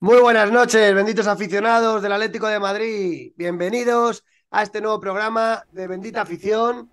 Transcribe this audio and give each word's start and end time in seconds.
Muy 0.00 0.20
buenas 0.20 0.52
noches, 0.52 0.94
benditos 0.94 1.26
aficionados 1.26 2.00
del 2.02 2.12
Atlético 2.12 2.46
de 2.46 2.60
Madrid. 2.60 3.32
Bienvenidos 3.36 4.24
a 4.48 4.62
este 4.62 4.80
nuevo 4.80 5.00
programa 5.00 5.64
de 5.72 5.88
Bendita 5.88 6.20
Afición. 6.20 6.88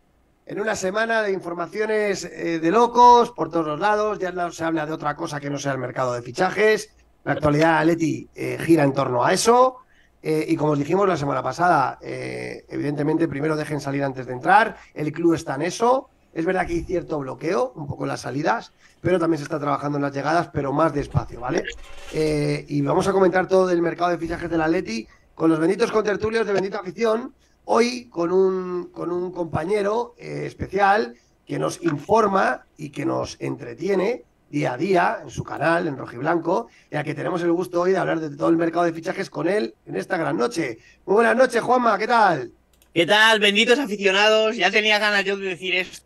En 0.48 0.60
una 0.60 0.76
semana 0.76 1.22
de 1.22 1.32
informaciones 1.32 2.24
eh, 2.24 2.60
de 2.60 2.72
locos 2.72 3.30
por 3.30 3.52
todos 3.52 3.68
los 3.68 3.80
lados. 3.80 4.18
Ya 4.18 4.32
no 4.32 4.52
se 4.52 4.64
habla 4.64 4.88
de 4.88 4.92
otra 4.92 5.16
cosa 5.16 5.40
que 5.40 5.52
no 5.52 5.60
sea 5.60 5.74
el 5.74 5.78
mercado 5.78 6.14
de 6.14 6.24
fichajes. 6.24 6.96
La 7.24 7.34
actualidad 7.34 7.78
Atleti 7.78 8.28
eh, 8.34 8.58
gira 8.60 8.84
en 8.84 8.94
torno 8.94 9.24
a 9.24 9.34
eso. 9.34 9.76
Eh, 10.24 10.44
y 10.48 10.56
como 10.56 10.72
os 10.72 10.80
dijimos 10.80 11.08
la 11.08 11.16
semana 11.16 11.44
pasada, 11.44 12.00
evidentemente 12.02 13.28
primero 13.28 13.56
dejen 13.56 13.80
salir 13.82 14.04
antes 14.04 14.26
de 14.26 14.34
entrar. 14.34 14.78
El 14.96 15.12
club 15.12 15.36
está 15.36 15.54
en 15.54 15.62
eso. 15.62 16.10
Es 16.36 16.44
verdad 16.44 16.68
que 16.68 16.74
hay 16.74 16.84
cierto 16.84 17.18
bloqueo, 17.18 17.72
un 17.76 17.88
poco 17.88 18.04
en 18.04 18.10
las 18.10 18.22
salidas, 18.22 18.74
pero 19.00 19.18
también 19.18 19.38
se 19.38 19.46
está 19.46 19.58
trabajando 19.58 19.98
en 19.98 20.02
las 20.02 20.14
llegadas, 20.14 20.50
pero 20.52 20.74
más 20.74 20.94
despacio, 20.94 21.40
¿vale? 21.40 21.64
Eh, 22.14 22.66
y 22.68 22.82
vamos 22.82 23.08
a 23.08 23.14
comentar 23.14 23.48
todo 23.48 23.68
del 23.68 23.82
mercado 23.82 24.12
de 24.12 24.18
fichajes 24.18 24.50
del 24.50 24.62
Atleti 24.62 25.08
con 25.34 25.50
los 25.50 25.60
benditos 25.60 25.94
contertulios 25.94 26.46
de 26.46 26.52
Bendita 26.52 26.80
Afición. 26.80 27.34
Hoy 27.64 28.10
con 28.10 28.34
un, 28.34 28.90
con 28.92 29.14
un 29.14 29.32
compañero 29.32 30.14
eh, 30.18 30.44
especial 30.46 31.16
que 31.48 31.58
nos 31.58 31.82
informa 31.82 32.66
y 32.76 32.90
que 32.90 33.06
nos 33.06 33.38
entretiene 33.40 34.26
día 34.50 34.74
a 34.74 34.78
día 34.78 35.20
en 35.24 35.30
su 35.30 35.44
canal, 35.46 35.88
en 35.88 35.98
Rojiblanco, 35.98 36.68
y 36.92 36.98
a 36.98 37.04
que 37.06 37.16
tenemos 37.16 37.44
el 37.44 37.54
gusto 37.54 37.80
hoy 37.80 37.94
de 37.94 37.98
hablar 37.98 38.20
de 38.20 38.36
todo 38.36 38.50
el 38.50 38.58
mercado 38.58 38.84
de 38.84 38.92
fichajes 38.92 39.30
con 39.30 39.48
él 39.48 39.74
en 39.86 39.96
esta 39.96 40.18
gran 40.18 40.36
noche. 40.36 40.80
Muy 41.06 41.16
buenas 41.16 41.38
noches, 41.38 41.62
Juanma, 41.62 41.98
¿qué 41.98 42.08
tal? 42.08 42.52
¿Qué 42.94 43.06
tal, 43.06 43.40
benditos 43.40 43.80
aficionados? 43.80 44.58
Ya 44.58 44.70
tenía 44.70 45.00
ganas 45.00 45.24
yo 45.24 45.38
de 45.38 45.48
decir 45.48 45.76
esto. 45.76 46.05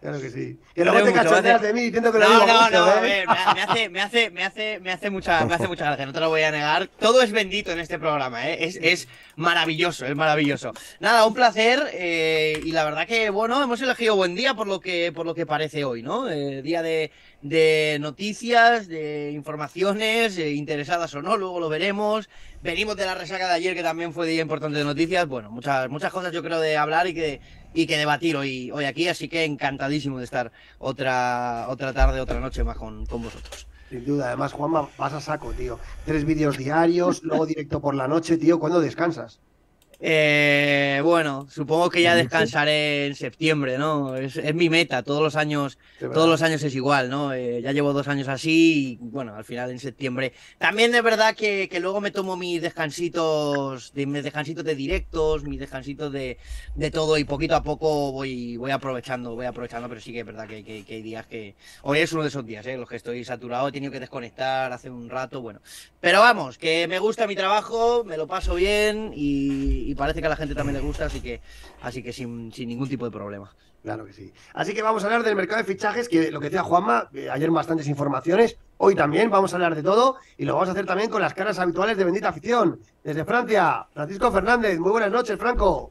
Claro 0.00 0.18
que 0.18 0.30
sí. 0.30 0.58
Que 0.74 0.82
luego 0.82 1.04
te 1.04 1.12
cachondeas 1.12 1.60
de 1.60 1.74
mí 1.74 1.82
diciendo 1.82 2.10
que 2.10 2.18
lo 2.20 2.24
No, 2.26 2.40
digo 2.40 2.46
no, 2.46 2.62
mucho, 2.62 2.72
no, 2.72 2.84
a 2.86 2.98
¿eh? 2.98 3.00
ver, 3.02 3.28
me, 3.28 3.34
me 3.54 3.60
hace, 3.60 3.88
me 3.90 4.00
hace, 4.00 4.30
me 4.30 4.44
hace, 4.44 4.80
me 4.80 4.92
hace 4.92 5.10
mucha, 5.10 5.44
me 5.44 5.54
hace 5.56 5.68
mucha 5.68 5.84
gracia, 5.84 6.06
no 6.06 6.14
te 6.14 6.20
lo 6.20 6.30
voy 6.30 6.40
a 6.40 6.50
negar. 6.50 6.88
Todo 6.98 7.20
es 7.20 7.32
bendito 7.32 7.70
en 7.70 7.80
este 7.80 7.98
programa, 7.98 8.48
¿eh? 8.48 8.64
es, 8.64 8.78
es 8.80 9.08
maravilloso, 9.36 10.06
es 10.06 10.16
maravilloso. 10.16 10.72
Nada, 11.00 11.26
un 11.26 11.34
placer 11.34 11.90
eh, 11.92 12.62
y 12.64 12.72
la 12.72 12.84
verdad 12.84 13.06
que 13.06 13.28
bueno, 13.28 13.62
hemos 13.62 13.82
elegido 13.82 14.16
buen 14.16 14.34
día 14.34 14.54
por 14.54 14.66
lo 14.66 14.80
que, 14.80 15.12
por 15.12 15.26
lo 15.26 15.34
que 15.34 15.44
parece 15.44 15.84
hoy, 15.84 16.02
¿no? 16.02 16.30
Eh, 16.30 16.62
día 16.62 16.80
de, 16.80 17.12
de 17.42 17.98
noticias, 18.00 18.88
de 18.88 19.32
informaciones, 19.32 20.38
eh, 20.38 20.52
interesadas 20.52 21.14
o 21.14 21.20
no, 21.20 21.36
luego 21.36 21.60
lo 21.60 21.68
veremos. 21.68 22.30
Venimos 22.62 22.96
de 22.96 23.04
la 23.04 23.14
resaca 23.14 23.48
de 23.48 23.54
ayer 23.54 23.74
que 23.74 23.82
también 23.82 24.14
fue 24.14 24.26
día 24.26 24.40
importante 24.40 24.78
de 24.78 24.84
noticias. 24.84 25.26
Bueno, 25.26 25.50
muchas, 25.50 25.90
muchas 25.90 26.10
cosas 26.10 26.32
yo 26.32 26.42
creo 26.42 26.58
de 26.58 26.78
hablar 26.78 27.06
y 27.06 27.12
que, 27.14 27.40
y 27.74 27.86
que 27.86 27.96
debatir 27.96 28.36
hoy, 28.36 28.70
hoy 28.70 28.84
aquí, 28.84 29.08
así 29.08 29.28
que 29.28 29.44
encantadísimo 29.44 30.18
de 30.18 30.24
estar 30.24 30.52
otra, 30.78 31.66
otra 31.68 31.92
tarde, 31.92 32.20
otra 32.20 32.40
noche 32.40 32.64
más 32.64 32.76
con, 32.76 33.06
con 33.06 33.22
vosotros. 33.22 33.66
Sin 33.90 34.04
duda, 34.04 34.28
además, 34.28 34.52
Juanma, 34.52 34.88
vas 34.96 35.12
a 35.12 35.20
saco, 35.20 35.52
tío. 35.52 35.78
Tres 36.04 36.24
vídeos 36.24 36.56
diarios, 36.56 37.24
luego 37.24 37.44
directo 37.44 37.80
por 37.80 37.94
la 37.94 38.06
noche, 38.06 38.36
tío. 38.36 38.60
¿Cuándo 38.60 38.80
descansas? 38.80 39.40
Eh, 40.02 41.02
bueno, 41.04 41.46
supongo 41.50 41.90
que 41.90 42.00
ya 42.00 42.14
descansaré 42.14 43.06
en 43.06 43.14
septiembre, 43.14 43.76
¿no? 43.76 44.16
Es, 44.16 44.36
es 44.38 44.54
mi 44.54 44.70
meta, 44.70 45.02
todos 45.02 45.20
los 45.22 45.36
años, 45.36 45.78
todos 46.10 46.26
los 46.26 46.40
años 46.40 46.62
es 46.62 46.74
igual, 46.74 47.10
¿no? 47.10 47.34
Eh, 47.34 47.60
ya 47.60 47.72
llevo 47.72 47.92
dos 47.92 48.08
años 48.08 48.26
así 48.28 48.98
y 49.02 49.08
bueno, 49.10 49.34
al 49.34 49.44
final 49.44 49.70
en 49.70 49.78
septiembre. 49.78 50.32
También 50.58 50.94
es 50.94 51.02
verdad 51.02 51.34
que, 51.36 51.68
que 51.68 51.80
luego 51.80 52.00
me 52.00 52.10
tomo 52.12 52.34
mis 52.38 52.62
descansitos, 52.62 53.92
de, 53.92 54.06
mis 54.06 54.22
descansitos 54.24 54.64
de 54.64 54.74
directos, 54.74 55.44
mis 55.44 55.60
descansitos 55.60 56.10
de, 56.12 56.38
de 56.74 56.90
todo 56.90 57.18
y 57.18 57.24
poquito 57.24 57.54
a 57.54 57.62
poco 57.62 58.10
voy, 58.12 58.56
voy 58.56 58.70
aprovechando, 58.70 59.34
voy 59.34 59.44
aprovechando, 59.44 59.86
pero 59.88 60.00
sí 60.00 60.12
que 60.14 60.20
es 60.20 60.26
verdad 60.26 60.48
que, 60.48 60.64
que- 60.64 60.82
que 60.84 60.94
hay 60.94 61.02
días 61.02 61.26
que... 61.26 61.56
Hoy 61.82 61.98
es 61.98 62.10
uno 62.14 62.22
de 62.22 62.28
esos 62.28 62.46
días, 62.46 62.66
¿eh? 62.66 62.78
Los 62.78 62.88
que 62.88 62.96
estoy 62.96 63.22
saturado, 63.24 63.68
he 63.68 63.72
tenido 63.72 63.92
que 63.92 64.00
desconectar 64.00 64.72
hace 64.72 64.88
un 64.88 65.10
rato, 65.10 65.42
bueno. 65.42 65.60
Pero 66.00 66.20
vamos, 66.20 66.56
que 66.58 66.88
me 66.88 66.98
gusta 66.98 67.26
mi 67.26 67.36
trabajo, 67.36 68.02
me 68.04 68.16
lo 68.16 68.26
paso 68.26 68.54
bien 68.54 69.12
y, 69.14 69.89
y 69.90 69.94
parece 69.96 70.20
que 70.20 70.26
a 70.26 70.30
la 70.30 70.36
gente 70.36 70.54
también 70.54 70.76
le 70.76 70.86
gusta, 70.86 71.06
así 71.06 71.20
que, 71.20 71.40
así 71.82 72.00
que 72.00 72.12
sin, 72.12 72.52
sin 72.52 72.68
ningún 72.68 72.88
tipo 72.88 73.04
de 73.04 73.10
problema. 73.10 73.52
Claro 73.82 74.04
que 74.04 74.12
sí. 74.12 74.32
Así 74.54 74.72
que 74.72 74.82
vamos 74.82 75.02
a 75.02 75.06
hablar 75.06 75.24
del 75.24 75.34
mercado 75.34 75.58
de 75.58 75.64
fichajes, 75.64 76.08
que 76.08 76.30
lo 76.30 76.38
que 76.38 76.44
decía 76.46 76.62
Juanma, 76.62 77.08
eh, 77.12 77.28
ayer 77.28 77.50
bastantes 77.50 77.88
informaciones, 77.88 78.56
hoy 78.76 78.94
también 78.94 79.30
vamos 79.30 79.52
a 79.52 79.56
hablar 79.56 79.74
de 79.74 79.82
todo 79.82 80.16
y 80.36 80.44
lo 80.44 80.54
vamos 80.54 80.68
a 80.68 80.72
hacer 80.72 80.86
también 80.86 81.10
con 81.10 81.20
las 81.20 81.34
caras 81.34 81.58
habituales 81.58 81.96
de 81.96 82.04
Bendita 82.04 82.28
Afición. 82.28 82.78
Desde 83.02 83.24
Francia, 83.24 83.86
Francisco 83.92 84.30
Fernández, 84.30 84.78
muy 84.78 84.92
buenas 84.92 85.10
noches, 85.10 85.36
Franco. 85.36 85.90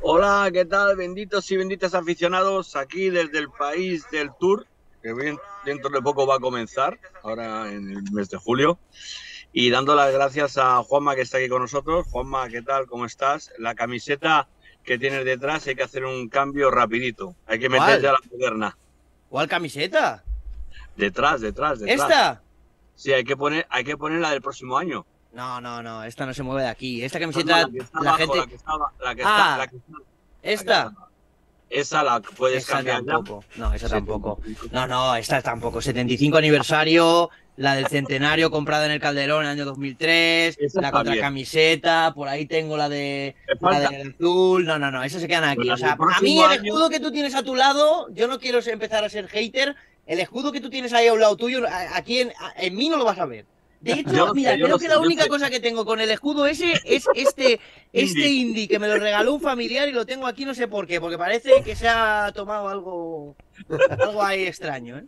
Hola, 0.00 0.48
¿qué 0.50 0.64
tal? 0.64 0.96
Benditos 0.96 1.50
y 1.50 1.58
benditas 1.58 1.92
aficionados 1.92 2.76
aquí 2.76 3.10
desde 3.10 3.40
el 3.40 3.50
país 3.50 4.06
del 4.10 4.30
Tour, 4.40 4.66
que 5.02 5.12
bien 5.12 5.36
dentro 5.66 5.90
de 5.90 6.00
poco 6.00 6.26
va 6.26 6.36
a 6.36 6.40
comenzar, 6.40 6.98
ahora 7.22 7.70
en 7.70 7.90
el 7.90 8.02
mes 8.10 8.30
de 8.30 8.38
julio. 8.38 8.78
Y 9.52 9.70
dando 9.70 9.94
las 9.94 10.12
gracias 10.12 10.58
a 10.58 10.82
Juanma 10.82 11.14
que 11.14 11.22
está 11.22 11.38
aquí 11.38 11.48
con 11.48 11.62
nosotros. 11.62 12.06
Juanma, 12.10 12.48
¿qué 12.48 12.62
tal? 12.62 12.86
¿Cómo 12.86 13.06
estás? 13.06 13.50
La 13.58 13.74
camiseta 13.74 14.48
que 14.84 14.98
tienes 14.98 15.24
detrás 15.24 15.66
hay 15.66 15.74
que 15.74 15.82
hacer 15.82 16.04
un 16.04 16.28
cambio 16.28 16.70
rapidito. 16.70 17.34
Hay 17.46 17.58
que 17.58 17.68
meter 17.68 18.00
ya 18.00 18.12
la 18.12 18.18
moderna. 18.30 18.76
¿Cuál 19.28 19.48
camiseta? 19.48 20.22
Detrás, 20.96 21.40
detrás, 21.40 21.80
detrás. 21.80 22.00
¿Esta? 22.10 22.42
Sí, 22.94 23.12
hay 23.12 23.24
que 23.24 23.36
poner, 23.36 23.66
hay 23.70 23.84
que 23.84 23.96
poner 23.96 24.20
la 24.20 24.30
del 24.30 24.42
próximo 24.42 24.76
año. 24.78 25.06
No, 25.32 25.60
no, 25.60 25.82
no, 25.82 26.04
esta 26.04 26.26
no 26.26 26.34
se 26.34 26.42
mueve 26.42 26.62
de 26.62 26.68
aquí. 26.68 27.02
Esta 27.04 27.18
No, 27.18 27.22
camiseta, 27.24 27.58
la 27.62 27.68
que 27.70 27.78
está 27.78 28.00
la 28.02 28.10
abajo, 28.10 28.18
gente... 28.18 28.38
la 28.38 28.46
que 28.46 28.54
está, 28.54 28.72
la 29.00 29.14
que 29.14 29.22
Ah, 29.24 29.38
está, 29.52 29.58
la 29.58 29.66
que 29.68 29.76
está- 29.76 29.98
¿Esta? 30.42 30.92
esa 31.70 32.02
la 32.02 32.20
puedes 32.20 32.64
Esa 32.64 32.72
cambiar 32.76 33.04
ya. 33.04 33.12
tampoco. 33.12 33.44
No, 33.56 33.72
esa 33.74 33.88
tampoco. 33.88 34.36
75. 34.42 34.68
No, 34.74 34.86
no, 34.86 35.14
esta 35.16 35.42
tampoco. 35.42 35.80
75 35.82 36.38
aniversario, 36.38 37.28
la 37.58 37.74
del 37.74 37.86
centenario 37.88 38.50
comprada 38.50 38.86
en 38.86 38.92
el 38.92 39.00
Calderón 39.00 39.40
en 39.44 39.50
el 39.50 39.52
año 39.58 39.64
2003, 39.64 40.56
Esa 40.60 40.80
la 40.80 40.90
contracamiseta, 40.92 42.12
por 42.14 42.28
ahí 42.28 42.46
tengo 42.46 42.76
la 42.76 42.88
de 42.88 43.34
la 43.60 43.90
del 43.90 44.14
azul. 44.14 44.64
No, 44.64 44.78
no, 44.78 44.90
no, 44.90 45.02
esas 45.02 45.20
se 45.20 45.28
quedan 45.28 45.44
aquí. 45.44 45.62
Pero 45.62 45.74
O 45.74 45.76
sea, 45.76 45.92
a 45.98 46.20
mí 46.20 46.38
el 46.38 46.44
año- 46.50 46.62
escudo 46.64 46.88
que 46.88 47.00
tú 47.00 47.10
tienes 47.10 47.34
a 47.34 47.42
tu 47.42 47.54
lado, 47.56 48.08
yo 48.12 48.28
no 48.28 48.38
quiero 48.38 48.60
empezar 48.64 49.04
a 49.04 49.08
ser 49.08 49.28
hater. 49.28 49.74
El 50.06 50.20
escudo 50.20 50.52
que 50.52 50.60
tú 50.60 50.70
tienes 50.70 50.92
ahí 50.94 51.08
a 51.08 51.12
un 51.12 51.20
lado 51.20 51.36
tuyo, 51.36 51.64
aquí 51.92 52.20
en, 52.20 52.32
en 52.56 52.74
mí 52.76 52.88
no 52.88 52.96
lo 52.96 53.04
vas 53.04 53.18
a 53.18 53.26
ver. 53.26 53.44
De 53.80 53.92
hecho, 53.92 54.10
Yo 54.12 54.34
mira, 54.34 54.52
sé, 54.52 54.60
creo 54.60 54.76
que 54.78 54.86
sé, 54.86 54.90
la 54.90 54.98
única 54.98 55.22
sé. 55.24 55.28
cosa 55.28 55.50
que 55.50 55.60
tengo 55.60 55.84
con 55.84 56.00
el 56.00 56.10
escudo 56.10 56.46
ese 56.46 56.72
es 56.84 57.04
este, 57.14 57.60
este 57.92 58.20
Indie. 58.28 58.28
indie 58.28 58.68
que 58.68 58.78
me 58.80 58.88
lo 58.88 58.96
regaló 58.98 59.34
un 59.34 59.40
familiar 59.40 59.88
y 59.88 59.92
lo 59.92 60.04
tengo 60.04 60.26
aquí 60.26 60.44
no 60.44 60.52
sé 60.54 60.66
por 60.66 60.86
qué, 60.88 61.00
porque 61.00 61.16
parece 61.18 61.62
que 61.64 61.76
se 61.76 61.86
ha 61.88 62.32
tomado 62.34 62.68
algo, 62.68 63.36
algo 64.00 64.22
ahí 64.22 64.46
extraño, 64.46 64.98
¿eh? 64.98 65.04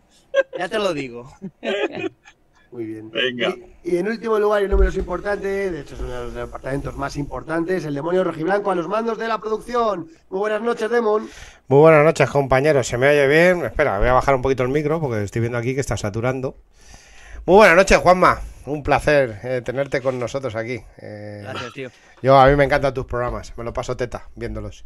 Ya 0.58 0.69
te 0.69 0.79
lo 0.79 0.93
digo. 0.94 1.32
Muy 2.72 2.84
bien. 2.84 3.11
Venga. 3.11 3.55
Y, 3.82 3.94
y 3.94 3.99
en 3.99 4.06
último 4.08 4.38
lugar, 4.38 4.62
y 4.62 4.67
en 4.67 4.70
números 4.70 4.96
importantes, 4.96 5.72
de 5.72 5.81
hecho 5.81 5.94
es 5.96 6.00
uno 6.00 6.12
de 6.12 6.25
los 6.26 6.34
departamentos 6.34 6.96
más 6.96 7.17
importantes, 7.17 7.84
el 7.84 7.94
demonio 7.94 8.22
rojiblanco 8.22 8.70
a 8.70 8.75
los 8.76 8.87
mandos 8.87 9.19
de 9.19 9.26
la 9.26 9.38
producción. 9.38 10.08
Muy 10.28 10.38
buenas 10.38 10.62
noches, 10.62 10.88
Demon. 10.90 11.28
Muy 11.67 11.81
buenas 11.81 12.05
noches, 12.05 12.31
compañeros. 12.31 12.87
¿Se 12.87 12.96
me 12.96 13.08
oye 13.08 13.26
bien? 13.26 13.64
Espera, 13.64 13.99
voy 13.99 14.08
a 14.08 14.12
bajar 14.12 14.34
un 14.37 14.43
poquito 14.43 14.62
el 14.62 14.69
micro 14.69 15.00
porque 15.00 15.25
estoy 15.25 15.40
viendo 15.40 15.58
aquí 15.58 15.75
que 15.75 15.81
está 15.81 15.96
saturando. 15.96 16.56
Muy 17.46 17.56
buenas 17.56 17.76
noches, 17.76 17.99
Juanma. 17.99 18.40
Un 18.67 18.82
placer 18.82 19.40
eh, 19.43 19.62
tenerte 19.64 20.00
con 20.02 20.19
nosotros 20.20 20.55
aquí. 20.55 20.81
Eh, 20.99 21.40
Gracias, 21.43 21.73
tío. 21.73 21.90
yo, 22.23 22.38
a 22.38 22.46
mí 22.46 22.55
me 22.55 22.64
encantan 22.64 22.93
tus 22.94 23.06
programas. 23.06 23.52
Me 23.56 23.64
lo 23.64 23.73
paso 23.73 23.96
teta 23.96 24.28
viéndolos. 24.37 24.84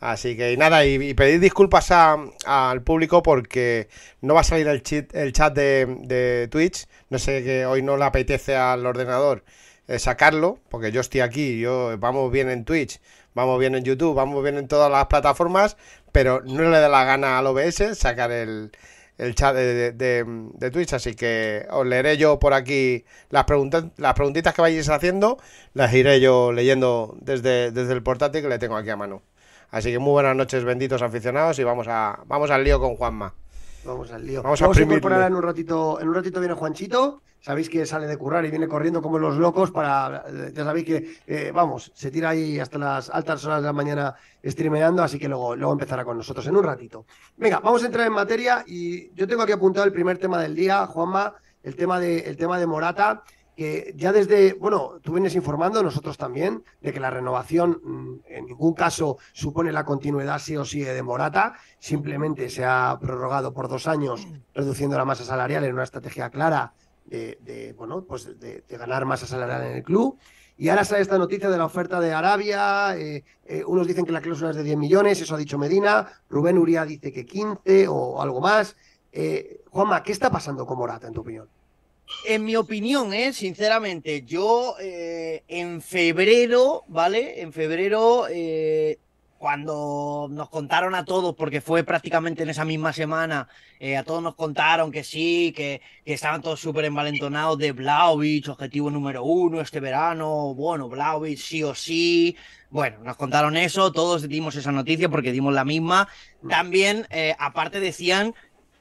Así 0.00 0.36
que 0.36 0.52
y 0.52 0.56
nada, 0.56 0.84
y, 0.84 0.94
y 0.96 1.14
pedir 1.14 1.40
disculpas 1.40 1.90
a- 1.90 2.16
al 2.46 2.82
público 2.82 3.22
porque 3.22 3.88
no 4.20 4.34
va 4.34 4.40
a 4.42 4.44
salir 4.44 4.68
el, 4.68 4.82
chit- 4.82 5.14
el 5.14 5.32
chat 5.32 5.54
de, 5.54 6.48
Twitch. 6.50 6.86
No 7.10 7.18
sé 7.18 7.42
que 7.42 7.64
hoy 7.66 7.82
no 7.82 7.96
le 7.96 8.04
apetece 8.04 8.56
al 8.56 8.84
ordenador 8.86 9.44
eh, 9.88 9.98
sacarlo, 9.98 10.58
porque 10.68 10.92
yo 10.92 11.00
estoy 11.00 11.20
aquí, 11.20 11.58
yo 11.60 11.96
vamos 11.98 12.30
bien 12.32 12.50
en 12.50 12.64
Twitch, 12.64 13.00
vamos 13.34 13.58
bien 13.58 13.74
en 13.74 13.84
YouTube, 13.84 14.14
vamos 14.14 14.42
bien 14.42 14.58
en 14.58 14.68
todas 14.68 14.90
las 14.90 15.06
plataformas, 15.06 15.76
pero 16.12 16.42
no 16.44 16.62
le 16.70 16.78
da 16.80 16.88
la 16.88 17.04
gana 17.04 17.38
al 17.38 17.46
OBS 17.46 17.94
sacar 17.96 18.30
el, 18.32 18.72
el 19.18 19.34
chat 19.34 19.54
de, 19.54 19.92
de, 19.92 20.24
de, 20.54 20.70
Twitch, 20.70 20.92
así 20.94 21.14
que 21.14 21.66
os 21.70 21.86
leeré 21.86 22.16
yo 22.16 22.38
por 22.38 22.52
aquí 22.54 23.04
las 23.30 23.44
preguntas, 23.44 23.84
las 23.96 24.14
preguntitas 24.14 24.54
que 24.54 24.62
vayáis 24.62 24.88
haciendo, 24.88 25.38
las 25.74 25.92
iré 25.94 26.20
yo 26.20 26.52
leyendo 26.52 27.16
desde, 27.20 27.70
desde 27.70 27.92
el 27.92 28.02
portátil 28.02 28.42
que 28.42 28.48
le 28.48 28.58
tengo 28.58 28.76
aquí 28.76 28.90
a 28.90 28.96
mano. 28.96 29.22
Así 29.74 29.90
que 29.90 29.98
muy 29.98 30.12
buenas 30.12 30.36
noches, 30.36 30.62
benditos 30.62 31.02
aficionados, 31.02 31.58
y 31.58 31.64
vamos 31.64 31.88
a 31.88 32.20
vamos 32.26 32.48
al 32.52 32.62
lío 32.62 32.78
con 32.78 32.94
Juanma. 32.94 33.34
Vamos 33.84 34.12
al 34.12 34.24
lío. 34.24 34.40
Vamos, 34.40 34.62
a, 34.62 34.66
incorporar 34.80 35.26
en 35.26 35.34
un 35.34 35.42
ratito. 35.42 36.00
En 36.00 36.08
un 36.08 36.14
ratito 36.14 36.38
viene 36.38 36.54
Juanchito. 36.54 37.22
Sabéis 37.40 37.68
que 37.68 37.84
sale 37.84 38.06
de 38.06 38.16
currar 38.16 38.44
y 38.44 38.50
viene 38.50 38.68
corriendo 38.68 39.02
como 39.02 39.18
los 39.18 39.36
locos 39.36 39.72
para. 39.72 40.26
Ya 40.52 40.62
sabéis 40.62 40.86
que, 40.86 41.16
eh, 41.26 41.50
vamos, 41.52 41.90
se 41.92 42.12
tira 42.12 42.28
ahí 42.28 42.60
hasta 42.60 42.78
las 42.78 43.10
altas 43.10 43.44
horas 43.46 43.62
de 43.62 43.66
la 43.66 43.72
mañana 43.72 44.14
streameando, 44.44 45.02
así 45.02 45.18
que 45.18 45.26
luego, 45.26 45.56
luego 45.56 45.72
empezará 45.72 46.04
con 46.04 46.18
nosotros 46.18 46.46
en 46.46 46.54
un 46.54 46.62
ratito. 46.62 47.04
Venga, 47.36 47.58
vamos 47.58 47.82
a 47.82 47.86
entrar 47.86 48.06
en 48.06 48.12
materia 48.12 48.62
y 48.64 49.12
yo 49.12 49.26
tengo 49.26 49.42
aquí 49.42 49.50
apuntado 49.50 49.84
el 49.84 49.92
primer 49.92 50.18
tema 50.18 50.40
del 50.40 50.54
día, 50.54 50.86
Juanma, 50.86 51.34
el 51.64 51.74
tema 51.74 51.98
de, 51.98 52.20
el 52.20 52.36
tema 52.36 52.60
de 52.60 52.66
Morata 52.68 53.24
que 53.56 53.94
ya 53.96 54.12
desde, 54.12 54.54
bueno, 54.54 55.00
tú 55.02 55.12
vienes 55.12 55.34
informando, 55.34 55.82
nosotros 55.82 56.18
también, 56.18 56.64
de 56.80 56.92
que 56.92 57.00
la 57.00 57.10
renovación 57.10 57.80
mm, 57.82 58.14
en 58.26 58.46
ningún 58.46 58.74
caso 58.74 59.18
supone 59.32 59.72
la 59.72 59.84
continuidad 59.84 60.38
sí 60.38 60.56
o 60.56 60.64
sí 60.64 60.80
de 60.80 61.02
Morata, 61.02 61.54
simplemente 61.78 62.48
se 62.50 62.64
ha 62.64 62.98
prorrogado 63.00 63.52
por 63.52 63.68
dos 63.68 63.86
años, 63.86 64.26
reduciendo 64.54 64.96
la 64.96 65.04
masa 65.04 65.24
salarial 65.24 65.64
en 65.64 65.74
una 65.74 65.84
estrategia 65.84 66.30
clara 66.30 66.74
de, 67.06 67.74
bueno, 67.76 68.04
pues 68.04 68.38
de, 68.38 68.64
ganar 68.68 69.04
masa 69.04 69.26
salarial 69.26 69.64
en 69.64 69.76
el 69.76 69.82
club. 69.82 70.18
Y 70.56 70.68
ahora 70.68 70.84
sale 70.84 71.02
esta 71.02 71.18
noticia 71.18 71.50
de 71.50 71.58
la 71.58 71.64
oferta 71.64 72.00
de 72.00 72.12
Arabia. 72.12 72.96
Eh, 72.96 73.24
eh, 73.44 73.64
unos 73.66 73.86
dicen 73.86 74.04
que 74.04 74.12
la 74.12 74.20
cláusula 74.20 74.50
es 74.50 74.56
de 74.56 74.62
10 74.62 74.76
millones, 74.76 75.20
eso 75.20 75.34
ha 75.34 75.38
dicho 75.38 75.58
Medina. 75.58 76.06
Rubén 76.28 76.58
Uría 76.58 76.84
dice 76.84 77.12
que 77.12 77.26
15 77.26 77.88
o 77.88 78.22
algo 78.22 78.40
más. 78.40 78.76
Eh, 79.12 79.62
Juanma, 79.70 80.02
¿qué 80.02 80.12
está 80.12 80.30
pasando 80.30 80.64
con 80.64 80.78
Morata, 80.78 81.08
en 81.08 81.12
tu 81.12 81.22
opinión? 81.22 81.48
En 82.26 82.44
mi 82.44 82.56
opinión, 82.56 83.12
¿eh? 83.12 83.32
sinceramente, 83.32 84.22
yo 84.22 84.76
eh, 84.80 85.42
en 85.48 85.82
febrero, 85.82 86.84
¿vale? 86.88 87.42
En 87.42 87.52
febrero, 87.52 88.26
eh, 88.30 88.98
cuando 89.36 90.28
nos 90.30 90.48
contaron 90.48 90.94
a 90.94 91.04
todos, 91.04 91.34
porque 91.34 91.60
fue 91.60 91.84
prácticamente 91.84 92.42
en 92.42 92.48
esa 92.48 92.64
misma 92.64 92.94
semana, 92.94 93.46
a 93.98 94.02
todos 94.02 94.22
nos 94.22 94.34
contaron 94.36 94.90
que 94.90 95.04
sí, 95.04 95.52
que, 95.54 95.82
estaban 96.06 96.40
todos 96.40 96.60
súper 96.60 96.86
envalentonados 96.86 97.58
de 97.58 97.72
Blauvich, 97.72 98.48
objetivo 98.48 98.90
número 98.90 99.22
uno 99.22 99.60
este 99.60 99.80
verano, 99.80 100.54
bueno, 100.54 100.88
Blauvich 100.88 101.38
sí 101.38 101.62
o 101.62 101.74
sí. 101.74 102.34
Bueno, 102.70 103.00
nos 103.04 103.16
contaron 103.16 103.58
eso, 103.58 103.92
todos 103.92 104.26
dimos 104.26 104.56
esa 104.56 104.72
noticia 104.72 105.10
porque 105.10 105.30
dimos 105.30 105.52
la 105.52 105.66
misma. 105.66 106.08
También, 106.48 107.06
aparte 107.38 107.80
decían 107.80 108.34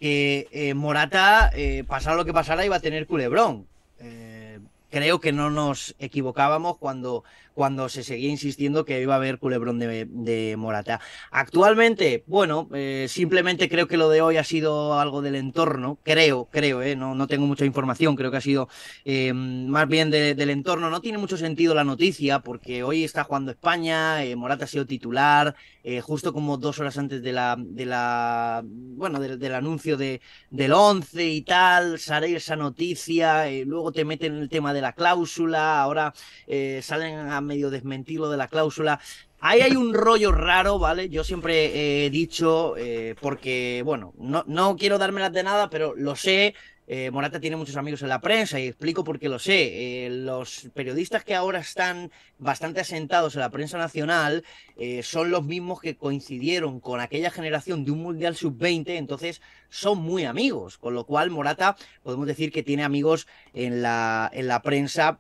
que 0.03 0.50
eh, 0.51 0.74
Morata, 0.74 1.50
eh, 1.55 1.86
pasara 1.88 2.17
lo 2.17 2.25
que 2.25 2.33
pasara, 2.33 2.65
iba 2.65 2.75
a 2.75 2.81
tener 2.81 3.07
culebrón. 3.07 3.67
Eh, 4.00 4.60
creo 4.89 5.22
que 5.22 5.31
no 5.31 5.50
nos 5.50 5.95
equivocábamos 5.98 6.75
cuando 6.75 7.24
cuando 7.53 7.89
se 7.89 8.03
seguía 8.03 8.29
insistiendo 8.29 8.86
que 8.86 9.01
iba 9.01 9.13
a 9.13 9.17
haber 9.17 9.38
culebrón 9.38 9.79
de, 9.79 10.55
Morata. 10.57 11.00
Actualmente, 11.31 12.24
bueno, 12.27 12.69
eh, 12.74 13.05
simplemente 13.10 13.69
creo 13.69 13.88
que 13.88 13.98
lo 13.98 14.10
de 14.10 14.22
hoy 14.22 14.38
ha 14.38 14.43
sido 14.43 15.00
algo 15.00 15.22
del 15.22 15.36
entorno, 15.36 16.00
creo, 16.03 16.48
creo, 16.51 16.81
eh, 16.81 16.95
no, 16.95 17.15
no 17.15 17.27
tengo 17.27 17.45
mucha 17.45 17.65
información, 17.65 18.15
creo 18.15 18.31
que 18.31 18.38
ha 18.38 18.41
sido 18.41 18.69
eh, 19.05 19.33
más 19.33 19.88
bien 19.88 20.10
del 20.10 20.50
entorno. 20.50 20.89
No 20.89 21.01
tiene 21.01 21.17
mucho 21.17 21.38
sentido 21.38 21.75
la 21.75 21.83
noticia 21.83 22.39
porque 22.39 22.83
hoy 22.83 23.03
está 23.03 23.24
jugando 23.24 23.51
España, 23.51 24.17
Morata 24.36 24.65
ha 24.65 24.67
sido 24.67 24.86
titular, 24.86 25.55
justo 26.01 26.33
como 26.33 26.57
dos 26.57 26.79
horas 26.79 26.98
antes 26.98 27.22
de 27.22 27.33
la, 27.33 27.55
de 27.60 27.86
la 27.86 28.63
bueno, 28.65 29.19
del 29.19 29.53
anuncio 29.53 29.98
de, 29.98 30.22
del 30.50 30.74
11 30.74 31.25
y 31.25 31.41
tal, 31.41 32.00
sale 32.00 32.36
esa 32.36 32.55
noticia, 32.55 33.45
luego 33.65 33.91
te 33.91 34.05
meten 34.05 34.36
el 34.38 34.50
tema 34.50 34.74
de 34.74 34.81
la 34.81 34.93
cláusula, 34.93 35.81
ahora 35.81 36.13
salen 36.81 37.15
a 37.19 37.41
medio 37.44 37.70
desmentirlo 37.70 38.30
de 38.30 38.38
la 38.38 38.48
cláusula. 38.48 39.00
Ahí 39.46 39.60
hay 39.60 39.76
un 39.76 39.94
rollo 39.94 40.32
raro, 40.32 40.80
¿vale? 40.80 41.10
Yo 41.10 41.26
siempre 41.26 42.06
he 42.06 42.10
dicho, 42.10 42.76
eh, 42.78 43.14
porque, 43.20 43.82
bueno, 43.84 44.14
no, 44.18 44.46
no 44.48 44.78
quiero 44.78 44.98
dármelas 44.98 45.34
de 45.34 45.44
nada, 45.44 45.70
pero 45.70 45.94
lo 45.98 46.16
sé. 46.16 46.56
Eh, 46.88 47.12
Morata 47.12 47.42
tiene 47.42 47.58
muchos 47.58 47.76
amigos 47.76 48.02
en 48.04 48.08
la 48.08 48.22
prensa 48.22 48.58
y 48.58 48.68
explico 48.68 49.04
por 49.04 49.20
qué 49.20 49.28
lo 49.28 49.40
sé. 49.40 50.06
Eh, 50.06 50.10
los 50.12 50.70
periodistas 50.74 51.26
que 51.26 51.36
ahora 51.36 51.60
están 51.60 52.10
bastante 52.38 52.80
asentados 52.80 53.36
en 53.36 53.42
la 53.42 53.50
prensa 53.50 53.78
nacional 53.78 54.46
son 55.02 55.30
los 55.30 55.44
mismos 55.44 55.82
que 55.82 55.98
coincidieron 55.98 56.80
con 56.80 57.02
aquella 57.02 57.30
generación 57.30 57.84
de 57.84 57.92
un 57.92 58.02
Mundial 58.02 58.38
Sub-20, 58.38 58.96
entonces 58.96 59.42
son 59.70 60.00
muy 60.00 60.24
amigos, 60.24 60.78
con 60.78 60.94
lo 60.94 61.06
cual 61.06 61.32
Morata 61.32 61.76
podemos 62.02 62.28
decir 62.28 62.50
que 62.52 62.64
tiene 62.64 62.84
amigos 62.84 63.28
en 63.54 63.82
la, 63.82 64.30
en 64.34 64.48
la 64.48 64.62
prensa 64.62 65.20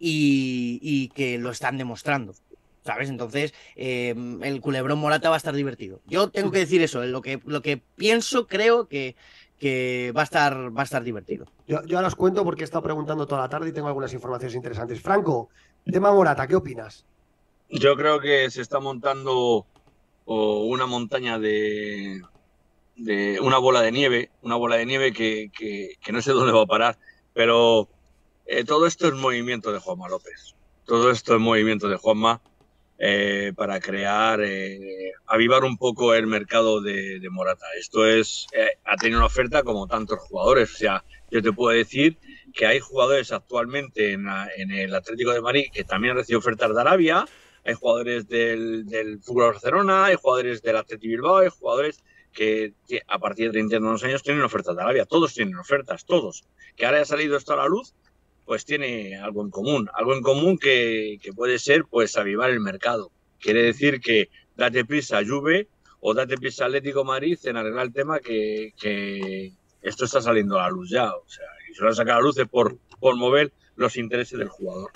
y, 0.00 1.08
que 1.14 1.38
lo 1.38 1.50
están 1.50 1.78
demostrando. 1.78 2.34
¿Sabes? 2.82 3.10
Entonces, 3.10 3.52
eh, 3.76 4.14
el 4.42 4.60
culebrón 4.62 4.98
Morata 4.98 5.28
va 5.28 5.36
a 5.36 5.38
estar 5.38 5.54
divertido. 5.54 6.00
Yo 6.06 6.30
tengo 6.30 6.50
que 6.50 6.60
decir 6.60 6.80
eso, 6.80 7.04
lo 7.04 7.20
que, 7.20 7.40
lo 7.44 7.60
que 7.60 7.76
pienso, 7.76 8.46
creo 8.46 8.88
que, 8.88 9.16
que 9.58 10.12
va 10.16 10.22
a 10.22 10.24
estar, 10.24 10.74
va 10.76 10.80
a 10.80 10.84
estar 10.84 11.04
divertido. 11.04 11.46
Yo, 11.68 11.84
yo 11.84 11.98
ahora 11.98 12.08
os 12.08 12.14
cuento 12.14 12.42
porque 12.42 12.62
he 12.62 12.64
estado 12.64 12.82
preguntando 12.82 13.26
toda 13.26 13.42
la 13.42 13.48
tarde 13.50 13.68
y 13.68 13.72
tengo 13.72 13.88
algunas 13.88 14.14
informaciones 14.14 14.54
interesantes. 14.54 15.00
Franco, 15.02 15.50
tema 15.84 16.10
Morata, 16.10 16.46
¿qué 16.46 16.56
opinas? 16.56 17.04
Yo 17.68 17.94
creo 17.96 18.18
que 18.18 18.50
se 18.50 18.62
está 18.62 18.80
montando 18.80 19.66
una 20.24 20.86
montaña 20.86 21.38
de, 21.38 22.22
de, 22.96 23.40
una 23.40 23.58
bola 23.58 23.82
de 23.82 23.92
nieve, 23.92 24.30
una 24.42 24.56
bola 24.56 24.76
de 24.76 24.86
nieve 24.86 25.12
que, 25.12 25.50
que, 25.56 25.94
que 26.00 26.12
no 26.12 26.22
sé 26.22 26.32
dónde 26.32 26.52
va 26.52 26.62
a 26.62 26.66
parar, 26.66 26.98
pero 27.34 27.88
eh, 28.52 28.64
todo 28.64 28.88
esto 28.88 29.06
es 29.06 29.14
movimiento 29.14 29.72
de 29.72 29.78
Juanma 29.78 30.08
López. 30.08 30.56
Todo 30.84 31.12
esto 31.12 31.36
es 31.36 31.40
movimiento 31.40 31.88
de 31.88 31.94
Juanma 31.94 32.42
eh, 32.98 33.52
para 33.54 33.78
crear, 33.78 34.40
eh, 34.42 35.12
avivar 35.26 35.62
un 35.62 35.78
poco 35.78 36.14
el 36.14 36.26
mercado 36.26 36.80
de, 36.80 37.24
Morata. 37.30 37.66
Esto 37.78 38.04
es, 38.08 38.48
ha 38.84 38.96
tenido 38.96 39.20
una 39.20 39.26
oferta 39.26 39.62
como 39.62 39.86
tantos 39.86 40.18
jugadores. 40.18 40.74
O 40.74 40.76
sea, 40.78 41.04
yo 41.30 41.40
te 41.40 41.52
puedo 41.52 41.76
decir 41.76 42.18
que 42.52 42.66
hay 42.66 42.80
jugadores 42.80 43.30
actualmente 43.30 44.14
en, 44.14 44.26
el 44.72 44.96
Atlético 44.96 45.32
de 45.32 45.42
Madrid 45.42 45.66
que 45.72 45.84
también 45.84 46.10
han 46.10 46.16
recibido 46.16 46.40
ofertas 46.40 46.74
de 46.74 46.80
Arabia. 46.80 47.24
Hay 47.64 47.74
jugadores 47.74 48.26
del, 48.26 48.84
del 48.86 49.20
Fútbol 49.20 49.52
Barcelona, 49.52 50.06
hay 50.06 50.16
jugadores 50.16 50.60
del 50.60 50.76
Atlético 50.76 51.08
Bilbao, 51.12 51.36
hay 51.36 51.50
jugadores 51.50 52.02
que 52.32 52.74
a 53.06 53.18
partir 53.20 53.46
de 53.46 53.52
31 53.52 53.96
años 54.02 54.24
tienen 54.24 54.42
ofertas 54.42 54.74
de 54.74 54.82
Arabia. 54.82 55.04
Todos 55.04 55.34
tienen 55.34 55.56
ofertas, 55.56 56.04
todos. 56.04 56.42
Que 56.74 56.86
ahora 56.86 57.02
ha 57.02 57.04
salido 57.04 57.36
esto 57.36 57.52
a 57.52 57.56
la 57.56 57.66
luz, 57.66 57.94
pues 58.44 58.64
tiene 58.64 59.16
algo 59.16 59.42
en 59.42 59.50
común, 59.50 59.88
algo 59.94 60.14
en 60.14 60.22
común 60.22 60.58
que, 60.58 61.18
puede 61.34 61.58
ser 61.58 61.84
pues 61.84 62.16
avivar 62.16 62.50
el 62.50 62.60
mercado. 62.60 63.10
Quiere 63.38 63.62
decir 63.62 64.00
que 64.00 64.28
date 64.56 64.84
prisa 64.84 65.18
a 65.18 65.24
Juve 65.24 65.68
o 66.00 66.14
date 66.14 66.36
prisa 66.36 66.64
a 66.64 66.66
Atlético 66.66 67.04
Madrid 67.04 67.38
en 67.44 67.56
arreglar 67.56 67.86
el 67.86 67.92
tema 67.92 68.18
que, 68.20 69.52
esto 69.82 70.04
está 70.04 70.20
saliendo 70.20 70.58
a 70.58 70.62
la 70.62 70.70
luz 70.70 70.90
ya. 70.90 71.10
O 71.14 71.24
sea, 71.26 71.46
y 71.70 71.74
se 71.74 71.82
lo 71.82 71.88
han 71.88 71.94
sacado 71.94 72.18
a 72.18 72.20
la 72.20 72.26
luz 72.26 72.36
por, 72.50 72.76
por 72.98 73.16
mover 73.16 73.52
los 73.76 73.96
intereses 73.96 74.38
del 74.38 74.48
jugador. 74.48 74.92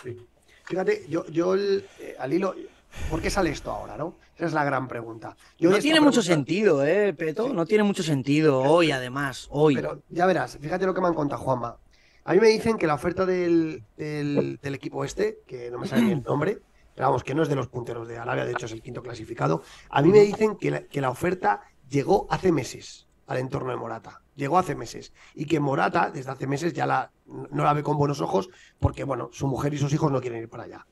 Fíjate, 0.64 1.06
yo, 1.08 1.26
yo 1.26 1.56
eh, 1.56 1.84
al 2.18 2.32
hilo, 2.32 2.54
¿por 3.10 3.22
qué 3.22 3.30
sale 3.30 3.50
esto 3.50 3.70
ahora, 3.70 3.96
no? 3.96 4.14
Esa 4.36 4.46
es 4.46 4.52
la 4.52 4.64
gran 4.64 4.88
pregunta. 4.88 5.36
no 5.60 5.78
tiene 5.78 6.00
mucho 6.00 6.20
sentido, 6.20 6.84
¿eh, 6.84 7.14
Peto? 7.14 7.52
No 7.52 7.66
tiene 7.66 7.84
mucho 7.84 8.02
sentido 8.02 8.60
hoy, 8.60 8.90
además, 8.90 9.46
hoy. 9.50 9.76
Pero 9.76 10.02
ya 10.10 10.26
verás, 10.26 10.58
fíjate 10.60 10.86
lo 10.86 10.94
que 10.94 11.00
me 11.00 11.06
han 11.06 11.14
contado, 11.14 11.40
Juanma. 11.42 11.76
A 12.24 12.32
mí 12.32 12.40
me 12.40 12.48
dicen 12.48 12.78
que 12.78 12.86
la 12.86 12.94
oferta 12.94 13.26
del, 13.26 13.84
equipo 13.98 15.04
este, 15.04 15.40
que 15.46 15.70
no 15.70 15.78
me 15.78 15.86
sale 15.86 16.12
el 16.12 16.22
nombre, 16.26 16.58
pero 16.94 17.08
vamos, 17.08 17.22
que 17.22 17.34
no 17.34 17.42
es 17.42 17.48
de 17.48 17.56
los 17.56 17.68
punteros 17.68 18.08
de 18.08 18.18
Arabia, 18.18 18.46
de 18.46 18.52
hecho 18.52 18.66
es 18.66 18.72
el 18.72 18.82
quinto 18.82 19.02
clasificado, 19.02 19.62
a 19.90 20.00
mí 20.00 20.10
me 20.10 20.20
dicen 20.20 20.56
que 20.56 20.70
la, 20.70 20.82
que 20.82 21.00
la 21.00 21.10
oferta 21.10 21.62
llegó 21.88 22.26
hace 22.30 22.50
meses 22.50 23.06
al 23.26 23.38
entorno 23.38 23.70
de 23.70 23.76
Morata. 23.76 24.22
Llegó 24.36 24.58
hace 24.58 24.74
meses. 24.74 25.12
Y 25.34 25.46
que 25.46 25.60
Morata, 25.60 26.10
desde 26.10 26.30
hace 26.30 26.46
meses, 26.46 26.72
ya 26.72 26.86
la, 26.86 27.12
no 27.26 27.62
la 27.62 27.72
ve 27.72 27.82
con 27.82 27.96
buenos 27.96 28.20
ojos 28.20 28.48
porque, 28.78 29.04
bueno, 29.04 29.30
su 29.32 29.46
mujer 29.46 29.74
y 29.74 29.78
sus 29.78 29.92
hijos 29.92 30.10
no 30.10 30.20
quieren 30.20 30.42
ir 30.42 30.48
para 30.48 30.64
allá. 30.64 30.86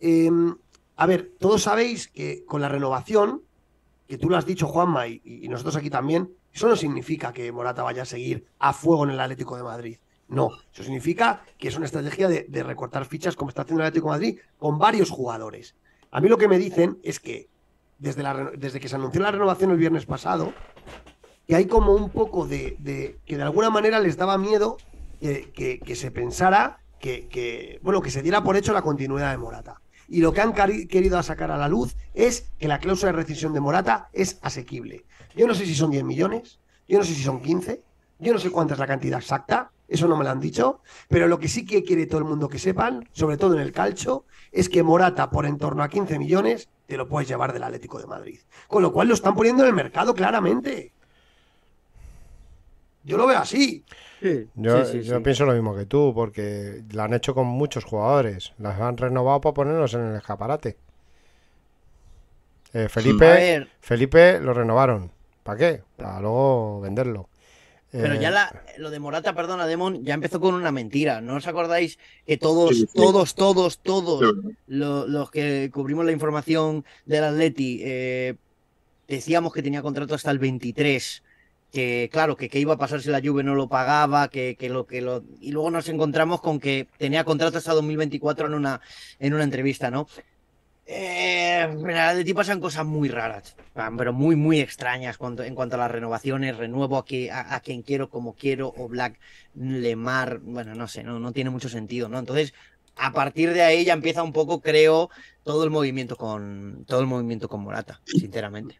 Em, 0.00 0.56
a 0.96 1.06
ver, 1.06 1.32
todos 1.38 1.62
sabéis 1.62 2.08
que 2.08 2.44
con 2.44 2.60
la 2.60 2.68
renovación, 2.68 3.42
que 4.06 4.18
tú 4.18 4.28
lo 4.28 4.36
has 4.36 4.46
dicho, 4.46 4.66
Juanma, 4.66 5.06
y 5.06 5.46
nosotros 5.48 5.76
aquí 5.76 5.90
también, 5.90 6.30
eso 6.52 6.68
no 6.68 6.76
significa 6.76 7.32
que 7.32 7.50
Morata 7.50 7.82
vaya 7.82 8.02
a 8.02 8.06
seguir 8.06 8.46
a 8.58 8.72
fuego 8.72 9.04
en 9.04 9.10
el 9.10 9.20
Atlético 9.20 9.56
de 9.56 9.62
Madrid. 9.62 9.98
No, 10.34 10.50
eso 10.72 10.82
significa 10.82 11.42
que 11.58 11.68
es 11.68 11.76
una 11.76 11.86
estrategia 11.86 12.28
de, 12.28 12.62
recortar 12.62 13.04
fichas 13.04 13.36
como 13.36 13.50
está 13.50 13.62
haciendo 13.62 13.82
el 13.82 13.88
Atlético 13.88 14.08
Madrid 14.08 14.38
con 14.58 14.78
varios 14.78 15.10
jugadores. 15.10 15.76
A 16.10 16.20
mí 16.20 16.28
lo 16.28 16.38
que 16.38 16.48
me 16.48 16.58
dicen 16.58 16.98
es 17.02 17.20
que 17.20 17.48
desde, 17.98 18.22
la, 18.22 18.50
desde 18.56 18.80
que 18.80 18.88
se 18.88 18.96
anunció 18.96 19.20
la 19.20 19.30
renovación 19.30 19.70
el 19.70 19.76
viernes 19.76 20.06
pasado, 20.06 20.52
que 21.46 21.54
hay 21.54 21.66
como 21.66 21.92
un 21.92 22.10
poco 22.10 22.46
de, 22.46 23.18
que 23.24 23.36
de 23.36 23.42
alguna 23.42 23.70
manera 23.70 24.00
les 24.00 24.16
daba 24.16 24.36
miedo 24.38 24.76
que, 25.20 25.94
se 25.94 26.10
pensara 26.10 26.80
que, 26.98 27.28
que, 27.28 27.78
bueno, 27.82 28.02
que 28.02 28.10
se 28.10 28.22
diera 28.22 28.42
por 28.42 28.56
hecho 28.56 28.72
la 28.72 28.82
continuidad 28.82 29.30
de 29.30 29.38
Morata. 29.38 29.80
Y 30.08 30.20
lo 30.20 30.32
que 30.32 30.40
han 30.40 30.52
querido 30.52 31.22
sacar 31.22 31.50
a 31.50 31.56
la 31.56 31.68
luz 31.68 31.96
es 32.12 32.50
que 32.58 32.68
la 32.68 32.78
cláusula 32.78 33.12
de 33.12 33.18
rescisión 33.18 33.52
de 33.52 33.60
Morata 33.60 34.08
es 34.12 34.38
asequible. 34.42 35.04
Yo 35.34 35.46
no 35.46 35.54
sé 35.54 35.64
si 35.64 35.74
son 35.74 35.90
10 35.90 36.04
millones, 36.04 36.60
yo 36.88 36.98
no 36.98 37.04
sé 37.04 37.14
si 37.14 37.22
son 37.22 37.40
15, 37.40 37.82
yo 38.18 38.32
no 38.32 38.38
sé 38.38 38.50
cuánta 38.50 38.74
es 38.74 38.80
la 38.80 38.86
cantidad 38.86 39.18
exacta, 39.18 39.70
eso 39.94 40.08
no 40.08 40.16
me 40.16 40.24
lo 40.24 40.30
han 40.30 40.40
dicho, 40.40 40.80
pero 41.08 41.26
lo 41.28 41.38
que 41.38 41.48
sí 41.48 41.64
que 41.64 41.82
quiere 41.84 42.06
todo 42.06 42.18
el 42.18 42.24
mundo 42.24 42.48
que 42.48 42.58
sepan, 42.58 43.08
sobre 43.12 43.36
todo 43.36 43.54
en 43.54 43.60
el 43.60 43.72
calcho, 43.72 44.24
es 44.52 44.68
que 44.68 44.82
Morata 44.82 45.30
por 45.30 45.46
en 45.46 45.58
torno 45.58 45.82
a 45.82 45.88
15 45.88 46.18
millones 46.18 46.68
te 46.86 46.96
lo 46.96 47.08
puedes 47.08 47.28
llevar 47.28 47.52
del 47.52 47.62
Atlético 47.62 47.98
de 47.98 48.06
Madrid. 48.06 48.40
Con 48.68 48.82
lo 48.82 48.92
cual 48.92 49.08
lo 49.08 49.14
están 49.14 49.34
poniendo 49.34 49.62
en 49.62 49.68
el 49.70 49.74
mercado 49.74 50.14
claramente. 50.14 50.92
Yo 53.04 53.16
lo 53.16 53.26
veo 53.26 53.38
así. 53.38 53.84
Yo, 54.54 54.84
Sí, 54.84 54.92
sí, 55.02 55.02
yo 55.02 55.16
sí. 55.16 55.22
pienso 55.22 55.44
lo 55.44 55.52
mismo 55.52 55.74
que 55.76 55.84
tú, 55.86 56.12
porque 56.14 56.82
la 56.92 57.04
han 57.04 57.14
hecho 57.14 57.34
con 57.34 57.46
muchos 57.46 57.84
jugadores. 57.84 58.54
Las 58.58 58.80
han 58.80 58.96
renovado 58.96 59.40
para 59.40 59.54
ponerlos 59.54 59.94
en 59.94 60.00
el 60.10 60.16
escaparate. 60.16 60.78
Eh, 62.72 62.88
Felipe, 62.88 63.68
Felipe 63.80 64.40
lo 64.40 64.52
renovaron. 64.52 65.12
¿Para 65.42 65.58
qué? 65.58 65.82
Para 65.96 66.20
luego 66.20 66.80
venderlo. 66.80 67.28
Pero 67.96 68.14
Eh, 68.14 68.18
ya 68.20 68.30
la, 68.32 68.64
lo 68.78 68.90
de 68.90 68.98
Morata, 68.98 69.34
perdona, 69.36 69.68
Demon, 69.68 70.04
ya 70.04 70.14
empezó 70.14 70.40
con 70.40 70.54
una 70.54 70.72
mentira. 70.72 71.20
¿No 71.20 71.36
os 71.36 71.46
acordáis 71.46 71.96
que 72.26 72.36
todos, 72.36 72.70
Sí, 72.70 72.80
sí. 72.80 72.86
todos, 72.92 73.36
todos, 73.36 73.78
todos 73.78 74.34
Sí. 74.34 74.56
los 74.66 75.30
que 75.30 75.70
cubrimos 75.72 76.04
la 76.04 76.10
información 76.10 76.84
del 77.06 77.22
Atleti 77.22 77.80
eh, 77.84 78.34
decíamos 79.06 79.52
que 79.52 79.62
tenía 79.62 79.80
contrato 79.80 80.16
hasta 80.16 80.32
el 80.32 80.40
23? 80.40 81.22
Que 81.70 82.08
claro, 82.12 82.36
que, 82.36 82.48
que 82.48 82.58
iba 82.58 82.74
a 82.74 82.78
pasar 82.78 83.00
si 83.00 83.10
la 83.10 83.20
Juve 83.20 83.42
no 83.44 83.54
lo 83.54 83.68
pagaba, 83.68 84.28
que, 84.28 84.56
que 84.58 84.68
lo 84.68 84.86
que 84.86 85.00
lo. 85.00 85.22
Y 85.40 85.52
luego 85.52 85.70
nos 85.70 85.88
encontramos 85.88 86.40
con 86.40 86.58
que 86.58 86.88
tenía 86.98 87.24
contrato 87.24 87.58
hasta 87.58 87.74
2024 87.74 88.46
en 88.48 88.54
una, 88.54 88.80
en 89.20 89.34
una 89.34 89.44
entrevista, 89.44 89.90
¿no? 89.90 90.08
Eh, 90.86 91.62
el 91.62 91.96
Atleti 91.98 92.34
pasan 92.34 92.60
cosas 92.60 92.84
muy 92.84 93.08
raras, 93.08 93.56
pero 93.96 94.12
muy, 94.12 94.36
muy 94.36 94.60
extrañas 94.60 95.16
cuanto- 95.16 95.42
en 95.42 95.54
cuanto 95.54 95.76
a 95.76 95.78
las 95.78 95.90
renovaciones. 95.90 96.56
Renuevo 96.56 96.98
a, 96.98 97.04
que, 97.04 97.30
a, 97.32 97.58
quien 97.60 97.82
quiero, 97.82 98.10
como 98.10 98.34
quiero, 98.34 98.72
o 98.76 98.88
Black, 98.88 99.18
Lemar, 99.54 100.40
bueno, 100.40 100.74
no 100.74 100.86
sé, 100.86 101.02
no, 101.02 101.18
no 101.18 101.32
tiene 101.32 101.50
mucho 101.50 101.68
sentido, 101.68 102.08
¿no? 102.08 102.18
Entonces, 102.18 102.52
a 102.96 103.12
partir 103.12 103.52
de 103.52 103.62
ahí 103.62 103.84
ya 103.84 103.94
empieza 103.94 104.22
un 104.22 104.32
poco, 104.32 104.60
creo, 104.60 105.10
todo 105.42 105.64
el 105.64 105.70
movimiento 105.70 106.16
con 106.16 106.84
todo 106.86 107.00
el 107.00 107.06
movimiento 107.06 107.48
con 107.48 107.62
Morata, 107.62 108.00
sinceramente. 108.04 108.78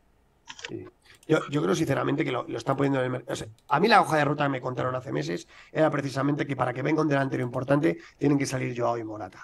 Yo, 1.27 1.39
yo 1.49 1.63
creo 1.63 1.75
sinceramente 1.75 2.23
que 2.23 2.33
lo, 2.33 2.47
lo 2.47 2.59
están 2.59 2.77
poniendo 2.77 2.99
en 2.99 3.07
el 3.07 3.11
mercado. 3.11 3.47
a 3.69 3.81
mí 3.81 3.89
la 3.89 4.03
hoja 4.03 4.19
de 4.19 4.25
ruta 4.27 4.45
que 4.45 4.51
me 4.51 4.61
contaron 4.61 4.95
hace 4.95 5.11
meses 5.11 5.49
era 5.73 5.91
precisamente 5.91 6.47
que 6.47 6.55
para 6.55 6.75
que 6.75 6.83
venga 6.83 7.01
un 7.01 7.09
delantero 7.09 7.43
importante 7.43 7.97
tienen 8.19 8.39
que 8.39 8.45
salir 8.45 8.79
Joao 8.79 8.99
y 8.99 9.05
Morata. 9.05 9.43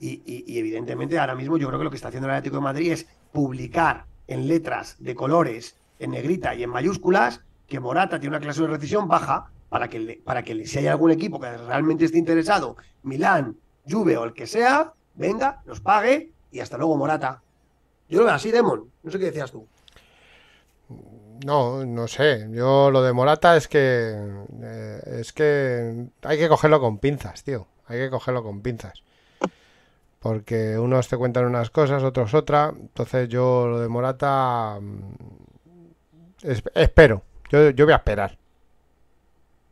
Y, 0.00 0.22
y- 0.24 0.58
evidentemente 0.58 1.18
ahora 1.18 1.34
mismo 1.34 1.56
yo 1.58 1.66
creo 1.68 1.78
que 1.78 1.84
lo 1.84 1.90
que 1.90 1.96
está 1.96 2.08
haciendo 2.08 2.28
el 2.28 2.34
Atlético 2.34 2.56
de 2.56 2.62
Madrid 2.62 2.92
es 2.92 3.06
publicar 3.32 4.04
en 4.26 4.46
letras 4.48 4.96
de 4.98 5.14
colores, 5.14 5.74
en 5.98 6.12
negrita 6.12 6.54
y 6.54 6.62
en 6.62 6.70
mayúsculas, 6.70 7.40
que 7.66 7.80
Morata 7.80 8.20
tiene 8.20 8.36
una 8.36 8.44
clase 8.44 8.62
de 8.62 8.68
rescisión 8.68 9.08
baja 9.08 9.50
para 9.68 9.88
que, 9.88 9.98
le- 9.98 10.16
para 10.24 10.42
que 10.42 10.66
si 10.66 10.78
hay 10.78 10.86
algún 10.86 11.10
equipo 11.10 11.40
que 11.40 11.56
realmente 11.56 12.04
esté 12.04 12.18
interesado, 12.18 12.76
Milán, 13.02 13.56
Juve 13.90 14.16
o 14.16 14.24
el 14.24 14.32
que 14.34 14.46
sea, 14.46 14.92
venga, 15.14 15.62
los 15.66 15.80
pague 15.80 16.30
y 16.52 16.60
hasta 16.60 16.76
luego 16.78 16.96
Morata. 16.96 17.42
Yo 18.08 18.18
lo 18.20 18.24
veo 18.26 18.34
así, 18.34 18.50
Demon. 18.50 18.90
No 19.02 19.10
sé 19.10 19.18
qué 19.18 19.26
decías 19.26 19.50
tú. 19.50 19.66
No, 21.44 21.84
no 21.84 22.08
sé. 22.08 22.48
Yo 22.52 22.90
lo 22.90 23.02
de 23.02 23.12
Morata 23.12 23.56
es 23.56 23.68
que 23.68 24.14
eh, 24.62 25.00
es 25.20 25.32
que 25.32 26.06
hay 26.22 26.38
que 26.38 26.48
cogerlo 26.48 26.80
con 26.80 26.98
pinzas, 26.98 27.44
tío. 27.44 27.66
Hay 27.86 27.98
que 27.98 28.10
cogerlo 28.10 28.42
con 28.42 28.60
pinzas. 28.62 29.02
Porque 30.20 30.76
unos 30.78 31.08
te 31.08 31.16
cuentan 31.16 31.44
unas 31.46 31.70
cosas, 31.70 32.02
otros 32.02 32.34
otra. 32.34 32.72
Entonces 32.78 33.28
yo 33.28 33.68
lo 33.68 33.80
de 33.80 33.88
Morata 33.88 34.78
mm, 34.80 35.14
es- 36.42 36.62
espero. 36.74 37.22
Yo, 37.50 37.70
yo 37.70 37.84
voy 37.86 37.92
a 37.92 37.96
esperar. 37.98 38.36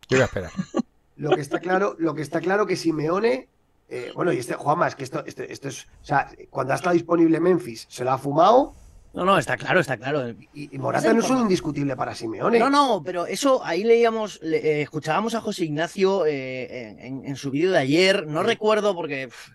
Yo 0.08 0.16
voy 0.18 0.22
a 0.22 0.26
esperar. 0.26 0.50
Lo 1.16 1.30
que 1.30 1.40
está 1.40 1.60
claro, 1.60 1.96
lo 1.98 2.14
que 2.14 2.20
está 2.20 2.42
claro 2.42 2.66
que 2.66 2.76
Simeone, 2.76 3.48
eh, 3.88 4.12
bueno, 4.14 4.34
y 4.34 4.36
este 4.36 4.52
Juanma, 4.52 4.86
es 4.86 4.94
que 4.94 5.02
esto, 5.04 5.24
este- 5.24 5.50
esto 5.50 5.68
es, 5.68 5.84
o 6.02 6.04
sea, 6.04 6.28
cuando 6.50 6.74
ha 6.74 6.76
estado 6.76 6.92
disponible 6.92 7.40
Memphis, 7.40 7.86
se 7.88 8.04
lo 8.04 8.10
ha 8.12 8.18
fumado 8.18 8.74
No, 9.14 9.24
no, 9.24 9.38
está 9.38 9.56
claro, 9.56 9.80
está 9.80 9.96
claro. 9.96 10.28
y, 10.52 10.74
y 10.74 10.78
Morata 10.78 11.14
no 11.14 11.20
es 11.20 11.30
un 11.30 11.38
indiscutible 11.40 11.96
para 11.96 12.14
Simeone. 12.14 12.58
No, 12.58 12.68
no, 12.68 13.02
pero 13.02 13.24
eso 13.26 13.64
ahí 13.64 13.82
leíamos, 13.82 14.38
le- 14.42 14.58
eh, 14.58 14.82
escuchábamos 14.82 15.34
a 15.34 15.40
José 15.40 15.64
Ignacio 15.64 16.26
eh, 16.26 16.96
en, 17.00 17.34
su 17.36 17.50
vídeo 17.50 17.70
de 17.72 17.78
ayer, 17.78 18.26
no 18.26 18.42
recuerdo 18.42 18.94
porque 18.94 19.28
pff, 19.28 19.48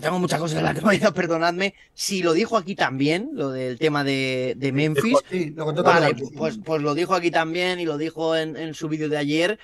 tengo 0.00 0.18
muchas 0.18 0.40
cosas 0.40 0.58
en 0.58 0.64
la 0.64 0.74
cabeza, 0.74 1.12
perdonadme, 1.12 1.74
si 1.92 2.22
lo 2.22 2.32
dijo 2.32 2.56
aquí 2.56 2.74
también, 2.74 3.30
lo 3.32 3.50
del 3.50 3.78
tema 3.78 4.04
de, 4.04 4.54
de 4.56 4.72
Memphis, 4.72 5.18
Sí, 5.30 5.50
lo 5.50 5.64
contó 5.64 5.82
vale, 5.82 6.14
pues, 6.36 6.58
pues 6.64 6.82
lo 6.82 6.94
dijo 6.94 7.14
aquí 7.14 7.30
también 7.30 7.80
y 7.80 7.84
lo 7.84 7.98
dijo 7.98 8.36
en, 8.36 8.56
en 8.56 8.74
su 8.74 8.88
vídeo 8.88 9.08
de 9.08 9.16
ayer. 9.16 9.58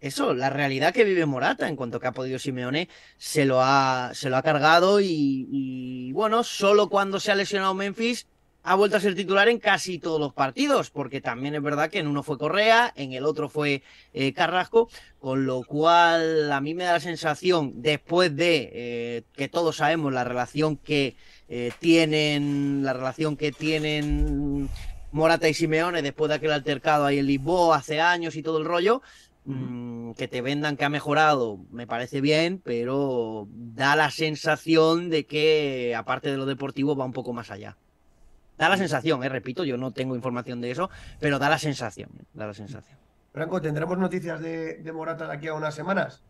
Eso, 0.00 0.32
la 0.32 0.48
realidad 0.48 0.94
que 0.94 1.04
vive 1.04 1.26
Morata, 1.26 1.68
en 1.68 1.76
cuanto 1.76 2.00
que 2.00 2.06
ha 2.06 2.12
podido 2.12 2.38
Simeone, 2.38 2.88
se 3.18 3.44
lo 3.44 3.60
ha, 3.60 4.12
se 4.14 4.30
lo 4.30 4.38
ha 4.38 4.42
cargado 4.42 5.00
y, 5.00 5.46
y, 5.50 6.12
bueno, 6.12 6.42
solo 6.42 6.88
cuando 6.88 7.20
se 7.20 7.30
ha 7.30 7.34
lesionado 7.34 7.74
Memphis 7.74 8.26
ha 8.62 8.74
vuelto 8.74 8.96
a 8.96 9.00
ser 9.00 9.14
titular 9.14 9.48
en 9.48 9.58
casi 9.58 9.98
todos 9.98 10.20
los 10.20 10.34
partidos, 10.34 10.90
porque 10.90 11.20
también 11.20 11.54
es 11.54 11.62
verdad 11.62 11.90
que 11.90 11.98
en 11.98 12.06
uno 12.06 12.22
fue 12.22 12.38
Correa, 12.38 12.92
en 12.94 13.12
el 13.12 13.24
otro 13.24 13.48
fue 13.48 13.82
eh, 14.12 14.32
Carrasco, 14.32 14.88
con 15.18 15.46
lo 15.46 15.62
cual 15.62 16.52
a 16.52 16.60
mí 16.60 16.74
me 16.74 16.84
da 16.84 16.94
la 16.94 17.00
sensación, 17.00 17.82
después 17.82 18.34
de 18.36 18.70
eh, 18.72 19.22
que 19.32 19.48
todos 19.48 19.76
sabemos 19.76 20.12
la 20.12 20.24
relación 20.24 20.76
que 20.76 21.16
eh, 21.48 21.72
tienen, 21.78 22.82
la 22.84 22.92
relación 22.92 23.36
que 23.36 23.50
tienen 23.50 24.68
Morata 25.10 25.48
y 25.48 25.54
Simeone 25.54 26.02
después 26.02 26.28
de 26.28 26.36
aquel 26.36 26.52
altercado 26.52 27.06
ahí 27.06 27.18
en 27.18 27.26
Lisboa 27.26 27.78
hace 27.78 28.00
años 28.00 28.36
y 28.36 28.42
todo 28.42 28.58
el 28.58 28.66
rollo, 28.66 29.00
mm, 29.46 30.12
que 30.12 30.28
te 30.28 30.42
vendan 30.42 30.76
que 30.76 30.84
ha 30.84 30.90
mejorado, 30.90 31.58
me 31.72 31.86
parece 31.86 32.20
bien, 32.20 32.60
pero 32.62 33.48
da 33.50 33.96
la 33.96 34.10
sensación 34.10 35.08
de 35.08 35.24
que, 35.24 35.94
aparte 35.96 36.30
de 36.30 36.36
lo 36.36 36.44
deportivo, 36.46 36.94
va 36.94 37.06
un 37.06 37.12
poco 37.12 37.32
más 37.32 37.50
allá. 37.50 37.76
Da 38.60 38.68
la 38.68 38.76
sensación, 38.76 39.24
eh, 39.24 39.28
repito, 39.30 39.64
yo 39.64 39.78
no 39.78 39.90
tengo 39.90 40.14
información 40.14 40.60
de 40.60 40.70
eso, 40.70 40.90
pero 41.18 41.38
da 41.38 41.48
la 41.48 41.58
sensación, 41.58 42.10
eh, 42.18 42.24
da 42.34 42.46
la 42.46 42.52
sensación. 42.52 42.98
Franco, 43.32 43.58
¿tendremos 43.58 43.96
noticias 43.96 44.38
de, 44.42 44.74
de 44.74 44.92
Morata 44.92 45.26
de 45.26 45.32
aquí 45.32 45.48
a 45.48 45.54
unas 45.54 45.74
semanas? 45.74 46.22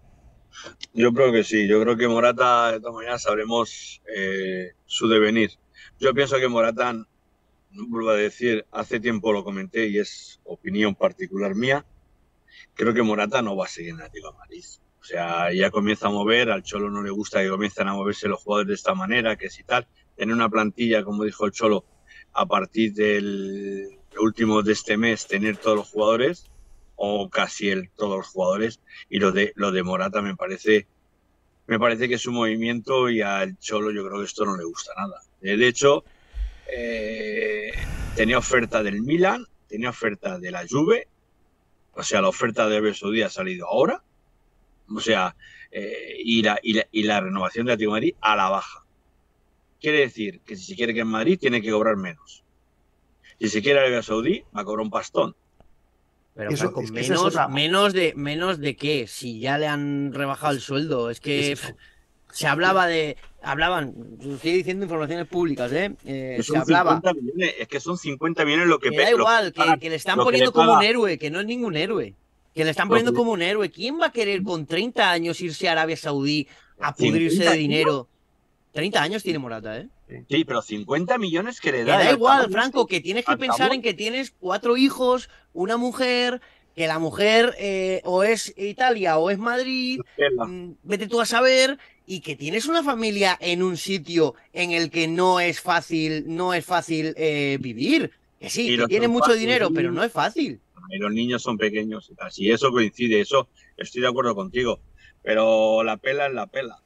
Yo 0.95 1.13
creo 1.13 1.33
que 1.33 1.43
sí, 1.43 1.67
yo 1.67 1.83
creo 1.83 1.97
que 1.97 2.07
Morata, 2.07 2.71
de 2.71 2.79
todas 2.79 2.95
maneras, 2.95 3.23
sabremos 3.23 4.01
eh, 4.17 4.75
su 4.87 5.09
devenir. 5.09 5.51
Yo 5.99 6.15
pienso 6.15 6.39
que 6.39 6.47
Morata, 6.47 6.93
no 6.93 7.07
vuelvo 7.89 8.11
a 8.11 8.15
decir, 8.15 8.65
hace 8.71 9.01
tiempo 9.01 9.33
lo 9.33 9.43
comenté 9.43 9.89
y 9.89 9.99
es 9.99 10.41
opinión 10.45 10.95
particular 10.95 11.57
mía, 11.57 11.85
creo 12.75 12.95
que 12.95 13.03
Morata 13.03 13.43
no 13.43 13.57
va 13.57 13.65
a 13.65 13.69
seguir 13.69 13.91
en 13.91 14.03
Atlético 14.03 14.31
de 14.31 14.39
Madrid. 14.39 14.65
O 15.01 15.05
sea, 15.05 15.53
ya 15.53 15.73
comienza 15.73 16.07
a 16.07 16.11
mover, 16.11 16.53
al 16.53 16.63
Cholo 16.63 16.91
no 16.91 17.03
le 17.03 17.11
gusta 17.11 17.43
que 17.43 17.49
comiencen 17.49 17.89
a 17.89 17.95
moverse 17.95 18.29
los 18.29 18.41
jugadores 18.41 18.69
de 18.69 18.75
esta 18.75 18.95
manera, 18.95 19.35
que 19.35 19.51
si 19.51 19.65
tal, 19.65 19.89
tener 20.15 20.33
una 20.33 20.49
plantilla, 20.49 21.03
como 21.03 21.25
dijo 21.25 21.45
el 21.45 21.51
Cholo, 21.51 21.85
a 22.33 22.47
partir 22.47 22.95
del 22.95 23.99
último 24.19 24.63
de 24.63 24.73
este 24.73 24.97
mes, 24.97 25.27
tener 25.27 25.57
todos 25.57 25.77
los 25.77 25.89
jugadores, 25.89 26.51
o 26.97 27.31
casi 27.31 27.71
el, 27.71 27.91
todos 27.91 28.19
los 28.19 28.29
jugadores, 28.29 28.81
y 29.09 29.19
lo 29.19 29.33
de, 29.33 29.53
lo 29.57 29.73
de 29.73 29.83
Morata 29.83 30.23
me 30.23 30.37
parece, 30.37 30.87
me 31.67 31.79
parece 31.79 32.09
que 32.09 32.17
es 32.17 32.27
un 32.27 32.35
movimiento 32.35 33.09
y 33.09 33.23
al 33.23 33.59
Cholo 33.59 33.91
yo 33.91 34.07
creo 34.07 34.21
que 34.21 34.27
esto 34.27 34.45
no 34.45 34.57
le 34.57 34.65
gusta 34.65 34.93
nada. 34.97 35.23
De 35.41 35.67
hecho, 35.67 36.05
eh, 36.73 37.73
tenía 38.15 38.39
oferta 38.39 38.83
del 38.83 39.03
Milan, 39.03 39.47
tenía 39.69 39.91
oferta 39.91 40.39
de 40.39 40.51
la 40.51 40.67
Juve, 40.69 41.09
o 41.95 42.03
sea, 42.03 42.21
la 42.21 42.29
oferta 42.29 42.69
de 42.69 42.77
Arabia 42.77 43.27
ha 43.27 43.31
salido 43.31 43.67
ahora, 43.67 44.03
o 44.95 45.01
sea, 45.01 45.37
eh, 45.71 46.17
y, 46.19 46.43
la, 46.43 46.59
y, 46.63 46.75
la, 46.75 46.87
y 46.91 47.03
la 47.05 47.21
renovación 47.21 47.67
de 47.67 47.73
Atlético 47.73 47.93
Madrid 47.93 48.15
a 48.21 48.37
la 48.37 48.49
baja. 48.49 48.80
Quiere 49.81 50.01
decir 50.01 50.41
que 50.45 50.57
si 50.57 50.65
se 50.65 50.77
quiere 50.77 50.93
que 50.95 51.01
en 51.01 51.09
Madrid 51.09 51.39
tiene 51.41 51.63
que 51.63 51.71
cobrar 51.71 51.97
menos. 51.97 52.45
Si 53.39 53.49
se 53.49 53.63
quiere 53.63 53.81
Arabia 53.81 54.03
Saudí, 54.03 54.45
va 54.57 54.61
a 54.61 54.65
cobrar 54.65 54.85
un 54.85 54.91
pastón. 54.91 55.35
Pero 56.35 56.51
Eso- 56.51 56.65
Franco, 56.65 56.83
es 56.83 56.93
que 56.93 57.01
esa 57.01 57.15
es 57.15 57.19
menos, 57.21 57.27
otra. 57.35 57.49
menos 57.49 57.93
de 57.93 58.13
menos 58.15 58.59
de 58.61 58.77
qué, 58.77 59.07
si 59.07 59.41
ya 59.41 59.59
le 59.59 59.67
han 59.67 60.13
rebajado 60.13 60.53
el 60.53 60.61
sueldo, 60.61 61.11
es 61.11 61.21
que 61.21 61.53
Es 61.53 61.75
se 62.33 62.47
hablaba 62.47 62.87
de, 62.87 63.17
hablaban, 63.43 63.93
estoy 64.21 64.53
diciendo 64.53 64.85
informaciones 64.85 65.27
públicas, 65.27 65.73
eh, 65.73 65.97
Eh, 66.05 66.35
Que 66.37 66.43
se 66.45 66.57
hablaba, 66.57 67.01
50 67.01 67.15
millones, 67.15 67.55
es 67.59 67.67
que 67.69 67.81
son 67.81 67.99
50 67.99 68.45
millones 68.45 68.69
lo 68.69 68.79
que 68.79 68.91
me 68.91 68.99
da 68.99 69.11
lo 69.11 69.19
igual, 69.19 69.53
que, 69.53 69.91
le 69.91 69.97
están 69.97 70.19
poniendo 70.19 70.51
le 70.51 70.55
como 70.55 70.75
un 70.75 70.83
héroe, 70.85 71.19
que 71.19 71.31
no 71.31 71.41
es 71.41 71.47
ningún 71.47 71.77
héroe, 71.77 72.15
que 72.55 72.65
le 72.65 72.71
están 72.71 72.89
poniendo 72.89 73.13
como 73.15 73.33
un 73.33 73.43
héroe. 73.43 73.71
¿Quién 73.71 74.01
va 74.01 74.07
a 74.07 74.13
querer 74.13 74.43
con 74.45 74.65
30 74.67 75.11
años 75.11 75.41
irse 75.41 75.69
a 75.69 75.73
Arabia 75.73 75.97
Saudí 75.97 76.47
a 76.79 76.95
50 76.95 76.97
pudrirse 76.97 77.39
de 77.43 77.49
años. 77.49 77.59
dinero? 77.59 78.09
30 78.73 79.03
años 79.03 79.23
tiene 79.23 79.39
Morata, 79.39 79.79
¿eh? 79.79 79.89
Sí, 80.29 80.45
pero 80.45 80.63
50 80.63 81.19
millones 81.19 81.61
que 81.61 81.73
le 81.73 81.85
da. 81.85 81.99
da 81.99 82.11
el 82.11 82.17
igual, 82.17 82.51
Franco, 82.51 82.87
que 82.87 83.01
tienes 83.01 83.25
que 83.25 83.37
pensar 83.37 83.73
en 83.73 83.83
que 83.83 83.95
tienes 83.95 84.33
cuatro 84.39 84.77
hijos, 84.77 85.29
una 85.53 85.77
mujer, 85.77 86.41
que 86.75 86.87
la 86.87 86.99
mujer 86.99 87.55
eh, 87.59 88.01
o 88.05 88.23
es 88.23 88.55
Italia 88.57 89.19
o 89.19 89.31
es 89.31 89.39
Madrid, 89.39 90.01
mm, 90.47 90.71
vete 90.83 91.07
tú 91.07 91.21
a 91.21 91.27
saber, 91.27 91.79
y 92.07 92.21
que 92.21 92.35
tienes 92.37 92.67
una 92.67 92.83
familia 92.83 93.39
en 93.41 93.63
un 93.63 93.77
sitio 93.77 94.35
en 94.53 94.73
el 94.73 94.91
que 94.91 95.07
no 95.07 95.39
es 95.39 95.61
fácil, 95.61 96.25
no 96.27 96.55
es 96.55 96.65
fácil 96.65 97.15
eh, 97.17 97.59
vivir. 97.61 98.11
Que 98.41 98.51
sí, 98.51 98.63
Y 98.63 98.71
que 98.71 98.77
los 98.79 98.89
tiene 98.89 99.07
mucho 99.07 99.33
dinero, 99.35 99.71
pero 99.73 99.93
no 99.93 100.03
es 100.03 100.11
fácil. 100.11 100.61
y 100.91 100.99
los 100.99 101.13
niños 101.13 101.43
son 101.43 101.59
pequeños. 101.59 102.11
Si 102.31 102.51
eso 102.51 102.73
coincide, 102.73 103.21
eso 103.21 103.49
estoy 103.77 104.03
de 104.03 104.09
acuerdo 104.09 104.35
contigo. 104.35 104.81
Pero 105.23 105.85
la 105.85 105.99
pela 105.99 106.27
es 106.27 106.33
la 106.33 106.47
pela. 106.47 106.79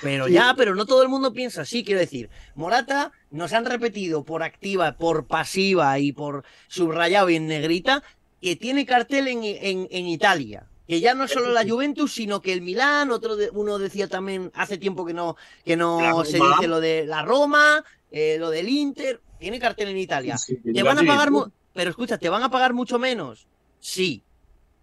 Pero 0.00 0.26
Sí. 0.26 0.32
ya, 0.32 0.54
pero 0.56 0.74
no 0.74 0.86
todo 0.86 1.02
el 1.02 1.08
mundo 1.08 1.32
piensa 1.32 1.62
así, 1.62 1.84
quiero 1.84 2.00
decir. 2.00 2.30
Morata 2.54 3.12
nos 3.30 3.52
han 3.52 3.66
repetido 3.66 4.24
por 4.24 4.42
activa, 4.42 4.96
por 4.96 5.26
pasiva 5.26 5.98
y 5.98 6.12
por 6.12 6.44
subrayado 6.68 7.28
y 7.30 7.36
en 7.36 7.46
negrita 7.46 8.02
que 8.40 8.56
tiene 8.56 8.86
cartel 8.86 9.28
en, 9.28 9.44
en- 9.44 9.88
en 9.90 10.06
Italia. 10.06 10.66
Que 10.88 11.00
ya 11.00 11.14
no 11.14 11.24
es 11.24 11.30
solo 11.30 11.52
la 11.52 11.64
Juventus, 11.66 12.12
sino 12.12 12.42
que 12.42 12.52
el 12.52 12.60
Milán, 12.62 13.10
otro 13.12 13.36
de- 13.36 13.50
uno 13.50 13.78
decía 13.78 14.08
también 14.08 14.50
hace 14.54 14.78
tiempo 14.78 15.04
que 15.06 15.14
no, 15.14 15.36
que 15.64 15.76
no 15.76 16.24
se 16.24 16.38
Roma. 16.38 16.56
dice 16.56 16.68
lo 16.68 16.80
de 16.80 17.06
la 17.06 17.22
Roma, 17.22 17.84
eh, 18.10 18.36
lo 18.38 18.50
del 18.50 18.68
Inter, 18.68 19.20
tiene 19.38 19.58
cartel 19.60 19.88
en 19.88 19.98
Italia. 19.98 20.36
Sí, 20.38 20.56
¿Te 20.56 20.82
van 20.82 20.98
a 20.98 21.02
pagar 21.04 21.30
pero 21.72 21.88
escucha, 21.90 22.18
¿te 22.18 22.28
van 22.28 22.42
a 22.42 22.50
pagar 22.50 22.74
mucho 22.74 22.98
menos? 22.98 23.46
Sí, 23.80 24.22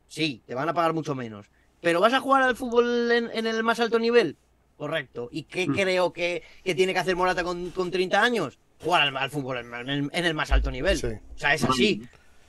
sí, 0.08 0.42
te 0.48 0.56
van 0.56 0.70
a 0.70 0.74
pagar 0.74 0.94
mucho 0.94 1.14
menos. 1.16 1.48
¿Pero 1.82 2.00
vas 2.02 2.14
a 2.14 2.20
jugar 2.20 2.44
al 2.44 2.56
fútbol 2.56 3.12
en, 3.12 3.30
en 3.34 3.46
el 3.48 3.62
más 3.64 3.80
alto 3.80 4.00
nivel? 4.00 4.36
Correcto. 4.80 5.30
¿Y 5.32 5.44
qué 5.44 5.68
Mm. 5.68 5.74
creo 5.76 6.14
que, 6.14 6.42
que 6.64 6.74
tiene 6.74 6.94
que 6.94 7.00
hacer 7.00 7.16
Morata 7.16 7.44
con, 7.44 7.70
con 7.72 7.92
30 7.92 8.20
años? 8.24 8.58
Jugar 8.82 9.02
al, 9.02 9.16
al 9.18 9.30
fútbol 9.30 9.58
en, 9.58 9.74
el, 9.90 10.10
en 10.12 10.26
el 10.26 10.34
más 10.34 10.52
alto 10.52 10.72
nivel. 10.72 10.98
Sí. 10.98 11.08
O 11.08 11.38
sea, 11.38 11.54
es 11.54 11.64
así. 11.66 12.02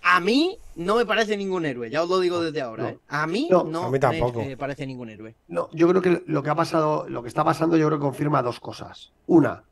A 0.02 0.20
mí 0.20 0.56
no 0.76 0.94
me 0.96 1.04
parece 1.04 1.36
ningún 1.36 1.66
héroe, 1.66 1.90
ya 1.90 2.02
os 2.04 2.08
lo 2.08 2.20
digo 2.20 2.40
desde 2.40 2.62
ahora. 2.62 2.84
No. 2.84 2.88
¿eh? 2.90 2.98
A 3.08 3.26
mí 3.26 3.48
No, 3.50 3.64
no, 3.64 3.82
a 3.86 3.90
mí 3.90 3.98
tampoco. 3.98 4.38
me 4.38 4.52
eh, 4.52 4.56
parece 4.56 4.86
ningún 4.86 5.10
héroe. 5.10 5.34
No, 5.48 5.68
yo 5.72 5.88
creo 5.88 6.00
que 6.00 6.22
lo 6.26 6.42
que 6.42 6.50
ha 6.50 6.54
pasado, 6.54 7.06
lo 7.08 7.20
que 7.22 7.28
está 7.28 7.44
pasando, 7.44 7.76
yo 7.76 7.86
creo 7.88 7.98
que 7.98 8.04
confirma 8.04 8.40
dos 8.42 8.60
cosas. 8.60 9.12
Una, 9.26 9.64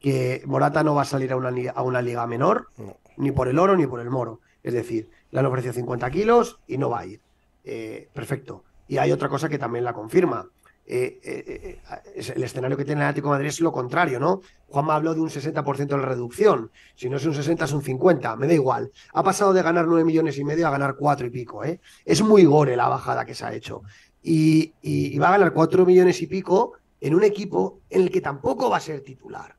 que 0.00 0.42
Morata 0.46 0.82
no 0.84 0.94
va 0.94 1.02
a 1.02 1.04
salir 1.04 1.32
a 1.32 1.36
una, 1.36 1.50
liga- 1.50 1.72
a 1.74 1.82
una 1.82 2.00
liga 2.00 2.26
menor, 2.26 2.68
No. 2.78 2.96
ni 3.16 3.32
por 3.32 3.48
el 3.48 3.58
oro 3.58 3.76
ni 3.76 3.86
por 3.86 4.00
el 4.00 4.08
moro. 4.08 4.40
Es 4.62 4.72
decir, 4.72 5.10
le 5.32 5.40
han 5.40 5.46
ofrecido 5.46 5.74
50 5.74 6.10
kilos 6.10 6.60
y 6.68 6.78
no 6.78 6.88
va 6.90 7.00
a 7.00 7.06
ir. 7.06 7.20
Eh, 7.64 8.08
perfecto. 8.14 8.62
Y 8.88 8.98
hay 8.98 9.10
otra 9.12 9.28
cosa 9.28 9.48
que 9.48 9.58
también 9.58 9.84
la 9.84 9.92
confirma. 9.94 10.48
Eh, 10.86 11.18
eh, 11.24 11.80
eh, 12.14 12.32
el 12.36 12.42
escenario 12.42 12.76
que 12.76 12.84
tiene 12.84 13.00
el 13.00 13.06
Atlético 13.08 13.30
Madrid 13.30 13.48
es 13.48 13.60
lo 13.60 13.72
contrario, 13.72 14.20
¿no? 14.20 14.42
Juanma 14.68 14.96
habló 14.96 15.14
de 15.14 15.20
un 15.20 15.30
60% 15.30 15.86
de 15.86 15.96
reducción. 15.96 16.70
Si 16.94 17.08
no 17.08 17.16
es 17.16 17.24
un 17.24 17.34
60, 17.34 17.64
es 17.64 17.72
un 17.72 17.82
50. 17.82 18.36
Me 18.36 18.46
da 18.46 18.52
igual. 18.54 18.92
Ha 19.14 19.22
pasado 19.22 19.52
de 19.54 19.62
ganar 19.62 19.86
9 19.86 20.04
millones 20.04 20.36
y 20.38 20.44
medio 20.44 20.66
a 20.66 20.70
ganar 20.70 20.96
4 20.96 21.26
y 21.26 21.30
pico. 21.30 21.62
Es 22.04 22.22
muy 22.22 22.44
gore 22.44 22.76
la 22.76 22.88
bajada 22.88 23.24
que 23.24 23.34
se 23.34 23.44
ha 23.46 23.54
hecho. 23.54 23.82
Y, 24.22 24.74
y- 24.82 25.14
y 25.14 25.18
va 25.18 25.28
a 25.28 25.32
ganar 25.32 25.52
4 25.54 25.86
millones 25.86 26.20
y 26.22 26.26
pico 26.26 26.74
en 27.00 27.14
un 27.14 27.24
equipo 27.24 27.80
en 27.90 28.02
el 28.02 28.10
que 28.10 28.20
tampoco 28.20 28.68
va 28.68 28.76
a 28.78 28.80
ser 28.80 29.00
titular. 29.02 29.56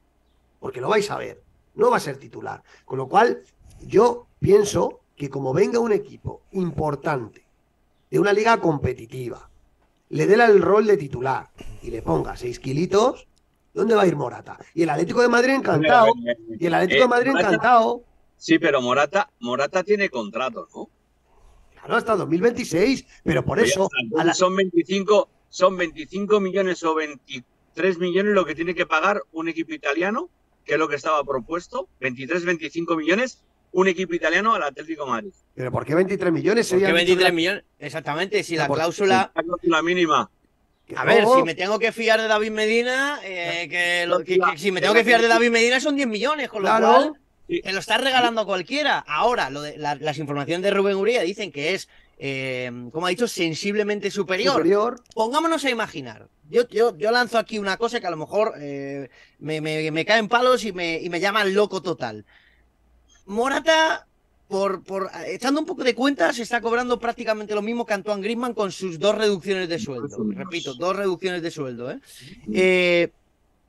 Porque 0.60 0.82
lo 0.82 0.90
vais 0.90 1.10
a 1.10 1.18
ver. 1.18 1.42
No 1.76 1.90
va 1.90 1.98
a 1.98 2.00
ser 2.02 2.18
titular. 2.18 2.62
Con 2.86 2.98
lo 2.98 3.08
cual, 3.08 3.42
yo 3.82 4.28
pienso 4.40 5.02
que 5.16 5.30
como 5.30 5.54
venga 5.54 5.80
un 5.80 5.92
equipo 5.92 6.42
importante 6.52 7.46
de 8.12 8.20
una 8.20 8.32
liga 8.34 8.58
competitiva, 8.60 9.50
le 10.10 10.28
dé 10.28 10.36
el 10.36 10.62
rol 10.62 10.86
de 10.86 10.98
titular 10.98 11.50
y 11.82 11.92
le 11.92 12.02
ponga 12.02 12.36
6 12.38 12.60
kilitos, 12.60 13.28
¿dónde 13.74 13.96
va 13.96 14.04
a 14.04 14.08
ir 14.08 14.16
Morata? 14.16 14.58
Y 14.74 14.84
el 14.84 14.90
Atlético 14.90 15.22
de 15.22 15.28
Madrid 15.30 15.54
encantado. 15.54 16.08
Eh, 16.28 16.58
Y 16.60 16.66
el 16.68 16.74
Atlético 16.74 17.02
de 17.04 17.08
Madrid 17.08 17.32
Morata- 17.32 17.48
encantado. 17.50 18.04
Sí, 18.38 18.60
pero 18.60 18.82
Morata, 18.82 19.30
Morata 19.40 19.84
tiene 19.84 20.10
contrato, 20.10 20.68
¿no? 20.76 20.90
Claro, 21.74 21.96
hasta 21.96 22.16
2026. 22.16 23.06
Pero 23.24 23.44
por 23.46 23.60
eso, 23.60 23.90
la- 24.12 24.34
son 24.34 24.56
25, 24.56 25.30
son 25.50 25.78
25 25.78 26.40
millones 26.40 26.84
o 26.84 26.96
23 26.96 27.98
millones 28.00 28.34
lo 28.34 28.46
que 28.46 28.56
tiene 28.56 28.76
que 28.76 28.86
pagar 28.86 29.22
un 29.32 29.48
equipo 29.50 29.74
italiano, 29.74 30.30
que 30.66 30.74
es 30.74 30.80
lo 30.80 30.88
que 30.88 30.96
estaba 30.96 31.24
propuesto, 31.24 31.88
23, 32.00 32.44
25 32.46 32.96
millones, 32.96 33.44
un 33.76 33.88
equipo 33.90 34.14
italiano 34.16 34.56
al 34.56 34.64
Atlético 34.64 35.04
de 35.06 35.12
Madrid. 35.12 35.32
¿pero 35.54 35.72
por 35.72 35.86
qué 35.86 35.96
23 35.96 36.32
millones? 36.32 36.68
¿Por 36.70 36.80
qué 36.80 36.86
Serían 36.86 36.96
23 36.96 37.34
millones? 37.34 37.64
Exactamente, 37.80 38.42
si 38.44 38.56
la 38.56 38.68
cláusula... 38.70 39.32
La 39.36 39.44
cláusula 39.44 39.82
mínima. 39.82 40.30
A 40.96 41.04
ver, 41.04 41.24
no, 41.24 41.36
si 41.36 41.44
me 41.44 41.56
tengo 41.56 41.78
que 41.78 41.92
fiar 41.92 42.22
de 42.22 42.28
David 42.28 42.52
Medina, 42.52 43.20
eh, 43.24 43.68
que, 43.70 44.06
lo- 44.08 44.20
que- 44.20 44.38
que 44.40 44.58
si 44.58 44.72
me 44.72 44.80
tengo 44.80 44.94
que 44.94 45.04
fiar 45.04 45.22
de 45.22 45.28
David 45.28 45.50
Medina 45.50 45.80
son 45.82 45.96
10 45.96 46.08
millones, 46.08 46.48
con 46.48 46.62
lo 46.62 46.70
Claro. 46.70 46.88
cual 46.88 47.14
te 47.64 47.74
lo 47.74 47.80
estás 47.80 48.00
regalando 48.02 48.42
a 48.42 48.46
cualquiera. 48.46 49.00
Ahora, 49.00 49.50
lo 49.50 49.62
de, 49.62 49.78
la- 49.78 49.96
las 49.96 50.18
informaciones 50.20 50.64
de 50.64 50.72
Rubén 50.72 50.96
Uría 50.96 51.22
dicen 51.24 51.52
que 51.52 51.74
es, 51.74 51.90
eh, 52.18 52.72
como 52.94 53.08
ha 53.08 53.10
dicho, 53.10 53.28
sensiblemente 53.28 54.10
superior. 54.10 54.54
superior. 54.54 55.02
Pongámonos 55.14 55.66
a 55.66 55.70
imaginar. 55.70 56.28
Yo, 56.50 56.66
yo, 56.70 56.96
yo 56.98 57.12
lanzo 57.12 57.40
aquí 57.40 57.58
una 57.60 57.76
cosa 57.78 58.00
que 58.00 58.08
a 58.08 58.12
lo 58.12 58.18
mejor 58.18 58.54
eh, 58.60 59.10
me, 59.40 59.60
me- 59.60 59.90
me 59.92 60.06
caen 60.06 60.30
palos 60.30 60.64
y 60.64 60.72
me, 60.72 61.02
y 61.02 61.10
me 61.10 61.20
llaman 61.20 61.54
loco 61.54 61.82
total. 61.82 62.26
Morata, 63.26 64.08
por, 64.48 64.84
por 64.84 65.10
echando 65.28 65.60
un 65.60 65.66
poco 65.66 65.84
de 65.84 65.96
cuentas, 65.96 66.40
está 66.40 66.62
cobrando 66.62 67.00
prácticamente 67.00 67.56
lo 67.56 67.62
mismo 67.62 67.86
que 67.86 67.94
Antoine 67.94 68.22
Griezmann 68.22 68.54
con 68.54 68.72
sus 68.72 69.00
dos 69.00 69.16
reducciones 69.16 69.68
de 69.70 69.80
sueldo. 69.80 70.18
Repito, 70.36 70.74
dos 70.76 70.96
reducciones 70.96 71.42
de 71.42 71.52
sueldo. 71.52 71.92
¿eh? 71.92 72.00
Eh, 72.54 73.12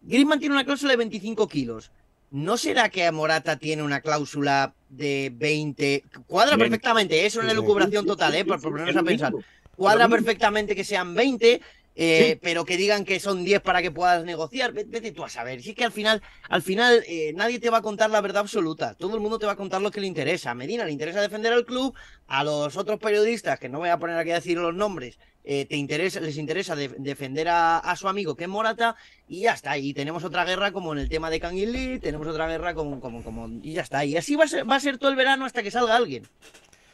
Griezmann 0.03 0.39
tiene 0.39 0.55
una 0.55 0.65
cláusula 0.65 0.93
de 0.93 0.99
25 0.99 1.49
kilos. 1.49 1.91
¿No 2.31 2.57
será 2.57 2.89
que 2.89 3.11
Morata 3.13 3.57
tiene 3.57 3.83
una 3.83 4.01
cláusula 4.01 4.75
de 4.89 5.33
20? 5.35 6.05
Cuadra 6.27 6.59
perfectamente, 6.59 7.25
es 7.25 7.37
una 7.37 7.53
elucubración 7.53 8.05
total, 8.05 8.35
¿eh? 8.35 8.45
Por, 8.45 8.61
por 8.61 8.73
ponernos 8.73 8.97
a 8.97 9.03
pensar. 9.03 9.33
Cuadra 9.77 10.09
perfectamente 10.09 10.75
que 10.75 10.85
sean 10.85 11.15
20, 11.15 11.61
eh, 11.99 12.39
pero 12.43 12.65
que 12.67 12.77
digan 12.77 13.05
que 13.07 13.19
son 13.21 13.43
10 13.45 13.61
para 13.63 13.81
que 13.83 13.91
puedas 13.91 14.23
negociar. 14.25 14.73
Ve- 14.73 14.85
Vete 14.87 15.13
tú 15.13 15.25
a 15.25 15.31
saber. 15.31 15.63
Si 15.63 15.71
es 15.71 15.77
que 15.77 15.85
al 15.85 15.93
final, 15.93 16.23
al 16.49 16.63
final 16.63 17.03
eh, 17.09 17.33
nadie 17.35 17.59
te 17.59 17.71
va 17.71 17.79
a 17.79 17.83
contar 17.83 18.11
la 18.11 18.21
verdad 18.21 18.43
absoluta. 18.43 18.95
Todo 18.95 19.15
el 19.15 19.21
mundo 19.23 19.39
te 19.39 19.47
va 19.47 19.53
a 19.53 19.57
contar 19.57 19.81
lo 19.81 19.91
que 19.91 20.01
le 20.03 20.07
interesa. 20.07 20.51
A 20.51 20.55
Medina 20.55 20.85
le 20.85 20.93
interesa 20.93 21.21
defender 21.23 21.53
al 21.53 21.65
club. 21.65 21.95
A 22.29 22.45
los 22.45 22.77
otros 22.77 22.99
periodistas, 23.01 23.59
que 23.59 23.69
no 23.69 23.79
voy 23.79 23.89
a 23.89 23.99
poner 23.99 24.17
aquí 24.19 24.31
a 24.31 24.35
decir 24.35 24.59
los 24.59 24.75
nombres, 24.75 25.19
eh, 25.45 25.65
te 25.65 25.77
interesa, 25.77 26.21
les 26.21 26.37
interesa 26.39 26.77
de- 26.77 26.89
defender 26.99 27.49
a, 27.49 27.95
su 27.97 28.09
amigo 28.09 28.37
que 28.37 28.45
es 28.45 28.51
Morata. 28.51 28.95
Y 29.27 29.41
ya 29.43 29.55
está. 29.55 29.79
Y 29.79 29.95
tenemos 29.95 30.23
otra 30.25 30.45
guerra 30.45 30.73
como 30.73 30.93
en 30.93 30.99
el 30.99 31.09
tema 31.09 31.31
de 31.31 31.41
Kangin 31.41 31.73
Lee. 31.73 31.99
Tenemos 31.99 32.27
otra 32.27 32.47
guerra 32.47 32.75
como, 32.75 33.01
como, 33.01 33.23
como. 33.25 33.49
Y 33.63 33.73
ya 33.73 33.83
está. 33.83 34.05
Y 34.05 34.17
así 34.19 34.37
va 34.37 34.45
a 34.45 34.49
ser, 34.49 34.71
va 34.71 34.77
a 34.77 34.81
ser 34.81 34.99
todo 34.99 35.09
el 35.11 35.17
verano 35.17 35.45
hasta 35.47 35.63
que 35.63 35.71
salga 35.71 35.97
alguien. 35.97 36.29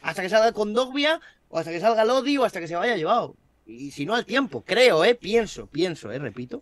Hasta 0.01 0.21
que 0.21 0.29
salga 0.29 0.51
con 0.53 0.73
Dogbia, 0.73 1.19
o 1.49 1.59
hasta 1.59 1.71
que 1.71 1.79
salga 1.79 2.05
Lodi, 2.05 2.37
o 2.37 2.45
hasta 2.45 2.59
que 2.59 2.67
se 2.67 2.75
vaya 2.75 2.95
llevado. 2.95 3.35
Y 3.65 3.91
si 3.91 4.05
no 4.05 4.15
al 4.15 4.25
tiempo, 4.25 4.63
creo, 4.65 5.05
eh, 5.05 5.15
pienso, 5.15 5.67
pienso, 5.67 6.11
eh, 6.11 6.19
repito, 6.19 6.61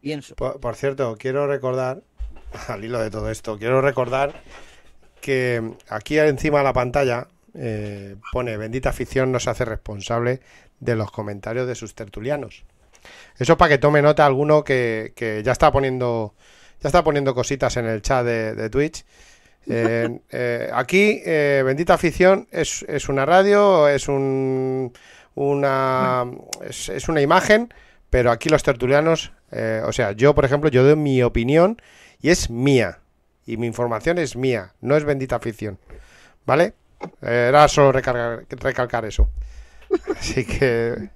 pienso. 0.00 0.36
Por, 0.36 0.60
por 0.60 0.76
cierto, 0.76 1.16
quiero 1.18 1.46
recordar, 1.46 2.02
al 2.68 2.84
hilo 2.84 3.00
de 3.00 3.10
todo 3.10 3.30
esto, 3.30 3.58
quiero 3.58 3.80
recordar 3.80 4.34
que 5.20 5.72
aquí 5.88 6.18
encima 6.18 6.58
de 6.58 6.64
la 6.64 6.72
pantalla 6.72 7.26
eh, 7.54 8.16
pone 8.32 8.56
bendita 8.56 8.90
afición 8.90 9.32
no 9.32 9.40
se 9.40 9.50
hace 9.50 9.64
responsable 9.64 10.40
de 10.78 10.94
los 10.94 11.10
comentarios 11.10 11.66
de 11.66 11.74
sus 11.74 11.94
tertulianos. 11.94 12.64
Eso 13.38 13.56
para 13.56 13.70
que 13.70 13.78
tome 13.78 14.02
nota 14.02 14.26
alguno 14.26 14.62
que, 14.62 15.12
que 15.16 15.42
ya 15.42 15.52
está 15.52 15.72
poniendo 15.72 16.34
ya 16.80 16.88
está 16.88 17.02
poniendo 17.02 17.34
cositas 17.34 17.76
en 17.76 17.86
el 17.86 18.02
chat 18.02 18.24
de, 18.24 18.54
de 18.54 18.70
Twitch. 18.70 19.04
Eh, 19.68 20.20
eh, 20.30 20.70
aquí, 20.72 21.20
Bendita 21.24 21.94
Afición 21.94 22.46
es, 22.52 22.84
es 22.86 23.08
una 23.08 23.26
radio, 23.26 23.88
es 23.88 24.06
un, 24.06 24.92
una 25.36 26.24
es, 26.68 26.88
es 26.88 27.08
una 27.08 27.20
imagen, 27.20 27.72
pero 28.10 28.30
aquí 28.32 28.48
los 28.48 28.62
tertulianos, 28.64 29.32
eh, 29.52 29.80
o 29.84 29.92
sea, 29.92 30.10
yo 30.12 30.34
por 30.34 30.44
ejemplo, 30.44 30.68
yo 30.70 30.82
doy 30.82 30.96
mi 30.96 31.22
opinión 31.22 31.80
y 32.20 32.30
es 32.30 32.50
mía. 32.50 32.98
Y 33.46 33.58
mi 33.58 33.68
información 33.68 34.18
es 34.18 34.34
mía, 34.34 34.74
no 34.80 34.96
es 34.96 35.04
Bendita 35.04 35.36
Afición. 35.36 35.78
¿Vale? 36.46 36.74
Eh, 37.22 37.46
era 37.48 37.68
solo 37.68 37.92
recargar- 37.92 38.44
recalcar 38.48 39.04
eso. 39.04 39.28
Así 40.18 40.44
que... 40.44 41.10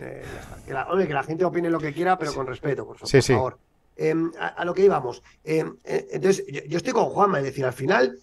Eh. 0.00 0.22
Que 0.66 0.72
la, 0.74 0.86
hombre, 0.88 1.06
que 1.06 1.14
la 1.14 1.22
gente 1.22 1.44
opine 1.44 1.70
lo 1.70 1.78
que 1.78 1.92
quiera, 1.94 2.18
pero 2.18 2.34
con 2.34 2.46
respeto, 2.46 2.84
por, 2.86 2.96
Sí, 2.98 3.02
por 3.18 3.22
sí. 3.22 3.32
favor. 3.32 3.58
Eh, 3.96 4.14
a, 4.38 4.48
a 4.48 4.64
lo 4.64 4.74
que 4.74 4.82
íbamos. 4.84 5.22
Eh, 5.44 5.64
eh, 5.84 6.08
entonces, 6.10 6.44
yo, 6.48 6.60
yo 6.66 6.76
estoy 6.76 6.92
con 6.92 7.04
Juanma, 7.06 7.38
es 7.38 7.44
decir, 7.44 7.64
al 7.64 7.72
final, 7.72 8.18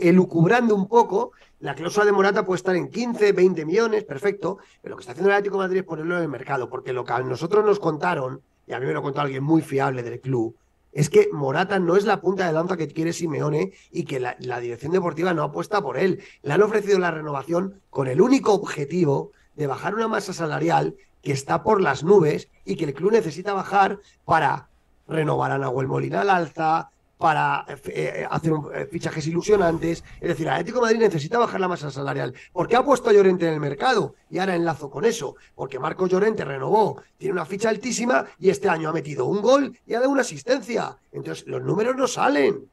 elucubrando 0.00 0.74
un 0.74 0.88
poco, 0.88 1.32
la 1.60 1.74
cláusula 1.74 2.06
de 2.06 2.12
Morata 2.12 2.44
puede 2.44 2.58
estar 2.58 2.76
en 2.76 2.88
15, 2.88 3.32
20 3.32 3.64
millones, 3.64 4.04
perfecto, 4.04 4.58
pero 4.80 4.92
lo 4.92 4.96
que 4.96 5.02
está 5.02 5.12
haciendo 5.12 5.30
el 5.30 5.36
Atlético 5.36 5.58
Madrid 5.58 5.78
es 5.78 5.84
ponerlo 5.84 6.16
en 6.16 6.22
el 6.22 6.28
mercado, 6.28 6.68
porque 6.68 6.92
lo 6.92 7.04
que 7.04 7.12
a 7.12 7.20
nosotros 7.20 7.64
nos 7.64 7.80
contaron, 7.80 8.42
y 8.66 8.72
a 8.72 8.80
mí 8.80 8.86
me 8.86 8.92
lo 8.92 9.02
contó 9.02 9.20
alguien 9.20 9.42
muy 9.42 9.62
fiable 9.62 10.02
del 10.02 10.20
club, 10.20 10.54
es 10.92 11.10
que 11.10 11.28
Morata 11.32 11.78
no 11.78 11.96
es 11.96 12.04
la 12.04 12.20
punta 12.20 12.46
de 12.46 12.52
lanza 12.52 12.76
que 12.76 12.88
quiere 12.88 13.12
Simeone 13.12 13.72
y 13.90 14.04
que 14.04 14.20
la, 14.20 14.36
la 14.38 14.60
dirección 14.60 14.92
deportiva 14.92 15.34
no 15.34 15.42
apuesta 15.42 15.82
por 15.82 15.98
él. 15.98 16.22
Le 16.42 16.52
han 16.52 16.62
ofrecido 16.62 16.98
la 16.98 17.10
renovación 17.10 17.80
con 17.90 18.08
el 18.08 18.20
único 18.20 18.54
objetivo 18.54 19.32
de 19.54 19.66
bajar 19.66 19.94
una 19.94 20.08
masa 20.08 20.32
salarial 20.32 20.96
que 21.22 21.32
está 21.32 21.62
por 21.62 21.80
las 21.80 22.04
nubes 22.04 22.48
y 22.64 22.76
que 22.76 22.84
el 22.84 22.94
club 22.94 23.12
necesita 23.12 23.52
bajar 23.52 23.98
para 24.24 24.68
renovar 25.08 25.50
a 25.50 25.58
Nahuel 25.58 25.88
Molina 25.88 26.22
al 26.22 26.30
alza, 26.30 26.90
para 27.18 27.66
eh, 27.86 28.26
hacer 28.30 28.52
un- 28.52 28.70
eh, 28.74 28.86
fichajes 28.90 29.26
ilusionantes. 29.26 30.04
Es 30.20 30.28
decir, 30.28 30.46
el 30.46 30.52
Atlético 30.52 30.78
de 30.78 30.82
Madrid 30.82 31.00
necesita 31.00 31.36
bajar 31.38 31.60
la 31.60 31.66
masa 31.68 31.90
salarial. 31.90 32.32
¿Por 32.52 32.68
qué 32.68 32.76
ha 32.76 32.84
puesto 32.84 33.10
a 33.10 33.12
Llorente 33.12 33.46
en 33.48 33.54
el 33.54 33.60
mercado? 33.60 34.14
Y 34.30 34.38
ahora 34.38 34.54
enlazo 34.54 34.88
con 34.88 35.04
eso. 35.04 35.34
Porque 35.56 35.78
Marcos 35.80 36.08
Llorente 36.10 36.44
renovó, 36.44 37.02
tiene 37.18 37.32
una 37.32 37.44
ficha 37.44 37.68
altísima 37.68 38.24
y 38.38 38.50
este 38.50 38.68
año 38.68 38.88
ha 38.88 38.92
metido 38.92 39.24
un 39.26 39.42
gol 39.42 39.76
y 39.86 39.94
ha 39.94 39.98
dado 39.98 40.10
una 40.12 40.20
asistencia. 40.22 40.96
Entonces, 41.12 41.44
los 41.48 41.60
números 41.62 41.96
no 41.96 42.06
salen. 42.06 42.70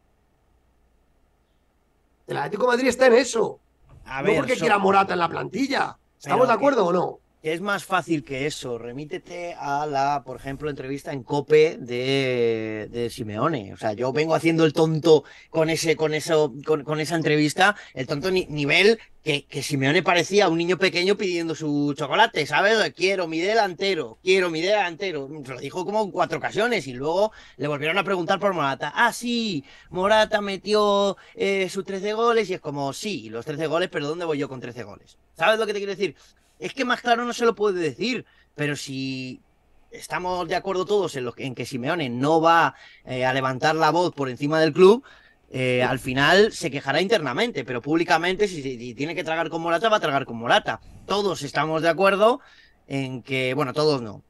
El 2.27 2.37
Atlético 2.37 2.63
de 2.63 2.67
Madrid 2.69 2.87
está 2.87 3.07
en 3.07 3.13
eso. 3.13 3.59
A 4.05 4.21
no 4.21 4.27
ver, 4.27 4.37
porque 4.37 4.53
so- 4.55 4.59
quiera 4.61 4.77
Morata 4.77 5.13
en 5.13 5.19
la 5.19 5.29
plantilla. 5.29 5.97
¿Estamos 6.19 6.45
Pero 6.45 6.47
de 6.47 6.53
acuerdo 6.53 6.85
o 6.85 6.93
no? 6.93 7.19
Es 7.53 7.61
más 7.61 7.85
fácil 7.85 8.23
que 8.23 8.47
eso. 8.47 8.79
Remítete 8.79 9.53
a 9.53 9.85
la, 9.85 10.23
por 10.25 10.37
ejemplo, 10.37 10.67
entrevista 10.67 11.13
en 11.13 11.21
Cope 11.21 11.77
de, 11.77 13.07
Simeone. 13.11 13.71
O 13.73 13.77
sea, 13.77 13.93
yo 13.93 14.11
vengo 14.11 14.33
haciendo 14.33 14.65
el 14.65 14.73
tonto 14.73 15.23
con 15.51 15.69
ese, 15.69 15.95
con 15.95 16.15
eso, 16.15 16.53
con, 16.65 16.99
esa 16.99 17.15
entrevista, 17.15 17.75
el 17.93 18.07
tonto 18.07 18.31
ni- 18.31 18.47
nivel 18.47 18.97
que, 19.23 19.45
que 19.45 19.61
Simeone 19.61 20.01
parecía 20.01 20.49
un 20.49 20.57
niño 20.57 20.77
pequeño 20.79 21.17
pidiendo 21.17 21.53
su 21.53 21.93
chocolate, 21.95 22.47
¿sabes? 22.47 22.77
Quiero 22.95 23.27
mi 23.27 23.39
delantero, 23.39 24.17
quiero 24.23 24.49
mi 24.49 24.61
delantero. 24.61 25.29
Se 25.45 25.53
lo 25.53 25.59
dijo 25.59 25.85
como 25.85 26.01
en 26.03 26.09
cuatro 26.11 26.39
ocasiones 26.39 26.87
y 26.87 26.93
luego 26.93 27.31
le 27.57 27.67
volvieron 27.67 27.99
a 27.99 28.03
preguntar 28.03 28.39
por 28.39 28.53
Morata. 28.55 28.91
Ah, 28.95 29.13
sí, 29.13 29.63
Morata 29.91 30.41
metió 30.41 31.15
eh, 31.35 31.69
sus 31.69 31.85
13 31.85 32.13
goles 32.13 32.49
y 32.49 32.55
es 32.55 32.59
como, 32.59 32.91
sí, 32.91 33.29
los 33.29 33.45
13 33.45 33.67
goles, 33.67 33.89
pero 33.91 34.07
¿dónde 34.07 34.25
voy 34.25 34.39
yo 34.39 34.49
con 34.49 34.59
13 34.59 34.81
goles? 34.83 35.17
¿Sabes 35.37 35.59
lo 35.59 35.67
que 35.67 35.73
te 35.73 35.79
quiero 35.79 35.91
decir? 35.95 36.15
Es 36.59 36.73
que 36.73 36.85
más 36.85 37.01
claro 37.01 37.25
no 37.25 37.33
se 37.33 37.45
lo 37.45 37.55
puede 37.55 37.79
decir, 37.81 38.25
pero 38.55 38.75
si 38.75 39.43
estamos 39.89 40.47
de 40.47 40.55
acuerdo 40.55 40.85
todos 40.85 41.15
en, 41.15 41.25
lo 41.25 41.33
en 41.37 41.55
que 41.55 41.65
Simeone 41.65 42.09
no 42.09 42.41
va 42.41 42.75
eh, 43.05 43.25
a 43.25 43.33
levantar 43.33 43.75
la 43.75 43.91
voz 43.91 44.13
por 44.13 44.29
encima 44.29 44.59
del 44.59 44.73
club, 44.73 45.03
eh, 45.49 45.83
al 45.83 45.99
final 45.99 46.51
se 46.51 46.71
quejará 46.71 47.01
internamente, 47.01 47.63
pero 47.65 47.81
públicamente 47.81 48.47
si, 48.47 48.61
si 48.61 48.95
tiene 48.95 49.15
que 49.15 49.23
tragar 49.23 49.49
con 49.49 49.61
Morata, 49.61 49.89
va 49.89 49.97
a 49.97 49.99
tragar 49.99 50.25
con 50.25 50.37
Morata. 50.37 50.81
Todos 51.05 51.43
estamos 51.43 51.81
de 51.81 51.89
acuerdo 51.89 52.41
en 52.87 53.23
que, 53.23 53.53
bueno, 53.53 53.73
todos 53.73 54.01
no. 54.01 54.25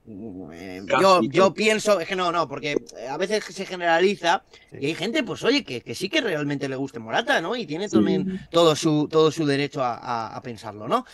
Eh, 0.54 0.82
yo, 0.94 1.24
yo 1.28 1.54
pienso, 1.54 2.00
es 2.00 2.08
que 2.08 2.16
no, 2.16 2.32
no, 2.32 2.48
porque 2.48 2.84
a 3.10 3.18
veces 3.18 3.44
se 3.46 3.66
generaliza 3.66 4.46
y 4.78 4.88
hay 4.88 4.96
gente, 4.96 5.24
pues 5.24 5.44
oye, 5.44 5.64
que, 5.64 5.82
que 5.82 5.96
sí 5.96 6.10
que 6.10 6.22
realmente 6.22 6.70
le 6.70 6.76
guste 6.76 7.00
Morata, 7.00 7.42
¿no? 7.42 7.56
Y 7.56 7.66
tiene 7.66 7.90
también 7.90 8.28
todo 8.52 8.76
su, 8.76 9.08
todo 9.10 9.32
su 9.32 9.46
derecho 9.46 9.84
a, 9.84 9.96
a- 9.96 10.36
a 10.38 10.42
pensarlo, 10.42 10.88
¿no? 10.88 11.06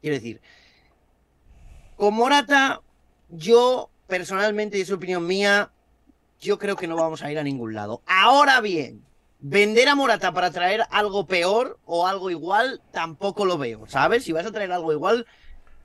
Quiero 0.00 0.14
decir, 0.14 0.40
con 1.96 2.14
Morata, 2.14 2.80
yo 3.28 3.90
personalmente, 4.06 4.78
y 4.78 4.80
es 4.80 4.90
opinión 4.90 5.26
mía, 5.26 5.70
yo 6.40 6.58
creo 6.58 6.76
que 6.76 6.86
no 6.86 6.96
vamos 6.96 7.22
a 7.22 7.30
ir 7.30 7.38
a 7.38 7.42
ningún 7.42 7.74
lado. 7.74 8.02
Ahora 8.06 8.60
bien, 8.60 9.04
vender 9.40 9.88
a 9.88 9.94
Morata 9.94 10.32
para 10.32 10.50
traer 10.50 10.84
algo 10.90 11.26
peor 11.26 11.78
o 11.84 12.06
algo 12.06 12.30
igual, 12.30 12.80
tampoco 12.92 13.44
lo 13.44 13.58
veo, 13.58 13.86
¿sabes? 13.86 14.24
Si 14.24 14.32
vas 14.32 14.46
a 14.46 14.52
traer 14.52 14.72
algo 14.72 14.92
igual, 14.92 15.26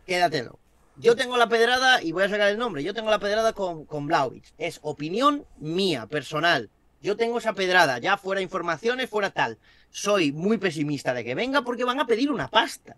quédatelo. 0.05 0.59
Yo 0.97 1.17
tengo 1.17 1.35
la 1.35 1.49
pedrada, 1.49 2.01
y 2.01 2.13
voy 2.13 2.23
a 2.23 2.29
sacar 2.29 2.49
el 2.49 2.57
nombre, 2.57 2.83
yo 2.83 2.93
tengo 2.93 3.09
la 3.09 3.19
pedrada 3.19 3.51
con, 3.51 3.85
con 3.85 4.07
Blaovic. 4.07 4.45
Es 4.57 4.79
opinión 4.81 5.45
mía, 5.57 6.07
personal. 6.07 6.69
Yo 7.01 7.17
tengo 7.17 7.37
esa 7.37 7.53
pedrada, 7.53 7.99
ya 7.99 8.17
fuera 8.17 8.41
informaciones, 8.41 9.09
fuera 9.09 9.29
tal. 9.29 9.59
Soy 9.89 10.31
muy 10.31 10.57
pesimista 10.57 11.13
de 11.13 11.25
que 11.25 11.35
venga 11.35 11.61
porque 11.63 11.83
van 11.83 11.99
a 11.99 12.07
pedir 12.07 12.31
una 12.31 12.47
pasta. 12.47 12.95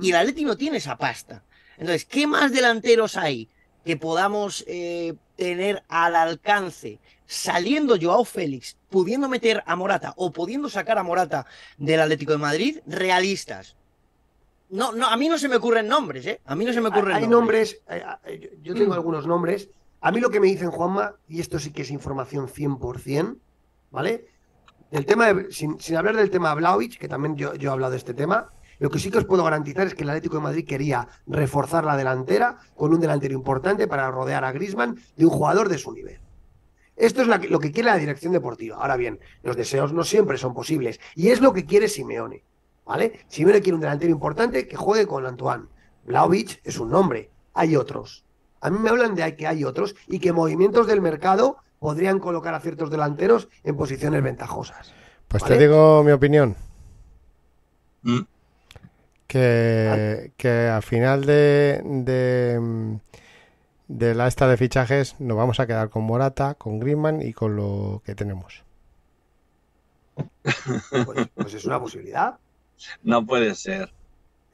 Y 0.00 0.10
el 0.10 0.16
Atleti 0.16 0.44
no 0.44 0.56
tiene 0.56 0.78
esa 0.78 0.96
pasta. 0.96 1.42
Entonces, 1.78 2.04
¿qué 2.04 2.26
más 2.26 2.52
delanteros 2.52 3.16
hay 3.16 3.48
que 3.84 3.96
podamos 3.96 4.64
eh, 4.66 5.14
tener 5.36 5.82
al 5.88 6.16
alcance? 6.16 6.98
Saliendo 7.26 7.96
Joao 8.00 8.24
Félix, 8.24 8.76
pudiendo 8.88 9.28
meter 9.28 9.62
a 9.66 9.76
Morata 9.76 10.14
o 10.16 10.32
pudiendo 10.32 10.68
sacar 10.68 10.98
a 10.98 11.02
Morata 11.02 11.46
del 11.76 12.00
Atlético 12.00 12.32
de 12.32 12.38
Madrid, 12.38 12.78
realistas. 12.86 13.76
No, 14.70 14.92
no, 14.92 15.06
a 15.06 15.16
mí 15.16 15.28
no 15.28 15.38
se 15.38 15.48
me 15.48 15.56
ocurren 15.56 15.86
nombres, 15.86 16.26
¿eh? 16.26 16.40
A 16.44 16.54
mí 16.56 16.64
no 16.64 16.72
se 16.72 16.80
me 16.80 16.88
ocurren 16.88 17.16
Hay 17.16 17.28
nombres, 17.28 17.80
eh, 17.88 18.02
eh, 18.26 18.58
yo 18.62 18.74
tengo 18.74 18.94
algunos 18.94 19.26
nombres. 19.26 19.68
A 20.00 20.10
mí 20.10 20.20
lo 20.20 20.30
que 20.30 20.40
me 20.40 20.48
dicen, 20.48 20.70
Juanma, 20.70 21.14
y 21.28 21.40
esto 21.40 21.58
sí 21.58 21.70
que 21.72 21.82
es 21.82 21.90
información 21.90 22.48
100%, 22.48 23.36
¿vale? 23.90 24.26
Del 24.90 25.06
tema 25.06 25.32
de- 25.32 25.52
sin, 25.52 25.80
sin 25.80 25.96
hablar 25.96 26.16
del 26.16 26.30
tema 26.30 26.54
Vlaovic, 26.54 26.98
que 26.98 27.08
también 27.08 27.36
yo, 27.36 27.54
yo 27.54 27.70
he 27.70 27.72
hablado 27.72 27.92
de 27.92 27.98
este 27.98 28.14
tema, 28.14 28.50
lo 28.78 28.90
que 28.90 28.98
sí 28.98 29.10
que 29.10 29.18
os 29.18 29.24
puedo 29.24 29.44
garantizar 29.44 29.86
es 29.86 29.94
que 29.94 30.02
el 30.02 30.10
Atlético 30.10 30.36
de 30.36 30.42
Madrid 30.42 30.66
quería 30.66 31.08
reforzar 31.26 31.84
la 31.84 31.96
delantera 31.96 32.58
con 32.74 32.92
un 32.92 33.00
delantero 33.00 33.34
importante 33.34 33.86
para 33.86 34.10
rodear 34.10 34.44
a 34.44 34.52
Griezmann 34.52 34.98
de 35.16 35.24
un 35.24 35.30
jugador 35.30 35.68
de 35.68 35.78
su 35.78 35.92
nivel. 35.92 36.20
Esto 36.96 37.22
es 37.22 37.28
lo 37.28 37.58
que 37.58 37.72
quiere 37.72 37.90
la 37.90 37.98
dirección 37.98 38.32
deportiva. 38.32 38.76
Ahora 38.76 38.96
bien, 38.96 39.20
los 39.42 39.56
deseos 39.56 39.92
no 39.92 40.02
siempre 40.02 40.38
son 40.38 40.54
posibles. 40.54 40.98
Y 41.14 41.28
es 41.28 41.42
lo 41.42 41.52
que 41.52 41.66
quiere 41.66 41.88
Simeone. 41.88 42.42
¿Vale? 42.86 43.20
Simeone 43.28 43.60
quiere 43.60 43.74
un 43.74 43.80
delantero 43.80 44.12
importante 44.12 44.66
que 44.66 44.76
juegue 44.76 45.06
con 45.06 45.26
Antoine. 45.26 45.66
Vlaovic 46.04 46.60
es 46.64 46.78
un 46.78 46.90
nombre. 46.90 47.30
Hay 47.52 47.76
otros. 47.76 48.24
A 48.60 48.70
mí 48.70 48.78
me 48.78 48.88
hablan 48.88 49.14
de 49.14 49.36
que 49.36 49.46
hay 49.46 49.64
otros 49.64 49.94
y 50.06 50.18
que 50.20 50.32
movimientos 50.32 50.86
del 50.86 51.02
mercado 51.02 51.58
podrían 51.78 52.18
colocar 52.18 52.54
a 52.54 52.60
ciertos 52.60 52.90
delanteros 52.90 53.48
en 53.62 53.76
posiciones 53.76 54.22
ventajosas. 54.22 54.94
Pues 55.28 55.42
¿Vale? 55.42 55.56
te 55.56 55.62
digo 55.62 56.02
mi 56.02 56.12
opinión. 56.12 56.56
Mm. 58.02 58.20
Que, 59.26 60.32
que 60.36 60.68
al 60.68 60.82
final 60.82 61.24
de, 61.26 61.80
de, 61.84 62.58
mm, 62.60 62.96
de 63.88 64.14
la 64.14 64.28
esta 64.28 64.46
de 64.48 64.56
fichajes 64.56 65.16
nos 65.20 65.36
vamos 65.36 65.58
a 65.60 65.66
quedar 65.66 65.90
con 65.90 66.04
Morata, 66.04 66.54
con 66.54 66.78
Griezmann 66.78 67.22
y 67.22 67.32
con 67.32 67.56
lo 67.56 68.02
que 68.04 68.14
tenemos. 68.14 68.62
Pues, 70.14 71.28
pues 71.34 71.54
es 71.54 71.64
una 71.64 71.80
posibilidad. 71.80 72.36
No 73.02 73.24
puede 73.26 73.54
ser. 73.54 73.92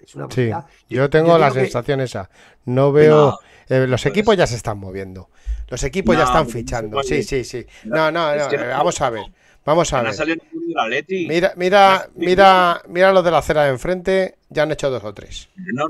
Es 0.01 0.15
una 0.15 0.25
Sí, 0.25 0.29
posibilidad. 0.29 0.67
yo 0.89 1.11
tengo 1.11 1.29
yo 1.29 1.39
la 1.39 1.51
que- 1.53 1.61
sensación 1.61 2.01
esa. 2.01 2.31
No 2.65 2.93
veo... 2.93 3.31
No, 3.33 3.39
eh, 3.69 3.87
los 3.87 4.05
equipos 4.07 4.37
ya 4.37 4.47
se 4.47 4.57
están 4.57 4.79
moviendo. 4.79 5.29
Los 5.69 5.83
equipos 5.85 6.17
ya 6.17 6.25
están 6.25 6.49
fichando. 6.49 7.03
Sí, 7.03 7.23
sí, 7.23 7.45
sí. 7.45 7.67
No, 7.85 8.11
No, 8.11 8.13
no, 8.13 8.33
es 8.33 8.43
no. 8.45 8.49
que 8.49 8.57
eh, 8.57 8.59
no- 8.59 8.69
Vamos 8.79 9.01
a 9.01 9.11
ver. 9.11 9.23
Vamos 9.65 9.93
a 9.93 10.03
ver. 10.03 10.15
Atleti. 10.79 11.27
Mira, 11.29 11.53
mira, 11.57 12.09
mira, 12.15 12.83
mira 12.89 13.13
los 13.13 13.25
de 13.25 13.31
la 13.31 13.39
acera 13.39 13.65
de 13.65 13.71
enfrente. 13.71 14.37
Ya 14.49 14.63
han 14.65 14.73
hecho 14.73 14.91
dos 14.91 15.03
o 15.05 15.13
tres. 15.15 15.49
No, 15.57 15.87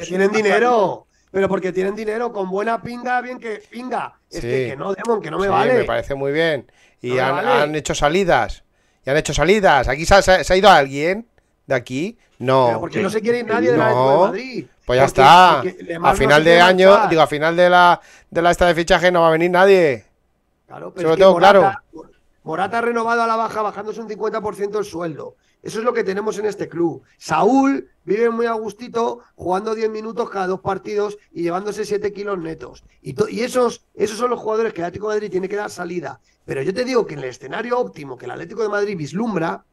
tienen 0.00 0.30
dinero. 0.32 1.06
Pero 1.30 1.48
porque 1.48 1.72
tienen 1.72 1.94
dinero 1.96 2.30
con 2.32 2.50
buena 2.50 2.82
pinga, 2.82 3.20
bien 3.22 3.38
que 3.38 3.62
pinga. 3.70 4.14
Es 4.30 4.40
Sí. 4.40 4.46
que, 4.46 4.66
que 4.70 4.76
no, 4.76 4.92
Demon, 4.92 5.22
que 5.22 5.30
no 5.30 5.38
me 5.38 5.44
Sí, 5.44 5.50
vale. 5.50 5.74
me 5.74 5.84
parece 5.84 6.14
muy 6.14 6.30
bien. 6.30 6.70
Y 7.00 7.14
No 7.14 7.24
han, 7.24 7.36
vale. 7.36 7.48
han 7.62 7.74
hecho 7.74 7.94
salidas. 7.94 8.64
Y 9.06 9.08
han 9.10 9.16
hecho 9.16 9.32
salidas. 9.32 9.88
¿Aquí 9.88 10.04
se 10.04 10.14
ha, 10.14 10.20
se 10.22 10.52
ha 10.52 10.56
ido 10.56 10.68
alguien 10.68 11.26
de 11.66 11.74
aquí? 11.74 12.18
No. 12.38 12.66
Pero 12.66 12.80
porque 12.80 13.00
no 13.02 13.08
se 13.08 13.22
quiere 13.22 13.38
ir 13.38 13.46
nadie 13.46 13.72
de 13.72 13.78
la 13.78 13.90
No. 13.90 13.90
Atlético 13.94 14.12
de 14.12 14.28
Madrid. 14.28 14.66
Pues 14.84 14.96
ya 14.98 15.06
Porque- 15.06 15.20
está. 15.22 15.62
porque 15.62 15.98
A 16.08 16.14
final 16.14 16.44
de 16.44 16.60
año, 16.60 17.08
digo, 17.08 17.22
a 17.22 17.26
final 17.26 17.56
de 17.56 17.70
la, 17.70 18.00
de 18.30 18.42
la 18.42 18.50
esta 18.50 18.66
de 18.66 18.74
fichaje 18.74 19.10
no 19.10 19.22
va 19.22 19.28
a 19.28 19.30
venir 19.32 19.50
nadie. 19.50 20.04
Claro, 20.66 20.88
Se 20.90 20.96
pero 20.96 21.08
lo 21.08 21.14
es 21.14 21.16
que 21.16 21.22
tengo 21.22 21.32
Morata, 21.32 21.82
Morata 22.44 22.78
ha 22.78 22.80
renovado 22.80 23.22
a 23.22 23.26
la 23.26 23.36
baja 23.36 23.62
bajándose 23.62 24.00
un 24.00 24.08
50% 24.08 24.78
el 24.78 24.84
sueldo. 24.84 25.36
Eso 25.62 25.78
es 25.78 25.84
lo 25.84 25.92
que 25.92 26.02
tenemos 26.02 26.38
en 26.38 26.46
este 26.46 26.68
club. 26.68 27.02
Saúl 27.18 27.88
vive 28.04 28.30
muy 28.30 28.46
a 28.46 28.52
gustito 28.52 29.20
jugando 29.36 29.76
10 29.76 29.90
minutos 29.90 30.28
cada 30.28 30.48
dos 30.48 30.60
partidos 30.60 31.18
y 31.30 31.42
llevándose 31.42 31.84
7 31.84 32.12
kilos 32.12 32.38
netos. 32.38 32.84
Y, 33.00 33.14
esos, 33.40 33.84
esos 33.94 34.18
son 34.18 34.30
los 34.30 34.40
jugadores 34.40 34.72
que 34.72 34.80
el 34.80 34.86
Atlético 34.86 35.08
de 35.08 35.16
Madrid 35.16 35.30
tiene 35.30 35.48
que 35.48 35.56
dar 35.56 35.70
salida. 35.70 36.20
Pero 36.44 36.62
yo 36.62 36.74
te 36.74 36.84
digo 36.84 37.06
que 37.06 37.14
en 37.14 37.20
el 37.20 37.26
escenario 37.26 37.78
óptimo 37.78 38.18
que 38.18 38.24
el 38.24 38.32
Atlético 38.32 38.62
de 38.62 38.68
Madrid 38.70 38.96
vislumbra, 38.96 39.64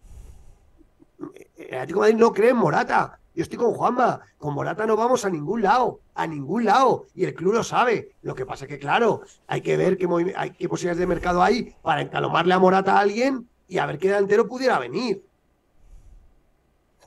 el 1.57 1.73
Atlético 1.73 2.01
de 2.01 2.11
Madrid 2.11 2.19
no 2.19 2.33
cree 2.33 2.51
en 2.51 2.57
Morata. 2.57 3.18
Yo 3.39 3.43
estoy 3.43 3.57
con 3.57 3.73
Juanma. 3.73 4.19
Con 4.37 4.53
Morata 4.53 4.85
no 4.85 4.97
vamos 4.97 5.23
a 5.23 5.29
ningún 5.29 5.61
lado. 5.61 6.01
A 6.13 6.27
ningún 6.27 6.65
lado. 6.65 7.05
Y 7.15 7.23
el 7.23 7.33
club 7.33 7.53
lo 7.53 7.63
sabe. 7.63 8.09
Lo 8.21 8.35
que 8.35 8.45
pasa 8.45 8.65
es 8.65 8.69
que, 8.69 8.77
claro, 8.77 9.21
hay 9.47 9.61
que 9.61 9.77
ver 9.77 9.97
qué, 9.97 10.09
hay, 10.35 10.51
qué 10.51 10.67
posibilidades 10.67 10.99
de 10.99 11.07
mercado 11.07 11.41
hay 11.41 11.73
para 11.81 12.01
encalomarle 12.01 12.53
a 12.53 12.59
Morata 12.59 12.97
a 12.97 12.99
alguien 12.99 13.47
y 13.69 13.77
a 13.77 13.85
ver 13.85 13.97
qué 13.97 14.09
delantero 14.09 14.45
pudiera 14.45 14.77
venir. 14.77 15.23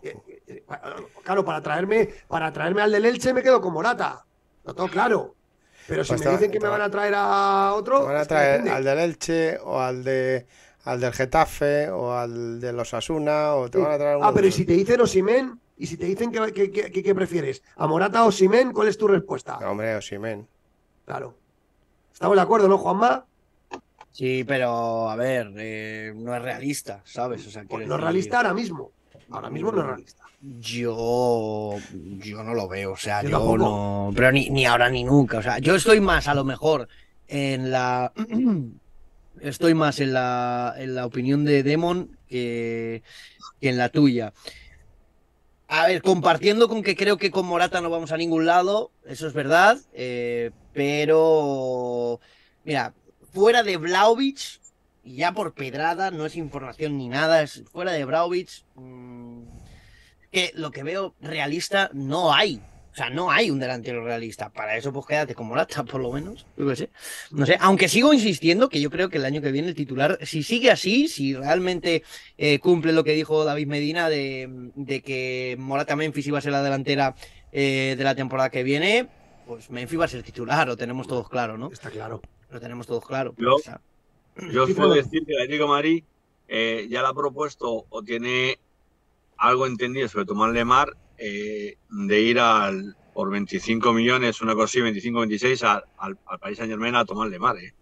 Eh, 0.03 0.16
eh, 0.27 0.42
eh, 0.47 0.64
Claro, 1.23 1.45
para 1.45 1.61
traerme, 1.61 2.09
para 2.29 2.51
traerme 2.51 2.81
al 2.81 2.92
del 2.92 3.05
Elche 3.05 3.35
me 3.35 3.42
quedo 3.42 3.61
con 3.61 3.75
Morata. 3.75 4.25
Lo 4.64 4.73
tengo 4.75 4.88
claro. 4.88 5.35
Pero 5.87 6.03
si 6.03 6.12
Pues 6.14 6.25
me 6.25 6.31
dicen 6.31 6.51
que 6.51 6.61
me 6.61 6.68
va- 6.68 6.79
van 6.79 6.81
a 6.87 6.90
traer 6.90 7.12
a 7.14 7.75
otro. 7.75 8.01
Te 8.01 8.07
van 8.07 8.16
a 8.16 8.25
traer 8.25 8.68
al 8.71 8.85
del 8.85 8.99
Elche 9.01 9.59
o 9.59 9.79
al 9.79 10.03
de 10.03 10.47
al 10.85 10.99
del 10.99 11.12
Getafe 11.12 11.90
o 11.90 12.14
al 12.14 12.59
de 12.59 12.73
los 12.73 12.95
Asuna 12.95 13.55
o 13.55 13.68
te 13.71 13.77
van 13.77 13.92
a 13.92 13.99
traer 13.99 14.14
Ah, 14.14 14.18
uno 14.18 14.33
pero 14.33 14.42
de 14.45 14.49
¿y 14.49 14.53
si 14.53 14.64
te 14.64 14.73
dicen 14.73 14.99
Osimen? 15.03 15.61
¿Y 15.83 15.87
si 15.88 15.97
te 15.97 16.07
dicen 16.07 16.31
que, 16.31 16.53
que- 16.53 16.71
que- 16.71 16.92
que- 16.92 17.03
que 17.03 17.12
prefieres? 17.12 17.61
¿A 17.75 17.88
Morata 17.88 18.23
o 18.25 18.29
Osimen? 18.29 18.71
¿Cuál 18.73 18.87
es 18.87 18.97
tu 18.97 19.09
respuesta? 19.09 19.59
No, 19.61 19.73
hombre, 19.73 19.97
Osimen. 19.97 20.47
Claro. 21.05 21.37
¿Estamos 22.12 22.37
de 22.37 22.42
acuerdo, 22.42 22.68
no, 22.68 22.79
Juanma? 22.79 23.27
Sí, 24.12 24.45
pero 24.47 25.11
a 25.11 25.16
ver, 25.16 25.53
eh, 25.57 26.12
no 26.14 26.37
es 26.37 26.40
realista, 26.40 27.03
¿sabes? 27.05 27.45
O 27.49 27.51
sea, 27.51 27.64
Pues 27.68 27.88
no 27.88 27.97
es 27.97 28.01
realista 28.01 28.37
ahora 28.37 28.55
mismo. 28.55 28.92
Ahora 29.33 29.51
mismo 29.51 29.73
no 29.73 29.81
es 29.81 29.87
realista. 29.88 30.23
Yo, 30.61 31.79
yo 32.18 32.45
no 32.45 32.55
lo 32.55 32.68
veo, 32.68 32.92
o 32.92 32.97
sea, 32.97 33.25
Yo 33.25 33.57
no, 33.57 34.12
pero 34.14 34.31
ni, 34.31 34.51
ni 34.51 34.64
ahora 34.64 34.88
ni 34.88 35.03
nunca, 35.03 35.38
o 35.38 35.42
sea, 35.42 35.59
yo 35.59 35.75
estoy 35.75 36.01
más 36.01 36.29
a 36.29 36.35
lo 36.35 36.45
mejor 36.45 36.87
en 37.27 37.73
la, 37.73 38.12
estoy 39.40 39.75
más 39.75 39.99
en 39.99 40.12
la, 40.12 40.75
en 40.79 40.95
la 40.95 41.07
opinión 41.07 41.45
de 41.45 41.64
Demon 41.64 42.16
que, 42.29 43.03
que 43.61 43.68
en 43.68 43.79
la 43.79 43.88
tuya. 43.88 44.33
A 45.75 45.87
ver, 45.87 46.03
compartiendo 46.03 46.69
con 46.69 46.83
que 46.83 46.95
creo 46.95 47.17
que 47.17 47.31
con 47.31 47.47
Morata 47.47 47.81
no 47.81 47.89
vamos 47.89 48.13
a 48.13 48.19
ningún 48.19 48.45
lado, 48.45 48.93
eso 49.07 49.27
es 49.27 49.33
verdad, 49.33 49.79
eh, 49.95 50.51
pero 50.75 52.21
mira, 52.63 52.93
fuera 53.33 53.63
de 53.63 53.79
Vlaovic, 53.79 54.61
y 55.03 55.17
ya 55.17 55.33
por 55.33 55.55
pedrada, 55.55 56.11
no 56.11 56.27
es 56.27 56.37
información 56.37 56.99
ni 56.99 57.09
nada, 57.09 57.41
es 57.41 57.65
fuera 57.73 57.93
de 57.93 58.05
Vlaovic, 58.05 58.67
mmm, 58.75 59.45
que 60.31 60.53
lo 60.57 60.73
que 60.73 60.83
veo 60.83 61.15
realista 61.23 61.89
no 61.95 62.35
hay. 62.35 62.61
O 62.92 62.94
sea, 62.94 63.09
no 63.09 63.31
hay 63.31 63.50
un 63.50 63.59
delantero 63.59 64.05
realista. 64.05 64.50
Para 64.50 64.76
eso, 64.76 64.92
pues 64.92 65.07
quédate 65.07 65.35
con 65.35 65.46
Morata, 65.46 65.83
por 65.85 66.00
lo 66.00 66.12
menos. 66.12 66.44
Yo 66.59 66.68
qué 66.68 66.76
sé. 66.76 66.90
No 67.31 67.46
sé. 67.46 67.57
Aunque 67.61 67.88
sigo 67.88 68.12
insistiendo 68.12 68.68
que 68.68 68.81
yo 68.83 68.90
creo 68.90 69.09
que 69.09 69.16
el 69.16 69.24
año 69.24 69.40
que 69.40 69.50
viene 69.50 69.68
el 69.68 69.74
titular, 69.74 70.18
si 70.22 70.42
sigue 70.42 70.70
así, 70.70 71.09
si 71.09 71.35
realmente 71.35 72.02
eh, 72.37 72.59
cumple 72.59 72.92
lo 72.92 73.02
que 73.02 73.12
dijo 73.12 73.44
David 73.44 73.66
Medina 73.66 74.11
de, 74.11 74.70
de 74.74 75.00
que 75.00 75.57
Morata 75.59 75.96
Memphis 75.96 76.26
iba 76.26 76.37
a 76.38 76.42
ser 76.42 76.52
la 76.52 76.62
delantera 76.62 77.14
eh, 77.50 77.94
de 77.96 78.05
la 78.05 78.14
temporada 78.14 78.50
que 78.50 78.62
viene, 78.62 79.09
pues 79.46 79.70
Memphis 79.70 79.98
va 79.98 80.05
a 80.05 80.09
ser 80.09 80.22
titular, 80.22 80.66
lo 80.68 80.76
tenemos 80.76 81.07
todos 81.07 81.28
claro, 81.31 81.57
¿no? 81.57 81.70
Está 81.72 81.90
claro. 81.90 82.20
Lo 82.50 82.61
tenemos 82.61 82.87
todos 82.87 83.07
claro. 83.07 83.35
Yo- 83.38 83.55
O 83.55 83.59
sea, 83.59 83.81
Yo 84.52 84.64
os 84.64 84.70
puedo 84.72 84.92
decir 84.92 85.24
que 85.26 85.33
el 85.33 85.42
Atlético 85.42 85.66
Madrid 85.68 86.05
eh, 86.48 86.87
ya 86.90 87.00
le 87.00 87.09
ha 87.09 87.14
propuesto 87.14 87.87
o 87.88 88.02
tiene 88.02 88.59
algo 89.38 89.66
entendido 89.66 90.09
sobre 90.09 90.26
Tomás 90.26 90.52
Lemar 90.52 90.94
eh, 91.18 91.77
de 91.90 92.20
ir 92.20 92.38
al 92.38 92.96
por 93.14 93.31
25 93.31 93.92
millones, 93.92 94.40
una 94.40 94.55
cosa 94.55 94.64
así, 94.64 94.81
25, 94.81 95.20
26 95.20 95.62
al, 95.64 95.85
al, 95.98 96.18
al 96.27 96.38
País 96.38 96.57
Saint 96.57 96.70
Germain 96.70 96.94
a 96.94 97.05
Tomás 97.05 97.29
Lemar. 97.29 97.57
Eh. 97.59 97.75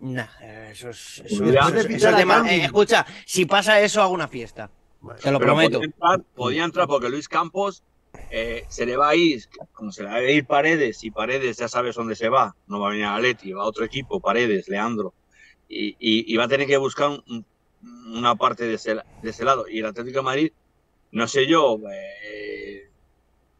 nah, 0.00 0.26
eso 0.70 0.90
es. 0.90 1.22
Eso, 1.24 1.42
Mira, 1.44 1.66
eso 1.68 2.10
eh, 2.46 2.64
escucha, 2.64 3.06
si 3.24 3.46
pasa 3.46 3.80
eso, 3.80 4.02
hago 4.02 4.12
una 4.12 4.28
fiesta. 4.28 4.70
Vale. 5.00 5.20
Te 5.20 5.30
lo 5.30 5.38
Pero 5.38 5.52
prometo. 5.52 5.78
Podía 5.78 5.86
entrar, 5.86 6.20
podía 6.34 6.64
entrar 6.64 6.86
porque 6.86 7.08
Luis 7.08 7.28
Campos 7.28 7.82
eh, 8.30 8.64
se 8.68 8.86
le 8.86 8.96
va 8.96 9.10
a 9.10 9.14
ir, 9.16 9.42
como 9.72 9.92
se 9.92 10.02
le 10.02 10.08
va 10.10 10.16
a 10.16 10.22
ir 10.22 10.46
Paredes, 10.46 11.02
y 11.04 11.10
Paredes 11.10 11.56
ya 11.58 11.68
sabes 11.68 11.94
dónde 11.96 12.14
se 12.16 12.28
va, 12.28 12.54
no 12.66 12.80
va 12.80 12.88
a 12.88 12.90
venir 12.90 13.06
a 13.06 13.18
Leti, 13.18 13.52
va 13.52 13.62
a 13.62 13.66
otro 13.66 13.84
equipo, 13.84 14.20
Paredes, 14.20 14.68
Leandro, 14.68 15.14
y, 15.68 15.88
y- 15.98 16.32
y 16.32 16.36
va 16.36 16.44
a 16.44 16.48
tener 16.48 16.66
que 16.66 16.76
buscar 16.76 17.08
un- 17.10 17.22
un- 17.28 17.46
una 18.16 18.34
parte 18.34 18.64
de 18.66 18.74
ese, 18.74 18.94
de 18.94 19.30
ese 19.30 19.44
lado. 19.44 19.66
Y 19.68 19.78
el 19.80 19.86
Atlético 19.86 20.18
de 20.20 20.24
Madrid, 20.24 20.52
no 21.14 21.26
sé 21.28 21.46
yo, 21.46 21.78
eh, 21.92 22.88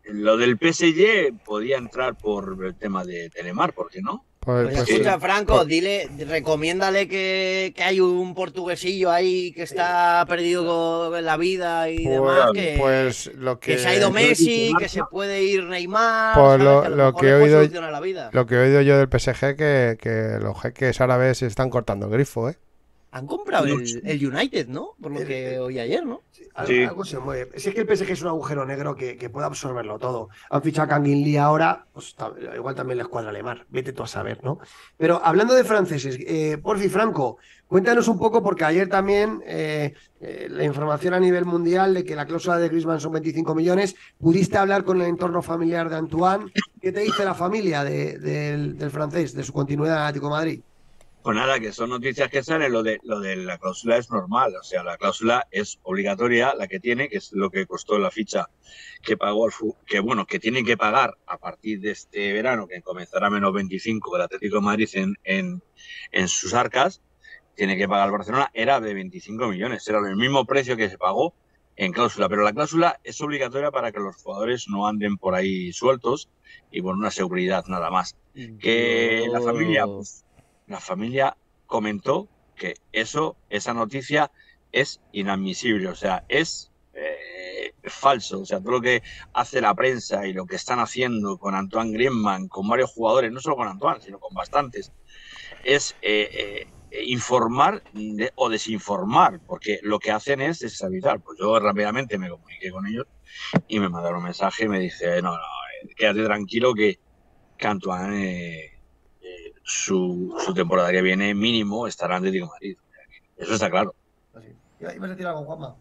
lo 0.04 0.36
del 0.36 0.58
PSG 0.58 1.32
podía 1.44 1.78
entrar 1.78 2.14
por 2.16 2.56
el 2.64 2.74
tema 2.74 3.04
de 3.04 3.30
Telemar, 3.30 3.72
¿por 3.72 3.90
qué 3.90 4.02
no? 4.02 4.24
Pues, 4.40 4.64
Pues 4.66 4.76
pues, 4.76 4.88
escucha, 4.90 5.14
eh, 5.14 5.20
Franco, 5.20 5.54
pues- 5.56 5.68
dile, 5.68 6.06
recomiéndale 6.28 7.08
que, 7.08 7.72
que 7.74 7.82
hay 7.82 7.98
un 8.00 8.34
portuguesillo 8.34 9.10
ahí 9.10 9.52
que 9.52 9.62
está 9.62 10.22
perdido 10.28 10.66
con- 10.66 11.16
en 11.18 11.24
la 11.24 11.38
vida 11.38 11.88
y 11.88 12.04
demás, 12.04 12.50
que, 12.52 12.76
pues 12.78 13.30
lo 13.36 13.58
que, 13.58 13.72
que 13.72 13.78
se 13.78 13.88
ha 13.88 13.96
ido 13.96 14.10
Messi, 14.10 14.74
que 14.78 14.90
se 14.90 15.00
puede 15.10 15.42
ir 15.44 15.64
Neymar, 15.64 16.34
Pues 16.38 16.60
lo- 16.62 16.82
que 16.82 16.88
lo 16.90 17.14
que 17.14 17.26
he 17.28 17.38
puede 17.40 17.56
oído- 17.56 17.90
la 17.90 18.00
vida. 18.00 18.28
lo 18.34 18.44
que 18.44 18.56
he 18.56 18.58
oído 18.58 18.82
yo 18.82 18.98
del 18.98 19.08
PSG 19.08 19.56
que, 19.56 19.96
que 19.98 20.36
los 20.42 20.60
jeques 20.60 21.00
árabes 21.00 21.38
se 21.38 21.46
están 21.46 21.70
cortando 21.70 22.04
el 22.06 22.12
grifo, 22.12 22.50
¿eh? 22.50 22.58
Han 23.12 23.26
comprado 23.26 23.64
el, 23.66 24.02
el 24.04 24.26
United, 24.26 24.66
¿no? 24.68 24.90
Por 25.00 25.12
lo 25.12 25.20
El- 25.20 25.26
que 25.26 25.58
oí 25.60 25.78
ayer, 25.78 26.04
¿no? 26.04 26.20
Sí, 26.56 26.60
algo, 26.60 26.66
Sí. 26.72 26.82
algo 26.84 27.04
se 27.04 27.18
mueve. 27.18 27.58
Si 27.58 27.68
es 27.70 27.74
que 27.74 27.80
el 27.80 27.86
PSG 27.96 28.10
es 28.12 28.22
un 28.22 28.28
agujero 28.28 28.64
negro 28.64 28.94
que, 28.94 29.16
que 29.16 29.28
puede 29.28 29.46
absorberlo 29.46 29.98
todo. 29.98 30.28
Han 30.50 30.62
fichado 30.62 30.86
a 30.86 30.88
Kangin 30.88 31.24
Lee 31.24 31.36
ahora, 31.36 31.86
pues 31.92 32.14
igual 32.54 32.74
también 32.76 32.98
les 32.98 33.08
cuadra 33.08 33.32
Lemar. 33.32 33.66
Vete 33.70 33.92
tú 33.92 34.04
a 34.04 34.06
saber, 34.06 34.42
¿no? 34.44 34.58
Pero 34.96 35.20
hablando 35.24 35.54
de 35.54 35.64
franceses, 35.64 36.16
eh, 36.20 36.58
Porfi 36.62 36.88
Franco, 36.88 37.38
cuéntanos 37.66 38.06
un 38.06 38.18
poco, 38.18 38.40
porque 38.42 38.64
ayer 38.64 38.88
también 38.88 39.42
eh, 39.46 39.94
eh, 40.20 40.46
la 40.48 40.62
información 40.62 41.12
a 41.14 41.18
nivel 41.18 41.44
mundial 41.44 41.92
de 41.92 42.04
que 42.04 42.14
la 42.14 42.24
cláusula 42.26 42.58
de 42.58 42.68
Griezmann 42.68 43.00
son 43.00 43.12
25 43.12 43.52
millones. 43.54 43.96
¿Pudiste 44.18 44.56
hablar 44.56 44.84
con 44.84 45.00
el 45.00 45.08
entorno 45.08 45.42
familiar 45.42 45.90
de 45.90 45.96
Antoine? 45.96 46.52
¿Qué 46.80 46.92
te 46.92 47.00
dice 47.00 47.24
la 47.24 47.34
familia 47.34 47.82
de- 47.82 48.18
del, 48.20 48.78
del 48.78 48.90
francés, 48.92 49.34
de 49.34 49.42
su 49.42 49.52
continuidad 49.52 49.96
en 49.96 50.02
Atlético 50.02 50.26
de 50.26 50.30
Madrid? 50.32 50.60
Pues 51.24 51.36
nada, 51.36 51.58
que 51.58 51.72
son 51.72 51.88
noticias 51.88 52.28
que 52.28 52.42
salen, 52.42 52.70
lo 52.72 52.82
de, 52.82 53.00
lo 53.02 53.18
de 53.18 53.36
la 53.36 53.56
cláusula 53.58 53.96
es 53.96 54.10
normal, 54.10 54.54
o 54.60 54.62
sea, 54.62 54.84
la 54.84 54.98
cláusula 54.98 55.46
es 55.50 55.78
obligatoria, 55.82 56.54
la 56.54 56.68
que 56.68 56.80
tiene, 56.80 57.08
que 57.08 57.16
es 57.16 57.30
lo 57.32 57.50
que 57.50 57.66
costó 57.66 57.98
la 57.98 58.10
ficha 58.10 58.46
que 59.02 59.16
pagó 59.16 59.46
el 59.46 59.52
fu- 59.52 59.78
que 59.86 60.00
bueno, 60.00 60.26
que 60.26 60.38
tiene 60.38 60.64
que 60.64 60.76
pagar 60.76 61.14
a 61.26 61.38
partir 61.38 61.80
de 61.80 61.92
este 61.92 62.32
verano, 62.34 62.66
que 62.68 62.82
comenzará 62.82 63.30
menos 63.30 63.54
25 63.54 64.16
el 64.16 64.22
Atlético 64.22 64.56
de 64.56 64.62
Madrid 64.62 64.88
en, 64.94 65.14
en, 65.24 65.62
en 66.12 66.28
sus 66.28 66.52
arcas, 66.54 67.02
tiene 67.54 67.76
que 67.78 67.88
pagar 67.88 68.06
el 68.08 68.12
Barcelona, 68.12 68.50
era 68.54 68.80
de 68.80 68.94
25 68.94 69.48
millones, 69.48 69.86
era 69.88 69.98
el 70.00 70.16
mismo 70.16 70.44
precio 70.46 70.76
que 70.76 70.90
se 70.90 70.98
pagó 70.98 71.36
en 71.76 71.92
cláusula, 71.92 72.28
pero 72.28 72.42
la 72.42 72.52
cláusula 72.52 73.00
es 73.02 73.20
obligatoria 73.22 73.70
para 73.70 73.92
que 73.92 74.00
los 74.00 74.16
jugadores 74.16 74.66
no 74.68 74.86
anden 74.86 75.16
por 75.18 75.34
ahí 75.34 75.72
sueltos 75.72 76.30
y 76.70 76.82
por 76.82 76.94
una 76.96 77.10
seguridad 77.10 77.64
nada 77.68 77.90
más. 77.90 78.16
Que 78.58 79.26
la 79.30 79.40
familia, 79.40 79.86
pues, 79.88 80.23
la 80.66 80.80
familia 80.80 81.36
comentó 81.66 82.28
que 82.56 82.74
eso, 82.92 83.36
esa 83.50 83.74
noticia 83.74 84.30
es 84.72 85.00
inadmisible, 85.12 85.88
o 85.88 85.94
sea, 85.94 86.24
es 86.28 86.70
eh, 86.94 87.72
falso, 87.84 88.40
o 88.40 88.46
sea, 88.46 88.60
todo 88.60 88.72
lo 88.72 88.80
que 88.80 89.02
hace 89.32 89.60
la 89.60 89.74
prensa 89.74 90.26
y 90.26 90.32
lo 90.32 90.46
que 90.46 90.56
están 90.56 90.78
haciendo 90.78 91.38
con 91.38 91.54
Antoine 91.54 91.92
Griezmann, 91.92 92.48
con 92.48 92.68
varios 92.68 92.90
jugadores, 92.90 93.30
no 93.32 93.40
solo 93.40 93.56
con 93.56 93.68
Antoine, 93.68 94.00
sino 94.00 94.18
con 94.18 94.34
bastantes, 94.34 94.92
es 95.64 95.96
eh, 96.02 96.66
eh, 96.90 97.04
informar 97.06 97.82
o 98.36 98.48
desinformar, 98.48 99.40
porque 99.46 99.80
lo 99.82 99.98
que 99.98 100.10
hacen 100.10 100.40
es 100.40 100.60
desestabilizar. 100.60 101.20
Pues 101.20 101.38
yo 101.38 101.58
rápidamente 101.58 102.18
me 102.18 102.30
comuniqué 102.30 102.70
con 102.70 102.86
ellos 102.86 103.06
y 103.68 103.80
me 103.80 103.88
mandaron 103.88 104.18
un 104.18 104.24
mensaje 104.24 104.64
y 104.64 104.68
me 104.68 104.78
dice, 104.78 105.20
no, 105.22 105.32
no, 105.32 105.42
quédate 105.96 106.24
tranquilo 106.24 106.74
que, 106.74 106.98
que 107.58 107.66
Antoine, 107.66 108.73
su, 109.64 110.36
su 110.44 110.54
temporada 110.54 110.92
que 110.92 111.02
viene 111.02 111.34
mínimo 111.34 111.86
estará 111.88 112.14
en 112.16 112.18
Atlético 112.18 112.46
de 112.46 112.50
Madrid. 112.52 112.76
Eso 113.36 113.54
está 113.54 113.70
claro. 113.70 113.94
¿Ibas 114.80 114.96
a 115.02 115.06
decir 115.08 115.26
algo, 115.26 115.44
Juanma? 115.44 115.74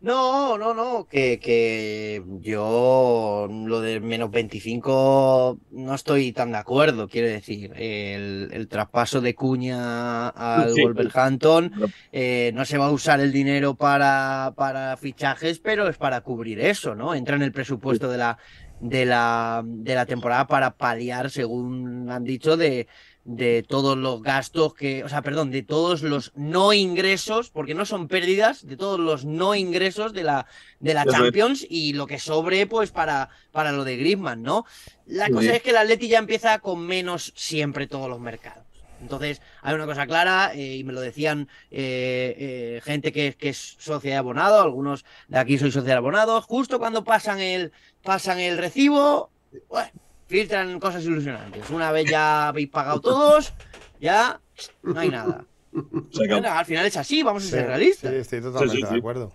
No, 0.00 0.58
no, 0.58 0.74
no, 0.74 1.06
que, 1.06 1.40
que 1.40 2.22
yo 2.42 3.48
lo 3.50 3.80
de 3.80 4.00
menos 4.00 4.30
25 4.30 5.58
no 5.70 5.94
estoy 5.94 6.32
tan 6.32 6.52
de 6.52 6.58
acuerdo, 6.58 7.08
quiero 7.08 7.28
decir, 7.28 7.72
el, 7.74 8.50
el 8.52 8.68
traspaso 8.68 9.22
de 9.22 9.34
Cuña 9.34 10.28
al 10.28 10.74
Sí. 10.74 10.82
Wolverhampton, 10.82 11.72
eh, 12.12 12.50
no 12.54 12.66
se 12.66 12.76
va 12.76 12.86
a 12.86 12.90
usar 12.90 13.20
el 13.20 13.32
dinero 13.32 13.76
para, 13.76 14.52
para 14.56 14.98
fichajes, 14.98 15.58
pero 15.58 15.88
es 15.88 15.96
para 15.96 16.20
cubrir 16.20 16.60
eso, 16.60 16.94
¿no? 16.94 17.14
Entra 17.14 17.36
en 17.36 17.42
el 17.42 17.52
presupuesto 17.52 18.10
de 18.10 18.18
la, 18.18 18.36
de 18.84 19.06
la, 19.06 19.62
de 19.64 19.94
la 19.94 20.04
temporada 20.06 20.46
para 20.46 20.76
paliar, 20.76 21.30
según 21.30 22.10
han 22.10 22.22
dicho, 22.24 22.56
de, 22.58 22.86
de 23.24 23.62
todos 23.66 23.96
los 23.96 24.22
gastos 24.22 24.74
que, 24.74 25.02
o 25.04 25.08
sea, 25.08 25.22
perdón, 25.22 25.50
de 25.50 25.62
todos 25.62 26.02
los 26.02 26.32
no 26.34 26.72
ingresos, 26.74 27.48
porque 27.50 27.74
no 27.74 27.86
son 27.86 28.08
pérdidas, 28.08 28.66
de 28.66 28.76
todos 28.76 29.00
los 29.00 29.24
no 29.24 29.54
ingresos 29.54 30.12
de 30.12 30.24
la, 30.24 30.46
de 30.80 30.92
la. 30.92 31.06
Champions 31.06 31.66
y 31.68 31.94
lo 31.94 32.06
que 32.06 32.18
sobre, 32.18 32.66
pues, 32.66 32.90
para, 32.90 33.30
para 33.52 33.72
lo 33.72 33.84
de 33.84 33.96
Griezmann, 33.96 34.42
¿no? 34.42 34.66
La 35.06 35.26
Sí. 35.26 35.32
cosa 35.32 35.56
es 35.56 35.62
que 35.62 35.70
el 35.70 35.78
Atleti 35.78 36.08
ya 36.08 36.18
empieza 36.18 36.58
con 36.58 36.86
menos 36.86 37.32
siempre 37.36 37.86
todos 37.86 38.08
los 38.10 38.20
mercados. 38.20 38.64
Entonces, 39.00 39.42
hay 39.62 39.74
una 39.74 39.86
cosa 39.86 40.06
clara, 40.06 40.52
eh, 40.54 40.76
y 40.76 40.84
me 40.84 40.92
lo 40.92 41.00
decían 41.00 41.48
eh, 41.70 42.34
eh, 42.38 42.80
gente 42.84 43.12
que, 43.12 43.34
que 43.34 43.50
es 43.50 43.76
socia 43.78 44.12
de 44.12 44.16
abonado, 44.16 44.62
algunos 44.62 45.04
de 45.28 45.38
aquí 45.38 45.58
soy 45.58 45.72
socia 45.72 45.90
de 45.92 45.98
abonado, 45.98 46.40
justo 46.42 46.78
cuando 46.78 47.02
pasan 47.04 47.40
el, 47.40 47.72
pasan 48.04 48.38
el 48.38 48.58
recibo, 48.58 49.30
bueno, 49.68 49.90
filtran 50.26 50.78
cosas 50.80 51.04
ilusionantes. 51.04 51.68
Una 51.70 51.90
vez 51.92 52.10
ya 52.10 52.48
habéis 52.48 52.68
pagado 52.68 53.00
todos, 53.00 53.52
ya 54.00 54.40
no 54.82 55.00
hay 55.00 55.08
nada. 55.10 55.44
Bueno, 55.72 56.48
al 56.52 56.64
final 56.64 56.86
es 56.86 56.96
así, 56.96 57.22
vamos 57.22 57.42
a 57.42 57.46
Sí, 57.46 57.50
ser 57.52 57.66
realistas. 57.66 58.10
sí, 58.12 58.16
estoy 58.18 58.40
totalmente 58.40 58.76
Sí, 58.76 58.82
sí, 58.82 58.86
sí. 58.86 58.92
de 58.92 58.98
acuerdo. 58.98 59.32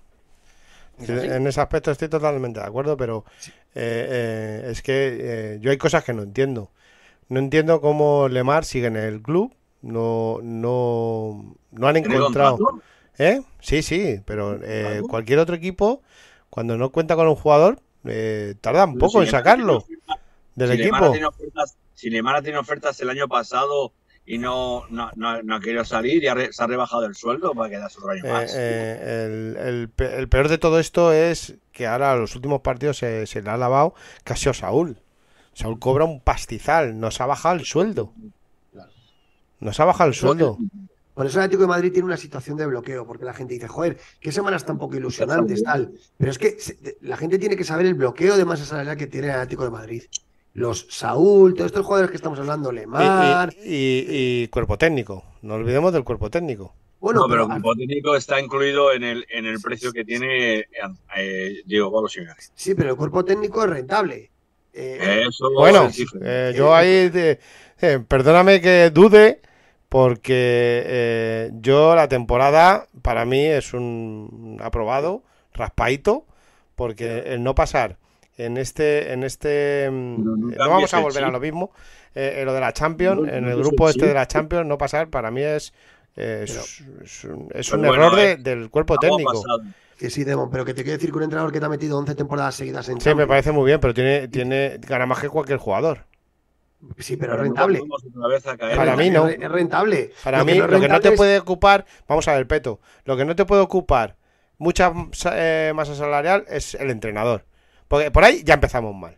En 0.99 1.47
ese 1.47 1.61
aspecto 1.61 1.91
estoy 1.91 2.09
totalmente 2.09 2.59
de 2.59 2.65
acuerdo, 2.65 2.97
pero 2.97 3.23
eh, 3.75 4.63
eh, 4.65 4.67
es 4.71 4.81
que 4.81 5.17
eh, 5.19 5.57
yo 5.61 5.71
hay 5.71 5.77
cosas 5.77 6.03
que 6.03 6.13
no 6.13 6.23
entiendo. 6.23 6.71
No 7.29 7.39
entiendo 7.39 7.79
cómo 7.79 8.27
Lemar 8.27 8.65
sigue 8.65 8.87
en 8.87 8.97
el 8.97 9.21
club. 9.21 9.55
No, 9.81 10.39
no, 10.41 11.55
no 11.71 11.87
han 11.87 11.93
¿Tiene 11.95 12.15
encontrado. 12.15 12.81
¿Eh? 13.17 13.41
Sí, 13.61 13.81
sí, 13.81 14.19
pero 14.25 14.59
eh, 14.61 15.01
cualquier 15.09 15.39
otro 15.39 15.55
equipo, 15.55 16.01
cuando 16.49 16.77
no 16.77 16.89
cuenta 16.91 17.15
con 17.15 17.27
un 17.27 17.35
jugador, 17.35 17.79
eh, 18.05 18.55
tarda 18.61 18.85
un 18.85 18.97
poco 18.97 19.21
en 19.21 19.27
sacarlo 19.31 19.85
del 20.55 20.69
equipo. 20.81 20.97
ofertas- 21.25 21.75
si 21.93 22.09
Lemar 22.09 22.41
tiene 22.41 22.57
ofertas 22.57 22.99
el 23.01 23.09
año 23.09 23.27
pasado 23.27 23.91
y 24.25 24.37
no, 24.37 24.85
no, 24.89 25.11
no, 25.15 25.41
no 25.43 25.55
ha 25.55 25.59
querido 25.59 25.83
salir 25.83 26.23
y 26.23 26.27
ha 26.27 26.33
re- 26.35 26.53
se 26.53 26.63
ha 26.63 26.67
rebajado 26.67 27.05
el 27.05 27.15
sueldo 27.15 27.53
para 27.53 27.69
quedar 27.69 27.91
su 27.91 28.07
año 28.07 28.23
Eh, 28.25 28.31
más. 28.31 28.53
eh, 28.55 29.25
el, 29.25 29.57
el 29.67 29.89
pe- 29.89 30.17
el 30.17 30.29
peor 30.29 30.47
de 30.49 30.57
todo 30.57 30.79
esto 30.79 31.11
es 31.11 31.55
que 31.71 31.87
ahora 31.87 32.15
los 32.15 32.35
últimos 32.35 32.61
partidos 32.61 32.97
se, 32.97 33.25
se 33.27 33.41
le 33.41 33.49
ha 33.49 33.57
lavado 33.57 33.95
casi 34.23 34.47
a 34.49 34.53
Saúl. 34.53 34.97
Saúl 35.53 35.79
cobra 35.79 36.05
un 36.05 36.21
pastizal, 36.21 36.99
nos 36.99 37.19
ha 37.21 37.25
bajado 37.25 37.55
el 37.55 37.65
sueldo. 37.65 38.13
Nos 39.59 39.79
ha 39.79 39.85
bajado 39.85 40.09
el 40.09 40.15
sueldo. 40.15 40.57
Por 41.19 41.25
eso 41.25 41.37
el 41.39 41.43
Atlético 41.43 41.63
de 41.63 41.67
Madrid 41.67 41.91
tiene 41.91 42.05
una 42.05 42.15
situación 42.15 42.55
de 42.55 42.65
bloqueo, 42.65 43.05
porque 43.05 43.25
la 43.25 43.33
gente 43.33 43.53
dice, 43.53 43.67
joder, 43.67 43.97
qué 44.21 44.31
semanas 44.31 44.65
tan 44.65 44.77
poco 44.77 44.95
ilusionantes, 44.95 45.61
tal. 45.61 45.91
Pero 46.17 46.31
es 46.31 46.37
que 46.37 46.55
la 47.01 47.17
gente 47.17 47.37
tiene 47.37 47.57
que 47.57 47.65
saber 47.65 47.87
el 47.87 47.95
bloqueo 47.95 48.37
de 48.37 48.45
masa 48.45 48.63
salarial 48.63 48.95
que 48.95 49.07
tiene 49.07 49.27
el 49.27 49.33
Atlético 49.33 49.65
de 49.65 49.69
Madrid. 49.69 50.03
Los 50.53 50.87
Saúl, 50.89 51.55
todos 51.55 51.65
estos 51.65 51.85
jugadores 51.85 52.09
que 52.09 52.15
estamos 52.15 52.39
hablando, 52.39 52.71
Lemar. 52.71 53.53
y- 53.65 53.69
y- 53.69 54.05
y 54.43 54.47
cuerpo 54.47 54.77
técnico. 54.77 55.25
No 55.41 55.55
olvidemos 55.55 55.91
del 55.91 56.05
cuerpo 56.05 56.29
técnico. 56.29 56.73
Bueno, 57.01 57.19
no, 57.19 57.27
pero 57.27 57.43
pero 57.47 57.55
el 57.57 57.61
cuerpo 57.63 57.75
técnico 57.77 58.15
está 58.15 58.39
incluido 58.39 58.93
en 58.93 59.03
el, 59.03 59.25
en 59.29 59.45
el 59.45 59.59
precio 59.59 59.91
que 59.91 60.05
tiene 60.05 60.67
eh, 61.17 61.53
Diego 61.65 61.91
Pablo 61.91 62.07
Simeone. 62.07 62.39
sí, 62.55 62.75
pero 62.75 62.91
el 62.91 62.95
cuerpo 62.95 63.25
técnico 63.25 63.61
es 63.65 63.69
rentable. 63.69 64.31
Eh, 64.71 65.25
Eso 65.27 65.51
Bueno, 65.51 65.87
es 65.87 65.97
diferente. 65.97 66.49
eh, 66.49 66.53
yo 66.55 66.73
ahí, 66.73 67.11
eh, 67.13 67.99
perdóname 68.07 68.61
que 68.61 68.89
dude, 68.89 69.41
porque 69.89 70.83
eh, 70.85 71.51
yo 71.55 71.95
la 71.95 72.07
temporada 72.07 72.87
para 73.01 73.25
mí 73.25 73.43
es 73.45 73.73
un 73.73 74.59
aprobado, 74.61 75.23
raspadito, 75.53 76.25
porque 76.75 77.19
el 77.33 77.43
no 77.43 77.55
pasar 77.55 77.97
en 78.37 78.57
este, 78.57 79.11
en 79.13 79.23
este, 79.23 79.89
mm, 79.91 80.23
No, 80.23 80.35
no 80.37 80.49
eh, 80.51 80.55
no 80.59 80.69
vamos 80.69 80.93
a 80.93 80.99
volver 80.99 81.23
a 81.23 81.31
lo 81.31 81.39
mismo, 81.39 81.71
eh, 82.15 82.35
en 82.39 82.45
lo 82.45 82.53
de 82.53 82.61
la 82.61 82.71
Champions, 82.73 83.21
No, 83.21 83.25
en 83.27 83.45
el 83.45 83.57
grupo 83.57 83.89
este 83.89 84.05
de 84.05 84.13
la 84.13 84.27
Champions, 84.27 84.65
no 84.67 84.77
pasar 84.77 85.09
para 85.09 85.31
mí 85.31 85.41
es, 85.41 85.73
eh, 86.15 86.43
es, 86.43 86.81
es 87.03 87.23
un, 87.25 87.49
es 87.53 87.73
un 87.73 87.85
bueno, 87.85 87.93
error 87.95 88.15
de- 88.15 88.37
del 88.37 88.69
cuerpo 88.69 88.97
técnico. 88.99 89.33
pasado. 89.41 89.61
que 89.97 90.09
sí, 90.09 90.23
Demon, 90.23 90.49
pero 90.49 90.63
que 90.63 90.73
te 90.73 90.83
quiero 90.83 90.97
decir 90.97 91.11
que 91.11 91.17
un 91.17 91.23
entrenador 91.23 91.51
que 91.51 91.59
te 91.59 91.65
ha 91.65 91.69
metido 91.69 91.97
11 91.97 92.15
temporadas 92.15 92.55
seguidas 92.55 92.87
en 92.89 92.99
Sí, 93.01 93.13
me 93.15 93.27
parece 93.27 93.51
muy 93.51 93.65
bien, 93.65 93.79
pero 93.79 93.93
tiene, 93.93 94.27
tiene 94.27 94.77
gana 94.79 95.05
más 95.05 95.19
que 95.19 95.29
cualquier 95.29 95.57
jugador. 95.59 96.05
Sí, 96.97 97.17
pero 97.17 97.33
es 97.33 97.39
rentable. 97.39 97.81
a 98.45 98.57
caer 98.57 98.77
Para 98.77 98.95
mí 98.95 99.09
no. 99.09 99.27
Es, 99.27 99.37
rentable. 99.49 100.11
Para 100.23 100.39
Lo 100.39 100.45
mí, 100.45 100.57
no 100.57 100.67
lo 100.67 100.79
que 100.79 100.87
no 100.87 100.99
te 100.99 101.09
es- 101.09 101.15
puede 101.17 101.39
ocupar, 101.39 101.85
vamos 102.07 102.27
a 102.27 102.33
ver, 102.33 102.47
Peto, 102.47 102.79
lo 103.05 103.17
que 103.17 103.25
no 103.25 103.35
te 103.35 103.45
puede 103.45 103.61
ocupar 103.61 104.15
mucha 104.57 104.93
eh, 105.33 105.71
masa 105.75 105.95
salarial 105.95 106.45
es 106.47 106.75
el 106.75 106.89
entrenador. 106.89 107.45
Porque 107.87 108.11
por 108.11 108.23
ahí 108.23 108.43
ya 108.43 108.53
empezamos 108.53 108.95
mal. 108.95 109.17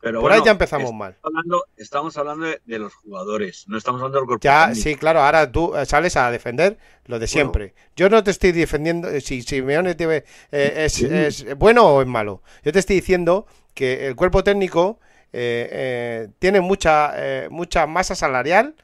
Pero 0.00 0.20
Por 0.20 0.28
bueno, 0.30 0.36
ahí 0.36 0.42
ya 0.44 0.52
empezamos 0.52 0.92
mal. 0.92 1.16
hablando, 1.22 1.64
estamos 1.78 2.16
hablando 2.18 2.44
de, 2.44 2.60
de 2.66 2.78
los 2.78 2.94
jugadores, 2.94 3.64
no 3.68 3.78
estamos 3.78 4.00
hablando 4.00 4.18
del 4.18 4.26
cuerpo 4.26 4.42
Ya, 4.42 4.66
técnico. 4.66 4.82
sí, 4.82 4.96
claro, 4.96 5.20
ahora 5.22 5.50
tú 5.50 5.74
eh, 5.74 5.86
sales 5.86 6.16
a 6.18 6.30
defender 6.30 6.76
lo 7.06 7.18
de 7.18 7.26
siempre. 7.26 7.74
Yo 7.96 8.10
no 8.10 8.22
te 8.22 8.30
estoy 8.30 8.52
defendiendo 8.52 9.08
eh, 9.08 9.22
si 9.22 9.40
Simeone 9.40 9.94
te 9.94 10.24
eh, 10.52 10.86
es 10.86 11.56
bueno 11.56 11.86
o 11.86 12.02
es 12.02 12.06
malo. 12.06 12.42
Yo 12.62 12.72
te 12.72 12.80
estoy 12.80 12.96
diciendo 12.96 13.46
que 13.72 14.06
el 14.06 14.14
cuerpo 14.14 14.44
técnico 14.44 15.00
eh, 15.36 16.28
tiene 16.38 16.60
mucha, 16.60 17.12
eh, 17.16 17.48
mucha 17.50 17.86
masa 17.86 18.14
salarial 18.14 18.74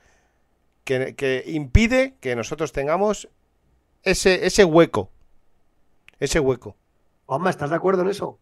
que, 0.84 1.14
que 1.16 1.44
impide 1.46 2.16
que 2.20 2.36
nosotros 2.36 2.72
tengamos 2.72 3.28
ese, 4.04 4.46
ese 4.46 4.64
hueco. 4.64 5.10
Ese 6.20 6.38
hueco. 6.38 6.76
Juanma, 7.26 7.48
¿estás 7.50 7.70
de 7.70 7.76
acuerdo 7.76 8.02
en 8.02 8.08
eso? 8.10 8.38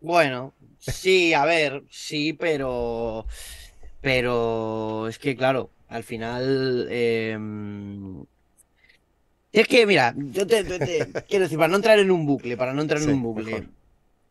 Bueno, 0.00 0.52
sí, 0.78 1.32
a 1.34 1.44
ver, 1.44 1.84
sí, 1.90 2.32
pero. 2.34 3.26
Pero 4.00 5.08
es 5.08 5.18
que, 5.18 5.36
claro, 5.36 5.70
al 5.88 6.04
final. 6.04 6.88
em, 6.90 8.24
Es 9.52 9.66
que, 9.68 9.86
mira, 9.86 10.14
yo 10.16 10.46
te, 10.46 10.64
te- 10.64 10.80
te- 10.80 11.14
quiero 11.28 11.44
decir, 11.44 11.56
para 11.58 11.68
no 11.68 11.76
entrar 11.76 11.98
en 11.98 12.10
un 12.10 12.26
bucle, 12.26 12.56
para 12.56 12.74
no 12.74 12.82
entrar 12.82 13.00
en 13.00 13.06
Sí, 13.06 13.10
un 13.10 13.22
bucle. 13.22 13.52
mejor. 13.52 13.70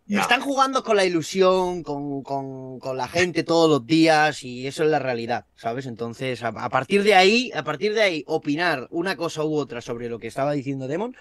Están 0.07 0.41
jugando 0.41 0.83
con 0.83 0.97
la 0.97 1.05
ilusión, 1.05 1.81
con, 1.81 2.23
con- 2.23 2.79
con 2.79 2.97
la 2.97 3.07
gente 3.07 3.43
todos 3.43 3.69
los 3.69 3.85
días 3.85 4.43
y 4.43 4.67
eso 4.67 4.83
es 4.83 4.89
la 4.89 4.99
realidad, 4.99 5.45
¿sabes? 5.55 5.85
Entonces, 5.85 6.43
a, 6.43 6.49
a 6.49 6.69
partir 6.69 7.03
de 7.03 7.15
ahí, 7.15 7.51
a 7.55 7.63
partir 7.63 7.93
de 7.93 8.01
ahí, 8.01 8.23
opinar 8.27 8.87
una 8.91 9.15
cosa 9.15 9.43
u 9.45 9.55
otra 9.55 9.81
sobre 9.81 10.09
lo 10.09 10.19
que 10.19 10.27
estaba 10.27 10.51
diciendo 10.53 10.87
Demon, 10.87 11.15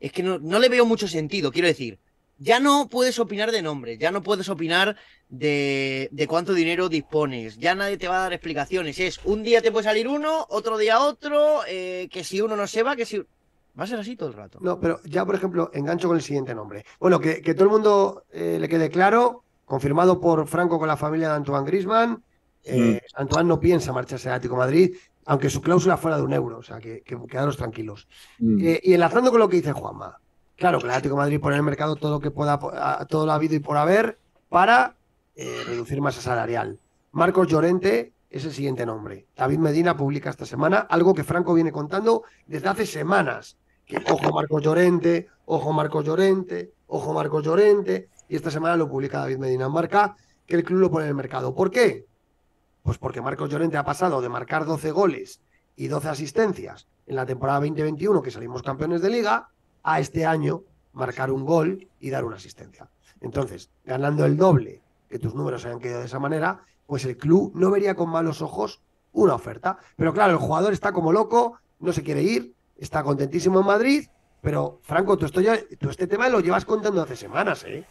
es 0.00 0.12
que 0.12 0.22
no, 0.24 0.38
no 0.40 0.58
le 0.58 0.68
veo 0.68 0.84
mucho 0.84 1.06
sentido. 1.08 1.52
Quiero 1.52 1.68
decir, 1.68 2.00
ya 2.38 2.58
no 2.60 2.88
puedes 2.88 3.18
opinar 3.20 3.52
de 3.52 3.62
nombres, 3.62 3.98
ya 3.98 4.10
no 4.10 4.22
puedes 4.22 4.48
opinar 4.48 4.96
de, 5.28 6.08
de 6.12 6.26
cuánto 6.26 6.52
dinero 6.54 6.88
dispones, 6.88 7.56
ya 7.58 7.74
nadie 7.76 7.96
te 7.98 8.08
va 8.08 8.16
a 8.18 8.22
dar 8.22 8.32
explicaciones. 8.32 8.98
Es 8.98 9.20
un 9.24 9.42
día 9.44 9.62
te 9.62 9.70
puede 9.72 9.84
salir 9.84 10.08
uno, 10.08 10.44
otro 10.50 10.76
día 10.76 10.98
otro, 11.00 11.60
eh, 11.68 12.08
que 12.10 12.24
si 12.24 12.40
uno 12.40 12.56
no 12.56 12.66
se 12.66 12.82
va, 12.82 12.96
que 12.96 13.06
si... 13.06 13.22
Va 13.78 13.84
a 13.84 13.86
ser 13.86 13.98
así 13.98 14.14
todo 14.16 14.28
el 14.28 14.34
rato. 14.36 14.58
No, 14.60 14.78
pero 14.78 15.00
ya, 15.04 15.24
por 15.26 15.34
ejemplo, 15.34 15.70
engancho 15.74 16.06
con 16.08 16.16
el 16.16 16.22
siguiente 16.22 16.54
nombre. 16.54 16.84
Bueno, 17.00 17.18
que, 17.18 17.42
que 17.42 17.54
todo 17.54 17.64
el 17.64 17.70
mundo 17.70 18.24
eh, 18.30 18.58
le 18.60 18.68
quede 18.68 18.88
claro, 18.88 19.42
confirmado 19.64 20.20
por 20.20 20.46
Franco 20.46 20.78
con 20.78 20.86
la 20.88 20.96
familia 20.96 21.30
de 21.30 21.34
Antoine 21.36 21.66
Grisman. 21.66 22.22
eh, 22.62 23.00
Antoine 23.14 23.48
no 23.48 23.58
piensa 23.58 23.92
marcharse 23.92 24.28
al 24.28 24.36
Atlético 24.36 24.56
Madrid, 24.56 24.94
aunque 25.26 25.50
su 25.50 25.60
cláusula 25.60 25.96
fuera 25.96 26.16
de 26.16 26.22
un 26.22 26.32
euro, 26.32 26.58
o 26.58 26.62
sea, 26.62 26.78
que, 26.78 27.02
que 27.02 27.18
quedaros 27.26 27.56
tranquilos. 27.56 28.06
Mm. 28.38 28.58
Eh, 28.60 28.80
y 28.84 28.94
enlazando 28.94 29.30
con 29.30 29.40
lo 29.40 29.48
que 29.48 29.56
dice 29.56 29.72
Juanma, 29.72 30.18
claro 30.56 30.78
que 30.78 30.84
el 30.84 30.90
Atlético 30.90 31.14
de 31.16 31.20
Madrid 31.22 31.40
pone 31.40 31.56
en 31.56 31.60
el 31.60 31.64
mercado 31.64 31.96
todo 31.96 32.12
lo 32.12 32.20
que 32.20 32.30
pueda, 32.30 32.58
a- 32.62 33.04
todo 33.06 33.26
lo 33.26 33.32
habido 33.32 33.54
y 33.56 33.58
por 33.60 33.76
haber 33.76 34.18
para 34.48 34.94
eh, 35.34 35.62
reducir 35.66 36.00
masa 36.00 36.20
salarial. 36.20 36.78
Marcos 37.10 37.48
Llorente 37.48 38.12
es 38.30 38.44
el 38.44 38.52
siguiente 38.52 38.86
nombre. 38.86 39.26
David 39.36 39.58
Medina 39.58 39.96
publica 39.96 40.30
esta 40.30 40.46
semana 40.46 40.78
algo 40.78 41.12
que 41.14 41.24
Franco 41.24 41.54
viene 41.54 41.72
contando 41.72 42.22
desde 42.46 42.68
hace 42.68 42.86
semanas. 42.86 43.56
Que 43.86 43.98
ojo 43.98 44.32
Marcos 44.32 44.62
Llorente, 44.62 45.28
ojo 45.46 45.72
Marcos 45.72 46.04
Llorente, 46.04 46.72
ojo 46.86 47.12
Marcos 47.12 47.44
Llorente. 47.44 48.08
Y 48.28 48.36
esta 48.36 48.50
semana 48.50 48.76
lo 48.76 48.88
publica 48.88 49.18
David 49.18 49.38
Medina 49.38 49.66
en 49.66 49.72
marca 49.72 50.16
que 50.46 50.56
el 50.56 50.64
club 50.64 50.80
lo 50.80 50.90
pone 50.90 51.04
en 51.04 51.10
el 51.10 51.14
mercado. 51.14 51.54
¿Por 51.54 51.70
qué? 51.70 52.06
Pues 52.82 52.98
porque 52.98 53.20
Marcos 53.20 53.50
Llorente 53.50 53.76
ha 53.76 53.84
pasado 53.84 54.20
de 54.20 54.28
marcar 54.28 54.64
12 54.64 54.90
goles 54.90 55.40
y 55.76 55.88
12 55.88 56.08
asistencias 56.08 56.86
en 57.06 57.16
la 57.16 57.26
temporada 57.26 57.60
2021, 57.60 58.22
que 58.22 58.30
salimos 58.30 58.62
campeones 58.62 59.02
de 59.02 59.10
liga, 59.10 59.48
a 59.82 60.00
este 60.00 60.24
año 60.24 60.62
marcar 60.92 61.30
un 61.30 61.44
gol 61.44 61.88
y 62.00 62.10
dar 62.10 62.24
una 62.24 62.36
asistencia. 62.36 62.88
Entonces, 63.20 63.70
ganando 63.84 64.24
el 64.24 64.36
doble, 64.36 64.82
que 65.08 65.18
tus 65.18 65.34
números 65.34 65.64
hayan 65.64 65.80
quedado 65.80 66.00
de 66.00 66.06
esa 66.06 66.18
manera, 66.18 66.62
pues 66.86 67.04
el 67.04 67.16
club 67.16 67.52
no 67.54 67.70
vería 67.70 67.94
con 67.94 68.10
malos 68.10 68.42
ojos 68.42 68.82
una 69.12 69.34
oferta. 69.34 69.78
Pero 69.96 70.12
claro, 70.12 70.32
el 70.32 70.38
jugador 70.38 70.72
está 70.72 70.92
como 70.92 71.12
loco, 71.12 71.58
no 71.80 71.92
se 71.92 72.02
quiere 72.02 72.22
ir, 72.22 72.54
está 72.78 73.02
contentísimo 73.02 73.60
en 73.60 73.66
Madrid, 73.66 74.06
pero 74.40 74.80
Franco, 74.82 75.16
tú, 75.16 75.26
esto 75.26 75.40
ya- 75.40 75.60
tú 75.78 75.90
este 75.90 76.06
tema 76.06 76.28
lo 76.28 76.40
llevas 76.40 76.64
contando 76.64 77.02
hace 77.02 77.16
semanas, 77.16 77.64
¿eh? 77.64 77.84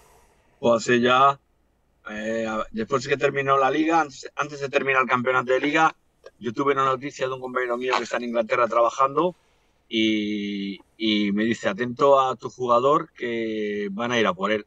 O 0.59 0.73
hace 0.73 0.99
ya, 1.01 1.39
eh, 2.09 2.47
después 2.71 3.07
que 3.07 3.17
terminó 3.17 3.57
la 3.57 3.71
liga, 3.71 4.01
antes, 4.01 4.31
antes 4.35 4.59
de 4.61 4.69
terminar 4.69 5.01
el 5.03 5.09
campeonato 5.09 5.51
de 5.53 5.59
liga, 5.59 5.95
yo 6.39 6.53
tuve 6.53 6.73
una 6.73 6.85
noticia 6.85 7.27
de 7.27 7.33
un 7.33 7.41
compañero 7.41 7.77
mío 7.77 7.93
que 7.97 8.03
está 8.03 8.17
en 8.17 8.23
Inglaterra 8.25 8.67
trabajando 8.67 9.35
y, 9.89 10.79
y 10.97 11.31
me 11.33 11.43
dice, 11.43 11.69
atento 11.69 12.19
a 12.19 12.35
tu 12.35 12.49
jugador 12.49 13.11
que 13.13 13.89
van 13.91 14.11
a 14.11 14.19
ir 14.19 14.27
a 14.27 14.33
por 14.33 14.51
él. 14.51 14.65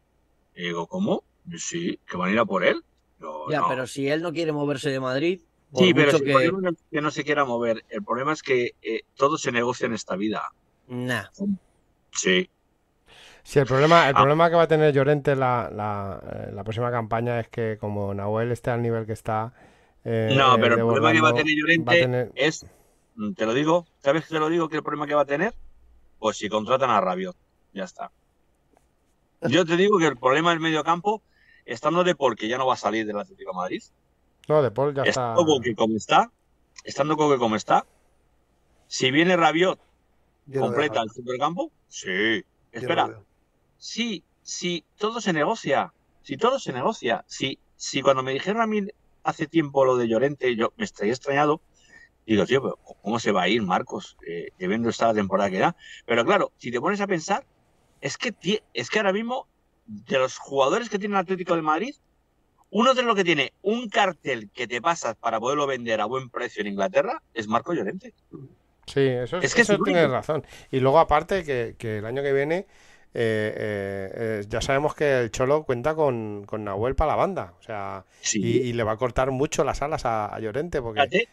Y 0.54 0.64
digo, 0.64 0.86
¿cómo? 0.86 1.24
Y, 1.50 1.58
Sí, 1.58 1.98
que 2.08 2.16
van 2.16 2.28
a 2.30 2.32
ir 2.32 2.38
a 2.38 2.44
por 2.44 2.64
él. 2.64 2.82
Yo, 3.20 3.46
Ya, 3.50 3.60
"No". 3.60 3.68
pero 3.68 3.86
si 3.86 4.08
él 4.08 4.20
no 4.22 4.32
quiere 4.32 4.52
moverse 4.52 4.90
de 4.90 5.00
Madrid, 5.00 5.40
Sí, 5.74 5.92
pero 5.92 6.12
si 6.12 6.24
que... 6.24 6.30
el 6.30 6.36
problema 6.36 6.60
no 6.60 6.70
es 6.70 6.76
que 6.90 7.00
no 7.00 7.10
se 7.10 7.24
quiera 7.24 7.44
mover. 7.44 7.84
El 7.88 8.02
problema 8.02 8.32
es 8.32 8.42
que 8.42 8.72
eh, 8.82 9.02
todo 9.14 9.36
se 9.36 9.52
negocia 9.52 9.86
en 9.86 9.94
esta 9.94 10.16
vida. 10.16 10.50
Nah. 10.88 11.24
Sí. 12.12 12.48
Sí, 13.42 13.58
el 13.58 13.66
problema, 13.66 14.08
el 14.08 14.14
Ah. 14.16 14.18
problema 14.20 14.48
que 14.50 14.56
va 14.56 14.62
a 14.62 14.68
tener 14.68 14.92
Llorente 14.92 15.36
la, 15.36 15.70
la, 15.72 16.20
eh, 16.48 16.50
la 16.52 16.64
próxima 16.64 16.90
campaña 16.90 17.38
es 17.40 17.48
que 17.48 17.76
como 17.78 18.12
Nahuel 18.14 18.50
esté 18.52 18.70
al 18.70 18.82
nivel 18.82 19.06
que 19.06 19.12
está... 19.12 19.52
eh, 20.04 20.34
No, 20.36 20.56
pero 20.58 20.74
el 20.76 20.80
problema 20.80 21.12
que 21.12 21.20
va 21.20 21.28
a 21.30 21.34
tener 21.34 21.54
Llorente 21.56 21.84
va 21.88 21.92
a 21.92 21.96
tener- 21.96 22.32
es, 22.34 22.66
mm, 23.16 23.32
te 23.34 23.46
lo 23.46 23.54
digo, 23.54 23.86
¿sabes 23.98 24.24
qué 24.26 24.34
te 24.34 24.40
lo 24.40 24.48
digo? 24.48 24.68
¿Qué 24.68 24.76
el 24.76 24.82
problema 24.82 25.06
que 25.06 25.14
va 25.14 25.22
a 25.22 25.26
tener? 25.26 25.54
Pues 26.18 26.38
si 26.38 26.48
contratan 26.48 26.90
a 26.90 27.00
Rabiot, 27.00 27.36
ya 27.72 27.84
está. 27.84 28.10
Yo 29.42 29.64
te 29.64 29.76
digo 29.76 29.98
que 29.98 30.06
el 30.06 30.16
problema 30.16 30.50
del 30.50 30.60
medio 30.60 30.82
campo, 30.82 31.22
estando 31.66 32.02
de 32.02 32.14
porque 32.14 32.48
ya 32.48 32.58
no 32.58 32.66
va 32.66 32.74
a 32.74 32.78
salir 32.78 33.06
del 33.06 33.18
Atlético 33.18 33.52
de 33.52 33.56
Madrid, 33.56 33.82
No, 34.48 34.62
De 34.62 34.70
Paul 34.70 34.94
ya 34.94 35.02
está... 35.02 35.30
estando 35.30 35.44
Coque 35.44 35.74
como 35.74 35.96
está, 35.96 36.30
estando 36.84 37.16
Coque 37.16 37.38
como 37.38 37.56
está, 37.56 37.86
si 38.86 39.10
viene 39.10 39.36
Rabiot, 39.36 39.80
Yo 40.46 40.60
completa 40.60 41.02
el 41.02 41.10
centro 41.10 41.32
del 41.32 41.40
campo, 41.40 41.72
sí. 41.88 42.44
Espera, 42.72 43.20
sí, 43.78 44.22
sí, 44.42 44.84
todo 44.96 45.20
se 45.20 45.32
negocia, 45.32 45.92
si 46.22 46.36
todo 46.36 46.58
se 46.58 46.72
negocia, 46.72 47.24
si, 47.26 47.58
si 47.76 48.02
cuando 48.02 48.22
me 48.22 48.32
dijeron 48.32 48.62
a 48.62 48.66
mí 48.66 48.86
hace 49.24 49.46
tiempo 49.46 49.84
lo 49.84 49.96
de 49.96 50.08
Llorente, 50.08 50.54
yo 50.54 50.72
me 50.76 50.84
estoy 50.84 51.10
extrañado, 51.10 51.60
digo, 52.26 52.46
tío, 52.46 52.62
pero 52.62 52.78
¿cómo 53.02 53.18
se 53.18 53.32
va 53.32 53.42
a 53.42 53.48
ir 53.48 53.62
Marcos, 53.62 54.16
eh, 54.26 54.50
debiendo 54.58 54.88
esta 54.88 55.12
temporada 55.14 55.50
que 55.50 55.58
da? 55.58 55.76
Pero 56.06 56.24
claro, 56.24 56.52
si 56.58 56.70
te 56.70 56.80
pones 56.80 57.00
a 57.00 57.06
pensar, 57.06 57.44
es 58.00 58.16
que, 58.18 58.62
es 58.72 58.90
que 58.90 58.98
ahora 58.98 59.12
mismo, 59.12 59.48
de 59.86 60.18
los 60.18 60.38
jugadores 60.38 60.88
que 60.88 60.98
tiene 60.98 61.14
el 61.14 61.20
Atlético 61.20 61.56
de 61.56 61.62
Madrid, 61.62 61.94
uno 62.70 62.94
de 62.94 63.02
los 63.02 63.14
que 63.14 63.24
tiene 63.24 63.52
un 63.62 63.88
cartel 63.88 64.50
que 64.52 64.66
te 64.66 64.80
pasas 64.80 65.16
para 65.16 65.40
poderlo 65.40 65.66
vender 65.66 66.00
a 66.00 66.06
buen 66.06 66.28
precio 66.30 66.60
en 66.62 66.68
Inglaterra 66.68 67.22
es 67.34 67.48
Marco 67.48 67.72
Llorente. 67.72 68.12
Sí, 68.86 69.00
eso, 69.00 69.38
Es 69.38 69.54
que 69.54 69.62
eso 69.62 69.78
tienes 69.78 70.10
razón. 70.10 70.44
Y 70.70 70.80
luego 70.80 70.98
aparte 70.98 71.44
que, 71.44 71.74
que 71.78 71.98
el 71.98 72.06
año 72.06 72.22
que 72.22 72.32
viene 72.32 72.66
eh, 73.18 73.54
eh, 73.56 74.10
eh, 74.14 74.44
ya 74.48 74.60
sabemos 74.60 74.94
que 74.94 75.20
el 75.20 75.30
Cholo 75.30 75.64
cuenta 75.64 75.94
con, 75.94 76.44
con 76.44 76.64
Nahuel 76.64 76.94
para 76.94 77.12
la 77.12 77.16
banda. 77.16 77.54
O 77.58 77.62
sea, 77.62 78.04
Sí. 78.20 78.40
y, 78.42 78.58
y 78.68 78.72
le 78.74 78.82
va 78.82 78.92
a 78.92 78.96
cortar 78.96 79.30
mucho 79.30 79.64
las 79.64 79.80
alas 79.82 80.04
a, 80.04 80.26
a 80.26 80.38
Llorente, 80.38 80.82
porque 80.82 81.26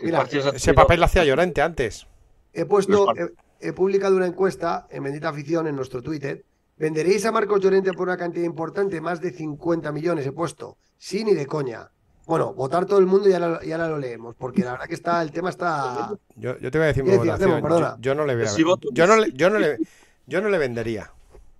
Mira, 0.00 0.22
ese 0.54 0.72
papel 0.72 1.00
lo 1.00 1.06
hacía 1.06 1.24
Llorente 1.24 1.62
antes. 1.62 2.06
He 2.52 2.64
puesto, 2.64 3.12
he, 3.16 3.68
he 3.68 3.72
publicado 3.72 4.16
una 4.16 4.26
encuesta 4.26 4.86
en 4.90 5.02
Bendita 5.02 5.28
Afición 5.30 5.66
en 5.66 5.76
nuestro 5.76 6.00
Twitter. 6.00 6.44
¿Venderíais 6.80 7.24
a 7.26 7.30
Marcos 7.30 7.60
Llorente 7.60 7.92
por 7.92 8.08
una 8.08 8.16
cantidad 8.16 8.44
importante? 8.46 9.00
Más 9.02 9.20
de 9.20 9.30
50 9.32 9.92
millones 9.92 10.26
he 10.26 10.32
puesto. 10.32 10.78
Sí, 10.96 11.22
ni 11.24 11.34
de 11.34 11.44
coña. 11.46 11.90
Bueno, 12.26 12.54
votar 12.54 12.86
todo 12.86 12.98
el 13.00 13.04
mundo 13.06 13.28
y 13.28 13.34
ahora, 13.34 13.60
y 13.62 13.70
ahora 13.72 13.88
lo 13.88 13.98
leemos, 13.98 14.34
porque 14.34 14.62
la 14.64 14.72
verdad 14.72 14.86
que 14.86 14.94
está, 14.94 15.20
el 15.20 15.30
tema 15.30 15.50
está. 15.50 16.10
Yo, 16.36 16.56
yo 16.58 16.70
te 16.70 16.78
voy 16.78 16.84
a 16.84 16.88
decir 16.88 17.04
mi 17.04 17.10
¿Qué 17.10 17.16
decías, 17.18 17.38
votación. 17.38 17.96
Yo, 17.96 17.96
yo 18.00 18.14
no 18.14 18.24
le 18.24 18.34
voy 18.34 18.44
a- 18.44 18.48
Sí, 18.48 18.62
voto. 18.62 18.88
yo 18.92 19.06
no 19.06 19.16
le, 19.16 19.30
yo 19.32 19.50
no 19.50 19.58
le, 19.58 19.76
yo 20.26 20.40
no 20.40 20.48
le 20.48 20.56
vendería. 20.56 21.10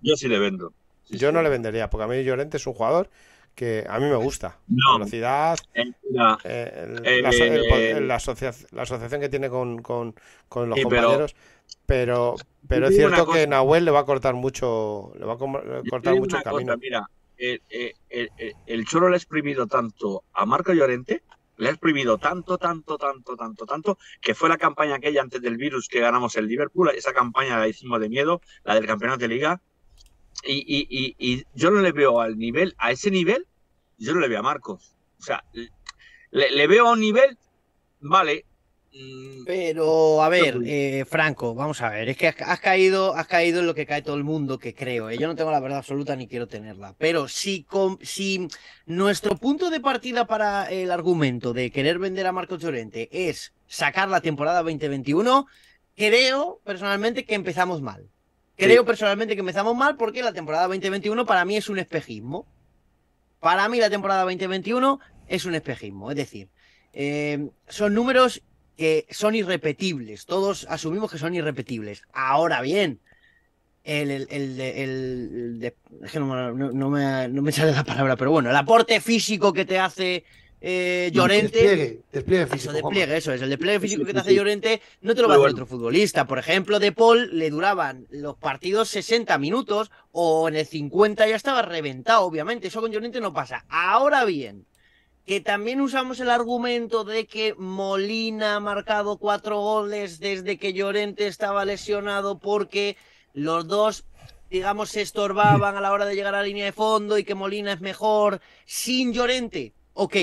Yo 0.01 0.15
sí 0.15 0.27
le 0.27 0.39
vendo. 0.39 0.73
Sí, 1.03 1.17
Yo 1.19 1.29
sí. 1.29 1.33
no 1.35 1.43
le 1.43 1.49
vendería, 1.49 1.87
porque 1.89 2.03
a 2.05 2.07
mí 2.07 2.23
Llorente 2.23 2.57
es 2.57 2.65
un 2.65 2.73
jugador 2.73 3.07
que 3.53 3.85
a 3.87 3.99
mí 3.99 4.05
me 4.05 4.15
gusta. 4.15 4.57
No. 4.69 4.97
Velocidad, 4.97 5.59
Eh, 5.75 5.83
eh, 6.45 6.83
el- 6.83 7.05
Eh, 7.05 7.21
la, 7.21 7.29
aso- 7.29 7.43
el 7.43 7.69
po- 7.69 7.99
la 8.07 8.15
asocia- 8.15 8.53
la 8.71 8.81
asociación 8.83 9.21
que 9.21 9.29
tiene 9.29 9.49
con, 9.49 9.83
con- 9.83 10.15
con 10.49 10.69
los 10.69 10.77
pero- 10.79 10.89
compañeros. 10.89 11.35
Pero, 11.85 12.35
pero 12.67 12.87
es 12.87 12.95
cierto 12.95 13.25
que. 13.31 13.47
Nahuel 13.47 13.85
le 13.85 13.91
va 13.91 13.99
a 13.99 14.05
cortar 14.05 14.33
mucho, 14.33 15.11
le 15.17 15.25
va 15.25 15.33
a 15.33 15.37
cortar 15.37 16.15
mucho 16.15 16.37
cosa, 16.37 16.43
camino. 16.43 16.77
mira, 16.77 17.09
el, 17.37 17.61
el- 17.69 17.93
el- 18.09 18.29
el- 18.37 18.55
el 18.65 18.85
Cholo 18.85 19.09
le 19.09 19.15
ha 19.15 19.17
exprimido 19.17 19.67
tanto 19.67 20.23
a 20.33 20.45
Marco 20.45 20.73
Llorente, 20.73 21.23
le 21.57 21.67
ha 21.67 21.71
exprimido 21.71 22.17
tanto, 22.17 22.57
tanto, 22.57 22.97
tanto, 22.97 23.35
tanto, 23.35 23.65
tanto, 23.65 23.97
que 24.21 24.33
fue 24.35 24.47
la 24.49 24.57
campaña 24.57 24.95
aquella 24.95 25.21
antes 25.21 25.41
del 25.41 25.57
virus 25.57 25.87
que 25.87 25.99
ganamos 25.99 26.35
el 26.37 26.47
Liverpool, 26.47 26.89
esa 26.89 27.13
campaña 27.13 27.59
la 27.59 27.67
hicimos 27.67 27.99
de 27.99 28.09
miedo, 28.09 28.41
la 28.63 28.75
del 28.75 28.85
campeonato 28.87 29.19
de 29.19 29.27
liga, 29.27 29.61
y, 30.43 30.53
y- 30.65 30.87
y- 30.89 31.15
y 31.19 31.43
yo 31.53 31.71
no 31.71 31.81
le 31.81 31.91
veo 31.91 32.21
al 32.21 32.37
nivel, 32.37 32.73
a 32.77 32.91
ese 32.91 33.11
nivel, 33.11 33.47
yo 33.97 34.13
no 34.13 34.19
le 34.21 34.27
veo 34.27 34.39
a 34.39 34.43
Marcos. 34.43 34.95
O 35.19 35.23
sea, 35.23 35.43
le, 36.31 36.51
le 36.51 36.67
veo 36.67 36.87
a 36.87 36.93
un 36.93 36.99
nivel, 37.01 37.37
vale. 37.99 38.45
Mm, 38.93 39.45
Pero, 39.45 40.21
a 40.23 40.29
ver, 40.29 40.59
eh, 40.65 41.05
Franco, 41.07 41.53
vamos 41.55 41.81
a 41.81 41.89
ver, 41.89 42.09
es 42.09 42.17
que 42.17 42.27
has, 42.27 42.59
caído, 42.59 43.15
has 43.15 43.27
caído 43.27 43.59
en 43.61 43.67
lo 43.67 43.73
que 43.75 43.85
cae 43.85 44.01
todo 44.01 44.15
el 44.15 44.23
mundo, 44.23 44.57
que 44.59 44.73
creo. 44.73 45.09
¿eh? 45.09 45.17
Yo 45.17 45.27
no 45.27 45.35
tengo 45.35 45.51
la 45.51 45.59
verdad 45.59 45.79
absoluta 45.79 46.15
ni 46.15 46.27
quiero 46.27 46.47
tenerla. 46.47 46.95
Pero 46.97 47.27
si, 47.27 47.63
con- 47.63 47.99
si 48.01 48.47
nuestro 48.85 49.35
punto 49.37 49.69
de 49.69 49.79
partida 49.79 50.25
para 50.25 50.69
el 50.71 50.91
argumento 50.91 51.53
de 51.53 51.71
querer 51.71 51.99
vender 51.99 52.27
a 52.27 52.31
Marcos 52.31 52.61
Llorente 52.61 53.09
es 53.11 53.53
sacar 53.67 54.09
la 54.09 54.21
temporada 54.21 54.61
2021, 54.63 55.47
creo 55.95 56.61
personalmente 56.63 57.25
que 57.25 57.35
empezamos 57.35 57.81
mal. 57.81 58.09
Creo 58.57 58.81
Sí. 58.83 58.85
personalmente 58.87 59.33
que 59.35 59.39
empezamos 59.39 59.75
mal 59.75 59.95
porque 59.97 60.21
la 60.21 60.33
temporada 60.33 60.67
2021 60.67 61.25
para 61.25 61.45
mí 61.45 61.57
es 61.57 61.67
un 61.69 61.79
espejismo. 61.79 62.45
Para 63.39 63.67
mí 63.69 63.79
la 63.79 63.89
temporada 63.89 64.21
2021 64.23 64.99
es 65.27 65.45
un 65.45 65.55
espejismo. 65.55 66.11
Es 66.11 66.17
decir, 66.17 66.49
eh, 66.93 67.49
son 67.67 67.93
números 67.95 68.43
que 68.77 69.05
son 69.11 69.35
irrepetibles. 69.35 70.25
Todos 70.25 70.65
asumimos 70.69 71.11
que 71.11 71.17
son 71.17 71.35
irrepetibles. 71.35 72.03
Ahora 72.13 72.61
bien, 72.61 72.99
el, 73.83 74.11
el, 74.11 74.59
el 74.61 75.73
es 76.03 76.11
que 76.11 76.19
no, 76.19 76.27
me- 76.27 76.57
no- 76.57 76.71
no 76.71 76.89
me, 76.89 77.27
no 77.27 77.41
me 77.41 77.51
sale 77.51 77.71
la 77.71 77.83
palabra, 77.83 78.15
pero 78.15 78.31
bueno, 78.31 78.49
el 78.49 78.55
aporte 78.55 78.99
físico 79.01 79.53
que 79.53 79.65
te 79.65 79.79
hace 79.79 80.23
eh, 80.63 81.09
Llorente. 81.11 81.57
Despliegue, 81.57 81.99
despliegue 82.11 82.43
Eso, 82.43 82.53
físico. 82.53 82.73
despliegue, 82.73 83.17
eso 83.17 83.33
es. 83.33 83.41
El 83.41 83.49
despliegue 83.49 83.79
físico 83.79 84.05
que 84.05 84.13
te 84.13 84.19
hace. 84.19 84.35
Llorente 84.35 84.79
no 85.01 85.15
te 85.15 85.21
lo 85.23 85.27
va 85.27 85.33
a 85.33 85.37
hacer 85.39 85.49
otro 85.53 85.65
futbolista. 85.65 86.27
Por 86.27 86.37
ejemplo, 86.37 86.77
De 86.79 86.91
Paul 86.91 87.35
le 87.37 87.49
duraban 87.49 88.05
los 88.11 88.37
partidos 88.37 88.87
60 88.89 89.39
minutos 89.39 89.89
o 90.11 90.47
en 90.47 90.55
el 90.55 90.67
50 90.67 91.27
ya 91.27 91.35
estaba 91.35 91.63
reventado, 91.63 92.21
obviamente. 92.21 92.67
Eso 92.67 92.79
con 92.79 92.91
Llorente 92.91 93.19
no 93.19 93.33
pasa. 93.33 93.65
Ahora 93.69 94.23
bien, 94.25 94.67
que 95.25 95.39
también 95.39 95.81
usamos 95.81 96.19
el 96.19 96.29
argumento 96.29 97.03
de 97.03 97.27
que 97.27 97.53
Molina 97.55 98.55
ha 98.55 98.59
marcado 98.59 99.17
cuatro 99.17 99.59
goles 99.59 100.19
desde 100.19 100.57
que 100.57 100.73
Llorente 100.73 101.27
estaba 101.27 101.63
lesionado 101.63 102.39
porque 102.39 102.97
los 103.33 103.67
dos, 103.67 104.05
digamos, 104.49 104.89
se 104.89 105.01
estorbaban 105.01 105.77
a 105.77 105.81
la 105.81 105.91
hora 105.91 106.05
de 106.05 106.15
llegar 106.15 106.33
a 106.33 106.39
la 106.39 106.47
línea 106.47 106.65
de 106.65 106.71
fondo 106.71 107.17
y 107.17 107.23
que 107.23 107.35
Molina 107.35 107.73
es 107.73 107.81
mejor 107.81 108.41
sin 108.65 109.13
Llorente. 109.13 109.73
Ok, 109.93 110.15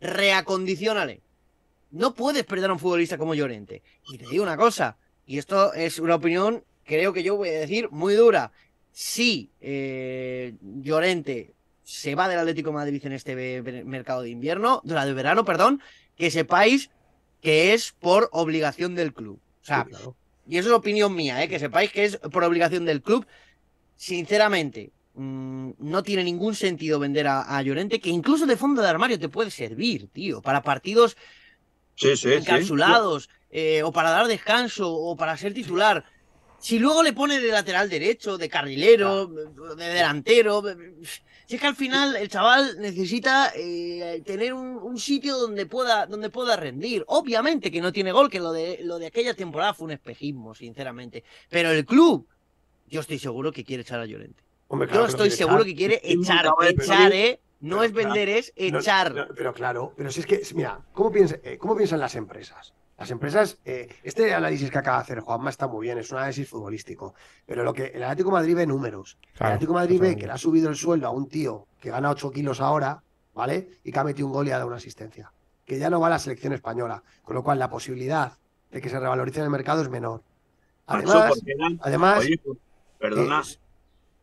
reacondicionale. 0.00 1.22
No 1.90 2.14
puedes 2.14 2.44
perder 2.44 2.70
a 2.70 2.74
un 2.74 2.78
futbolista 2.78 3.18
como 3.18 3.34
Llorente. 3.34 3.82
Y 4.12 4.18
te 4.18 4.26
digo 4.26 4.44
una 4.44 4.56
cosa, 4.56 4.98
y 5.26 5.38
esto 5.38 5.72
es 5.72 5.98
una 5.98 6.16
opinión, 6.16 6.62
creo 6.84 7.12
que 7.12 7.22
yo 7.22 7.36
voy 7.36 7.48
a 7.48 7.60
decir 7.60 7.88
muy 7.90 8.14
dura. 8.14 8.52
Si 8.92 9.50
eh, 9.60 10.54
Llorente 10.60 11.54
se 11.90 12.14
va 12.14 12.28
del 12.28 12.38
Atlético 12.38 12.70
de 12.70 12.74
Madrid 12.74 13.04
en 13.04 13.12
este 13.12 13.62
mercado 13.84 14.22
de 14.22 14.30
invierno, 14.30 14.80
de 14.84 14.94
la 14.94 15.04
de 15.04 15.12
verano, 15.12 15.44
perdón, 15.44 15.82
que 16.16 16.30
sepáis 16.30 16.90
que 17.40 17.74
es 17.74 17.92
por 17.98 18.28
obligación 18.32 18.94
del 18.94 19.12
club. 19.12 19.40
O 19.62 19.64
sea, 19.64 19.82
Sí, 19.84 19.90
claro. 19.90 20.16
y 20.46 20.58
eso 20.58 20.68
es 20.68 20.74
opinión 20.74 21.12
mía, 21.14 21.42
¿eh? 21.42 21.48
que 21.48 21.58
sepáis 21.58 21.90
que 21.90 22.04
es 22.04 22.16
por 22.18 22.44
obligación 22.44 22.84
del 22.84 23.02
club. 23.02 23.26
Sinceramente, 23.96 24.92
mm, 25.14 25.70
no 25.78 26.02
tiene 26.04 26.22
ningún 26.22 26.54
sentido 26.54 27.00
vender 27.00 27.26
a, 27.26 27.56
a 27.56 27.60
Llorente, 27.62 27.98
que 28.00 28.10
incluso 28.10 28.46
de 28.46 28.56
fondo 28.56 28.82
de 28.82 28.88
armario 28.88 29.18
te 29.18 29.28
puede 29.28 29.50
servir, 29.50 30.08
tío, 30.12 30.40
para 30.42 30.62
partidos 30.62 31.16
sí. 31.96 32.14
encapsulados, 32.32 33.28
eh, 33.50 33.82
o 33.82 33.90
para 33.90 34.10
dar 34.10 34.28
descanso, 34.28 34.92
o 34.94 35.16
para 35.16 35.36
ser 35.36 35.52
titular. 35.54 36.04
Si 36.60 36.78
luego 36.78 37.02
le 37.02 37.14
pone 37.14 37.40
de 37.40 37.50
lateral 37.50 37.88
derecho, 37.88 38.38
de 38.38 38.48
carrilero, 38.48 39.26
de 39.26 39.86
delantero. 39.86 40.62
Si 41.50 41.56
es 41.56 41.62
que 41.62 41.66
al 41.66 41.74
final 41.74 42.14
el 42.14 42.28
chaval 42.28 42.76
necesita 42.78 43.50
eh, 43.56 44.22
tener 44.24 44.54
un, 44.54 44.76
un 44.76 45.00
sitio 45.00 45.36
donde 45.36 45.66
pueda, 45.66 46.06
donde 46.06 46.30
pueda 46.30 46.54
rendir. 46.54 47.02
Obviamente 47.08 47.72
que 47.72 47.80
no 47.80 47.92
tiene 47.92 48.12
gol, 48.12 48.30
que 48.30 48.38
lo 48.38 48.52
de, 48.52 48.78
lo 48.84 49.00
de 49.00 49.06
aquella 49.06 49.34
temporada 49.34 49.74
fue 49.74 49.86
un 49.86 49.90
espejismo, 49.90 50.54
sinceramente. 50.54 51.24
Pero 51.48 51.72
el 51.72 51.84
club, 51.84 52.24
yo 52.86 53.00
estoy 53.00 53.18
seguro 53.18 53.50
que 53.50 53.64
quiere 53.64 53.80
echar 53.82 53.98
a 53.98 54.06
Llorente. 54.06 54.44
Hombre, 54.68 54.86
Yo 54.86 54.92
claro 54.92 55.06
estoy 55.08 55.32
seguro 55.32 55.62
echar. 55.64 55.66
que 55.66 55.74
quiere 55.74 56.00
echar. 56.04 56.46
Echar, 56.68 57.12
¿eh? 57.12 57.40
No 57.58 57.82
es 57.82 57.92
vender, 57.92 58.28
es 58.28 58.52
No, 58.70 58.78
echar. 58.78 59.12
no, 59.12 59.26
pero 59.34 59.52
claro, 59.52 59.92
pero 59.96 60.12
si 60.12 60.20
es 60.20 60.26
que, 60.26 60.40
mira, 60.54 60.80
¿cómo, 60.92 61.10
piensa, 61.10 61.34
eh, 61.42 61.58
¿cómo 61.58 61.74
piensan 61.76 61.98
las 61.98 62.14
empresas? 62.14 62.72
Las 63.00 63.10
empresas, 63.10 63.56
eh, 63.64 63.88
este 64.02 64.34
análisis 64.34 64.70
que 64.70 64.76
acaba 64.76 64.98
de 64.98 65.04
hacer 65.04 65.20
Juanma 65.20 65.48
está 65.48 65.66
muy 65.66 65.86
bien, 65.86 65.96
es 65.96 66.10
un 66.10 66.18
análisis 66.18 66.46
futbolístico, 66.46 67.14
pero 67.46 67.64
lo 67.64 67.72
que 67.72 67.86
el 67.86 68.02
Atlético 68.02 68.28
de 68.28 68.34
Madrid 68.34 68.54
ve 68.54 68.66
números. 68.66 69.16
el 69.38 69.46
Atlético 69.46 69.72
de 69.72 69.78
Madrid 69.78 70.00
ve 70.02 70.16
que 70.16 70.26
le 70.26 70.32
ha 70.32 70.36
subido 70.36 70.68
el 70.68 70.76
sueldo 70.76 71.06
a 71.06 71.10
un 71.10 71.26
tío 71.26 71.66
que 71.80 71.88
gana 71.88 72.10
8 72.10 72.30
kilos 72.30 72.60
ahora, 72.60 73.02
¿vale? 73.32 73.70
Y 73.84 73.90
que 73.90 73.98
ha 73.98 74.04
metido 74.04 74.26
un 74.26 74.34
gol 74.34 74.46
y 74.46 74.50
ha 74.50 74.56
dado 74.56 74.66
una 74.66 74.76
asistencia. 74.76 75.32
Que 75.64 75.78
ya 75.78 75.88
no 75.88 75.98
va 75.98 76.08
a 76.08 76.10
la 76.10 76.18
selección 76.18 76.52
española, 76.52 77.02
con 77.22 77.34
lo 77.34 77.42
cual 77.42 77.58
la 77.58 77.70
posibilidad 77.70 78.34
de 78.70 78.82
que 78.82 78.90
se 78.90 79.00
revalorice 79.00 79.38
en 79.38 79.44
el 79.44 79.50
mercado 79.50 79.80
es 79.80 79.88
menor. 79.88 80.22
Además, 80.84 81.40
además 81.80 82.18
Oye, 82.18 82.38
pues, 82.44 82.58
perdona, 82.98 83.40
eh, 83.40 83.56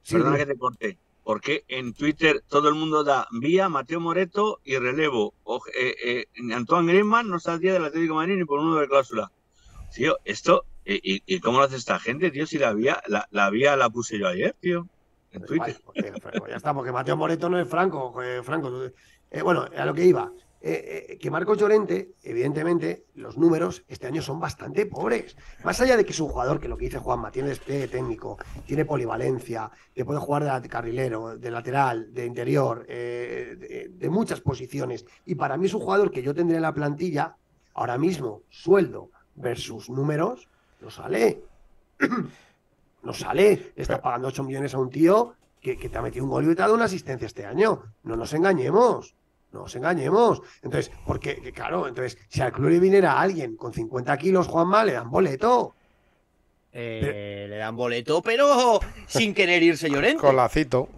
perdona 0.08 0.38
que 0.38 0.46
te 0.46 0.56
corte. 0.56 0.98
Porque 1.28 1.66
en 1.68 1.94
Twitter 1.94 2.42
todo 2.48 2.70
el 2.70 2.76
mundo 2.76 3.04
da 3.04 3.28
vía 3.32 3.68
Mateo 3.68 4.00
Moreto 4.00 4.62
y 4.64 4.78
relevo. 4.78 5.34
O, 5.44 5.60
eh, 5.78 5.94
eh, 6.02 6.54
Antoine 6.54 6.88
Griezmann 6.90 7.28
no 7.30 7.38
saldría 7.38 7.74
del 7.74 7.84
Atlético 7.84 8.14
de 8.14 8.20
Madrid 8.20 8.38
ni 8.38 8.46
por 8.46 8.62
uno 8.62 8.78
de 8.80 8.88
cláusula. 8.88 9.30
Tío, 9.94 10.16
esto. 10.24 10.64
eh, 10.86 10.98
¿Y, 11.04 11.22
y 11.26 11.42
cómo 11.42 11.58
lo 11.58 11.66
hace 11.66 11.76
esta 11.76 12.00
gente, 12.00 12.32
tío? 12.32 12.48
Si 12.48 12.58
la 12.58 12.72
vía 12.72 13.04
la, 13.08 13.28
la, 13.32 13.50
vía 13.50 13.76
la 13.76 13.90
puse 13.90 14.18
yo 14.18 14.30
ayer, 14.30 14.56
tío. 14.62 14.88
En 15.32 15.42
Pues 15.42 15.48
Twitter. 15.50 15.82
porque, 15.84 16.14
pues 16.40 16.50
ya 16.50 16.56
está, 16.56 16.74
porque 16.74 16.94
Mateo 16.94 17.18
Moreto 17.18 17.50
no 17.50 17.60
es 17.60 17.68
Franco. 17.68 18.24
eh, 18.24 18.42
Franco 18.42 18.72
bueno, 19.44 19.66
a 19.78 19.86
lo 19.86 19.94
que 19.94 20.06
iba. 20.06 20.32
Eh, 20.60 21.08
eh, 21.10 21.18
que 21.20 21.30
Marcos 21.30 21.60
Llorente, 21.60 22.16
evidentemente, 22.24 23.06
los 23.14 23.38
números 23.38 23.84
este 23.88 24.08
año 24.08 24.22
son 24.22 24.40
bastante 24.40 24.88
pobres. 24.88 25.38
Más 25.64 25.80
allá 25.80 25.96
de 25.96 26.04
que 26.04 26.12
es 26.12 26.20
un 26.20 26.30
jugador 26.30 26.60
que 26.60 26.68
lo 26.68 26.78
que 26.78 26.86
dice 26.86 26.98
Juanma, 26.98 27.32
tiene 27.32 27.50
despliegue 27.50 27.88
técnico, 27.88 28.38
tiene 28.66 28.84
polivalencia, 28.84 29.70
que 29.94 30.04
puede 30.04 30.20
jugar 30.20 30.62
de 30.62 30.70
carrilero, 30.70 31.38
de 31.38 31.52
lateral, 31.52 32.12
de 32.12 32.26
interior, 32.26 32.86
eh, 32.90 33.56
de, 33.60 33.90
de 33.90 34.10
muchas 34.10 34.42
posiciones. 34.42 35.06
Y 35.26 35.36
para 35.36 35.58
mí 35.58 35.68
es 35.68 35.74
un 35.76 35.82
jugador 35.82 36.10
que 36.10 36.24
yo 36.24 36.34
tendré 36.34 36.58
en 36.58 36.64
la 36.64 36.74
plantilla, 36.74 37.36
ahora 37.76 37.98
mismo, 38.00 38.42
sueldo 38.50 39.12
versus 39.36 39.90
números, 39.90 40.48
no 40.82 40.90
sale. 40.90 41.44
no 43.04 43.14
sale. 43.14 43.74
Le 43.76 43.82
estás 43.84 44.00
pagando 44.00 44.30
8 44.30 44.44
millones 44.44 44.74
a 44.74 44.80
un 44.80 44.90
tío 44.90 45.36
que, 45.62 45.78
que 45.78 45.90
te 45.90 45.98
ha 45.98 46.02
metido 46.02 46.26
un 46.26 46.32
gol 46.32 46.52
y 46.52 46.56
te 46.56 46.62
ha 46.64 46.66
dado 46.66 46.76
una 46.76 46.86
asistencia 46.86 47.28
este 47.28 47.46
año. 47.46 47.84
No 48.04 48.16
nos 48.16 48.34
engañemos. 48.34 49.17
No 49.52 49.62
nos 49.62 49.76
engañemos. 49.76 50.42
Entonces, 50.62 50.92
porque, 51.06 51.42
que 51.42 51.52
claro, 51.52 51.88
entonces, 51.88 52.18
si 52.30 52.42
al 52.42 52.52
club 52.52 52.70
le 52.70 52.80
viniera 52.80 53.20
alguien 53.20 53.56
con 53.56 53.74
50 53.74 54.18
kilos, 54.18 54.48
Juanma, 54.48 54.84
le 54.84 54.94
dan 54.94 55.10
boleto. 55.10 55.74
Eh, 56.72 57.48
le 57.50 57.58
dan 57.58 57.76
boleto, 57.76 58.22
pero 58.22 58.80
sin 59.08 59.34
querer 59.34 59.64
irse 59.64 59.90
Llorente. 59.90 60.22
Con 60.22 60.36
lacito. 60.36 60.90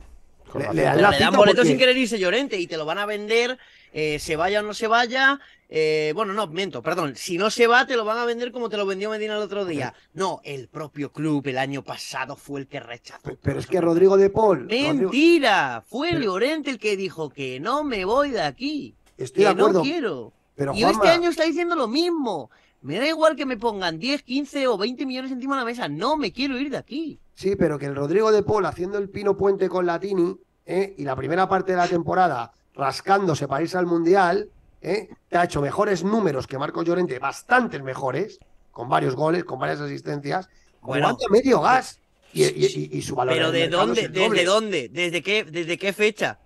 Con 0.52 0.62
Le- 0.62 0.68
lacito. 0.68 0.76
le 1.12 1.20
dan 1.20 1.32
le 1.32 1.38
boleto 1.38 1.58
porque- 1.58 1.70
sin 1.70 1.78
querer 1.78 1.95
irse 1.95 2.20
Llorente 2.20 2.58
y 2.58 2.68
te 2.68 2.76
lo 2.76 2.86
van 2.86 2.97
a 2.97 3.06
vender 3.06 3.58
eh, 3.94 4.20
se 4.20 4.36
vaya 4.36 4.60
o 4.60 4.64
no 4.64 4.74
se 4.74 4.88
vaya. 4.88 5.40
eh, 5.70 6.12
bueno, 6.16 6.34
no, 6.34 6.48
miento, 6.48 6.82
perdón. 6.82 7.16
Si 7.16 7.38
no 7.38 7.50
se 7.52 7.68
va, 7.68 7.86
te 7.86 7.96
lo 7.96 8.04
van 8.06 8.18
a 8.18 8.26
vender 8.26 8.52
como 8.52 8.70
te 8.70 8.78
lo 8.78 8.86
vendió 8.86 9.10
Medina 9.10 9.36
el 9.36 9.42
otro 9.42 9.66
día. 9.66 9.94
No, 10.14 10.42
el 10.44 10.68
propio 10.68 11.12
club 11.12 11.46
el 11.48 11.58
año 11.58 11.84
pasado 11.84 12.36
fue 12.36 12.62
el 12.62 12.68
que 12.68 12.80
rechazó. 12.80 13.22
Pe- 13.22 13.38
Pero 13.42 13.60
es 13.60 13.68
que 13.68 13.80
Rodrigo 13.80 14.18
de 14.18 14.30
Paul. 14.30 14.62
Rodrigo- 14.64 14.94
Mentira, 15.12 15.84
fue 15.88 16.14
Llorente 16.20 16.70
el 16.72 16.80
que 16.80 16.98
dijo 16.98 17.30
que 17.30 17.60
no 17.60 17.84
me 17.84 18.06
voy 18.06 18.32
de 18.32 18.42
aquí, 18.42 18.96
Estoy 19.18 19.44
que 19.44 19.46
de 19.46 19.50
acuerdo. 19.50 19.80
no 19.80 19.84
quiero. 19.84 20.34
Pero 20.56 20.74
y 20.74 20.84
este 20.84 21.08
año 21.10 21.30
está 21.30 21.44
diciendo 21.44 21.76
lo 21.76 21.88
mismo. 21.88 22.50
Me 22.82 22.98
da 22.98 23.08
igual 23.08 23.36
que 23.36 23.46
me 23.46 23.58
pongan 23.58 24.00
10, 24.00 24.24
15 24.24 24.68
o 24.68 24.78
20 24.78 25.06
millones 25.06 25.32
encima 25.32 25.56
de 25.56 25.62
la 25.62 25.66
mesa. 25.66 25.88
No 25.90 26.16
me 26.18 26.32
quiero 26.32 26.58
ir 26.58 26.70
de 26.70 26.78
aquí. 26.78 27.20
Sí, 27.34 27.56
pero 27.56 27.78
que 27.78 27.86
el 27.86 27.96
Rodrigo 27.96 28.32
de 28.32 28.42
Paul 28.44 28.66
haciendo 28.66 28.98
el 28.98 29.10
pino 29.10 29.38
puente 29.38 29.68
con 29.70 29.86
Latini 29.86 30.38
¿eh? 30.66 30.96
y 30.98 31.04
la 31.04 31.16
primera 31.16 31.48
parte 31.50 31.74
de 31.74 31.78
la 31.78 31.88
temporada 31.88 32.54
rascándose 32.80 33.47
para 33.47 33.61
irse 33.61 33.77
al 33.77 33.86
Mundial, 33.86 34.49
¿eh? 34.82 35.09
te 35.27 35.38
ha 35.38 35.43
hecho 35.43 35.61
mejores 35.61 36.03
números 36.03 36.47
que 36.47 36.57
Marcos 36.57 36.86
Llorente, 36.86 37.19
bastantes 37.19 37.84
mejores, 37.84 38.39
con 38.71 38.88
varios 38.89 39.15
goles, 39.15 39.43
con 39.43 39.59
varias 39.59 39.82
asistencias, 39.82 40.47
Bueno. 40.82 41.07
jugando 41.09 41.25
a 41.27 41.32
medio 41.32 41.61
gas 41.61 41.99
y, 42.34 42.43
y- 42.43 42.47
y- 42.91 42.97
y 42.97 43.01
su 43.01 43.15
valor. 43.15 43.34
Pero 43.36 43.51
¿de 43.51 43.67
dónde? 43.67 44.07
¿Desde 44.07 44.45
dónde? 44.45 44.89
¿Desde 44.89 45.21
qué, 45.21 45.43
¿Desde 45.43 45.77
qué 45.77 45.91
fecha? 45.93 46.39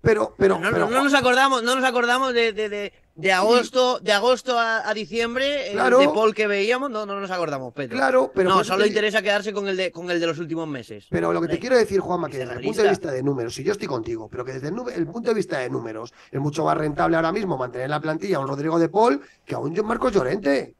Pero, 0.00 0.34
pero, 0.38 0.58
no, 0.58 0.70
pero, 0.70 0.86
no- 0.88 0.96
no 0.96 1.04
nos 1.04 1.14
acordamos, 1.14 1.62
no 1.62 1.74
nos 1.74 1.84
acordamos 1.84 2.32
de, 2.34 2.52
de, 2.52 2.68
de, 2.68 2.92
de 3.20 3.32
agosto, 3.32 3.98
de 3.98 4.12
agosto 4.12 4.56
a, 4.56 4.88
a 4.88 4.94
diciembre, 4.94 5.72
el 5.72 5.76
de 5.76 6.08
Paul 6.14 6.32
que 6.34 6.46
veíamos, 6.46 6.88
no, 6.88 7.04
no 7.04 7.18
nos 7.20 7.30
acordamos, 7.32 7.74
Pedro. 7.74 7.96
claro, 7.96 8.30
pero 8.32 8.48
no, 8.48 8.54
por 8.54 8.62
eso 8.64 8.72
solo 8.74 8.84
te- 8.84 8.88
interesa 8.90 9.20
quedarse 9.22 9.52
con 9.52 9.66
el 9.66 9.76
de 9.76 9.90
con 9.90 10.08
el 10.08 10.20
de 10.20 10.26
los 10.28 10.38
últimos 10.38 10.68
meses. 10.68 11.06
Pero 11.10 11.32
lo 11.32 11.40
que 11.40 11.48
te 11.48 11.58
quiero 11.58 11.76
decir, 11.76 11.98
Juanma, 11.98 12.28
que 12.28 12.34
es 12.40 12.48
desde 12.48 12.60
el 12.60 12.64
punto 12.64 12.82
de 12.82 12.88
vista 12.90 13.10
de 13.10 13.22
números, 13.24 13.54
si 13.56 13.64
yo 13.64 13.72
estoy 13.72 13.88
contigo, 13.88 14.28
pero 14.30 14.44
que 14.44 14.52
desde 14.52 14.68
el 14.68 15.06
punto 15.08 15.30
de 15.30 15.34
vista 15.34 15.58
de 15.58 15.68
números 15.68 16.14
es 16.30 16.40
mucho 16.40 16.64
más 16.64 16.78
rentable 16.78 17.16
ahora 17.16 17.32
mismo 17.32 17.58
mantener 17.58 17.86
en 17.86 17.90
la 17.90 18.00
plantilla 18.00 18.36
a 18.36 18.40
un 18.40 18.46
Rodrigo 18.46 18.78
de 18.78 18.88
Paul 18.88 19.20
que 19.44 19.56
a 19.56 19.58
un 19.58 19.76
John 19.76 19.86
Marcos 19.86 20.12
Llorente. 20.12 20.76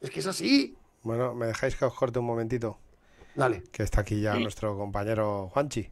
Es 0.00 0.10
que 0.10 0.20
es 0.20 0.26
así. 0.26 0.74
Bueno, 1.02 1.34
me 1.34 1.46
dejáis 1.46 1.76
que 1.76 1.84
os 1.84 1.92
corte 1.94 2.18
un 2.18 2.24
momentito, 2.24 2.78
Dale, 3.34 3.62
que 3.70 3.82
está 3.82 4.00
aquí 4.00 4.22
ya 4.22 4.34
nuestro 4.38 4.74
compañero 4.78 5.50
Juanchi. 5.52 5.90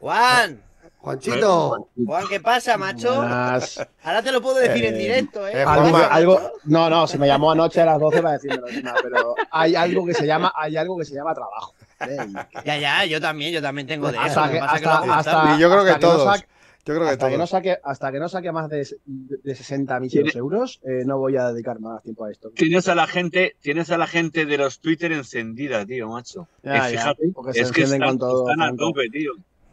Juan, 0.00 0.62
Juanchito. 1.04 1.88
Juan, 2.06 2.24
¿qué 2.30 2.40
pasa, 2.40 2.78
macho? 2.78 3.14
Buenas. 3.16 3.78
Ahora 4.02 4.22
te 4.22 4.32
lo 4.32 4.40
puedo 4.40 4.56
decir 4.56 4.86
en 4.86 4.94
Eh, 4.94 4.98
directo, 4.98 5.46
¿eh? 5.46 5.52
eh, 5.54 5.62
Algo, 5.64 6.40
no, 6.64 6.88
no, 6.88 7.06
se 7.06 7.18
me 7.18 7.26
llamó 7.26 7.50
anoche 7.52 7.82
a 7.82 7.84
las 7.84 8.00
12 8.00 8.22
para 8.22 8.32
decirme 8.38 8.58
pero 9.02 9.34
hay 9.50 9.74
algo 9.76 10.06
que 10.06 10.14
se 10.14 10.26
llama, 10.26 10.50
hay 10.56 10.78
algo 10.78 10.96
que 10.96 11.04
se 11.04 11.14
llama 11.14 11.34
trabajo. 11.34 11.74
que- 11.98 12.32
Ya, 12.64 12.78
ya, 12.78 13.04
yo 13.04 13.20
también, 13.20 13.52
yo 13.52 13.60
también 13.60 13.86
tengo 13.86 14.10
de 14.10 14.16
eso. 14.16 14.26
hasta 14.26 14.46
lo 14.46 14.52
que, 14.52 14.58
pasa 14.60 14.76
es 14.76 14.80
que 14.82 14.88
hasta, 15.10 15.44
no 15.44 15.56
Y 15.56 15.60
yo 15.60 15.70
creo 15.70 15.84
que 15.84 15.90
no 15.92 15.98
todos. 15.98 16.24
saque- 16.38 16.46
Yo 16.86 16.94
creo 16.94 17.06
que 17.06 17.12
hasta 17.12 17.28
que 17.30 17.38
no 17.38 17.46
saque, 17.46 17.78
hasta 17.84 18.12
que 18.12 18.18
no 18.20 18.28
saque 18.30 18.52
más 18.52 18.68
de, 18.70 18.86
de 19.06 19.54
60 19.54 20.00
millones 20.00 20.32
de 20.32 20.38
euros, 20.38 20.80
eh, 20.84 21.02
no 21.04 21.18
voy 21.18 21.36
a 21.36 21.52
dedicar 21.52 21.80
más 21.80 22.02
tiempo 22.02 22.24
a 22.24 22.30
esto. 22.30 22.50
Tienes 22.50 22.88
a 22.88 22.94
la 22.94 23.06
gente, 23.06 23.56
tienes 23.60 23.90
a 23.90 23.98
la 23.98 24.06
gente 24.06 24.44
de 24.46 24.56
los 24.58 24.80
Twitter 24.80 25.12
encendida, 25.12 25.84
tío, 25.84 26.08
macho. 26.08 26.46
Ya, 26.62 26.90
Y 26.90 26.94
ya, 26.94 26.98
fíjate, 27.14 27.32
se 27.52 27.60
es 27.60 27.72
que 27.72 27.82
están, 27.82 28.00
con 28.00 28.18
todo, 28.18 28.50
están 28.50 28.62
a 28.68 28.76
tope, 28.76 29.08
tío. 29.10 29.32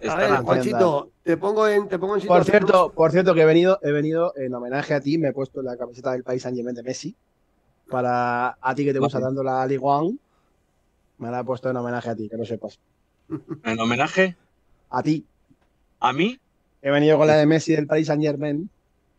A 0.09 0.15
ver. 0.15 0.31
Juanchito, 0.41 1.11
te 1.23 1.37
pongo 1.37 1.67
en, 1.67 1.87
te 1.87 1.99
pongo 1.99 2.15
en 2.15 2.21
Por 2.27 2.43
situación- 2.43 2.67
cierto, 2.67 2.91
por 2.93 3.11
cierto 3.11 3.33
que 3.33 3.41
he 3.41 3.45
venido, 3.45 3.79
he 3.83 3.91
venido 3.91 4.33
en 4.35 4.53
homenaje 4.53 4.93
a 4.93 5.01
ti, 5.01 5.17
me 5.17 5.29
he 5.29 5.33
puesto 5.33 5.61
la 5.61 5.77
camiseta 5.77 6.11
del 6.13 6.23
país 6.23 6.41
Saint 6.41 6.55
Germain 6.57 6.75
de 6.75 6.83
Messi. 6.83 7.15
Para 7.89 8.57
a 8.61 8.73
ti 8.75 8.85
que 8.85 8.93
te 8.93 8.99
gusta 8.99 9.19
dando 9.19 9.43
la 9.43 9.65
Ligue 9.67 9.81
1, 9.83 10.13
me 11.17 11.29
la 11.29 11.41
he 11.41 11.43
puesto 11.43 11.69
en 11.69 11.77
homenaje 11.77 12.09
a 12.09 12.15
ti, 12.15 12.29
que 12.29 12.37
lo 12.37 12.45
sepas. 12.45 12.79
En 13.63 13.79
homenaje 13.79 14.35
A 14.89 15.03
ti. 15.03 15.25
a 15.99 16.13
mí, 16.13 16.39
He 16.81 16.89
venido 16.89 17.17
con 17.17 17.27
la 17.27 17.35
de 17.35 17.45
Messi 17.45 17.75
del 17.75 17.85
Paris 17.85 18.07
Saint 18.07 18.23
Germain. 18.23 18.67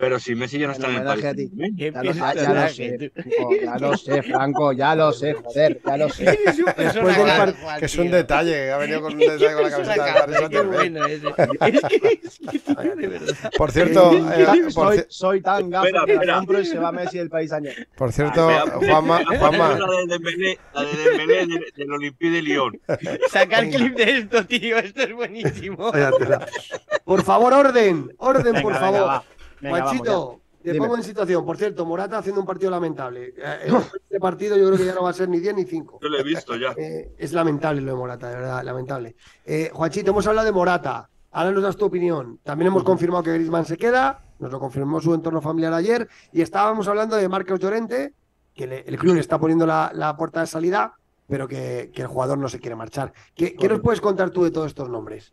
Pero 0.02 0.18
si 0.18 0.34
Messi 0.34 0.58
ya 0.58 0.66
no 0.66 0.72
está 0.72 0.88
en 0.88 0.96
el 0.96 1.04
país. 1.04 1.24
a 1.24 1.32
ti. 1.32 1.48
Ya 1.76 2.02
lo, 2.02 2.12
ya- 2.12 2.12
ya 2.12 2.22
lo 2.26 2.32
personaje, 2.34 2.98
sé. 2.98 3.12
Franco, 3.12 3.52
ya 3.62 3.78
lo 3.78 3.96
sé, 3.96 4.22
Franco, 4.24 4.72
ya 4.72 4.94
lo 4.96 5.12
sé, 5.12 5.32
joder, 5.34 5.80
ya 5.86 5.96
lo 5.96 6.08
sé. 6.08 6.24
Después 6.76 7.16
del 7.16 7.26
par- 7.28 7.54
Juan, 7.54 7.78
Que 7.78 7.84
es 7.86 7.98
un 7.98 8.10
detalle, 8.10 8.50
que 8.52 8.70
ha 8.72 8.78
venido 8.78 9.00
con 9.00 9.12
un 9.12 9.18
detalle 9.20 9.52
con 9.54 9.62
la 9.62 9.70
camiseta 9.70 10.04
de 10.04 10.12
cabra, 10.12 10.20
Paris 10.22 10.34
qué 10.34 10.56
Saint-Germain. 10.56 10.92
bueno 10.92 11.06
ese. 11.06 11.26
Es 11.62 11.80
que, 12.00 12.20
es 12.24 12.40
que, 12.40 12.96
de 12.96 13.06
verdad. 13.06 13.50
Por 13.56 13.70
cierto, 13.70 14.12
eh, 14.12 14.46
por, 14.74 14.88
soy, 14.88 14.98
ci- 14.98 15.06
soy 15.08 15.40
tan 15.40 15.70
gafo 15.70 15.86
Espera, 15.86 16.04
que 16.04 16.26
la 16.26 16.34
compro 16.34 16.60
y 16.60 16.66
se 16.66 16.78
va 16.80 16.90
Messi 16.90 17.18
del 17.18 17.30
Paris 17.30 17.50
Saint 17.50 17.66
Germain. 17.68 17.86
por 17.96 18.12
cierto, 18.12 18.50
Espera, 18.50 18.78
Juanma, 18.92 19.24
Juanma, 19.38 19.78
La 19.78 19.86
de 19.86 20.06
Dembélé, 20.08 20.58
la 20.74 20.82
de 20.82 20.96
Dembélé 21.10 21.46
del, 21.46 21.64
del 21.76 21.92
Olympique 21.92 22.30
de 22.32 22.42
Lyon. 22.42 22.80
Sacar 23.30 23.68
clip 23.70 23.94
de 23.96 24.18
esto, 24.18 24.44
tío, 24.46 24.78
esto 24.78 25.02
es 25.02 25.12
buenísimo. 25.14 25.92
Por 27.04 27.22
favor, 27.22 27.52
orden, 27.54 28.10
orden, 28.18 28.60
por 28.62 28.74
favor. 28.74 29.22
Venga, 29.62 29.82
Juanchito, 29.84 30.40
te 30.62 30.74
pongo 30.78 30.96
en 30.96 31.02
situación. 31.02 31.44
Por 31.44 31.56
cierto, 31.56 31.84
Morata 31.86 32.18
haciendo 32.18 32.40
un 32.40 32.46
partido 32.46 32.70
lamentable. 32.70 33.34
Este 34.04 34.20
partido 34.20 34.56
yo 34.56 34.66
creo 34.66 34.78
que 34.78 34.84
ya 34.84 34.94
no 34.94 35.02
va 35.02 35.10
a 35.10 35.12
ser 35.14 35.28
ni 35.28 35.40
10 35.40 35.54
ni 35.56 35.64
5. 35.64 35.98
Yo 36.02 36.08
lo 36.08 36.18
he 36.18 36.22
visto 36.22 36.54
ya. 36.56 36.72
Eh, 36.76 37.12
es 37.18 37.32
lamentable 37.32 37.80
lo 37.80 37.92
de 37.92 37.96
Morata, 37.96 38.28
de 38.28 38.36
verdad, 38.36 38.62
lamentable. 38.62 39.16
Eh, 39.44 39.70
Juanchito, 39.72 40.10
hemos 40.10 40.26
hablado 40.26 40.46
de 40.46 40.52
Morata. 40.52 41.08
Ahora 41.32 41.50
nos 41.50 41.62
das 41.62 41.76
tu 41.76 41.86
opinión. 41.86 42.38
También 42.42 42.66
hemos 42.68 42.84
confirmado 42.84 43.22
que 43.24 43.32
Griezmann 43.32 43.64
se 43.64 43.76
queda. 43.78 44.20
Nos 44.38 44.52
lo 44.52 44.60
confirmó 44.60 45.00
su 45.00 45.14
entorno 45.14 45.40
familiar 45.40 45.72
ayer. 45.72 46.06
Y 46.32 46.42
estábamos 46.42 46.86
hablando 46.88 47.16
de 47.16 47.26
Marcos 47.28 47.58
Llorente, 47.58 48.12
que 48.54 48.66
le- 48.66 48.80
el 48.86 48.98
club 48.98 49.14
le 49.14 49.20
está 49.20 49.38
poniendo 49.38 49.64
la, 49.66 49.90
la 49.94 50.14
puerta 50.16 50.40
de 50.40 50.46
salida, 50.46 50.92
pero 51.26 51.48
que, 51.48 51.90
que 51.94 52.02
el 52.02 52.08
jugador 52.08 52.36
no 52.36 52.48
se 52.50 52.60
quiere 52.60 52.76
marchar. 52.76 53.12
¿Qué, 53.34 53.54
qué 53.54 53.66
nos 53.68 53.80
puedes 53.80 54.00
contar 54.02 54.28
tú 54.30 54.44
de 54.44 54.50
todos 54.50 54.66
estos 54.66 54.90
nombres? 54.90 55.32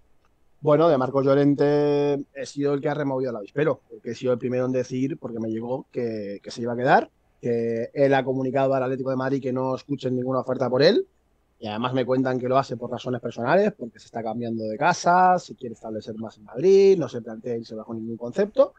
Bueno, 0.62 0.90
de 0.90 0.98
Marcos 0.98 1.24
Llorente 1.26 2.26
he 2.34 2.46
sido 2.46 2.74
el 2.74 2.82
que 2.82 2.90
ha 2.90 2.94
removido 2.94 3.32
el 3.32 3.38
avispero, 3.38 3.80
porque 3.90 4.12
he 4.12 4.16
sido 4.16 4.34
el 4.34 4.40
primero 4.40 4.66
en 4.66 4.74
decir, 4.74 5.18
porque 5.18 5.40
me 5.40 5.50
llegó 5.50 5.86
que, 5.90 6.42
se 6.46 6.62
iba 6.62 6.74
a 6.74 6.76
quedar, 6.76 7.10
que 7.42 7.90
él 7.94 8.14
ha 8.14 8.26
comunicado 8.26 8.74
al 8.74 8.84
Atlético 8.84 9.10
de 9.10 9.16
Madrid 9.16 9.42
que 9.42 9.54
no 9.54 9.74
escuchen 9.74 10.18
ninguna 10.18 10.42
oferta 10.42 10.70
por 10.70 10.84
él, 10.84 11.08
y 11.60 11.68
además 11.68 11.94
me 11.94 12.06
cuentan 12.06 12.40
que 12.40 12.50
lo 12.50 12.58
hace 12.58 12.76
por 12.76 12.92
razones 12.92 13.22
personales, 13.22 13.72
porque 13.72 14.00
se 14.00 14.08
está 14.08 14.22
cambiando 14.22 14.66
de 14.66 14.78
casa, 14.78 15.40
se 15.40 15.56
quiere 15.56 15.76
establecer 15.76 16.16
más 16.16 16.38
en 16.38 16.44
Madrid, 16.44 16.98
no 16.98 17.08
se 17.08 17.22
plantea 17.22 17.56
irse 17.56 17.76
bajo 17.76 17.94
ningún 17.94 18.18
concepto. 18.18 18.74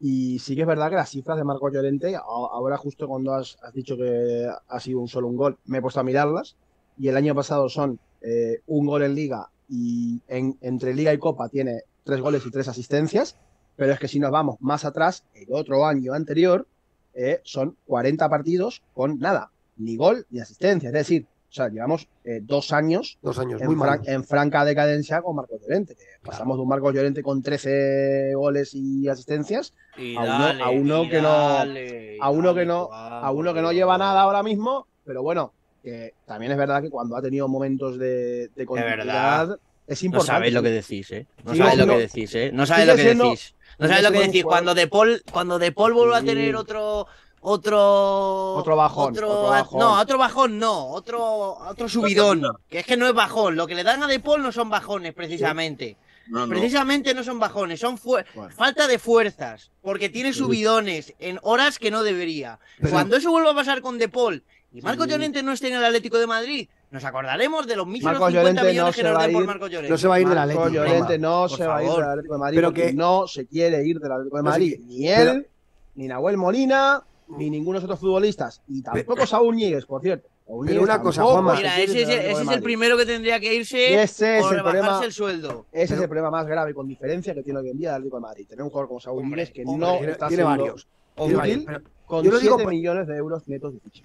Y 0.00 0.40
sí 0.40 0.56
que 0.56 0.62
es 0.62 0.66
verdad 0.66 0.90
que 0.90 0.96
las 0.96 1.10
cifras 1.10 1.36
de 1.36 1.44
Marcos 1.44 1.72
Llorente, 1.72 2.16
ahora 2.16 2.76
justo 2.76 3.06
cuando 3.06 3.32
has, 3.34 3.56
has 3.62 3.72
dicho 3.72 3.96
que 3.96 4.48
ha 4.68 4.80
sido 4.80 4.98
un 4.98 5.06
solo 5.06 5.28
un 5.28 5.36
gol, 5.36 5.58
me 5.66 5.78
he 5.78 5.82
puesto 5.82 6.00
a 6.00 6.04
mirarlas, 6.04 6.56
y 6.98 7.06
el 7.06 7.16
año 7.16 7.32
pasado 7.34 7.68
son 7.68 8.00
eh, 8.20 8.60
un 8.66 8.86
gol 8.86 9.02
en 9.02 9.14
liga 9.14 9.48
y 9.74 10.20
en, 10.28 10.58
entre 10.60 10.92
liga 10.94 11.14
y 11.14 11.18
copa 11.18 11.48
tiene 11.48 11.80
tres 12.04 12.20
goles 12.20 12.44
y 12.44 12.50
tres 12.50 12.68
asistencias, 12.68 13.36
pero 13.76 13.94
es 13.94 13.98
que 13.98 14.06
si 14.08 14.20
nos 14.20 14.30
vamos 14.30 14.56
más 14.60 14.84
atrás, 14.84 15.24
el 15.34 15.46
otro 15.50 15.86
año 15.86 16.12
anterior 16.12 16.66
eh, 17.14 17.40
son 17.42 17.76
40 17.86 18.28
partidos 18.28 18.82
con 18.92 19.18
nada, 19.18 19.50
ni 19.78 19.96
gol 19.96 20.26
ni 20.30 20.40
asistencia, 20.40 20.88
es 20.90 20.92
decir, 20.92 21.26
o 21.50 21.54
sea, 21.54 21.68
llevamos 21.68 22.08
eh, 22.24 22.40
dos 22.42 22.72
años 22.72 23.18
Dos 23.22 23.38
años, 23.38 23.60
muy 23.62 23.74
en, 23.74 23.80
fran- 23.80 23.86
malos. 23.98 24.08
en 24.08 24.24
franca 24.24 24.64
decadencia 24.64 25.20
con 25.22 25.36
Marcos 25.36 25.60
Llorente. 25.62 25.94
que 25.94 26.02
Pasamos 26.22 26.56
de 26.56 26.62
un 26.62 26.68
Marcos 26.68 26.94
Llorente 26.94 27.22
con 27.22 27.42
13 27.42 28.32
goles 28.34 28.70
y 28.74 29.06
asistencias 29.08 29.74
Y 29.98 30.16
A 30.16 30.20
uno- 30.22 30.64
a 30.64 30.70
que 31.10 31.20
no- 31.20 31.28
dale, 31.28 32.16
y 32.16 32.18
a 32.20 32.30
uno 32.30 32.54
que 32.54 32.60
dale, 32.60 32.66
no- 32.66 32.86
Juan, 32.86 33.24
a 33.24 33.30
uno 33.32 33.52
que 33.54 33.60
no 33.60 33.66
por 33.68 33.74
lleva 33.74 33.98
nada 33.98 34.22
ahora 34.22 34.42
mismo, 34.42 34.86
pero 35.04 35.22
bueno, 35.22 35.52
que 35.82 36.14
también 36.26 36.52
es 36.52 36.58
verdad 36.58 36.82
que 36.82 36.90
cuando 36.90 37.16
ha 37.16 37.22
tenido 37.22 37.48
momentos 37.48 37.98
de, 37.98 38.48
de 38.54 38.66
continuidad 38.66 39.58
es 39.86 40.02
No 40.02 40.06
importante. 40.06 40.26
sabéis 40.32 40.54
lo 40.54 40.62
que 40.62 40.70
decís, 40.70 41.10
¿eh? 41.10 41.26
No 41.44 41.52
Sigue 41.52 41.64
sabéis 41.64 41.78
lo 41.86 41.92
que 41.92 41.98
decís, 42.00 42.34
¿eh? 42.34 42.50
No 42.52 42.66
sabéis 42.66 42.86
lo 42.88 42.96
que 42.96 43.02
decís. 43.14 43.54
No 43.78 43.88
sabéis 43.88 44.04
lo 44.04 44.12
que 44.12 44.18
decís. 44.20 44.44
Cuando 44.44 44.74
De 44.74 44.86
Paul, 44.86 45.22
cuando 45.32 45.58
De 45.58 45.72
Paul 45.72 45.92
vuelva 45.94 46.18
a 46.18 46.20
Sí. 46.20 46.26
tener 46.26 46.54
otro. 46.56 47.06
Otro. 47.44 48.54
Otro 48.54 48.76
bajón, 48.76 49.12
Otro, 49.12 49.28
otro 49.30 49.50
bajón. 49.50 49.78
No, 49.80 50.00
otro 50.00 50.18
bajón 50.18 50.58
no. 50.58 50.86
Otro, 50.90 51.54
otro 51.58 51.88
subidón. 51.88 52.42
Que 52.68 52.80
es 52.80 52.86
que 52.86 52.96
no 52.96 53.06
es 53.06 53.14
bajón. 53.14 53.56
Lo 53.56 53.66
que 53.66 53.74
le 53.74 53.82
dan 53.82 54.02
a 54.02 54.06
De 54.06 54.20
Paul 54.20 54.42
no 54.42 54.52
son 54.52 54.70
bajones, 54.70 55.12
precisamente. 55.14 55.96
No, 56.28 56.46
no. 56.46 56.48
Precisamente 56.50 57.14
no 57.14 57.24
son 57.24 57.40
bajones, 57.40 57.80
son 57.80 57.98
fu- 57.98 58.16
Bueno. 58.34 58.50
falta 58.54 58.86
de 58.86 58.98
fuerzas. 59.00 59.72
Porque 59.82 60.08
tiene 60.08 60.32
subidones 60.32 61.14
en 61.18 61.38
horas 61.42 61.78
que 61.80 61.90
no 61.90 62.02
debería. 62.04 62.60
Pero- 62.78 62.92
Cuando 62.92 63.16
eso 63.16 63.30
vuelva 63.32 63.50
a 63.50 63.54
pasar 63.56 63.80
con 63.82 63.98
De 63.98 64.08
Paul 64.08 64.44
y 64.74 64.80
Marcos 64.82 65.04
Sí. 65.06 65.10
Llorente 65.12 65.42
no 65.42 65.52
esté 65.52 65.68
en 65.68 65.74
el 65.74 65.84
Atlético 65.84 66.18
de 66.18 66.26
Madrid, 66.26 66.68
nos 66.90 67.04
acordaremos 67.04 67.66
de 67.66 67.76
los 67.76 67.86
míseros 67.86 68.12
Marcos 68.20 68.28
50 68.30 68.40
Llorente 68.42 68.62
millones 68.72 68.96
no 68.96 69.02
que 69.02 69.08
nos 69.08 69.22
den 69.22 69.32
por 69.32 69.46
Marcos 69.46 69.70
Llorente. 69.70 69.90
No 69.90 69.98
se 69.98 70.08
va 70.08 70.14
a 70.14 70.20
ir 70.20 70.28
del 70.28 70.36
Marcos 70.36 70.52
Atlético. 70.56 70.74
Llorente 70.74 70.98
Juanma. 71.06 71.18
no 71.18 71.40
por 71.48 71.50
se 71.58 71.66
va 71.66 71.76
a 71.76 71.82
ir 71.84 71.90
del 71.90 72.02
Atlético 72.04 72.34
de 72.34 72.38
Madrid 72.40 72.56
Pero 72.56 72.72
que- 72.72 72.92
no 72.92 73.26
se 73.26 73.46
quiere 73.46 73.86
ir 73.86 73.98
del 74.00 74.12
Atlético 74.12 74.36
de 74.36 74.42
Madrid. 74.42 74.74
sí, 74.76 74.84
ni 74.86 75.06
pero- 75.06 75.30
él, 75.32 75.46
ni 75.94 76.06
Nahuel 76.08 76.36
Molina, 76.36 77.02
ni 77.28 77.50
ninguno 77.50 77.78
de 77.78 77.82
los 77.82 77.84
otros 77.84 78.00
futbolistas. 78.00 78.62
Y 78.68 78.82
tampoco 78.82 79.26
Saúl 79.26 79.54
Ñíguez, 79.56 79.84
por 79.86 80.02
cierto. 80.02 80.28
Saúl 80.46 80.66
Pero 80.66 80.80
Ñíguez 80.80 80.94
una 80.94 81.02
cosa, 81.02 81.22
Juanma. 81.22 81.54
Mira, 81.54 81.80
ese, 81.80 82.02
es 82.02 82.08
el- 82.08 82.18
ese 82.42 82.54
es 82.54 82.60
primero 82.62 82.96
que 82.96 83.06
tendría 83.06 83.38
que 83.40 83.54
Y 83.54 83.58
irse 83.58 84.02
ese 84.02 84.38
es 84.38 84.44
o 84.44 84.48
el 84.50 84.56
rebajarse 84.56 84.80
problema. 84.82 85.04
el 85.06 85.12
sueldo. 85.12 85.66
Ese 85.72 85.94
es 85.94 86.00
el 86.00 86.08
problema 86.08 86.30
más 86.30 86.46
grave 86.46 86.74
con 86.74 86.86
diferencia 86.88 87.32
que 87.34 87.42
tiene 87.42 87.60
hoy 87.60 87.70
en 87.70 87.78
día 87.78 87.90
el 87.90 87.94
Atlético 87.96 88.16
de 88.16 88.22
Madrid. 88.22 88.46
Tener 88.48 88.62
un 88.64 88.70
jugador 88.70 88.88
como 88.88 89.00
Saúl 89.00 89.24
Ñíguez 89.24 89.50
que 89.52 89.62
hombre, 89.64 89.86
no 89.86 89.96
Tiene, 89.98 90.12
está 90.12 90.28
tiene 90.28 90.42
varios. 90.44 90.88
Útil 91.16 91.66
con 92.06 92.24
Yo 92.24 92.30
lo 92.32 92.38
digo 92.40 92.54
7 92.56 92.64
por- 92.64 92.72
millones 92.72 93.06
de 93.06 93.16
euros 93.16 93.48
netos 93.48 93.72
de 93.74 93.80
ficha. 93.80 94.02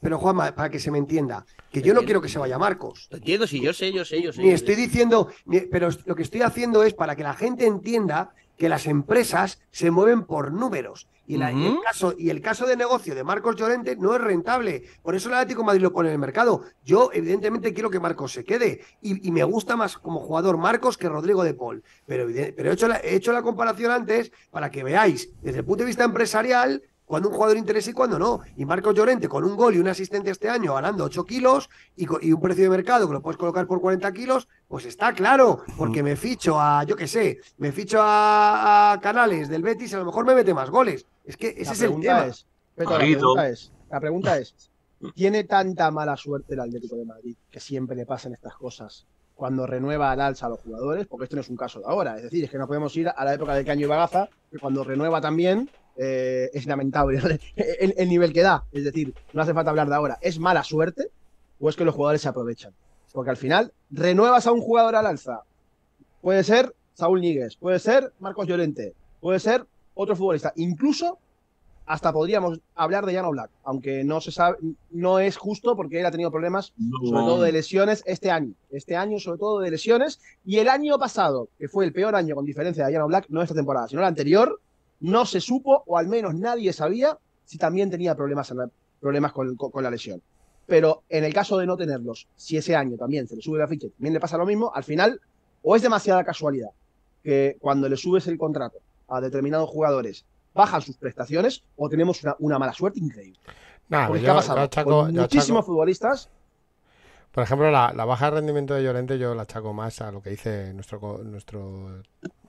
Pero 0.00 0.18
Juanma, 0.18 0.54
para 0.54 0.70
que 0.70 0.78
se 0.78 0.90
me 0.90 0.98
entienda, 0.98 1.44
que 1.70 1.82
yo 1.82 1.94
no 1.94 2.02
quiero 2.02 2.20
que 2.20 2.28
se 2.28 2.38
vaya 2.38 2.58
Marcos. 2.58 3.08
Entiendo, 3.10 3.46
sí, 3.46 3.60
yo 3.60 3.72
sé, 3.72 3.92
yo 3.92 4.04
sé, 4.04 4.20
yo 4.22 4.32
sé. 4.32 4.42
Ni 4.42 4.50
estoy 4.50 4.74
diciendo, 4.74 5.28
ni- 5.44 5.60
pero 5.60 5.88
lo 6.06 6.14
que 6.14 6.22
estoy 6.22 6.42
haciendo 6.42 6.82
es 6.82 6.94
para 6.94 7.14
que 7.16 7.22
la 7.22 7.34
gente 7.34 7.66
entienda 7.66 8.30
que 8.56 8.68
las 8.68 8.86
empresas 8.86 9.60
se 9.70 9.90
mueven 9.92 10.24
por 10.24 10.50
números. 10.52 11.06
Y, 11.28 11.36
la- 11.36 11.52
y 11.52 11.66
el, 11.66 11.80
caso, 11.80 12.14
y 12.18 12.30
el 12.30 12.40
caso 12.40 12.66
de 12.66 12.74
negocio 12.76 13.14
de 13.14 13.22
Marcos 13.22 13.54
Llorente 13.54 13.94
no 13.96 14.14
es 14.16 14.20
rentable. 14.20 14.82
Por 15.02 15.14
eso 15.14 15.28
el 15.28 15.34
Atlético 15.36 15.60
de 15.60 15.66
Madrid 15.66 15.82
lo 15.82 15.92
pone 15.92 16.08
en 16.08 16.14
el 16.14 16.18
mercado. 16.18 16.62
Yo, 16.84 17.10
evidentemente, 17.12 17.72
quiero 17.74 17.90
que 17.90 18.00
Marcos 18.00 18.32
se 18.32 18.44
quede. 18.44 18.80
Y, 19.02 19.28
y 19.28 19.30
me 19.30 19.44
gusta 19.44 19.76
más 19.76 19.96
como 19.98 20.18
jugador 20.20 20.56
Marcos 20.56 20.96
que 20.96 21.08
Rodrigo 21.08 21.44
de 21.44 21.54
Paul. 21.54 21.84
Pero, 22.06 22.24
evide- 22.28 22.52
pero 22.56 22.70
he, 22.70 22.72
hecho 22.74 22.88
la, 22.88 22.96
he 22.96 23.14
hecho 23.14 23.32
la 23.32 23.42
comparación 23.42 23.92
antes 23.92 24.32
para 24.50 24.70
que 24.70 24.82
veáis, 24.82 25.30
desde 25.42 25.58
el 25.60 25.64
punto 25.64 25.84
de 25.84 25.88
vista 25.88 26.02
empresarial, 26.04 26.82
cuando 27.08 27.30
un 27.30 27.34
jugador 27.34 27.56
interesa 27.56 27.90
y 27.90 27.94
cuando 27.94 28.18
no. 28.18 28.40
Y 28.56 28.66
Marcos 28.66 28.94
Llorente, 28.94 29.28
con 29.28 29.42
un 29.42 29.56
gol 29.56 29.74
y 29.74 29.78
una 29.78 29.92
asistencia 29.92 30.30
este 30.30 30.48
año, 30.48 30.74
ganando 30.74 31.04
8 31.04 31.24
kilos 31.24 31.70
y, 31.96 32.06
un 32.06 32.40
precio 32.40 32.64
de 32.64 32.70
mercado 32.70 33.08
que 33.08 33.14
lo 33.14 33.22
puedes 33.22 33.38
colocar 33.38 33.66
por 33.66 33.80
40 33.80 34.12
kilos, 34.12 34.46
pues 34.68 34.84
está 34.84 35.14
claro, 35.14 35.62
porque 35.78 36.02
me 36.02 36.16
ficho 36.16 36.60
a, 36.60 36.84
yo 36.84 36.94
qué 36.94 37.08
sé, 37.08 37.38
me 37.56 37.72
ficho 37.72 37.98
a, 38.00 38.92
a 38.92 39.00
Canales 39.00 39.48
del 39.48 39.62
Betis, 39.62 39.94
a 39.94 39.98
lo 39.98 40.04
mejor 40.04 40.26
me 40.26 40.34
mete 40.34 40.52
más 40.52 40.68
goles. 40.68 41.06
Es 41.24 41.36
que 41.36 41.48
ese 41.48 41.64
La 41.64 41.72
es 41.72 41.80
el 41.82 42.00
tema. 42.00 42.26
es, 42.26 42.46
Peto, 42.74 42.90
la 42.90 42.98
pregunta 42.98 43.48
es, 43.48 43.72
la 43.90 44.00
pregunta 44.00 44.38
es, 44.38 44.54
¿tiene 45.14 45.44
tanta 45.44 45.90
mala 45.90 46.16
suerte 46.16 46.54
el 46.54 46.60
Atlético 46.60 46.96
de 46.96 47.06
Madrid 47.06 47.36
que 47.50 47.58
siempre 47.58 47.96
le 47.96 48.04
pasan 48.04 48.34
estas 48.34 48.54
cosas 48.54 49.06
cuando 49.34 49.66
renueva 49.66 50.12
al 50.12 50.20
alza 50.20 50.46
a 50.46 50.50
los 50.50 50.60
jugadores? 50.60 51.06
Porque 51.06 51.24
esto 51.24 51.36
no 51.36 51.42
es 51.42 51.48
un 51.48 51.56
caso 51.56 51.80
de 51.80 51.86
ahora, 51.86 52.16
es 52.16 52.24
decir, 52.24 52.44
es 52.44 52.50
que 52.50 52.58
no 52.58 52.66
podemos 52.66 52.94
ir 52.96 53.08
a 53.08 53.24
la 53.24 53.34
época 53.34 53.54
de 53.54 53.64
Caño 53.64 53.86
y 53.86 53.88
Bagaza, 53.88 54.28
que 54.50 54.58
cuando 54.58 54.84
renueva 54.84 55.20
también 55.20 55.70
eh, 55.98 56.48
es 56.54 56.66
lamentable 56.66 57.18
el, 57.56 57.94
el 57.96 58.08
nivel 58.08 58.32
que 58.32 58.42
da, 58.42 58.64
es 58.72 58.84
decir, 58.84 59.12
no 59.32 59.42
hace 59.42 59.52
falta 59.52 59.70
hablar 59.70 59.88
de 59.88 59.96
ahora, 59.96 60.18
¿es 60.20 60.38
mala 60.38 60.62
suerte 60.62 61.10
o 61.58 61.68
es 61.68 61.76
que 61.76 61.84
los 61.84 61.94
jugadores 61.94 62.22
se 62.22 62.28
aprovechan? 62.28 62.72
Porque 63.12 63.30
al 63.30 63.36
final 63.36 63.72
renuevas 63.90 64.46
a 64.46 64.52
un 64.52 64.60
jugador 64.60 64.94
al 64.94 65.06
alza, 65.06 65.42
puede 66.22 66.44
ser 66.44 66.74
Saúl 66.94 67.20
Níguez, 67.20 67.56
puede 67.56 67.80
ser 67.80 68.12
Marcos 68.20 68.46
Llorente, 68.46 68.94
puede 69.20 69.40
ser 69.40 69.66
otro 69.94 70.14
futbolista, 70.14 70.52
incluso 70.54 71.18
hasta 71.88 72.12
podríamos 72.12 72.60
hablar 72.74 73.06
de 73.06 73.14
Jan 73.14 73.30
Black, 73.30 73.50
aunque 73.64 74.04
no 74.04 74.20
se 74.20 74.30
sabe, 74.30 74.58
no 74.90 75.18
es 75.18 75.36
justo 75.36 75.74
porque 75.74 75.98
él 75.98 76.06
ha 76.06 76.10
tenido 76.10 76.30
problemas, 76.30 76.74
sobre 77.02 77.22
todo 77.22 77.42
de 77.42 77.50
lesiones 77.50 78.02
este 78.06 78.30
año. 78.30 78.52
Este 78.70 78.94
año, 78.94 79.18
sobre 79.18 79.38
todo 79.38 79.60
de 79.60 79.70
lesiones. 79.70 80.20
Y 80.44 80.58
el 80.58 80.68
año 80.68 80.98
pasado, 80.98 81.48
que 81.58 81.66
fue 81.66 81.86
el 81.86 81.94
peor 81.94 82.14
año 82.14 82.34
con 82.34 82.44
diferencia 82.44 82.86
de 82.86 82.94
Jan 82.94 83.08
Black, 83.08 83.26
no 83.30 83.40
esta 83.40 83.54
temporada, 83.54 83.88
sino 83.88 84.02
la 84.02 84.08
anterior, 84.08 84.60
no 85.00 85.24
se 85.26 85.40
supo, 85.40 85.82
o 85.86 85.96
al 85.98 86.08
menos 86.08 86.34
nadie 86.34 86.72
sabía, 86.72 87.18
si 87.44 87.58
también 87.58 87.90
tenía 87.90 88.14
problemas, 88.14 88.50
en 88.50 88.58
la- 88.58 88.70
problemas 89.00 89.32
con, 89.32 89.54
con- 89.56 89.70
con 89.70 89.82
la 89.82 89.90
lesión. 89.90 90.20
Pero 90.66 91.02
en 91.08 91.24
el 91.24 91.32
caso 91.32 91.56
de 91.56 91.66
no 91.66 91.76
tenerlos, 91.76 92.26
si 92.36 92.56
ese 92.56 92.76
año 92.76 92.96
también 92.96 93.26
se 93.26 93.36
le 93.36 93.42
sube 93.42 93.58
la 93.58 93.68
ficha, 93.68 93.88
también 93.96 94.12
le 94.14 94.20
pasa 94.20 94.36
lo 94.36 94.44
mismo, 94.44 94.70
al 94.74 94.84
final, 94.84 95.20
o 95.62 95.74
es 95.76 95.82
demasiada 95.82 96.24
casualidad 96.24 96.70
que 97.22 97.56
cuando 97.60 97.88
le 97.88 97.96
subes 97.96 98.26
el 98.26 98.36
contrato 98.38 98.78
a 99.08 99.20
determinados 99.20 99.68
jugadores 99.70 100.24
bajan 100.54 100.82
sus 100.82 100.96
prestaciones 100.96 101.62
o 101.76 101.88
tenemos 101.88 102.22
una, 102.22 102.36
una 102.40 102.58
mala 102.58 102.72
suerte 102.72 102.98
increíble. 103.00 103.38
Nada, 103.88 104.08
Porque 104.08 104.20
yo- 104.22 104.26
¿qué 104.26 104.30
ha 104.30 104.34
yo 104.34 104.38
pasado? 104.40 104.60
achaco- 104.60 105.04
Con 105.04 105.14
yo 105.14 105.20
muchísimos 105.22 105.64
futbolistas 105.64 106.28
Por 107.32 107.44
ejemplo, 107.44 107.70
la, 107.70 107.92
la 107.94 108.04
baja 108.04 108.26
de 108.26 108.30
rendimiento 108.32 108.74
de 108.74 108.82
Llorente 108.82 109.18
yo 109.18 109.34
la 109.34 109.42
achaco 109.42 109.72
más 109.72 110.00
a 110.00 110.10
lo 110.12 110.20
que 110.22 110.30
dice 110.30 110.72
nuestro, 110.74 111.18
nuestro 111.24 112.02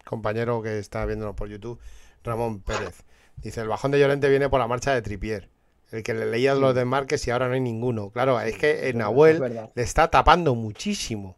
compañero 0.06 0.62
que 0.62 0.80
está 0.80 1.06
viéndolo 1.06 1.36
por 1.36 1.48
YouTube, 1.50 1.80
Ramón 2.24 2.62
Pérez. 2.62 3.04
Dice, 3.38 3.62
el 3.62 3.68
bajón 3.68 3.92
de 3.92 4.00
Llorente 4.00 4.30
viene 4.30 4.50
por 4.50 4.60
la 4.60 4.68
marcha 4.68 4.94
de 4.94 5.02
Tripier. 5.02 5.50
El 5.92 6.04
que 6.04 6.14
le 6.14 6.26
leías 6.30 6.58
los 6.58 6.76
desmarques 6.76 7.26
y 7.28 7.32
ahora 7.32 7.48
no 7.48 7.56
hay 7.56 7.62
ninguno. 7.62 8.12
Claro, 8.12 8.40
es 8.40 8.58
que 8.58 8.92
Nahuel 8.94 9.42
le 9.74 9.82
está 9.82 10.10
tapando 10.12 10.54
muchísimo. 10.56 11.38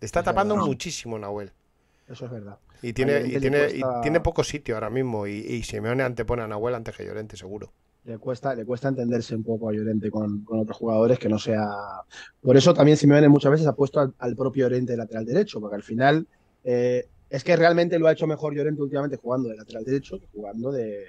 Le 0.00 0.04
está 0.04 0.20
Es 0.20 0.24
tapando 0.26 0.54
verdad. 0.54 0.66
muchísimo 0.66 1.18
Nahuel. 1.18 1.52
eso 2.08 2.26
es 2.26 2.30
verdad. 2.30 2.58
Y 2.82 2.92
tiene, 2.92 3.26
y 3.26 3.38
tiene, 3.40 3.68
y 3.74 3.80
tiene 4.02 4.20
poco 4.20 4.44
sitio 4.44 4.74
ahora 4.74 4.90
mismo. 4.90 5.26
Y, 5.26 5.32
y 5.38 5.62
Simeone 5.62 6.02
antepone 6.02 6.42
a 6.42 6.46
Nahuel 6.48 6.74
antes 6.74 6.94
que 6.94 7.06
Llorente, 7.06 7.36
seguro. 7.38 7.72
Le 8.04 8.18
cuesta, 8.18 8.54
le 8.54 8.64
cuesta 8.66 8.88
entenderse 8.88 9.34
un 9.34 9.42
poco 9.42 9.68
a 9.68 9.72
Llorente 9.72 10.10
con, 10.10 10.44
con 10.44 10.60
otros 10.60 10.76
jugadores 10.76 11.18
que 11.18 11.28
no 11.30 11.38
sea. 11.38 11.66
Por 12.42 12.56
eso 12.56 12.74
también 12.74 12.98
Simeone 12.98 13.28
muchas 13.28 13.50
veces 13.52 13.66
ha 13.66 13.74
puesto 13.74 14.00
al, 14.00 14.14
al 14.18 14.36
propio 14.36 14.66
Llorente 14.66 14.96
lateral 14.96 15.24
derecho, 15.24 15.58
porque 15.60 15.76
al 15.76 15.82
final 15.82 16.26
eh, 16.64 17.08
es 17.28 17.44
que 17.44 17.56
realmente 17.56 17.98
lo 17.98 18.06
ha 18.06 18.12
hecho 18.12 18.26
mejor 18.26 18.54
Llorente 18.54 18.82
últimamente 18.82 19.16
jugando 19.16 19.48
de 19.48 19.56
lateral 19.56 19.84
derecho 19.84 20.18
que 20.18 20.26
jugando 20.32 20.70
de, 20.70 21.04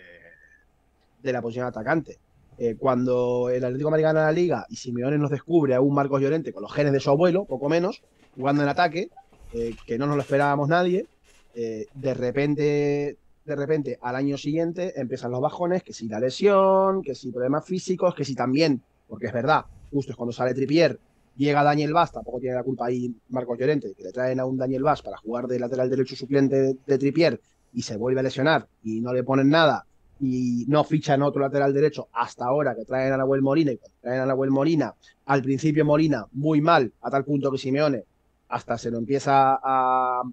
de 1.22 1.34
la 1.34 1.42
posición 1.42 1.68
atacante. 1.68 2.18
Eh, 2.60 2.76
cuando 2.76 3.50
el 3.50 3.64
Atlético 3.64 3.92
Madrid 3.92 4.06
gana 4.06 4.22
la 4.22 4.32
liga 4.32 4.66
y 4.70 4.78
Simeone 4.78 5.18
nos 5.20 5.30
descubre 5.30 5.76
a 5.76 5.82
un 5.82 5.94
Marcos 5.94 6.22
Llorente 6.22 6.52
con 6.52 6.64
los 6.64 6.74
genes 6.74 6.92
de 6.92 7.00
su 7.00 7.12
abuelo, 7.12 7.46
poco 7.46 7.70
menos, 7.70 8.02
jugando 8.36 8.64
en 8.64 8.70
ataque, 8.70 9.10
eh, 9.54 9.76
que 9.86 10.00
no 10.00 10.08
nos 10.08 10.16
lo 10.16 10.24
esperábamos 10.24 10.68
nadie, 10.68 11.06
eh, 11.54 11.86
de 11.94 12.14
repente 12.14 13.18
de 13.46 13.56
repente 13.56 13.98
al 14.02 14.16
año 14.16 14.38
siguiente 14.38 15.00
empiezan 15.00 15.32
los 15.32 15.40
bajones, 15.40 15.82
que 15.82 15.94
si 15.94 16.10
la 16.10 16.20
lesión, 16.20 17.02
que 17.02 17.16
si 17.16 17.32
problemas 17.32 17.66
físicos, 17.66 18.14
que 18.14 18.26
si 18.26 18.36
también, 18.36 18.82
porque 19.08 19.28
es 19.28 19.34
verdad, 19.34 19.66
justo 19.90 20.12
es 20.12 20.18
cuando 20.18 20.34
sale 20.34 20.54
Tripier, 20.54 21.00
llega 21.38 21.64
Daniel 21.64 21.94
Vaz, 21.94 22.12
tampoco 22.12 22.40
tiene 22.40 22.56
la 22.56 22.64
culpa 22.64 22.88
ahí 22.88 23.14
Marcos 23.30 23.58
Llorente, 23.58 23.94
que 23.96 24.04
le 24.04 24.12
traen 24.12 24.40
a 24.40 24.46
un 24.46 24.58
Daniel 24.58 24.84
Vaz 24.84 25.02
para 25.02 25.18
jugar 25.18 25.48
de 25.48 25.60
lateral 25.60 25.90
derecho 25.90 26.16
suplente 26.16 26.56
de, 26.56 26.78
de 26.86 26.98
Tripier 26.98 27.40
y 27.74 27.84
se 27.84 27.98
vuelve 27.98 28.20
a 28.20 28.24
lesionar 28.24 28.68
y 28.84 29.00
no 29.02 29.14
le 29.14 29.24
ponen 29.24 29.50
nada 29.50 29.86
y 30.20 30.66
no 30.68 30.84
fichan 30.84 31.22
otro 31.22 31.42
lateral 31.42 31.74
derecho 31.74 32.08
hasta 32.12 32.46
ahora 32.46 32.76
que 32.76 32.86
traen 32.86 33.14
a 33.14 33.18
Nahuel 33.18 33.42
Molina 33.42 33.72
y 33.72 33.80
traen 34.02 34.22
a 34.22 34.26
Nahuel 34.26 34.50
Molina, 34.50 34.96
al 35.26 35.42
principio 35.44 35.86
Molina 35.86 36.26
muy 36.32 36.62
mal, 36.62 36.92
a 37.02 37.12
tal 37.12 37.24
punto 37.24 37.52
que 37.52 37.58
Simeone 37.58 38.04
hasta 38.50 38.78
se 38.78 38.90
lo 38.90 38.98
empieza 38.98 39.60
a, 39.62 40.24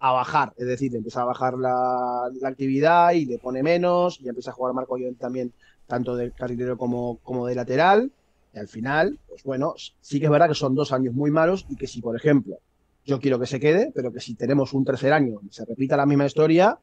a 0.00 0.12
bajar, 0.12 0.54
es 0.56 0.66
decir, 0.66 0.90
le 0.90 0.98
empieza 0.98 1.22
a 1.22 1.26
bajar 1.26 1.54
la, 1.58 2.28
la 2.40 2.48
actividad 2.48 3.12
y 3.12 3.26
le 3.26 3.38
pone 3.38 3.62
menos 3.62 4.18
y 4.20 4.28
empieza 4.28 4.50
a 4.50 4.54
jugar 4.54 4.74
Marco 4.74 4.96
Llorente 4.96 5.20
también 5.20 5.52
tanto 5.86 6.16
de 6.16 6.32
carrilero 6.32 6.76
como, 6.76 7.18
como 7.22 7.46
de 7.46 7.54
lateral 7.54 8.10
y 8.54 8.58
al 8.58 8.68
final, 8.68 9.18
pues 9.28 9.42
bueno, 9.44 9.74
sí 10.00 10.18
que 10.20 10.26
es 10.26 10.30
verdad 10.30 10.48
que 10.48 10.54
son 10.54 10.74
dos 10.74 10.92
años 10.92 11.14
muy 11.14 11.30
malos 11.30 11.64
y 11.68 11.76
que 11.76 11.86
si, 11.86 12.00
por 12.00 12.14
ejemplo, 12.16 12.58
yo 13.04 13.18
quiero 13.20 13.38
que 13.40 13.46
se 13.46 13.58
quede, 13.58 13.90
pero 13.94 14.12
que 14.12 14.20
si 14.20 14.34
tenemos 14.34 14.72
un 14.74 14.84
tercer 14.84 15.12
año 15.12 15.40
y 15.48 15.52
se 15.52 15.64
repita 15.64 15.96
la 15.96 16.06
misma 16.06 16.26
historia, 16.26 16.78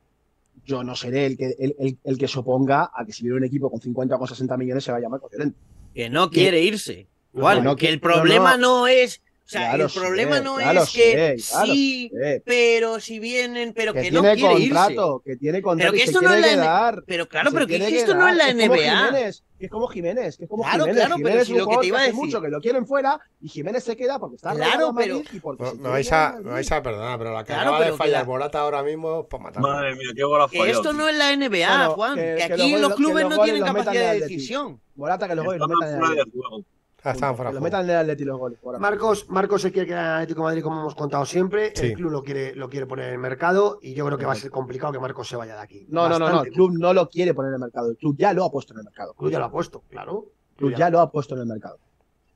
yo 0.66 0.84
no 0.84 0.96
seré 0.96 1.26
el 1.26 1.38
que, 1.38 1.56
el, 1.60 1.76
el- 1.80 1.98
el 2.04 2.18
que 2.18 2.28
se 2.28 2.40
oponga 2.40 2.92
a 2.94 3.06
que 3.06 3.14
si 3.14 3.24
viene 3.24 3.38
un 3.38 3.44
equipo 3.46 3.70
con 3.72 3.80
50 3.80 4.16
o 4.16 4.20
con 4.20 4.28
60 4.28 4.58
millones 4.58 4.84
se 4.84 4.92
vaya 4.92 5.08
Marco 5.10 5.30
Llorente. 5.32 5.58
Que 5.94 6.10
no 6.10 6.30
quiere 6.30 6.62
irse. 6.62 7.08
Juan, 7.34 7.64
no, 7.64 7.76
que 7.76 7.86
que- 7.88 7.94
el 7.94 8.00
problema 8.02 8.58
no, 8.58 8.80
no, 8.82 8.88
es. 8.88 9.22
O 9.50 9.52
sea, 9.52 9.72
Ya 9.72 9.78
lo 9.78 9.86
el 9.86 9.92
problema 9.92 10.38
sé, 10.38 10.44
no 10.44 10.60
lo 10.60 10.84
es 10.84 10.90
que 10.92 11.38
sé, 11.40 11.58
lo 11.58 11.66
sí, 11.66 12.12
sé. 12.14 12.44
pero 12.46 13.00
si 13.00 13.18
vienen, 13.18 13.74
pero 13.74 13.94
que, 13.96 14.04
que 14.04 14.12
no 14.12 14.22
quiere 14.22 14.54
irse. 14.60 14.76
contrato, 14.76 15.24
que 15.26 15.36
tiene 15.38 15.60
contrato 15.64 15.92
que 15.94 15.98
y 15.98 16.02
se 16.02 16.06
esto 16.06 16.22
no 16.22 16.30
quiere 16.30 16.52
es 16.52 16.58
la 16.58 16.90
N-. 16.90 17.02
Pero 17.08 17.28
claro, 17.28 17.50
pero 17.52 17.66
que, 17.66 17.80
que 17.80 17.98
esto 17.98 18.14
no 18.14 18.28
es 18.28 18.36
la 18.38 18.54
NBA. 18.54 19.12
Que 19.58 19.66
es 19.66 19.72
como 19.72 19.88
Jiménez, 19.88 20.38
que 20.38 20.44
es 20.44 20.50
como 20.50 20.62
Claro, 20.64 20.84
Jiménez. 20.86 20.96
claro, 21.04 21.16
pero 21.18 21.28
Jiménez 21.30 21.48
si 21.48 21.52
es 21.54 21.60
un 21.62 21.66
lo 21.66 21.70
que 21.72 21.78
te 21.82 21.88
iba 21.88 21.98
a 22.00 22.02
decir- 22.04 22.14
mucho 22.16 22.42
que 22.42 22.48
lo 22.50 22.62
quieren 22.62 22.86
fuera 22.86 23.20
y 23.42 23.50
Jiménez 23.50 23.84
se 23.84 23.98
queda 23.98 24.20
porque 24.20 24.36
está 24.36 24.54
Claro, 24.54 24.94
pero- 24.96 25.22
y 25.34 25.40
porque 25.40 25.64
No, 25.64 25.72
quiere 25.72 25.90
vais 25.90 26.12
a, 26.14 26.32
Madrid. 26.34 26.46
vais 26.52 26.72
a 26.72 26.84
perdonar, 26.84 27.18
pero 27.18 27.34
la 27.34 27.40
que 27.44 27.48
Claro, 27.48 27.62
acaba 27.62 27.78
pero 27.80 27.86
de 27.86 27.92
que 27.92 27.98
fallar 27.98 28.22
la- 28.22 28.26
Morata 28.28 28.60
ahora 28.60 28.84
mismo, 28.84 29.28
pues 29.28 29.42
matar. 29.44 29.62
Madre 29.64 29.96
mía, 29.96 30.10
qué 30.16 30.22
Que 30.22 30.58
fallado. 30.60 30.66
esto 30.80 30.94
no 30.94 31.10
es 31.10 31.18
la 31.18 31.34
NBA, 31.34 31.68
Bueno, 31.78 31.92
Juan. 31.94 32.16
que- 32.16 32.22
Que, 32.22 32.36
que 32.48 32.54
aquí 32.54 32.72
los 32.74 32.82
los 32.82 32.94
clubes 32.96 33.24
que 33.24 33.30
no 33.36 33.44
tienen 33.44 33.64
capacidad 33.64 34.14
de 34.14 34.20
decisión. 34.22 34.80
Morata 34.96 35.28
que 35.28 35.36
los 35.36 35.44
goles 35.44 35.60
los 35.60 35.68
metan 35.70 35.96
en 35.96 36.20
el. 36.20 36.66
Ah, 37.04 37.12
estaban 37.12 37.36
fuera 37.36 37.52
Que 37.52 37.58
juego. 37.60 37.64
metan 37.78 37.90
Atleti 37.90 38.24
los 38.26 38.38
goles. 38.38 38.60
Marcos, 38.80 39.30
Marcos 39.30 39.62
se 39.62 39.72
quiere 39.72 39.88
quedar 39.88 40.06
en 40.06 40.12
Atlético 40.16 40.42
de 40.42 40.44
Madrid, 40.46 40.64
como 40.64 40.80
hemos 40.82 40.96
contado 40.96 41.26
siempre. 41.26 41.72
Sí. 41.76 41.88
El 41.88 41.94
club 41.94 42.12
lo 42.12 42.24
quiere, 42.24 42.54
lo 42.56 42.70
quiere 42.70 42.86
poner 42.86 43.08
en 43.08 43.14
el 43.14 43.20
mercado 43.20 43.80
y 43.82 43.94
yo 43.94 44.06
creo 44.06 44.18
que 44.18 44.26
va 44.26 44.34
a 44.34 44.36
ser 44.36 44.52
complicado 44.52 44.92
que 44.94 45.00
Marcos 45.00 45.28
se 45.28 45.36
vaya 45.36 45.56
de 45.56 45.62
aquí. 45.62 45.86
No, 45.90 46.10
no, 46.10 46.20
no, 46.20 46.30
no. 46.30 46.44
El 46.44 46.52
club 46.52 46.72
no 46.78 46.94
lo 46.94 47.08
quiere 47.10 47.34
poner 47.34 47.50
en 47.50 47.54
el 47.56 47.60
mercado. 47.62 47.90
El 47.90 47.98
club 47.98 48.16
ya 48.18 48.34
lo 48.34 48.44
ha 48.46 48.52
puesto 48.52 48.74
en 48.74 48.80
el 48.80 48.86
mercado. 48.86 49.12
El 49.12 49.18
club 49.18 49.32
ya 49.32 49.40
lo 49.40 49.46
ha 49.46 49.52
puesto, 49.52 49.82
claro. 49.90 50.26
El 50.52 50.56
club 50.58 50.76
ya 50.76 50.90
lo 50.90 51.00
ha 51.00 51.10
puesto 51.12 51.36
en 51.36 51.42
el 51.42 51.48
mercado. 51.48 51.78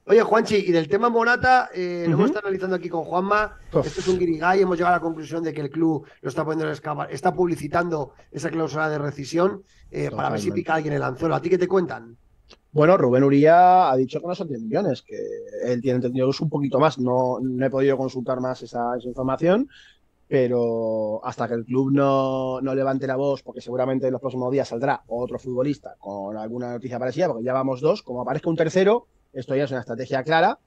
Oye, 0.05 0.22
Juanchi, 0.22 0.55
y 0.57 0.72
del 0.74 0.89
tema 0.89 1.07
Morata, 1.09 1.70
eh, 1.74 2.03
lo 2.09 2.16
hemos 2.16 2.26
estado 2.26 2.45
analizando 2.47 2.76
aquí 2.76 2.89
con 2.89 3.05
Juanma. 3.05 3.57
Uf. 3.72 3.86
Esto 3.88 4.01
es 4.01 4.07
un 4.09 4.20
guirigay, 4.20 4.61
hemos 4.61 4.76
llegado 4.78 4.95
a 4.95 4.97
la 4.97 5.01
conclusión 5.01 5.41
de 5.43 5.53
que 5.53 5.61
el 5.61 5.70
club 5.70 6.05
lo 6.22 6.28
está 6.30 6.43
poniendo 6.43 6.66
en 6.68 6.74
escapa- 6.74 7.07
está 7.09 7.34
publicitando 7.34 8.11
esa 8.30 8.49
cláusula 8.49 8.89
de 8.89 8.97
rescisión 8.97 9.64
eh, 9.91 10.09
para 10.14 10.30
ver 10.30 10.41
si 10.41 10.51
pica 10.51 10.74
alguien 10.74 10.93
el 10.93 11.03
anzuelo. 11.03 11.36
¿A 11.36 11.41
ti 11.41 11.49
qué 11.49 11.57
te 11.57 11.70
cuentan? 11.70 12.18
Bueno, 12.72 12.97
Rubén 12.97 13.24
Uría 13.24 13.91
ha 13.91 13.95
dicho 13.95 14.20
que 14.20 14.28
no 14.28 14.36
son 14.36 14.47
10 14.47 14.62
millones, 14.62 15.01
que 15.04 15.18
él 15.66 15.82
tiene 15.82 15.97
entendido 15.97 16.28
que 16.28 16.32
es 16.32 16.41
un 16.41 16.49
poquito 16.49 16.80
más. 16.80 16.97
No, 16.97 17.39
he 17.62 17.70
podido 17.70 17.97
consultar 17.97 18.39
más 18.39 18.62
esa, 18.64 18.97
esa 18.97 19.08
información, 19.08 19.70
pero 20.28 21.24
hasta 21.24 21.47
que 21.47 21.54
el 21.54 21.66
club 21.66 21.91
no, 21.91 22.62
no 22.62 22.74
levante 22.74 23.06
la 23.06 23.16
voz, 23.16 23.43
porque 23.43 23.62
seguramente 23.62 24.08
en 24.08 24.14
los 24.14 24.22
próximos 24.22 24.51
días 24.51 24.68
saldrá 24.68 25.04
otro 25.08 25.38
futbolista 25.38 25.95
con 25.99 26.36
alguna 26.38 26.72
noticia 26.72 26.97
parecida, 26.97 27.28
porque 27.28 27.43
ya 27.43 27.54
vamos 27.54 27.82
dos, 27.82 28.01
como 28.01 28.22
aparezca 28.22 28.49
un 28.49 28.56
tercero, 28.56 29.08
esto 29.34 29.56
ya 29.56 29.66
es 29.66 29.72
una 29.72 29.82
estrategia 29.82 30.24
clara. 30.24 30.60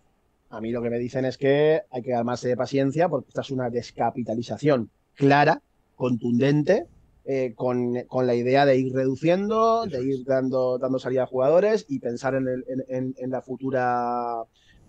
A 0.51 0.61
mí 0.61 0.71
lo 0.71 0.81
que 0.83 0.91
me 0.91 0.99
dicen 0.99 1.25
es 1.25 1.39
que 1.39 1.83
hay 1.91 2.03
que 2.03 2.15
armarse 2.15 2.49
de 2.49 2.57
paciencia 2.57 3.09
porque 3.09 3.29
esta 3.29 3.41
es 3.41 3.51
una 3.51 3.69
descapitalización 3.69 4.91
clara, 5.15 5.63
contundente, 5.97 6.87
eh, 7.27 7.55
con, 7.55 7.95
con 8.07 8.27
la 8.27 8.35
idea 8.35 8.65
de 8.67 8.77
ir 8.79 8.95
reduciendo, 8.95 9.87
de 9.87 10.03
ir 10.03 10.25
dando, 10.25 10.79
dando 10.79 10.99
salida 10.99 11.25
a 11.25 11.27
jugadores 11.27 11.85
y 11.89 11.99
pensar 12.01 12.35
en, 12.35 12.47
el- 12.49 12.65
en- 12.89 13.31
la 13.31 13.43
futura 13.43 14.45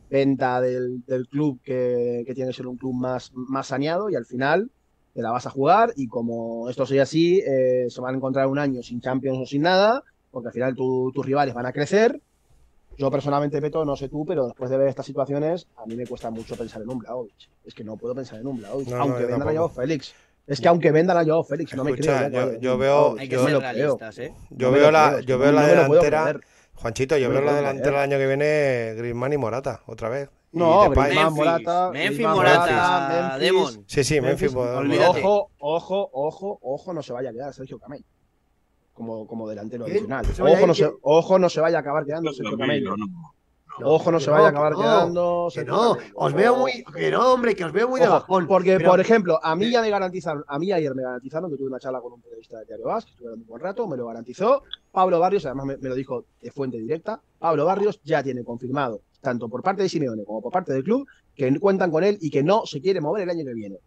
venta 0.10 0.62
del, 0.62 1.04
del 1.06 1.28
club 1.28 1.60
que, 1.64 2.24
que 2.26 2.34
tiene 2.34 2.52
que 2.52 2.56
ser 2.58 2.68
un 2.68 2.78
club 2.78 2.94
más, 2.94 3.32
más 3.34 3.68
saneado 3.68 4.10
y 4.10 4.16
al 4.16 4.26
final 4.26 4.72
te 5.14 5.22
la 5.22 5.32
vas 5.32 5.48
a 5.48 5.50
jugar 5.50 5.94
y 5.96 6.08
como 6.08 6.70
esto 6.70 6.86
sea 6.86 7.04
así, 7.04 7.40
eh, 7.46 7.88
se 7.90 8.02
van 8.02 8.14
a 8.14 8.18
encontrar 8.18 8.48
un 8.48 8.60
año 8.60 8.82
sin 8.84 9.02
Champions 9.02 9.40
o 9.42 9.46
sin 9.46 9.64
nada, 9.64 10.04
porque 10.30 10.50
al 10.50 10.54
final 10.54 10.76
tu- 10.76 11.12
tus 11.14 11.26
rivales 11.26 11.54
van 11.56 11.66
a 11.66 11.74
crecer. 11.74 12.22
Yo 12.98 13.12
personalmente, 13.12 13.62
Peto, 13.62 13.86
no 13.86 13.96
sé 13.96 14.10
tú, 14.10 14.26
pero 14.26 14.46
después 14.46 14.70
de 14.72 14.78
ver 14.78 14.88
estas 14.88 15.06
situaciones, 15.06 15.68
a 15.76 15.86
mí 15.86 15.96
me 15.96 16.08
cuesta 16.08 16.32
mucho 16.32 16.56
pensar 16.56 16.82
en 16.82 16.90
un 16.90 16.98
Blaovic. 17.00 17.36
Es 17.64 17.74
que 17.76 17.84
no 17.84 17.96
puedo 17.96 18.16
pensar 18.16 18.40
en 18.40 18.48
un 18.48 18.58
Blaovic, 18.58 18.90
No, 18.90 18.98
no, 18.98 19.04
aunque 19.04 19.22
yo 19.22 19.28
vendan 19.28 19.56
a 19.58 19.70
Félix. 19.70 20.16
Es 20.48 20.62
que 20.62 20.68
aunque 20.70 20.92
vendan 20.92 21.18
a 21.18 21.26
Joao 21.26 21.44
Félix, 21.44 21.76
no 21.76 21.84
me 21.84 21.94
creo. 21.94 22.30
yo- 22.30 22.52
¿eh? 22.54 22.58
yo 22.62 22.78
veo- 22.78 23.16
Hay 23.20 23.28
que 23.28 23.36
yo 23.36 23.44
ser 23.44 23.52
lo 23.54 23.60
creo. 23.60 23.72
realistas, 23.74 24.18
¿eh? 24.20 24.34
Yo 24.50 24.72
veo 24.72 24.90
la, 24.92 25.20
yo 25.20 25.38
veo 25.38 25.52
la 25.52 25.68
delantera. 25.68 26.40
Juanchito, 26.76 27.18
yo 27.18 27.30
veo 27.30 27.42
la 27.42 27.54
delantera 27.54 28.04
el 28.04 28.12
año 28.12 28.18
que 28.18 28.28
viene 28.28 28.94
Griezmann 28.98 29.34
y 29.34 29.38
Morata, 29.38 29.82
otra 29.88 30.10
vez. 30.10 30.30
No. 30.54 30.90
Griezmann, 30.90 31.10
Memphis, 31.16 31.36
Morata, 31.36 31.90
Memphis, 31.92 32.28
Morata, 32.28 33.38
Demon. 33.40 33.84
Sí, 33.88 34.04
sí, 34.04 34.22
Memphis. 34.22 34.56
Ojo, 34.56 35.50
ojo, 35.60 36.10
ojo, 36.14 36.60
ojo, 36.62 36.94
no 36.94 37.04
se 37.04 37.14
vaya 37.14 37.30
a 37.30 37.34
quedar 37.34 37.54
Sergio 37.54 37.78
Camell. 37.80 38.06
Como, 38.94 39.28
como 39.28 39.48
delantero 39.48 39.86
¿Quién? 39.86 40.12
adicional. 40.12 40.26
¿Se 40.34 40.42
vaya 40.42 40.56
a 40.56 40.58
Ojo 40.60 40.68
no, 40.68 40.74
se, 40.74 40.90
ojo, 41.02 41.40
no 41.40 41.50
se 41.50 41.60
vaya 41.62 41.78
a 41.78 41.82
acabar 41.82 42.06
quedando 42.06 42.32
Sergio 42.34 42.58
Camell. 42.58 42.86
No. 43.80 43.90
Ojo, 43.90 44.12
no 44.12 44.20
se 44.20 44.30
vaya 44.30 44.48
a 44.48 44.50
acabar 44.50 44.74
quedando. 44.76 45.50
Que 45.54 45.64
no, 45.66 45.98
os 46.16 46.34
veo 46.34 46.56
muy. 46.58 46.84
Que 46.96 47.12
no, 47.12 47.34
hombre, 47.34 47.56
que 47.56 47.64
os 47.66 47.72
veo 47.72 47.88
muy 47.88 48.00
de 48.00 48.08
bajón. 48.08 48.48
porque, 48.48 48.78
pero- 48.78 48.90
por 48.90 49.00
ejemplo, 49.00 49.40
a 49.44 49.56
mí 49.56 49.70
ya 49.70 49.82
me 49.82 49.90
garantizaron, 49.90 50.44
a 50.48 50.58
mí 50.60 50.72
ayer 50.72 50.94
me 50.96 51.04
garantizaron 51.04 51.50
que 51.52 51.58
tuve 51.58 51.68
una 51.68 51.80
charla 51.80 52.02
con 52.02 52.14
un 52.14 52.22
periodista 52.22 52.60
de 52.60 52.66
Diario 52.66 52.86
Vasco, 52.88 53.12
estuve 53.12 53.34
un 53.34 53.46
buen 53.46 53.62
rato, 53.62 53.88
me 53.88 53.98
lo 53.98 54.08
garantizó. 54.08 54.64
Pablo 54.92 55.20
Barrios, 55.20 55.46
además 55.46 55.66
me, 55.68 55.78
me 55.78 55.90
lo 55.90 55.96
dijo 55.96 56.26
de 56.42 56.52
fuente 56.52 56.78
directa, 56.78 57.22
Pablo 57.40 57.66
Barrios 57.66 58.00
ya 58.04 58.24
tiene 58.24 58.44
confirmado, 58.44 59.02
tanto 59.22 59.48
por 59.50 59.62
parte 59.62 59.84
de 59.84 59.90
Simeone 59.90 60.24
como 60.26 60.42
por 60.42 60.52
parte 60.52 60.74
del 60.74 60.84
club, 60.84 61.08
que 61.36 61.60
cuentan 61.60 61.92
con 61.92 62.04
él 62.04 62.18
y 62.20 62.30
que 62.32 62.42
no 62.44 62.66
se 62.66 62.82
quiere 62.82 63.00
mover 63.02 63.24
el 63.24 63.30
año 63.30 63.46
que 63.46 63.54
viene. 63.54 63.78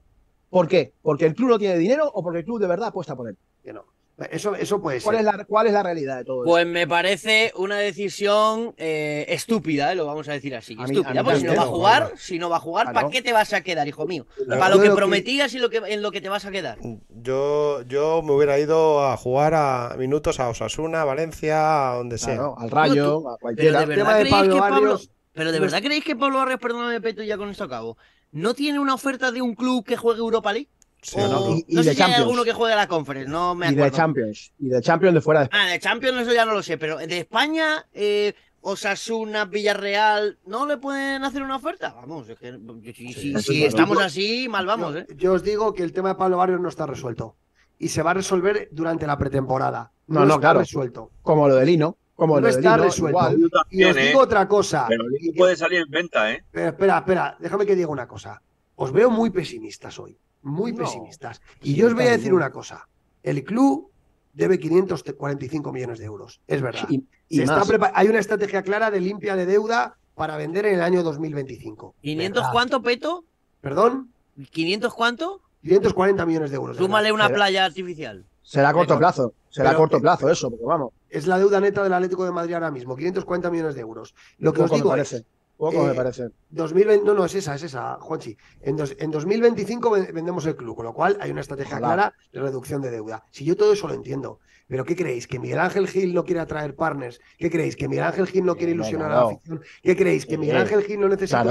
¿Por 0.48 0.68
qué? 0.68 0.92
¿Porque 1.02 1.26
el 1.26 1.34
club 1.34 1.48
no 1.50 1.58
tiene 1.58 1.76
dinero 1.78 2.10
o 2.12 2.22
porque 2.22 2.40
el 2.40 2.44
club 2.44 2.60
de 2.60 2.66
verdad 2.66 2.88
apuesta 2.88 3.16
por 3.16 3.28
él? 3.28 3.36
que 3.62 3.72
no. 3.72 3.84
Eso, 4.30 4.54
eso 4.54 4.80
puede 4.82 5.00
¿Cuál 5.00 5.16
ser. 5.16 5.26
es 5.26 5.36
la, 5.36 5.44
cuál 5.44 5.66
es 5.68 5.72
la 5.72 5.82
realidad 5.82 6.18
de 6.18 6.24
todo 6.24 6.44
Pues 6.44 6.66
me 6.66 6.86
parece 6.86 7.52
una 7.56 7.78
decisión 7.78 8.74
eh, 8.76 9.24
estúpida, 9.28 9.92
¿eh? 9.92 9.94
lo 9.94 10.04
vamos 10.06 10.28
a 10.28 10.32
decir 10.32 10.54
así. 10.54 10.74
A 10.74 10.84
mí- 10.86 10.90
estúpida. 10.96 11.20
a 11.20 11.22
mí 11.22 11.28
pues 11.30 11.38
si 11.40 11.44
no 11.46 11.54
va 11.56 11.62
a 11.62 11.66
jugar, 11.66 12.12
si 12.16 12.38
no 12.38 12.50
va 12.50 12.56
a 12.56 12.60
jugar, 12.60 12.84
Claro. 12.86 12.94
¿para 12.94 13.10
qué 13.10 13.22
te 13.22 13.32
vas 13.32 13.52
a 13.52 13.62
quedar, 13.62 13.88
hijo 13.88 14.06
mío? 14.06 14.26
Claro. 14.44 14.60
Para 14.60 14.74
lo 14.74 14.82
que 14.82 14.90
prometías 14.90 15.54
y 15.54 15.58
lo 15.58 15.70
que, 15.70 15.78
en 15.78 16.02
lo 16.02 16.10
que 16.10 16.20
te 16.20 16.28
vas 16.28 16.44
a 16.44 16.50
quedar. 16.50 16.78
Yo, 17.08 17.82
yo 17.82 18.22
me 18.22 18.32
hubiera 18.32 18.58
ido 18.58 19.04
a 19.06 19.16
jugar 19.16 19.54
a 19.54 19.94
minutos 19.98 20.40
a 20.40 20.48
Osasuna, 20.48 21.04
Valencia, 21.04 21.92
a 21.92 21.96
donde 21.96 22.18
sea. 22.18 22.34
Claro, 22.34 22.54
al 22.58 22.70
rayo, 22.70 23.16
a 23.28 23.36
Pero 23.36 23.38
cualquiera. 23.40 23.80
de 23.80 23.86
verdad 23.86 24.04
tema 24.04 24.14
de 24.14 24.20
creéis 24.20 24.36
Pablo 24.36 24.54
que 24.54 24.60
Pablo. 24.60 24.74
Barrios. 24.80 25.10
Pero 25.32 25.52
de 25.52 25.60
verdad 25.60 25.82
creéis 25.82 26.04
que 26.04 26.16
Pablo 26.16 26.38
Barrios, 26.38 26.60
perdóname, 26.60 27.00
Peto, 27.00 27.22
y 27.22 27.26
ya 27.26 27.36
con 27.38 27.48
esto 27.50 27.64
acabo. 27.64 27.96
¿No 28.32 28.54
tiene 28.54 28.78
una 28.78 28.94
oferta 28.94 29.32
de 29.32 29.42
un 29.42 29.54
club 29.54 29.84
que 29.84 29.96
juegue 29.96 30.20
Europa 30.20 30.52
League? 30.52 30.68
Sí, 31.02 31.18
O- 31.20 31.28
no. 31.28 31.56
Y- 31.56 31.64
y 31.68 31.74
no 31.76 31.82
de 31.82 31.90
sé 31.90 31.94
si 31.94 32.02
hay 32.02 32.12
alguno 32.14 32.44
que 32.44 32.52
juegue 32.52 32.74
la 32.76 32.86
Conference, 32.88 33.30
no 33.30 33.54
me 33.54 33.66
Y 33.70 33.74
de 33.74 33.82
acuerdo. 33.82 33.96
Champions. 33.96 34.52
Y 34.58 34.68
de 34.68 34.80
Champions 34.82 35.14
de 35.14 35.20
fuera 35.20 35.40
de 35.42 35.48
Ah, 35.52 35.66
de 35.68 35.78
Champions 35.78 36.20
eso 36.22 36.32
ya 36.34 36.44
no 36.44 36.52
lo 36.52 36.62
sé, 36.62 36.76
pero 36.78 36.98
de 36.98 37.18
España, 37.18 37.86
eh, 37.92 38.34
Osasuna, 38.62 39.46
Villarreal, 39.46 40.38
¿no 40.46 40.66
le 40.66 40.76
pueden 40.76 41.24
hacer 41.24 41.42
una 41.42 41.56
oferta? 41.56 41.94
Vamos, 41.96 42.28
es 42.28 42.38
que 42.38 42.58
si, 42.94 43.64
estamos 43.64 43.98
así, 44.00 44.48
mal 44.50 44.66
vamos, 44.66 44.94
¿eh? 44.96 45.06
Yo, 45.10 45.14
yo 45.16 45.32
os 45.32 45.42
digo 45.42 45.72
que 45.72 45.82
el 45.82 45.92
tema 45.94 46.10
de 46.10 46.14
Pablo 46.16 46.36
Barrios 46.36 46.60
no 46.60 46.68
está 46.68 46.86
resuelto. 46.86 47.36
Y 47.78 47.88
se 47.88 48.02
va 48.02 48.10
a 48.10 48.14
resolver 48.14 48.68
durante 48.70 49.06
la 49.06 49.16
pretemporada. 49.16 49.92
No, 50.06 50.20
no, 50.20 50.34
está 50.34 50.40
claro. 50.40 50.58
resuelto. 50.60 51.10
Como 51.22 51.48
lo 51.48 51.54
de 51.56 51.64
Lino. 51.64 51.96
Como 52.14 52.34
No 52.34 52.40
lo 52.42 52.46
de 52.48 52.52
está 52.52 52.76
Lino, 52.76 52.84
resuelto. 52.84 53.30
Y 53.70 53.84
os 53.84 53.96
¿eh? 53.96 54.00
digo 54.08 54.20
otra 54.20 54.46
cosa. 54.46 54.84
Pero 54.86 55.04
el 55.04 55.12
Lino 55.12 55.32
puede 55.34 55.56
salir 55.56 55.80
en 55.80 55.90
venta, 55.90 56.30
¿eh? 56.30 56.44
Pero 56.50 56.68
espera, 56.68 56.98
espera, 56.98 57.36
déjame 57.40 57.64
que 57.64 57.74
diga 57.74 57.88
una 57.88 58.06
cosa. 58.06 58.42
Os 58.76 58.92
veo 58.92 59.08
muy 59.10 59.30
pesimistas 59.30 59.98
hoy, 59.98 60.18
muy 60.42 60.72
No, 60.72 60.78
pesimistas. 60.78 61.40
Y 61.62 61.74
yo 61.74 61.86
os 61.86 61.94
voy 61.94 62.04
a 62.06 62.10
decir 62.12 62.32
una 62.34 62.50
cosa. 62.50 62.88
El 63.22 63.44
club 63.44 63.90
debe 64.32 64.58
545 64.58 65.72
millones 65.72 65.98
de 65.98 66.04
euros, 66.04 66.40
es 66.46 66.62
verdad. 66.62 66.88
Y, 66.88 67.04
está 67.40 67.62
Hay 67.94 68.08
una 68.08 68.18
estrategia 68.18 68.62
clara 68.62 68.90
de 68.90 69.00
limpia 69.00 69.36
de 69.36 69.46
deuda 69.46 69.96
para 70.14 70.36
vender 70.36 70.66
en 70.66 70.74
el 70.76 70.82
año 70.82 71.02
2025. 71.02 71.94
¿500 72.02 72.16
¿Verdad? 72.34 72.52
cuánto, 72.52 72.82
Peto? 72.82 73.24
¿Perdón? 73.60 74.10
¿500 74.38 74.92
cuánto? 74.94 75.40
540 75.62 76.24
millones 76.26 76.50
de 76.50 76.56
euros. 76.56 76.76
Súmale 76.76 77.12
una 77.12 77.26
Pero- 77.26 77.36
playa 77.36 77.64
artificial. 77.66 78.24
Será 78.42 78.70
a 78.70 78.72
corto 78.72 78.88
Pero- 78.94 78.98
plazo. 78.98 79.34
Será 79.50 79.70
a 79.70 79.72
pero- 79.72 79.80
corto 79.80 80.00
plazo 80.00 80.30
eso, 80.30 80.48
porque 80.50 80.64
vamos. 80.64 80.92
Es 81.10 81.26
la 81.26 81.38
deuda 81.38 81.60
neta 81.60 81.82
del 81.82 81.92
Atlético 81.92 82.24
de 82.24 82.32
Madrid 82.32 82.54
ahora 82.54 82.70
mismo, 82.70 82.96
540 82.96 83.50
millones 83.50 83.74
de 83.74 83.80
euros. 83.80 84.14
Lo 84.38 84.52
que 84.52 84.62
os 84.62 84.70
digo 84.70 84.88
parece. 84.88 85.24
Es, 85.68 85.74
Poco 85.74 85.84
me 85.86 85.92
eh, 85.92 85.94
parece. 85.94 86.28
2020, 86.50 87.04
no, 87.04 87.14
no, 87.14 87.24
es 87.24 87.34
esa, 87.34 87.54
es 87.54 87.62
esa, 87.64 87.96
Juanchi. 88.00 88.36
En, 88.62 88.76
dos- 88.76 88.94
en 88.98 89.10
2025 89.10 89.90
ven- 89.90 90.08
vendemos 90.14 90.46
el 90.46 90.56
club, 90.56 90.76
con 90.76 90.84
lo 90.86 90.94
cual 90.94 91.16
hay 91.20 91.30
una 91.30 91.40
estrategia 91.42 91.78
clara 91.78 92.12
de 92.32 92.40
reducción 92.40 92.80
de 92.82 92.90
deuda. 92.90 93.24
Si 93.30 93.44
yo 93.44 93.56
todo 93.56 93.72
eso 93.72 93.86
lo 93.88 93.94
entiendo, 93.94 94.40
pero 94.68 94.84
¿qué 94.84 94.94
creéis? 94.96 95.26
¿Que 95.26 95.38
Miguel 95.38 95.58
Ángel 95.58 95.88
Gil 95.88 96.14
no 96.14 96.24
quiere 96.24 96.40
atraer 96.40 96.74
partners? 96.76 97.20
¿Qué 97.38 97.50
creéis? 97.50 97.76
¿Que 97.76 97.88
Miguel 97.88 98.04
Ángel 98.04 98.26
Gil 98.26 98.44
no 98.44 98.56
quiere 98.56 98.72
Eh, 98.72 98.74
no, 98.76 98.82
ilusionar 98.82 99.10
no, 99.10 99.16
a 99.16 99.20
la 99.24 99.26
afición? 99.32 99.60
¿Qué 99.82 99.96
creéis? 99.96 100.26
¿Que 100.26 100.34
Eh, 100.34 100.38
Miguel 100.38 100.56
Ángel 100.56 100.82
Gil 100.84 101.00
no 101.00 101.08
necesita 101.08 101.44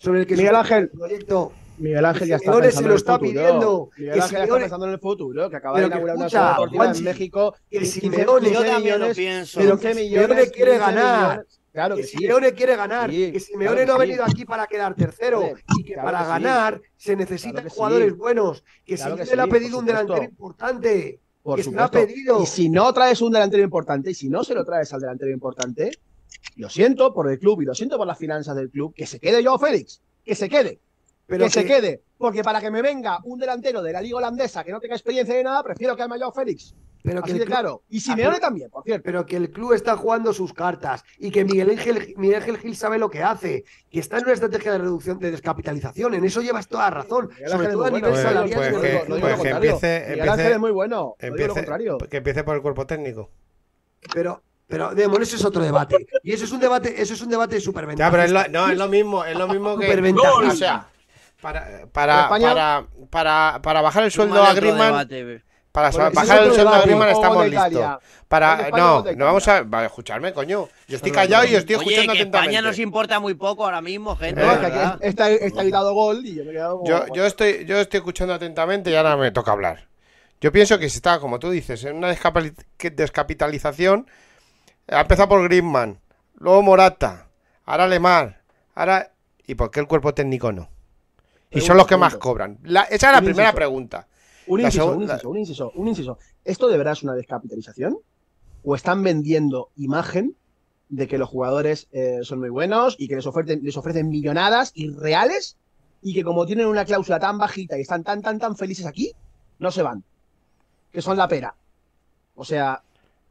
sobre 0.00 0.20
el 0.20 0.26
que 0.26 0.36
Miguel 0.36 0.56
Ángel. 0.56 0.90
proyecto? 0.90 1.52
Miguel 1.78 2.04
Ángel 2.04 2.28
ya 2.28 2.36
está 2.36 2.44
Simeone 2.52 2.66
pensando 2.66 2.78
se 2.78 2.84
en 2.84 2.88
lo 2.88 2.94
el 2.94 2.98
está 2.98 3.12
futuro. 3.18 3.30
pidiendo. 3.32 3.90
Miguel 3.96 4.14
Que 4.14 4.20
Ángel 4.20 4.20
ya 4.20 4.24
está 4.24 4.44
Simeone- 4.46 4.60
pensando 4.60 4.86
en 4.86 4.92
el 4.92 4.98
futuro, 5.00 5.50
que 5.50 5.56
acaba 5.56 5.74
Pero 5.76 5.86
de 5.88 5.92
inaugurar 5.94 6.16
una 6.16 6.28
ciudad 6.28 6.50
deportiva 6.50 6.84
Juanchi, 6.84 6.98
en 6.98 7.04
México. 7.06 7.54
que 7.70 7.78
15 7.78 8.00
Simeone- 8.00 8.40
15 8.40 8.52
Yo 8.54 8.60
también 8.64 8.74
lo 8.74 8.98
millones, 8.98 9.16
pienso. 9.16 9.60
pero 9.60 9.70
15 9.78 9.88
que 9.88 9.94
millones, 9.94 10.26
Simeone 10.28 10.50
quiere 10.50 10.70
15 10.72 10.78
ganar. 10.86 11.28
millones. 11.30 11.59
Claro 11.72 11.94
que 11.96 12.02
que 12.02 12.08
sí. 12.08 12.18
Simeone 12.18 12.52
quiere 12.52 12.74
ganar, 12.76 13.10
Sí, 13.10 13.30
que 13.32 13.40
Simeone 13.40 13.66
claro 13.66 13.78
que 13.80 13.86
no 13.86 13.92
ha 13.92 13.96
sí. 13.96 14.00
venido 14.00 14.24
aquí 14.24 14.44
para 14.44 14.66
quedar 14.66 14.94
tercero 14.94 15.52
y 15.78 15.84
que 15.84 15.92
claro 15.94 16.06
para 16.06 16.22
que 16.22 16.28
ganar 16.28 16.82
se 16.96 17.14
necesitan 17.16 17.54
Claro 17.54 17.70
jugadores 17.70 18.16
buenos, 18.16 18.64
que 18.84 18.96
Simeone 18.96 19.36
le 19.36 19.42
ha 19.42 19.46
pedido 19.46 19.78
un 19.78 19.84
delantero 19.86 20.22
importante, 20.24 21.20
Por 21.42 21.56
que 21.56 21.62
se 21.64 21.70
lo 21.70 21.80
ha 21.82 21.86
supuesto. 21.86 22.08
pedido. 22.08 22.42
Y 22.42 22.46
si 22.46 22.68
no 22.68 22.92
traes 22.92 23.20
un 23.22 23.32
delantero 23.32 23.62
importante, 23.62 24.10
y 24.10 24.14
si 24.14 24.28
no 24.28 24.42
se 24.44 24.54
lo 24.54 24.64
traes 24.64 24.92
al 24.92 25.00
delantero 25.00 25.30
importante, 25.30 25.90
lo 26.56 26.68
siento 26.68 27.14
por 27.14 27.30
el 27.30 27.38
club 27.38 27.62
y 27.62 27.64
lo 27.64 27.74
siento 27.74 27.96
por 27.96 28.06
las 28.06 28.18
finanzas 28.18 28.56
del 28.56 28.70
club, 28.70 28.92
que 28.94 29.06
se 29.06 29.20
quede 29.20 29.42
yo, 29.42 29.58
Félix. 29.58 30.00
Que 30.24 30.34
se 30.34 30.48
quede. 30.48 30.80
pero 31.26 31.44
que, 31.44 31.50
se 31.50 31.64
quede. 31.64 32.02
Porque 32.18 32.42
para 32.42 32.60
que 32.60 32.70
me 32.70 32.82
venga 32.82 33.20
un 33.24 33.38
delantero 33.38 33.80
de 33.82 33.92
la 33.92 34.00
liga 34.02 34.16
holandesa 34.18 34.64
que 34.64 34.72
no 34.72 34.80
tenga 34.80 34.96
experiencia 34.96 35.36
ni 35.36 35.44
nada, 35.44 35.62
prefiero 35.62 35.94
que 35.96 36.02
haya 36.02 36.16
yo, 36.16 36.32
Félix. 36.32 36.74
Pero 37.02 37.22
que 37.22 37.30
Así 37.30 37.38
de 37.38 37.44
club- 37.46 37.54
claro. 37.54 37.82
Y 37.88 38.00
Simeone 38.00 38.36
pero- 38.36 38.40
también, 38.40 38.70
por 38.70 38.84
cierto. 38.84 39.02
pero 39.04 39.26
que 39.26 39.36
el 39.36 39.50
club 39.50 39.72
está 39.72 39.96
jugando 39.96 40.32
sus 40.32 40.52
cartas 40.52 41.02
y 41.18 41.30
que 41.30 41.44
Miguel 41.44 41.70
Ángel, 41.70 42.14
Miguel 42.16 42.36
Ángel 42.42 42.58
Gil 42.58 42.76
sabe 42.76 42.98
lo 42.98 43.08
que 43.10 43.22
hace, 43.22 43.64
que 43.90 44.00
está 44.00 44.18
en 44.18 44.24
una 44.24 44.32
estrategia 44.34 44.72
de 44.72 44.78
reducción 44.78 45.18
de 45.18 45.30
descapitalización. 45.30 46.14
En 46.14 46.24
eso 46.24 46.40
llevas 46.42 46.68
toda 46.68 46.90
razón, 46.90 47.28
Miguel 47.30 47.48
sobre 47.50 47.68
todo 47.68 47.84
a 47.84 47.86
es 47.86 47.92
muy 47.92 48.00
nivel 48.00 48.12
bueno, 48.12 48.22
Pues- 48.22 48.22
salarial. 48.22 48.58
pues 48.58 48.68
y 48.68 48.72
de 48.72 48.80
que- 48.80 49.08
no 49.08 49.14
digo 49.16 49.26
pues 49.28 49.36
lo 49.38 49.42
que 49.44 49.50
empiece- 49.50 50.00
Miguel 50.00 50.18
empiece- 50.18 50.30
Ángel 50.30 50.52
es 50.52 50.58
muy 50.58 50.70
bueno. 50.70 50.96
No 50.96 51.04
digo 51.18 51.18
lo 51.20 51.28
Empiece, 51.28 51.54
contrario. 51.54 51.98
que 51.98 52.16
empiece 52.16 52.44
por 52.44 52.56
el 52.56 52.62
cuerpo 52.62 52.86
técnico. 52.86 53.30
Pero, 54.14 54.42
pero, 54.66 54.94
Demon, 54.94 55.22
eso 55.22 55.36
es 55.36 55.44
otro 55.44 55.62
debate. 55.62 56.06
Y 56.22 56.32
eso 56.32 56.44
es 56.44 56.52
un 56.52 56.60
debate, 56.60 57.00
eso 57.02 57.14
es 57.14 57.20
un 57.22 57.28
debate 57.28 57.60
súper 57.60 57.86
Ya, 57.96 58.10
pero 58.10 58.22
es 58.22 58.30
lo, 58.30 58.46
no, 58.48 58.68
es 58.70 58.78
lo 58.78 58.88
mismo, 58.88 59.24
es 59.24 59.36
lo 59.36 59.48
mismo 59.48 59.78
que. 59.78 59.86
Superventajista. 59.86 60.48
O 60.48 60.56
sea, 60.56 60.86
para, 61.40 61.86
para, 61.92 62.28
para, 62.28 62.86
para, 63.10 63.60
para 63.62 63.80
bajar 63.80 64.04
el 64.04 64.10
sueldo 64.10 64.42
a 64.42 64.52
Griezmann, 64.54 65.08
debate. 65.08 65.42
Para 65.72 65.90
Bueno, 65.90 66.10
bajar 66.12 66.38
el 66.38 66.44
sueldo 66.52 66.64
debate. 66.70 66.82
Griezmann 66.86 67.08
estamos 67.10 67.42
de 67.44 67.48
listos. 67.50 67.70
De 67.72 67.96
Para, 68.28 68.52
España 68.62 68.74
o 68.92 68.96
no, 68.96 69.02
de 69.02 69.16
no 69.16 69.24
vamos 69.24 69.48
a. 69.48 69.62
Vale, 69.62 69.86
escucharme, 69.86 70.32
coño. 70.32 70.68
Yo 70.88 70.96
estoy 70.96 71.10
callado 71.12 71.44
y 71.44 71.54
estoy 71.54 71.76
Oye, 71.76 71.84
escuchando 71.84 72.12
que 72.12 72.18
España 72.20 72.40
atentamente. 72.42 72.62
nos 72.68 72.78
importa 72.78 73.20
muy 73.20 73.34
poco 73.34 73.64
ahora 73.64 73.80
mismo, 73.80 74.16
gente. 74.16 74.40
Eh, 74.40 74.44
No, 74.44 74.50
de 74.50 74.54
es 74.54 74.60
que 74.60 74.66
aquí 74.66 74.76
verdad. 74.78 74.98
está, 75.02 75.30
está 75.30 75.62
gritado 75.62 75.94
gol 75.94 76.24
y 76.26 76.34
yo 76.34 76.44
me 76.44 76.50
he 76.50 76.52
quedado 76.54 76.78
como. 76.78 76.88
Yo, 76.88 77.04
yo, 77.14 77.26
estoy, 77.26 77.64
yo 77.66 77.78
estoy 77.78 77.98
escuchando 77.98 78.34
atentamente 78.34 78.90
y 78.90 78.94
ahora 78.96 79.16
me 79.16 79.30
toca 79.30 79.52
hablar. 79.52 79.88
Yo 80.40 80.50
pienso 80.52 80.78
que 80.78 80.88
se 80.88 80.96
está, 80.96 81.20
como 81.20 81.38
tú 81.38 81.50
dices, 81.50 81.84
en 81.84 81.96
una 81.96 82.14
que- 82.76 82.90
descapitalización. 82.90 84.06
Ha 84.88 85.02
empezado 85.02 85.28
por 85.28 85.44
Griezmann, 85.44 86.00
luego 86.38 86.62
Morata, 86.62 87.28
ahora 87.64 87.86
Lemar, 87.86 88.40
ahora. 88.74 89.12
¿Y 89.46 89.54
por 89.56 89.70
qué 89.70 89.80
el 89.80 89.86
cuerpo 89.88 90.14
técnico 90.14 90.50
no? 90.52 90.68
Y 91.50 91.60
son 91.60 91.76
los 91.76 91.86
que 91.86 91.96
más 91.96 92.16
cobran. 92.16 92.58
La- 92.62 92.82
esa 92.84 93.08
es 93.08 93.12
la 93.14 93.20
primera 93.20 93.52
pregunta. 93.52 94.06
Un 94.50 94.60
inciso, 94.60 94.90
un 94.92 95.02
inciso, 95.02 95.30
un 95.30 95.38
inciso, 95.38 95.72
un 95.74 95.88
inciso. 95.88 96.18
¿Esto 96.44 96.68
de 96.68 96.76
verdad 96.76 96.92
es 96.94 97.02
una 97.02 97.14
descapitalización? 97.14 97.98
¿O 98.64 98.74
están 98.74 99.02
vendiendo 99.02 99.70
imagen 99.76 100.34
de 100.88 101.06
que 101.06 101.18
los 101.18 101.28
jugadores 101.28 101.88
eh, 101.92 102.18
son 102.22 102.40
muy 102.40 102.48
buenos 102.50 102.96
y 102.98 103.06
que 103.08 103.14
les 103.16 103.26
ofrecen, 103.26 103.60
les 103.62 103.76
ofrecen 103.76 104.08
millonadas 104.08 104.72
irreales 104.74 105.56
y 106.02 106.14
que 106.14 106.24
como 106.24 106.46
tienen 106.46 106.66
una 106.66 106.84
cláusula 106.84 107.20
tan 107.20 107.38
bajita 107.38 107.78
y 107.78 107.82
están 107.82 108.02
tan, 108.02 108.22
tan, 108.22 108.38
tan 108.38 108.56
felices 108.56 108.86
aquí, 108.86 109.12
no 109.58 109.70
se 109.70 109.82
van? 109.82 110.02
Que 110.92 111.00
son 111.00 111.16
la 111.16 111.28
pera. 111.28 111.54
O 112.34 112.44
sea, 112.44 112.82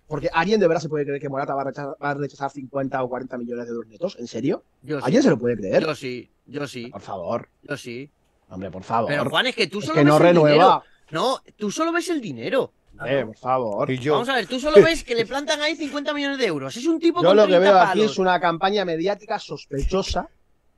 porque 0.08 0.30
¿alguien 0.34 0.60
de 0.60 0.68
verdad 0.68 0.82
se 0.82 0.88
puede 0.90 1.04
creer 1.06 1.20
que 1.22 1.28
Morata 1.30 1.54
va 1.54 1.62
a 1.62 1.66
rechazar, 1.66 1.96
va 2.02 2.12
a 2.12 2.14
rechazar 2.14 2.50
50 2.50 3.04
o 3.04 3.10
40 3.10 3.38
millones 3.38 3.66
de 3.66 3.72
euros 3.72 3.88
netos? 3.88 4.16
¿En 4.20 4.28
serio? 4.28 4.64
Yo 4.84 5.00
sí, 5.00 5.04
¿Alguien 5.06 5.24
se 5.24 5.30
lo 5.30 5.38
puede 5.38 5.58
creer? 5.58 5.84
yo 5.84 5.96
sí, 5.96 6.30
yo 6.46 6.66
sí, 6.66 6.88
Por 6.88 7.02
favor. 7.02 7.50
yo 7.64 7.76
sí. 7.76 8.10
Hombre, 8.52 8.72
por 8.72 8.84
favor. 8.84 9.10
Pero 9.10 9.30
Juan, 9.30 9.46
es 9.48 9.56
que 9.56 9.68
tú 9.68 9.78
es 9.80 9.86
solo 9.86 10.00
que 10.00 10.04
no 10.06 10.16
el 10.18 10.24
renueva. 10.24 10.52
dinero. 10.54 10.84
No, 11.12 11.42
tú 11.58 11.72
solo 11.72 11.92
ves 11.92 12.10
el 12.10 12.22
dinero. 12.22 12.72
Eh, 13.06 13.24
por 13.26 13.38
favor. 13.38 13.90
Y 13.92 13.98
yo. 13.98 14.14
Vamos 14.14 14.30
a 14.30 14.36
ver, 14.36 14.48
tú 14.48 14.60
solo 14.60 14.76
ves 14.84 15.04
que 15.04 15.16
le 15.16 15.26
plantan 15.26 15.62
ahí 15.62 15.76
50 15.76 16.14
millones 16.14 16.38
de 16.38 16.46
euros. 16.48 16.76
Es 16.76 16.86
un 16.86 17.00
tipo 17.00 17.22
Yo 17.22 17.30
con 17.30 17.38
lo 17.38 17.44
que 17.46 17.54
30 17.54 17.72
veo 17.72 17.80
aquí 17.82 18.02
es 18.04 18.18
una 18.18 18.40
campaña 18.40 18.84
mediática 18.86 19.40
sospechosa 19.40 20.28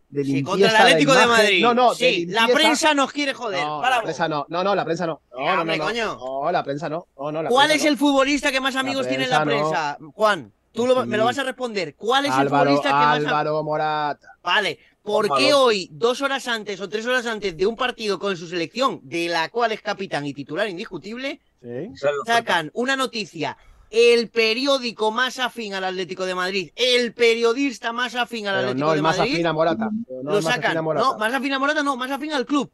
de 0.09 0.25
Sí, 0.25 0.43
contra 0.43 0.69
el 0.69 0.75
Atlético 0.75 1.13
de. 1.13 1.25
Madrid. 1.25 1.61
No, 1.63 1.73
no, 1.73 1.91
de 1.91 1.95
sí, 1.95 2.25
la 2.27 2.47
prensa 2.47 2.93
nos 2.93 3.11
quiere 3.11 3.33
joder. 3.33 3.63
No, 3.65 3.81
Para 3.81 3.97
la 3.97 4.03
prensa 4.03 4.27
no. 4.27 4.45
No, 4.49 4.63
no, 4.63 4.75
la 4.75 4.83
prensa 4.85 5.07
no. 5.07 5.21
No, 5.31 5.39
no, 5.55 5.61
hombre, 5.61 5.77
no, 5.77 5.83
no. 5.83 5.89
coño. 5.89 6.15
No, 6.17 6.51
la 6.51 6.63
prensa 6.63 6.89
no. 6.89 7.07
No, 7.17 7.31
no, 7.31 7.43
la 7.43 7.49
¿Cuál 7.49 7.71
es 7.71 7.85
el 7.85 7.97
futbolista 7.97 8.51
que 8.51 8.59
más 8.59 8.75
amigos 8.75 9.07
tiene 9.07 9.23
en 9.23 9.29
la 9.29 9.43
prensa? 9.43 9.97
Juan, 10.13 10.51
tú 10.73 10.85
lo- 10.85 11.05
me 11.05 11.17
lo 11.17 11.25
vas 11.25 11.37
a 11.39 11.43
responder. 11.43 11.95
¿Cuál 11.95 12.25
es 12.25 12.37
el 12.37 12.49
futbolista 12.49 12.89
que 12.89 12.93
más 12.93 13.17
Álvaro 13.25 13.63
Morata. 13.63 14.27
Vale, 14.43 14.77
¿por 15.03 15.35
qué 15.37 15.53
hoy, 15.53 15.89
dos 15.91 16.21
horas 16.21 16.47
antes 16.47 16.79
o 16.81 16.87
tres 16.89 17.05
horas 17.05 17.25
antes 17.25 17.55
de 17.57 17.65
un 17.65 17.75
partido 17.75 18.19
con 18.19 18.37
su 18.37 18.47
selección, 18.47 18.99
de 19.03 19.27
la 19.29 19.49
cual 19.49 19.71
es 19.71 19.81
capitán 19.81 20.25
y 20.25 20.33
titular 20.33 20.67
indiscutible, 20.69 21.39
Sí. 21.61 21.91
sacan 22.25 22.71
una 22.73 22.95
noticia? 22.95 23.57
El 23.89 24.29
periódico 24.29 25.11
más 25.11 25.37
afín 25.37 25.73
al 25.73 25.83
Atlético 25.83 26.25
de 26.25 26.33
Madrid, 26.33 26.71
el 26.77 27.13
periodista 27.13 27.91
más 27.91 28.15
afín 28.15 28.47
al 28.47 28.53
Pero 28.55 28.67
Atlético 28.69 28.85
no 28.85 28.91
de 28.91 28.97
el 28.97 29.03
más 29.03 29.17
Madrid, 29.17 29.33
afín 29.33 29.45
a 29.47 29.53
Morata. 29.53 29.89
No 29.91 30.21
lo 30.31 30.37
el 30.37 30.43
más 30.43 30.45
afín 30.53 30.61
sacan. 30.63 30.77
a 30.77 30.81
Morata. 30.81 31.05
No, 31.07 31.17
más 31.17 31.33
afín 31.33 31.53
a 31.53 31.59
Morata, 31.59 31.83
no, 31.83 31.97
más 31.97 32.11
afín 32.11 32.31
al 32.33 32.45
club. 32.45 32.71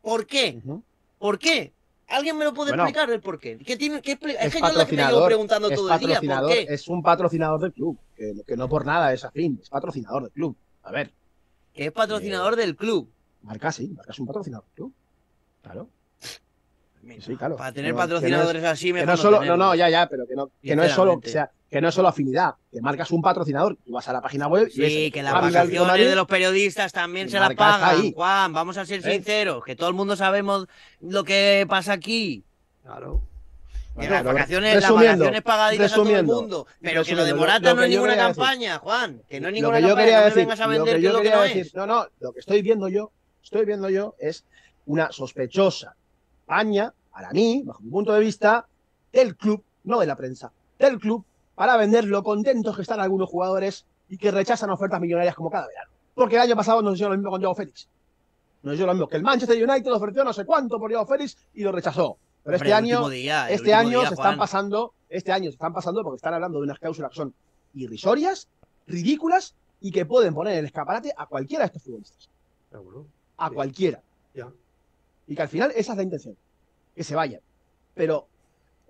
¿Por 0.00 0.26
qué? 0.26 0.60
¿Por 1.18 1.38
qué? 1.38 1.72
¿Alguien 2.08 2.36
me 2.38 2.44
lo 2.44 2.54
puede 2.54 2.70
Bueno. 2.70 2.84
explicar 2.84 3.10
el 3.10 3.20
por 3.20 3.38
qué? 3.38 3.58
¿Qué 3.58 3.76
tiene, 3.76 4.00
qué 4.02 4.12
es, 4.12 4.18
Es 4.22 4.52
que 4.54 4.60
yo 4.60 4.68
lo 4.72 4.86
que 4.86 4.96
me 4.96 5.02
llevo 5.02 5.20
patrocinador, 5.20 5.26
preguntando 5.26 5.68
es 5.68 5.74
todo 5.76 5.92
el 5.92 5.98
día. 6.00 6.20
¿Por 6.40 6.48
qué? 6.48 6.66
es 6.68 6.88
un 6.88 7.02
patrocinador 7.02 7.60
del 7.60 7.72
club, 7.72 7.98
que, 8.16 8.32
que 8.46 8.56
no 8.56 8.68
por 8.68 8.84
nada 8.86 9.12
es 9.12 9.24
afín, 9.24 9.58
es 9.62 9.68
patrocinador 9.68 10.22
del 10.24 10.32
club. 10.32 10.56
A 10.82 10.90
ver, 10.92 11.12
Que 11.74 11.86
es 11.86 11.92
patrocinador 11.92 12.56
del 12.56 12.76
club. 12.76 13.10
Marca 13.42 13.72
sí, 13.72 13.88
Marca 13.88 14.12
es 14.12 14.18
un 14.18 14.26
patrocinador 14.26 14.64
del 14.66 14.74
club. 14.74 14.94
Claro. 15.62 15.88
Sí, 17.20 17.34
claro. 17.36 17.56
Para 17.56 17.72
tener 17.72 17.92
no- 17.92 17.96
patrocinadores 17.98 18.62
así, 18.64 18.92
mejor 18.92 19.08
no 19.08 19.16
solo, 19.16 19.44
no, 19.44 19.56
no, 19.56 19.74
ya, 19.74 19.88
ya, 19.88 20.06
pero 20.08 20.26
que 20.26 20.34
no, 20.36 20.50
que 20.62 20.76
no 20.76 20.82
es 20.82 20.92
solo, 20.92 21.14
o 21.14 21.20
sea, 21.24 21.50
que 21.70 21.80
no 21.80 21.88
es 21.88 21.94
solo 21.94 22.08
afinidad, 22.08 22.54
que 22.70 22.80
marcas 22.82 23.10
un 23.10 23.22
patrocinador, 23.22 23.76
tú 23.84 23.92
vas 23.92 24.06
a 24.08 24.12
la 24.12 24.20
página 24.20 24.46
web 24.48 24.68
y 24.68 24.72
Sí, 24.72 25.10
que 25.10 25.22
las 25.22 25.32
vacaciones 25.32 26.08
de 26.08 26.14
los 26.14 26.26
periodistas 26.26 26.92
también 26.92 27.30
se 27.30 27.40
las 27.40 27.54
pagan. 27.54 28.12
Juan, 28.12 28.52
vamos 28.52 28.76
a 28.76 28.84
ser 28.84 29.00
¿Eh? 29.00 29.12
sinceros, 29.12 29.64
que 29.64 29.76
todo 29.76 29.88
el 29.88 29.94
mundo 29.94 30.14
sabemos 30.14 30.66
lo 31.00 31.24
que 31.24 31.64
pasa 31.68 31.94
aquí. 31.94 32.44
Claro. 32.82 33.22
Que 34.00 34.08
Bueno, 34.08 34.14
las 34.14 34.22
pero 34.22 34.34
vacaciones, 34.34 34.82
las 34.82 34.92
vacaciones 34.92 35.42
pagaditas 35.42 35.92
a 35.92 35.96
todo 35.96 36.16
el 36.16 36.24
mundo. 36.24 36.66
Pero 36.80 37.04
que 37.04 37.14
lo 37.14 37.24
de 37.24 37.34
Morata 37.34 37.70
lo 37.70 37.76
no 37.76 37.82
es 37.82 37.90
ninguna 37.90 38.12
decir. 38.12 38.26
campaña, 38.26 38.78
Juan. 38.78 39.22
Que 39.28 39.40
no 39.40 39.48
es 39.48 39.52
lo 39.60 39.70
ninguna 39.70 39.80
campaña. 39.80 39.94
no 39.94 40.18
me 40.18 40.24
decir, 40.24 40.36
vengas 40.36 40.60
a 40.60 40.66
vender 40.66 40.96
que 40.96 41.00
que 41.00 41.06
yo 41.06 41.12
lo 41.12 41.22
que 41.22 41.30
no 41.30 41.42
decir, 41.42 41.66
es. 41.66 41.74
no, 41.74 41.86
no, 41.86 42.06
lo 42.20 42.32
que 42.32 42.40
estoy 42.40 42.62
viendo 42.62 42.88
yo, 42.88 43.12
estoy 43.42 43.64
viendo 43.66 43.90
yo 43.90 44.14
es 44.18 44.44
una 44.86 45.12
sospechosa 45.12 45.94
campaña, 46.50 46.92
para 47.12 47.30
mí, 47.30 47.62
bajo 47.64 47.80
mi 47.82 47.90
punto 47.90 48.12
de 48.12 48.20
vista, 48.20 48.66
del 49.12 49.36
club, 49.36 49.62
no 49.84 50.00
de 50.00 50.06
la 50.06 50.16
prensa, 50.16 50.52
del 50.78 50.98
club, 50.98 51.24
para 51.54 51.76
vender 51.76 52.04
lo 52.04 52.24
contentos 52.24 52.74
que 52.74 52.82
están 52.82 52.98
algunos 52.98 53.28
jugadores 53.28 53.86
y 54.08 54.18
que 54.18 54.32
rechazan 54.32 54.70
ofertas 54.70 55.00
millonarias 55.00 55.36
como 55.36 55.50
cada 55.50 55.68
verano. 55.68 55.90
Porque 56.14 56.34
el 56.34 56.42
año 56.42 56.56
pasado 56.56 56.82
nos 56.82 56.94
hicieron 56.94 57.12
lo 57.12 57.18
mismo 57.18 57.30
con 57.30 57.40
Joao 57.40 57.54
Félix. 57.54 57.88
Nos 58.62 58.74
hicieron 58.74 58.88
lo 58.88 58.94
mismo, 58.94 59.08
que 59.08 59.16
el 59.16 59.22
Manchester 59.22 59.62
United 59.62 59.92
ofreció 59.92 60.24
no 60.24 60.32
sé 60.32 60.44
cuánto 60.44 60.80
por 60.80 60.92
Joao 60.92 61.06
Félix 61.06 61.36
y 61.54 61.62
lo 61.62 61.70
rechazó. 61.70 62.18
Pero 62.42 62.56
Hombre, 62.56 62.68
este 62.68 62.72
año, 62.72 63.08
día, 63.08 63.50
este 63.50 63.74
año 63.74 64.00
día, 64.00 64.08
se 64.08 64.14
están 64.14 64.38
pasando, 64.38 64.94
este 65.08 65.32
año 65.32 65.44
se 65.44 65.54
están 65.56 65.72
pasando 65.72 66.02
porque 66.02 66.16
están 66.16 66.34
hablando 66.34 66.58
de 66.58 66.64
unas 66.64 66.78
cláusulas 66.78 67.10
que 67.10 67.16
son 67.16 67.34
irrisorias, 67.74 68.48
ridículas 68.86 69.54
y 69.80 69.90
que 69.92 70.06
pueden 70.06 70.34
poner 70.34 70.54
en 70.54 70.60
el 70.60 70.64
escaparate 70.66 71.12
a 71.16 71.26
cualquiera 71.26 71.64
de 71.64 71.66
estos 71.66 71.82
futbolistas. 71.82 72.28
Seguro. 72.70 73.06
A 73.36 73.48
Sí. 73.48 73.54
cualquiera. 73.54 74.02
Ya. 74.34 74.48
Y 75.26 75.34
que 75.34 75.42
al 75.42 75.48
final 75.48 75.70
esa 75.76 75.92
es 75.92 75.96
la 75.96 76.02
intención. 76.02 76.36
Que 76.94 77.04
se 77.04 77.14
vayan. 77.14 77.40
Pero 77.94 78.26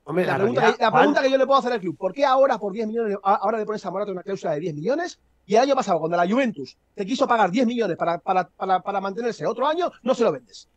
Hombre, 0.05 0.25
la, 0.25 0.33
la, 0.33 0.39
pregunta, 0.39 0.61
realidad, 0.61 0.77
que, 0.79 0.83
la 0.85 0.91
Juan, 0.91 1.01
pregunta 1.01 1.23
que 1.23 1.31
yo 1.31 1.39
le 1.39 1.47
puedo 1.47 1.59
hacer 1.61 1.73
al 1.73 1.81
club, 1.81 1.97
¿por 1.97 2.13
qué 2.13 2.25
ahora 2.25 2.59
por 2.59 2.73
10 2.73 2.87
millones, 2.87 3.17
ahora 3.23 3.59
le 3.59 3.67
pones 3.67 3.85
a 3.85 3.91
Morata 3.91 4.13
una 4.13 4.23
cláusula 4.23 4.55
de 4.55 4.61
10 4.61 4.75
millones? 4.75 5.19
Y 5.47 5.55
el 5.57 5.63
año 5.63 5.75
pasado, 5.75 5.99
cuando 5.99 6.17
la 6.17 6.29
Juventus 6.29 6.77
te 6.95 7.05
quiso 7.05 7.27
pagar 7.27 7.51
10 7.51 7.67
millones 7.67 7.97
para, 7.97 8.19
para, 8.19 8.49
para, 8.49 8.81
para 8.81 9.01
mantenerse 9.01 9.47
otro 9.47 9.67
año, 9.67 9.91
no 10.03 10.15
se 10.15 10.25
lo 10.25 10.33
vendes. 10.33 10.69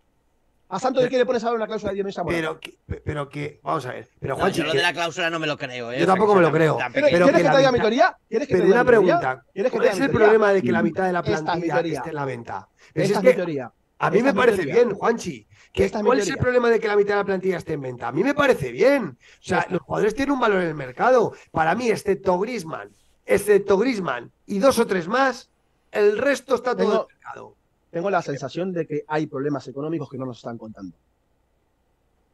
¿A 0.74 0.80
santo 0.80 1.00
de 1.00 1.06
Pero- 1.06 1.12
qué 1.12 1.18
le 1.20 1.26
pones 1.26 1.44
ahora 1.44 1.58
una 1.58 1.68
cláusula 1.68 1.92
de 1.92 1.96
10 1.96 2.06
millones 2.06 2.18
a 2.18 2.24
Morata? 2.24 2.42
pero 2.42 2.60
que, 2.60 3.02
pero 3.02 3.30
que, 3.30 3.60
vamos 3.64 3.86
a 3.86 3.92
ver, 3.94 4.10
pero 4.20 4.34
No, 4.36 4.40
Juanchi, 4.42 4.58
yo 4.60 4.66
lo 4.66 4.72
que- 4.72 4.78
de 4.78 4.84
la 4.84 4.94
cláusula 4.94 5.30
no 5.30 5.40
me 5.40 5.48
lo 5.48 5.58
creo, 5.58 5.92
¿eh? 5.92 6.00
Yo 6.00 6.06
tampoco 6.08 6.36
me 6.36 6.42
lo 6.42 6.52
creo. 6.52 6.78
Tan 6.78 6.92
¿Quieres, 6.92 7.12
pero 7.12 7.26
¿quieres 7.26 7.42
que 7.42 7.48
que 7.48 7.52
te 7.54 7.58
diga 7.60 7.72
mi 7.72 7.80
teoría? 7.80 8.18
¿Quieres 8.28 8.48
que 8.48 8.54
te 8.54 8.58
pero 8.60 8.68
diga 8.68 8.82
una 8.82 8.86
pregunta, 8.88 9.46
¿Quieres 9.54 9.72
que 9.72 9.78
¿cuál 9.78 9.90
te 9.90 9.94
es 9.96 10.00
el 10.02 10.10
problema 10.12 10.52
de 10.54 10.62
que 10.64 10.72
la 10.72 10.82
mitad 10.84 11.06
de 11.06 11.14
la 11.14 11.22
plantilla 11.24 11.80
esté 11.80 12.10
en 12.10 12.16
la 12.16 12.26
venta? 12.26 12.68
Pues 12.72 12.88
Esta 12.94 13.02
es 13.04 13.12
es 13.12 13.18
mi 13.24 13.30
que 13.30 13.36
teoría. 13.36 13.72
a 14.00 14.10
mí 14.10 14.18
esta 14.18 14.34
me 14.34 14.38
parece 14.40 14.58
teoría. 14.64 14.74
bien, 14.84 14.94
Juanchi. 14.96 15.48
Que, 15.72 15.90
¿Cuál 15.90 16.20
es 16.20 16.30
el 16.30 16.38
problema 16.38 16.70
de 16.70 16.80
que 16.80 16.88
la 16.88 16.96
mitad 16.96 17.14
de 17.16 17.20
la 17.22 17.26
plantilla 17.26 17.58
esté 17.58 17.74
en 17.74 17.82
venta? 17.82 18.08
A 18.08 18.12
mí 18.12 18.24
me 18.24 18.34
parece 18.36 18.72
bien. 18.72 19.18
O 19.18 19.18
sea, 19.42 19.66
los 19.70 19.82
jugadores 19.82 20.14
tienen 20.14 20.34
un 20.34 20.40
valor 20.40 20.62
en 20.62 20.68
el 20.68 20.76
mercado. 20.76 21.34
Para 21.52 21.74
mí, 21.74 21.90
excepto 21.90 22.38
Grisman, 22.40 22.90
excepto 23.26 23.78
Grisman 23.78 24.32
y 24.46 24.60
dos 24.60 24.78
o 24.80 24.86
tres 24.86 25.08
más, 25.08 25.50
el 25.92 26.18
resto 26.20 26.56
está 26.56 26.76
todo 26.76 26.94
en 26.94 27.00
el 27.02 27.08
mercado. 27.16 27.56
Tengo 27.94 28.10
la 28.10 28.24
sensación 28.24 28.74
de 28.74 28.88
que 28.88 29.06
hay 29.08 29.28
problemas 29.28 29.68
económicos 29.68 30.10
que 30.10 30.18
no 30.18 30.26
nos 30.26 30.38
están 30.38 30.58
contando. 30.58 30.96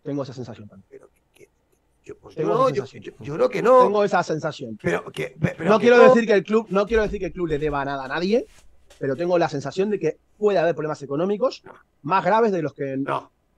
Tengo 0.03 0.24
esa 0.24 0.34
sensación 0.34 0.70
también. 0.70 0.88
Pero 0.89 1.10
que- 1.34 1.49
yo, 2.05 2.18
pues 2.18 2.36
Tengo 2.36 2.53
no, 2.53 2.68
esa 2.70 2.76
yo, 2.78 2.86
sensación. 2.86 3.16
yo- 3.20 3.26
yo 3.26 3.34
creo 3.36 3.49
que 3.49 3.62
no. 3.62 3.84
Tengo 3.84 4.03
esa 4.05 4.24
sensación. 4.24 4.80
Pero 4.82 5.03
que, 5.12 5.36
pero 5.39 5.66
no 5.66 5.78
que 5.78 5.88
quiero 5.88 6.01
decir 6.01 6.26
que 6.26 6.34
el 6.34 6.43
club, 6.45 6.68
no 6.70 6.86
quiero 6.88 7.03
decir 7.03 7.20
que 7.20 7.26
el 7.28 7.34
club 7.34 7.47
le 7.47 7.60
deba 7.60 7.84
nada 7.84 8.05
a 8.05 8.07
nadie, 8.07 8.47
pero 8.99 9.18
tengo 9.18 9.38
la 9.38 9.49
sensación 9.49 9.89
de 9.89 9.99
que 9.99 10.18
puede 10.38 10.57
haber 10.57 10.74
problemas 10.76 11.01
económicos 11.01 11.62
No. 11.66 11.74
más 12.03 12.24
graves 12.24 12.53
de 12.53 12.62
los 12.62 12.74
que, 12.74 12.84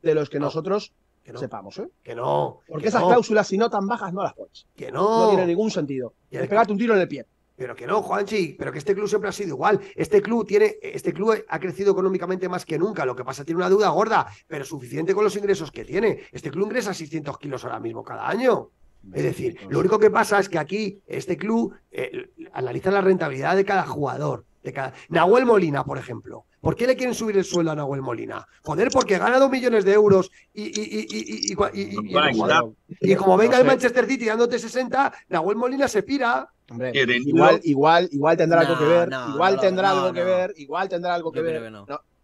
de 0.01 0.15
los 0.15 0.29
que 0.29 0.39
No. 0.39 0.45
nosotros 0.45 0.91
que 1.23 1.31
no, 1.33 1.39
sepamos. 1.39 1.77
¿eh? 1.77 1.87
que 2.01 2.15
no. 2.15 2.61
Porque 2.67 2.81
que 2.81 2.89
esas 2.89 3.01
no, 3.01 3.09
cláusulas, 3.09 3.45
si 3.47 3.55
no 3.59 3.69
tan 3.69 3.85
bajas, 3.87 4.11
no 4.11 4.23
las 4.23 4.33
pones. 4.33 4.65
Que 4.75 4.91
No, 4.91 5.25
no. 5.25 5.29
tiene 5.29 5.45
ningún 5.45 5.69
sentido. 5.69 6.13
Y 6.31 6.37
Es 6.37 6.41
el- 6.41 6.49
pegarte 6.49 6.73
un 6.73 6.79
tiro 6.79 6.95
en 6.95 7.01
el 7.01 7.07
pie. 7.07 7.27
Pero 7.61 7.75
que 7.75 7.85
no, 7.85 8.01
Juanchi, 8.01 8.55
pero 8.57 8.71
que 8.71 8.79
este 8.79 8.95
club 8.95 9.07
siempre 9.07 9.29
ha 9.29 9.31
sido 9.31 9.49
igual. 9.49 9.79
Este 9.95 10.19
club 10.19 10.47
tiene, 10.47 10.77
este 10.81 11.13
club 11.13 11.45
ha 11.47 11.59
crecido 11.59 11.91
económicamente 11.91 12.49
más 12.49 12.65
que 12.65 12.79
nunca. 12.79 13.05
Lo 13.05 13.15
que 13.15 13.23
pasa 13.23 13.45
tiene 13.45 13.57
una 13.57 13.69
deuda 13.69 13.89
gorda, 13.89 14.25
pero 14.47 14.65
suficiente 14.65 15.13
con 15.13 15.23
los 15.23 15.35
ingresos 15.35 15.71
que 15.71 15.85
tiene. 15.85 16.21
Este 16.31 16.49
club 16.49 16.65
ingresa 16.65 16.91
600 16.91 17.37
kilos 17.37 17.63
ahora 17.63 17.79
mismo 17.79 18.03
cada 18.03 18.27
año. 18.27 18.71
Es 19.13 19.21
decir, 19.21 19.59
lo 19.69 19.77
único 19.77 19.99
que 19.99 20.09
pasa 20.09 20.39
es 20.39 20.49
que 20.49 20.57
aquí 20.57 21.03
este 21.05 21.37
club 21.37 21.75
eh, 21.91 22.31
analiza 22.51 22.89
la 22.89 23.01
rentabilidad 23.01 23.55
de 23.55 23.63
cada 23.63 23.85
jugador. 23.85 24.43
De 24.63 24.73
cada... 24.73 24.93
Nahuel 25.09 25.45
Molina, 25.45 25.83
por 25.83 25.99
ejemplo. 25.99 26.45
¿Por 26.61 26.75
qué 26.75 26.85
le 26.85 26.95
quieren 26.95 27.15
subir 27.15 27.35
el 27.37 27.43
sueldo 27.43 27.71
a 27.71 27.75
Nahuel 27.75 28.01
Molina? 28.03 28.47
Joder, 28.63 28.89
porque 28.91 29.17
gana 29.17 29.39
dos 29.39 29.49
millones 29.49 29.83
de 29.83 29.93
euros 29.93 30.29
y, 30.53 30.61
y, 30.63 30.67
y, 30.67 30.99
y, 31.09 31.17
y- 31.17 31.53
y- 31.53 31.81
y- 31.81 32.09
y- 32.09 32.13
Van 32.13 32.25
a 32.27 32.31
y- 32.31 32.33
quitar. 32.35 32.63
y 33.01 33.15
como 33.15 33.35
venga 33.35 33.59
el. 33.59 33.65
Manchester 33.65 34.05
City 34.05 34.25
dándote 34.25 34.59
60, 34.59 35.11
Nahuel 35.29 35.57
Molina 35.57 35.87
se 35.87 36.03
pira. 36.03 36.47
Hombre, 36.69 36.91
igual, 37.25 37.59
igual, 37.63 38.09
igual 38.11 38.37
tendrá 38.37 38.61
algo 38.61 38.77
que 38.77 38.85
ver, 38.85 39.09
no, 39.09 39.29
igual 39.33 39.55
no 39.55 39.61
tendrá 39.61 39.89
algo 39.91 40.13
que 40.13 40.23
ver, 40.23 40.53
igual 40.57 40.87
tendrá 40.87 41.15
algo 41.15 41.31
que 41.31 41.41
ver. 41.41 41.63
que 41.63 41.71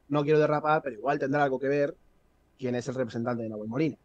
no. 0.10 0.24
quiero 0.24 0.40
derrapar, 0.40 0.82
pero 0.84 0.96
igual 0.96 1.18
tendrá 1.20 1.44
algo 1.44 1.60
que 1.60 1.68
ver 1.68 1.96
quién 2.60 2.76
es 2.76 2.88
el 2.88 2.96
representante 2.96 3.42
de 3.44 3.50
Nahuel 3.50 3.68
Molina. 3.68 3.96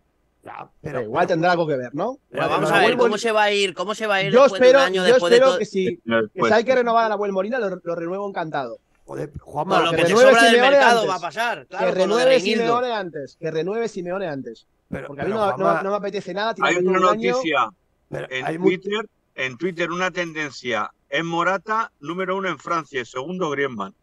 Ya, 0.45 0.57
Pero, 0.57 0.70
pero, 0.80 1.01
igual 1.03 1.26
pero- 1.26 1.35
tendrá 1.35 1.53
algo 1.53 1.66
que 1.68 1.76
ver, 1.76 1.95
¿no? 1.95 2.18
Pero 2.30 2.49
vamos 2.49 2.70
a 2.72 2.78
ver, 2.80 2.97
¿cómo 2.97 3.16
se 3.18 3.30
va 3.30 3.43
a 3.45 3.53
ir? 3.53 3.74
¿Cómo 3.74 3.95
se 3.95 4.07
va 4.09 4.14
a 4.16 4.22
ir 4.24 4.33
Yo 4.33 4.43
después 4.43 4.61
espero, 4.61 4.80
de 4.80 4.85
un 4.87 4.89
año 4.93 5.03
yo 5.07 5.12
después 5.12 5.30
de 5.30 5.37
espero 5.37 5.51
todo? 5.51 5.59
que 5.61 5.64
si, 5.66 5.97
que 5.99 6.47
si 6.49 6.53
hay 6.53 6.64
que 6.64 6.74
renovar 6.74 7.05
a 7.05 7.09
Nahuel 7.11 7.30
Molina, 7.33 7.59
lo, 7.61 7.78
lo 7.85 7.95
renuevo 7.95 8.28
encantado. 8.28 8.78
Joder, 9.05 9.30
Con 9.32 9.40
Juanma, 9.53 9.80
lo 9.82 9.90
que 9.90 9.96
que 9.96 10.03
te 10.03 10.09
renueve 10.09 10.30
sobra 10.30 10.42
del 10.44 10.50
Simeone 10.53 10.70
mercado 10.70 10.98
antes. 11.00 11.11
va 11.11 11.14
a 11.16 11.20
pasar. 11.20 11.66
Claro, 11.66 11.86
que 11.86 11.92
renueve. 11.92 12.40
Simeone 12.40 12.92
antes. 12.92 13.36
Que 13.40 13.50
renueve 13.50 13.88
Simeone 13.88 14.26
antes. 14.28 14.66
pero, 14.88 15.07
Porque 15.09 15.22
a 15.22 15.24
mí 15.24 15.30
no, 15.30 15.36
no- 15.38 15.53
Juanma, 15.57 15.82
no 15.82 15.90
me 15.90 15.96
apetece 15.96 16.32
nada 16.34 16.55
hay 16.61 16.76
un 16.76 16.88
una 16.88 17.00
noticia 17.00 17.68
pero 18.09 18.26
en 18.30 18.44
hay 18.46 18.59
Twitter, 18.59 19.07
en 19.34 19.57
Twitter 19.59 19.90
una 19.90 20.11
tendencia. 20.11 20.90
Es 21.09 21.24
Morata, 21.24 21.90
número 22.00 22.36
uno 22.36 22.48
en 22.48 22.59
Francia, 22.59 23.00
y 23.00 23.05
segundo 23.05 23.50
Griezmann. 23.50 23.94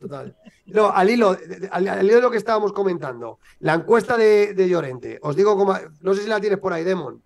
Total. 0.00 0.34
No, 0.66 0.90
al 0.90 1.10
hilo, 1.10 1.36
al, 1.70 1.88
al 1.88 2.04
hilo 2.06 2.14
de 2.16 2.20
lo 2.22 2.30
que 2.30 2.38
estábamos 2.38 2.72
comentando, 2.72 3.38
la 3.60 3.74
encuesta 3.74 4.16
de, 4.16 4.54
de 4.54 4.68
Llorente, 4.68 5.18
os 5.22 5.36
digo 5.36 5.56
cómo, 5.56 5.76
no 6.00 6.14
sé 6.14 6.22
si 6.22 6.28
la 6.28 6.40
tienes 6.40 6.58
por 6.58 6.72
ahí, 6.72 6.82
Demon. 6.84 7.22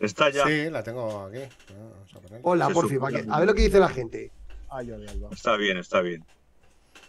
Está 0.00 0.30
ya. 0.30 0.46
Sí, 0.46 0.70
la 0.70 0.82
tengo 0.82 1.24
aquí. 1.26 1.38
Ah. 1.70 2.38
Hola, 2.42 2.68
por 2.70 2.88
fin, 2.88 2.98
a 3.30 3.38
ver 3.38 3.46
lo 3.46 3.54
que 3.54 3.62
dice 3.62 3.78
la 3.78 3.88
gente. 3.88 4.30
Ay, 4.70 4.90
Jordi 4.90 5.06
Alba. 5.08 5.28
Está 5.32 5.56
bien, 5.56 5.78
está 5.78 6.00
bien. 6.00 6.24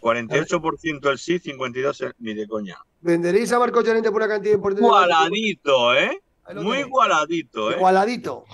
48% 0.00 1.10
el 1.10 1.18
sí, 1.18 1.38
52% 1.38 2.06
el 2.06 2.14
ni 2.18 2.34
de 2.34 2.48
coña. 2.48 2.78
¿Venderéis 3.00 3.52
a 3.52 3.58
Marcos 3.58 3.84
Llorente 3.84 4.10
por 4.10 4.22
una 4.22 4.28
cantidad 4.28 4.54
importante? 4.54 4.86
Igualadito, 4.86 5.94
¿eh? 5.94 6.22
Muy 6.54 6.78
igualadito, 6.78 7.70
¿eh? 7.70 7.76
Igualadito. 7.76 8.44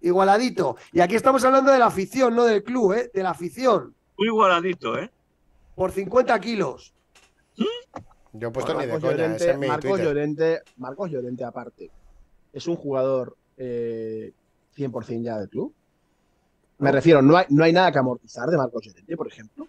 Igualadito. 0.00 0.76
Y 0.92 1.00
aquí 1.00 1.14
estamos 1.14 1.44
hablando 1.44 1.70
de 1.70 1.78
la 1.78 1.86
afición, 1.86 2.34
no 2.34 2.44
del 2.44 2.62
club, 2.64 2.92
¿eh? 2.94 3.10
De 3.14 3.22
la 3.22 3.30
afición. 3.30 3.94
Muy 4.18 4.28
igualadito, 4.28 4.98
¿eh? 4.98 5.10
Por 5.74 5.92
50 5.92 6.38
kilos. 6.40 6.92
Yo 8.32 8.48
he 8.48 8.50
puesto 8.50 8.74
ni 8.74 8.86
de 8.86 8.92
Marcos 8.92 9.10
coña, 9.10 9.26
ese 9.36 9.46
Llorente, 9.46 9.50
es 9.50 9.58
mi 9.58 9.68
Marcos 9.68 9.90
Twitter. 9.90 10.06
Llorente, 10.06 10.62
Marcos 10.78 11.10
Llorente 11.10 11.44
aparte, 11.44 11.90
es 12.52 12.66
un 12.66 12.76
jugador 12.76 13.36
eh, 13.56 14.32
100% 14.76 15.22
ya 15.22 15.38
del 15.38 15.48
club. 15.48 15.74
Me 16.78 16.90
refiero, 16.92 17.22
no 17.22 17.36
hay, 17.36 17.46
no 17.50 17.64
hay 17.64 17.72
nada 17.72 17.92
que 17.92 17.98
amortizar 17.98 18.48
de 18.48 18.56
Marcos 18.56 18.84
Llorente, 18.84 19.16
por 19.16 19.28
ejemplo. 19.28 19.66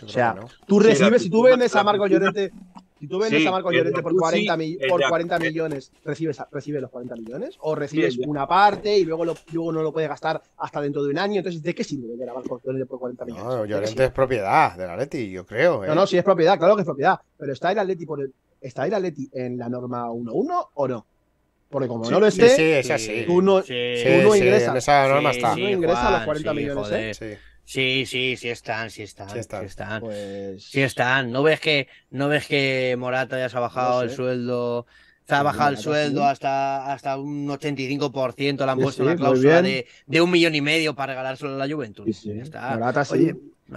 Yo 0.00 0.06
o 0.06 0.08
sea, 0.08 0.34
no. 0.34 0.48
Tú 0.66 0.80
Sí, 0.80 0.88
recibes, 0.88 1.22
si 1.22 1.30
tú 1.30 1.42
vendes 1.42 1.74
a 1.76 1.84
Marcos 1.84 2.10
Llorente, 2.10 2.52
Si 2.98 3.08
tú 3.08 3.18
vendes 3.18 3.42
Sí, 3.42 3.48
a 3.48 3.50
Marcos 3.50 3.72
Llorente 3.74 4.00
por 4.00 4.12
Jacuzzi, 4.12 4.46
40, 4.46 4.56
mi- 4.56 4.76
el 4.80 4.88
por 4.88 5.00
Jac- 5.02 5.08
40 5.08 5.38
millones, 5.40 5.90
¿recibes, 6.04 6.38
¿recibes 6.52 6.80
los 6.82 6.88
40 6.90 7.16
millones? 7.16 7.56
¿O 7.60 7.74
recibes 7.74 8.14
Sí, 8.14 8.22
una 8.24 8.46
parte 8.46 8.96
y 8.96 9.04
luego, 9.04 9.24
lo- 9.24 9.34
luego 9.50 9.72
no 9.72 9.82
lo 9.82 9.92
puedes 9.92 10.08
gastar 10.08 10.40
hasta 10.58 10.80
dentro 10.80 11.02
de 11.02 11.10
un 11.10 11.18
año? 11.18 11.38
Entonces, 11.38 11.60
¿de 11.64 11.74
qué 11.74 11.82
sirve 11.82 12.06
vender 12.06 12.30
a 12.30 12.34
Marcos 12.34 12.62
Llorente 12.62 12.86
por 12.86 13.00
40 13.00 13.24
millones? 13.24 13.44
No, 13.44 13.56
¿De 13.56 13.62
qué 13.64 13.68
Llorente 13.70 14.04
es 14.04 14.10
propiedad 14.12 14.76
del 14.76 14.88
Atleti, 14.90 15.30
yo 15.32 15.44
creo. 15.44 15.82
¿eh? 15.82 15.88
No, 15.88 15.96
no, 15.96 16.06
sí 16.06 16.16
es 16.16 16.22
propiedad, 16.22 16.56
claro 16.58 16.76
que 16.76 16.82
es 16.82 16.86
propiedad. 16.86 17.18
Pero 17.36 17.52
¿está 17.52 17.72
el 17.72 17.78
Atleti, 17.80 18.06
por 18.06 18.20
el, 18.20 18.32
¿está 18.60 18.86
el 18.86 18.94
Atleti 18.94 19.28
en 19.32 19.58
la 19.58 19.68
norma 19.68 20.08
1-1 20.08 20.68
o 20.74 20.86
no? 20.88 21.06
Porque 21.72 21.88
como 21.88 22.08
no 22.08 22.20
lo 22.20 22.30
Sí, 22.30 22.40
esté, 22.42 22.54
sí, 22.56 22.62
es 22.62 22.90
así. 22.90 23.24
tú 23.26 23.40
no- 23.42 23.62
Sí, 23.62 23.72
Sí, 23.96 24.04
tú 24.04 24.28
no 24.28 24.32
sí, 24.34 24.38
ingresas. 24.40 24.68
en 24.68 24.76
esa 24.76 25.08
norma 25.08 25.30
Sí, 25.32 25.36
está. 25.38 25.56
no 25.56 25.68
ingresa 25.70 26.02
los 26.02 26.10
Juan, 26.10 26.24
40 26.26 26.50
sí, 26.50 26.56
millones, 26.56 26.84
joder. 26.86 27.14
Sí. 27.16 27.26
Sí, 27.64 28.04
sí, 28.06 28.36
sí 28.36 28.48
están, 28.50 28.90
sí 28.90 29.02
están, 29.04 29.28
Sí 29.28 29.34
sí 29.34 29.38
están. 29.40 29.64
están. 29.64 30.00
pues... 30.02 30.62
Sí 30.64 30.82
están. 30.82 31.32
¿No 31.32 31.42
ves 31.42 31.58
que, 31.60 31.88
no 32.10 32.28
ves 32.28 32.46
que 32.46 32.94
Morata 32.98 33.38
ya 33.38 33.48
se 33.48 33.56
ha 33.56 33.60
bajado 33.60 33.94
No 33.96 34.02
el 34.02 34.10
sé. 34.10 34.16
sueldo? 34.16 34.86
Se 35.26 35.34
ha 35.34 35.38
Sí, 35.38 35.44
bajado 35.44 35.70
el 35.70 35.76
sueldo 35.78 36.20
sí. 36.20 36.26
hasta, 36.26 36.92
hasta 36.92 37.16
un 37.16 37.48
85%. 37.48 38.64
Le 38.66 38.70
han 38.72 38.76
Sí, 38.78 38.82
puesto 38.82 39.02
sí, 39.02 39.06
una 39.08 39.16
cláusula 39.16 39.62
de, 39.62 39.86
de 40.06 40.20
un 40.20 40.30
millón 40.30 40.54
y 40.54 40.60
medio 40.60 40.94
para 40.94 41.12
regalárselo 41.14 41.54
a 41.54 41.66
la 41.66 41.72
Juventus. 41.74 42.04
Sí, 42.04 42.12
sí. 42.12 42.34
Ya 42.36 42.42
está. 42.42 42.70
Morata 42.74 43.04
sí. 43.04 43.14
Oye, 43.14 43.36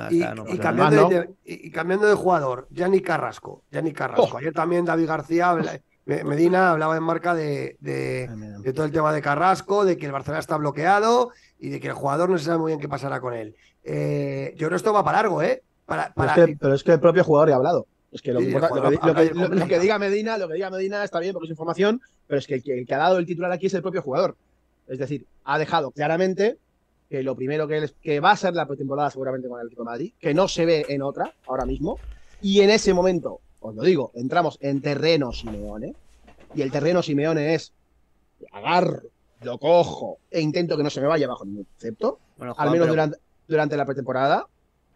Y, 0.09 0.19
está, 0.19 0.35
no 0.35 0.45
y 0.49 0.57
cambiando 0.57 1.07
de, 1.07 1.29
y- 1.45 1.67
y 1.67 1.71
cambiando 1.71 2.07
de 2.07 2.15
jugador, 2.15 2.67
Yanni 2.71 2.99
Carrasco. 3.01 3.63
Gianni 3.71 3.93
Carrasco. 3.93 4.29
Oh. 4.33 4.37
Ayer 4.39 4.51
también 4.51 4.83
David 4.83 5.05
García, 5.07 5.55
Medina 6.05 6.71
hablaba 6.71 6.95
en 6.97 7.03
marca 7.03 7.33
de, 7.33 7.77
de- 7.79 8.27
de 8.61 8.73
todo 8.73 8.85
el 8.85 8.91
tema 8.91 9.11
de 9.11 9.21
Carrasco, 9.21 9.85
de 9.85 9.97
que 9.97 10.05
el 10.05 10.11
Barcelona 10.11 10.39
está 10.39 10.55
bloqueado 10.57 11.31
y 11.59 11.69
de 11.69 11.79
que 11.79 11.87
el 11.87 11.93
jugador 11.93 12.29
no 12.29 12.37
se 12.37 12.45
sabe 12.45 12.59
muy 12.59 12.69
bien 12.71 12.79
qué 12.79 12.87
pasará 12.87 13.19
con 13.19 13.33
él. 13.33 13.55
Eh, 13.83 14.51
yo 14.53 14.67
creo 14.67 14.69
que 14.71 14.75
esto 14.75 14.93
va 14.93 15.03
para 15.03 15.17
largo, 15.19 15.41
¿eh? 15.41 15.63
Para, 15.85 16.11
Pero, 16.15 16.27
es 16.29 16.33
que, 16.45 16.57
pero 16.57 16.73
es 16.75 16.83
que 16.83 16.91
el 16.93 16.99
propio 16.99 17.23
jugador 17.23 17.49
ya 17.49 17.55
ha 17.55 17.57
hablado. 17.57 17.87
Es 18.11 18.21
que 18.21 18.31
lo, 18.33 18.39
que 18.39 18.45
Sí, 18.45 18.51
importa- 18.51 18.75
lo 18.75 18.89
que, 18.89 19.33
lo 19.33 19.47
lo- 19.49 19.79
diga 19.79 19.99
Medina, 19.99 20.37
lo 20.37 20.47
que 20.47 20.53
diga 20.55 20.69
Medina 20.69 21.03
está 21.03 21.19
bien 21.19 21.33
porque 21.33 21.45
es 21.47 21.51
información, 21.51 21.99
pero 22.27 22.39
es 22.39 22.47
que 22.47 22.55
el 22.55 22.63
que, 22.63 22.79
el 22.79 22.85
que 22.85 22.93
ha 22.93 22.97
dado 22.99 23.17
el 23.17 23.25
titular 23.25 23.51
aquí 23.51 23.65
es 23.65 23.73
el 23.73 23.81
propio 23.81 24.01
jugador. 24.01 24.35
Es 24.87 24.99
decir, 24.99 25.25
ha 25.43 25.57
dejado 25.59 25.91
claramente 25.91 26.57
que 27.09 27.23
lo 27.23 27.35
primero 27.35 27.67
que, 27.67 27.81
les- 27.81 27.95
que 28.01 28.19
va 28.19 28.31
a 28.31 28.37
ser 28.37 28.53
la 28.53 28.67
pretemporada 28.67 29.09
seguramente 29.09 29.47
con 29.49 29.59
el 29.59 29.67
equipo 29.67 29.81
de 29.83 29.85
Madrid, 29.89 30.13
que 30.19 30.33
no 30.33 30.47
se 30.47 30.65
ve 30.65 30.85
en 30.89 31.01
otra 31.01 31.33
ahora 31.47 31.65
mismo, 31.65 31.99
y 32.41 32.61
en 32.61 32.69
ese 32.69 32.93
momento, 32.93 33.41
os 33.65 33.75
lo 33.75 33.83
digo, 33.83 34.11
entramos 34.15 34.57
en 34.61 34.81
terreno 34.81 35.31
Simeone, 35.31 35.93
y 36.53 36.61
el 36.61 36.71
terreno 36.71 37.01
Simeone 37.01 37.53
es 37.55 37.71
agarro, 38.51 39.01
lo 39.41 39.57
cojo 39.57 40.17
e 40.31 40.41
intento 40.41 40.77
que 40.77 40.83
no 40.83 40.89
se 40.89 41.01
me 41.01 41.07
vaya 41.07 41.27
bajo 41.27 41.45
ningún 41.45 41.65
concepto, 41.65 42.19
Bueno, 42.37 42.53
al 42.57 42.69
menos 42.71 42.85
pero- 42.85 42.93
durante, 42.93 43.17
durante 43.47 43.77
la 43.77 43.85
pretemporada 43.85 44.47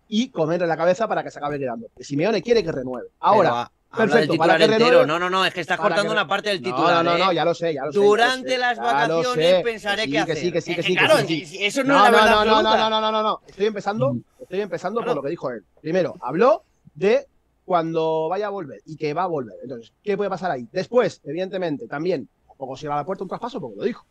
y 0.07 0.30
comerle 0.30 0.65
la 0.67 0.78
cabeza 0.78 1.07
para 1.07 1.24
que 1.24 1.32
se 1.32 1.38
acabe 1.39 1.59
quedando. 1.59 1.88
Que 1.95 2.03
Simeone 2.03 2.41
quiere 2.41 2.63
que 2.63 2.72
renueve. 2.72 3.09
Ahora, 3.20 3.49
habla 3.49 3.72
perfecto, 4.15 4.32
del 4.34 4.38
para 4.39 4.53
titular 4.53 4.57
que 4.57 4.63
entero. 4.65 4.86
renueve- 5.01 5.07
No, 5.07 5.20
no, 5.20 5.30
no, 5.30 5.45
es 5.45 5.53
que 5.53 5.61
estás 5.61 5.78
cortando 5.78 6.03
que- 6.05 6.09
una 6.11 6.28
parte 6.28 6.49
del 6.49 6.61
no, 6.61 6.70
titular. 6.70 7.03
no, 7.05 7.11
no, 7.11 7.17
no, 7.26 7.32
¿eh? 7.32 7.36
ya 7.36 7.45
lo 7.45 7.53
sé, 7.53 7.74
ya 7.76 7.86
lo 7.86 7.91
sé. 7.91 7.97
ya 7.99 8.01
lo 8.03 8.07
Durante 8.09 8.49
sé, 8.49 8.57
las 8.57 8.78
vacaciones 8.80 9.55
sé. 9.57 9.61
pensaré 9.63 10.03
sí, 10.05 10.11
qué 10.11 10.20
hacer. 10.20 10.36
que 10.36 10.41
sí, 10.41 10.51
que 10.51 10.61
sí, 10.61 10.76
que 10.76 10.84
sí, 10.84 10.95
claro, 10.95 11.17
sí, 11.20 11.39
que 11.41 11.45
sí. 11.45 11.63
eso 11.63 11.84
no, 11.84 11.93
No, 11.93 12.05
es 12.07 12.11
la 12.11 12.17
no, 12.17 12.17
verdad 12.26 12.32
no, 12.32 12.45
no, 12.45 12.61
no, 12.63 12.89
no, 12.89 13.01
no, 13.01 13.11
no, 13.11 13.24
no. 13.24 13.41
Estoy 13.47 13.65
empezando, 13.67 14.17
estoy 14.39 14.61
empezando 14.61 15.03
por 15.03 15.15
lo 15.15 15.22
que 15.22 15.30
dijo 15.30 15.51
él. 15.51 15.63
Primero, 15.82 16.15
habló 16.22 16.63
de 16.95 17.28
cuando 17.70 18.28
vaya 18.30 18.47
a 18.47 18.49
volver 18.49 18.82
y 18.88 18.95
que 18.95 19.13
va 19.13 19.22
a 19.22 19.28
volver. 19.28 19.55
Entonces, 19.61 19.93
¿qué 20.03 20.17
puede 20.17 20.28
pasar 20.28 20.49
ahí? 20.49 20.67
Después, 20.72 21.22
evidentemente, 21.24 21.86
también, 21.86 22.28
tampoco 22.47 22.76
se 22.76 22.88
va 22.88 22.95
a 22.95 22.97
la 22.97 23.05
puerta 23.05 23.24
un 23.24 23.28
traspaso 23.28 23.61
porque 23.61 23.78
lo 23.78 23.84
dijo. 23.84 24.07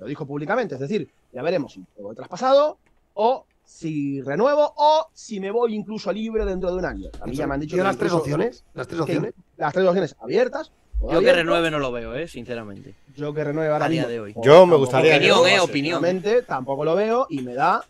Lo 0.00 0.06
dijo 0.06 0.26
públicamente. 0.26 0.74
Es 0.74 0.80
decir, 0.80 1.08
ya 1.32 1.40
veremos 1.42 1.74
si 1.74 1.78
me 1.78 1.86
voy 2.02 2.16
traspasado 2.16 2.76
o 3.14 3.44
si 3.62 4.20
renuevo 4.22 4.74
o 4.76 5.06
si 5.12 5.38
me 5.38 5.52
voy 5.52 5.76
incluso 5.76 6.12
libre 6.12 6.44
dentro 6.44 6.72
de 6.72 6.76
un 6.78 6.86
año. 6.86 7.08
A 7.20 7.26
mí 7.26 7.36
ya 7.36 7.46
me 7.46 7.54
han 7.54 7.60
dicho 7.60 7.76
¿Tío 7.76 7.84
que 7.84 7.86
las 7.88 7.98
tres 7.98 8.10
opciones? 8.10 8.64
¿Las 8.74 8.88
tres 8.88 8.96
que 8.96 9.02
opciones? 9.02 9.34
las 9.56 9.72
tres 9.72 9.86
opciones 9.86 10.16
abiertas. 10.20 10.72
Yo 11.08 11.20
que 11.20 11.32
renueve 11.32 11.70
no 11.70 11.78
lo 11.78 11.92
veo, 11.92 12.16
eh, 12.16 12.26
sinceramente. 12.26 12.96
Yo 13.16 13.32
que 13.32 13.44
renueve 13.44 13.72
ahora 13.72 13.84
A 13.84 13.88
día 13.88 14.00
mismo, 14.00 14.10
de 14.10 14.20
hoy. 14.20 14.34
Yo 14.42 14.66
me 14.66 14.74
gustaría 14.74 15.20
lo 15.20 15.40
Opinión, 15.62 16.04
eh, 16.04 16.10
opinión. 16.10 16.44
tampoco 16.48 16.84
lo 16.84 16.96
veo 16.96 17.28
y 17.30 17.42
me 17.42 17.54
da 17.54 17.84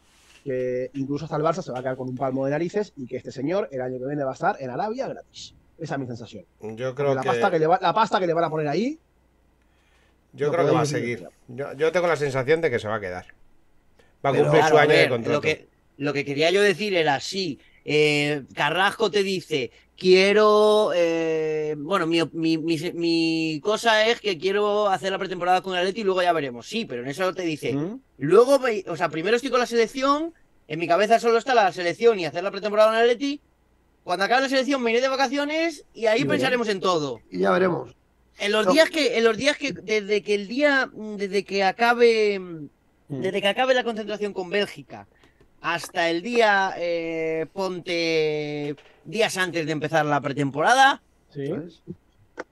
que 0.48 0.90
incluso 0.94 1.26
hasta 1.26 1.36
el 1.36 1.42
Barça 1.42 1.62
se 1.62 1.70
va 1.72 1.78
a 1.80 1.82
quedar 1.82 1.96
con 1.96 2.08
un 2.08 2.16
palmo 2.16 2.44
de 2.46 2.52
narices 2.52 2.92
y 2.96 3.06
que 3.06 3.16
este 3.18 3.30
señor 3.30 3.68
el 3.70 3.82
año 3.82 3.98
que 3.98 4.06
viene 4.06 4.24
va 4.24 4.30
a 4.30 4.34
estar 4.34 4.56
en 4.60 4.70
Arabia 4.70 5.06
gratis. 5.08 5.54
Esa 5.78 5.94
es 5.94 6.00
mi 6.00 6.06
sensación. 6.06 6.44
Yo 6.60 6.94
creo 6.94 7.14
la, 7.14 7.20
que, 7.20 7.28
pasta 7.28 7.50
que 7.50 7.58
le 7.58 7.66
va- 7.66 7.78
la 7.82 7.92
pasta 7.92 8.18
que 8.18 8.26
le 8.26 8.32
van 8.32 8.44
a 8.44 8.50
poner 8.50 8.66
ahí, 8.68 8.98
yo 10.32 10.50
creo 10.50 10.66
que 10.66 10.72
va 10.72 10.80
a 10.82 10.86
seguir. 10.86 11.26
Yo, 11.48 11.72
yo 11.74 11.92
tengo 11.92 12.06
la 12.06 12.16
sensación 12.16 12.60
de 12.60 12.70
que 12.70 12.78
se 12.78 12.88
va 12.88 12.96
a 12.96 13.00
quedar. 13.00 13.26
Va 14.24 14.30
a 14.30 14.32
Pero, 14.32 14.44
cumplir 14.44 14.60
Claro, 14.62 14.74
su 14.76 14.78
año 14.80 14.92
de 14.94 15.08
contrato. 15.08 15.32
Lo 15.36 15.40
que, 15.40 15.68
lo 15.98 16.12
que 16.12 16.24
quería 16.24 16.50
yo 16.50 16.62
decir 16.62 16.94
era, 16.94 17.20
sí, 17.20 17.58
eh, 17.84 18.42
Carrasco 18.54 19.10
te 19.10 19.22
dice, 19.22 19.70
quiero, 19.96 20.92
eh, 20.94 21.74
bueno, 21.78 22.06
mi, 22.06 22.20
mi, 22.32 22.58
mi, 22.58 22.78
mi 22.94 23.60
cosa 23.62 24.06
es 24.06 24.20
que 24.20 24.36
quiero 24.38 24.88
hacer 24.88 25.12
la 25.12 25.18
pretemporada 25.18 25.60
con 25.62 25.74
el 25.74 25.80
Atleti 25.80 26.00
y 26.00 26.04
luego 26.04 26.22
ya 26.22 26.32
veremos. 26.32 26.68
Sí, 26.68 26.84
pero 26.84 27.02
en 27.02 27.08
eso 27.08 27.32
te 27.34 27.42
dice, 27.42 27.72
¿Mm? 27.74 28.00
luego, 28.18 28.60
o 28.88 28.96
sea, 28.96 29.08
primero 29.08 29.36
estoy 29.36 29.50
con 29.50 29.60
la 29.60 29.66
selección, 29.66 30.34
en 30.68 30.78
mi 30.78 30.86
cabeza 30.86 31.18
solo 31.18 31.38
está 31.38 31.54
la 31.54 31.72
selección 31.72 32.20
y 32.20 32.26
hacer 32.26 32.44
la 32.44 32.50
pretemporada 32.50 32.90
con 32.90 32.96
el 32.98 33.02
Atleti. 33.04 33.40
Cuando 34.04 34.24
acabe 34.24 34.42
la 34.42 34.48
selección 34.48 34.82
me 34.82 34.90
iré 34.90 35.00
de 35.00 35.08
vacaciones 35.08 35.84
y 35.94 36.06
ahí 36.06 36.18
bien. 36.18 36.28
pensaremos 36.28 36.68
en 36.68 36.80
todo. 36.80 37.20
Y 37.30 37.40
ya 37.40 37.50
veremos. 37.50 37.94
En 38.38 38.52
los 38.52 38.66
No. 38.66 38.72
días 38.72 38.88
que, 38.90 39.18
en 39.18 39.24
los 39.24 39.36
días 39.36 39.56
que, 39.56 39.72
desde 39.72 40.22
que 40.22 40.34
el 40.34 40.46
día, 40.46 40.88
desde 40.94 41.44
que 41.44 41.64
acabe, 41.64 42.38
Mm. 42.38 42.68
desde 43.08 43.40
que 43.42 43.48
acabe 43.48 43.74
la 43.74 43.82
concentración 43.84 44.32
con 44.32 44.48
Bélgica 44.50 45.06
hasta 45.60 46.08
el 46.10 46.22
día, 46.22 46.72
eh, 46.76 47.46
ponte 47.52 48.76
días 49.04 49.36
antes 49.38 49.66
de 49.66 49.72
empezar 49.72 50.04
la 50.06 50.20
pretemporada, 50.20 51.02
Sí. 51.34 51.48
¿sabes? 51.48 51.82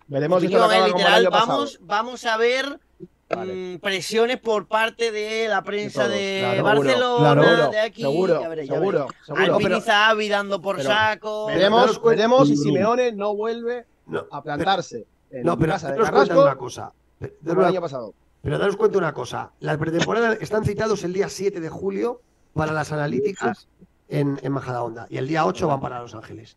Veremos 0.08 0.40
si 0.40 0.46
esto 0.46 0.72
el 0.72 0.84
literal, 0.92 1.24
pasado. 1.28 1.46
vamos, 1.48 1.78
vamos 1.82 2.24
a 2.24 2.36
ver 2.36 2.80
Vale. 3.28 3.54
mm, 3.76 3.78
presiones 3.80 4.38
por 4.38 4.66
parte 4.68 5.10
de 5.10 5.48
la 5.48 5.62
prensa 5.62 6.06
De 6.06 6.16
de, 6.16 6.40
todos, 6.42 6.54
claro, 6.54 7.42
Barcelona, 7.42 7.68
de 7.70 7.80
aquí, 7.80 8.02
seguro, 8.02 8.40
ya 8.40 8.66
seguro, 8.66 9.06
seguro. 9.24 9.58
Pero- 9.60 9.80
Zahavi 9.80 10.28
dando 10.28 10.62
por 10.62 10.76
pero- 10.76 10.88
saco. 10.88 11.46
Veremos, 11.46 12.00
veremos 12.02 12.48
si 12.48 12.56
Simeone 12.56 13.10
no 13.12 13.34
vuelve 13.34 13.84
No, 14.06 14.26
a 14.30 14.42
plantarse 14.42 15.06
en 15.32 15.42
no, 15.44 15.58
pero 15.58 15.72
casa 15.72 15.88
de 15.90 15.94
daros 15.94 16.10
cuenta 16.10 16.34
de 16.34 16.40
una 16.40 16.56
cosa. 16.56 16.92
Pero, 17.18 17.66
año 17.66 17.80
pasado. 17.80 18.14
pero 18.42 18.58
daros 18.58 18.76
cuenta 18.76 18.98
una 18.98 19.12
cosa. 19.12 19.50
La 19.58 19.76
pretemporada 19.76 20.34
están 20.34 20.64
citados 20.64 21.02
el 21.02 21.12
día 21.12 21.28
7 21.28 21.60
de 21.60 21.68
julio 21.68 22.20
para 22.54 22.72
las 22.72 22.92
analíticas 22.92 23.66
en, 24.08 24.38
en 24.42 24.52
Majadahonda 24.52 25.06
y 25.10 25.16
el 25.18 25.26
día 25.26 25.44
8 25.44 25.66
van 25.66 25.80
para 25.80 26.00
Los 26.00 26.14
Ángeles. 26.14 26.56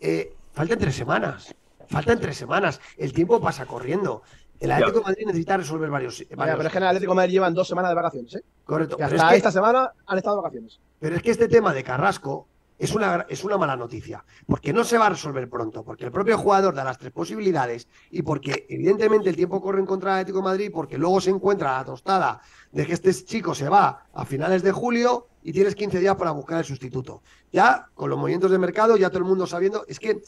Eh, 0.00 0.34
faltan 0.52 0.78
tres 0.78 0.94
semanas. 0.96 1.54
Faltan 1.88 2.20
tres 2.20 2.36
semanas. 2.36 2.80
El 2.98 3.12
tiempo 3.14 3.40
pasa 3.40 3.64
corriendo. 3.66 4.22
El 4.60 4.70
Atlético 4.72 4.98
de 5.00 5.04
Madrid 5.04 5.26
necesita 5.26 5.56
resolver 5.56 5.90
varios. 5.90 6.24
Varios- 6.36 6.56
pero 6.56 6.66
es 6.68 6.72
que 6.72 6.78
en 6.78 6.84
el 6.84 6.88
Atlético 6.88 7.12
de 7.12 7.16
Madrid 7.16 7.32
llevan 7.32 7.54
dos 7.54 7.68
semanas 7.68 7.90
de 7.90 7.94
vacaciones, 7.94 8.34
¿eh? 8.36 8.42
Correcto. 8.64 8.96
Pero 8.96 9.06
hasta 9.06 9.16
es 9.16 9.30
que- 9.30 9.36
esta 9.36 9.52
semana 9.52 9.92
han 10.06 10.18
estado 10.18 10.36
de 10.36 10.42
vacaciones. 10.42 10.80
Pero 11.00 11.16
es 11.16 11.22
que 11.22 11.30
este 11.30 11.48
tema 11.48 11.74
de 11.74 11.82
Carrasco 11.84 12.48
es 12.78 12.92
una, 12.94 13.24
es 13.28 13.44
una 13.44 13.56
mala 13.56 13.76
noticia, 13.76 14.24
porque 14.46 14.72
no 14.72 14.82
se 14.84 14.98
va 14.98 15.06
a 15.06 15.10
resolver 15.10 15.48
pronto, 15.48 15.84
porque 15.84 16.04
el 16.04 16.10
propio 16.12 16.36
jugador 16.38 16.74
da 16.74 16.82
las 16.82 16.98
tres 16.98 17.12
posibilidades 17.12 17.86
y 18.10 18.22
porque 18.22 18.66
evidentemente 18.68 19.28
el 19.30 19.36
tiempo 19.36 19.60
corre 19.62 19.78
en 19.80 19.86
contra 19.86 20.12
del 20.12 20.20
Atlético 20.22 20.38
de 20.38 20.44
Madrid, 20.44 20.70
porque 20.74 20.98
luego 20.98 21.20
se 21.20 21.30
encuentra 21.30 21.76
la 21.78 21.84
tostada 21.84 22.40
de 22.72 22.86
que 22.86 22.94
este 22.94 23.12
chico 23.12 23.54
se 23.54 23.68
va 23.68 24.06
a 24.12 24.24
finales 24.24 24.62
de 24.62 24.72
julio 24.72 25.28
y 25.42 25.52
tienes 25.52 25.74
15 25.76 26.00
días 26.00 26.16
para 26.16 26.32
buscar 26.32 26.58
el 26.58 26.64
sustituto. 26.64 27.22
Ya 27.52 27.86
con 27.94 28.10
los 28.10 28.18
movimientos 28.18 28.50
de 28.50 28.58
mercado, 28.58 28.96
ya 28.96 29.08
todo 29.08 29.18
el 29.18 29.24
mundo 29.24 29.46
sabiendo, 29.46 29.84
es 29.86 30.00
que 30.00 30.22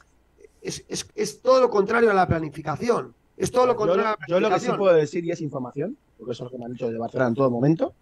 es, 0.63 0.85
es- 0.89 1.09
es 1.15 1.43
todo 1.43 1.61
lo 1.61 1.69
contrario 1.71 2.11
a 2.11 2.15
la 2.15 2.27
planificación. 2.29 3.15
Es 3.37 3.51
todo 3.51 3.67
lo 3.67 3.73
Yo, 3.73 3.79
contrario 3.79 4.17
yo 4.29 4.41
lo 4.41 4.49
que 4.49 4.61
sí 4.61 4.67
puedo 4.79 4.95
decir, 4.95 5.25
y 5.25 5.31
es 5.31 5.41
información, 5.41 5.99
porque 6.17 6.33
eso 6.33 6.45
es 6.45 6.47
lo 6.47 6.51
que 6.51 6.59
me 6.59 6.65
han 6.65 6.73
dicho 6.73 6.91
de 6.91 6.99
Barcelona 6.99 7.29
en 7.29 7.35
todo 7.35 7.51
momento, 7.51 7.95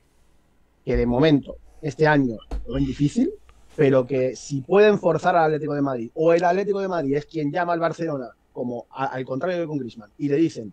que 0.85 0.97
de 0.97 1.07
momento, 1.07 1.57
este 1.81 2.07
año 2.07 2.37
lo 2.67 2.75
ven 2.75 2.85
difícil, 2.85 3.33
pero 3.75 4.07
que 4.07 4.37
si 4.37 4.61
pueden 4.61 4.99
forzar 4.99 5.35
al 5.37 5.45
Atlético 5.47 5.75
de 5.75 5.83
Madrid, 5.83 6.11
o 6.15 6.33
el 6.33 6.45
Atlético 6.45 6.79
de 6.81 6.89
Madrid 6.89 7.17
es 7.17 7.27
quien 7.27 7.51
llama 7.51 7.73
al 7.73 7.81
Barcelona, 7.81 8.29
como 8.53 8.87
a- 8.91 9.07
al 9.07 9.25
contrario 9.25 9.61
que 9.61 9.67
con 9.67 9.79
Griezmann, 9.79 10.13
y 10.17 10.29
le 10.29 10.37
dicen, 10.37 10.73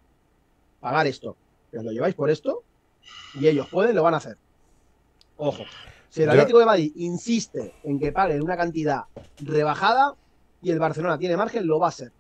pagar 0.80 1.08
esto, 1.08 1.38
que 1.72 1.80
os 1.80 1.84
lo 1.84 1.92
lleváis 1.92 2.14
por 2.14 2.30
esto, 2.30 2.64
y 3.34 3.48
ellos 3.48 3.68
pueden, 3.68 3.96
lo 3.96 4.04
van 4.04 4.14
a 4.14 4.18
hacer. 4.18 4.38
Ojo, 5.38 5.66
si 6.10 6.22
el 6.22 6.28
Yo- 6.28 6.34
Atlético 6.34 6.60
de 6.60 6.66
Madrid 6.66 6.92
insiste 6.96 7.74
en 7.84 7.98
que 8.00 8.12
paguen 8.12 8.44
una 8.44 8.56
cantidad 8.58 9.02
rebajada 9.40 10.14
y 10.62 10.70
el 10.70 10.78
Barcelona 10.78 11.18
tiene 11.18 11.36
margen, 11.38 11.66
lo 11.66 11.80
va 11.80 11.88
a 11.88 11.90
hacer. 11.90 12.12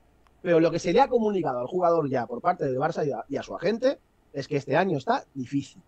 Pero 0.42 0.60
lo 0.60 0.72
que 0.72 0.80
se 0.80 0.92
le 0.94 1.02
ha 1.02 1.08
comunicado 1.08 1.60
al 1.60 1.68
jugador 1.68 2.10
ya 2.10 2.26
por 2.26 2.42
parte 2.42 2.66
del 2.66 2.78
Barça 2.78 3.06
y 3.08 3.12
a, 3.12 3.24
y 3.30 3.38
a 3.38 3.44
su 3.44 3.56
agente 3.56 4.00
es 4.34 4.48
que 4.48 4.58
este 4.58 4.76
año 4.76 4.98
está 4.98 5.24
difícil. 5.34 5.82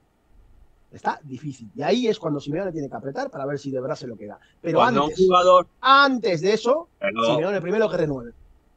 Está 0.91 1.20
difícil. 1.24 1.70
Y 1.76 1.82
ahí 1.82 2.08
es 2.08 2.20
cuando 2.20 2.39
Simeone 2.39 2.72
tiene 2.72 2.88
que 2.88 2.95
apretar 2.95 3.32
para 3.32 3.47
ver 3.47 3.58
si 3.58 3.72
de 3.72 3.82
verdad 3.82 3.95
se 3.95 4.06
lo 4.06 4.16
queda. 4.16 4.38
Pero 4.62 4.78
Cuando 4.78 5.04
antes, 5.06 5.20
un 5.20 5.26
jugador. 5.26 5.68
antes 5.82 6.41
de 6.41 6.54
eso, 6.54 6.88
Pero, 6.99 7.26
Simeone 7.26 7.62
primero 7.62 7.89
que 7.89 7.97
renueve. 7.97 8.32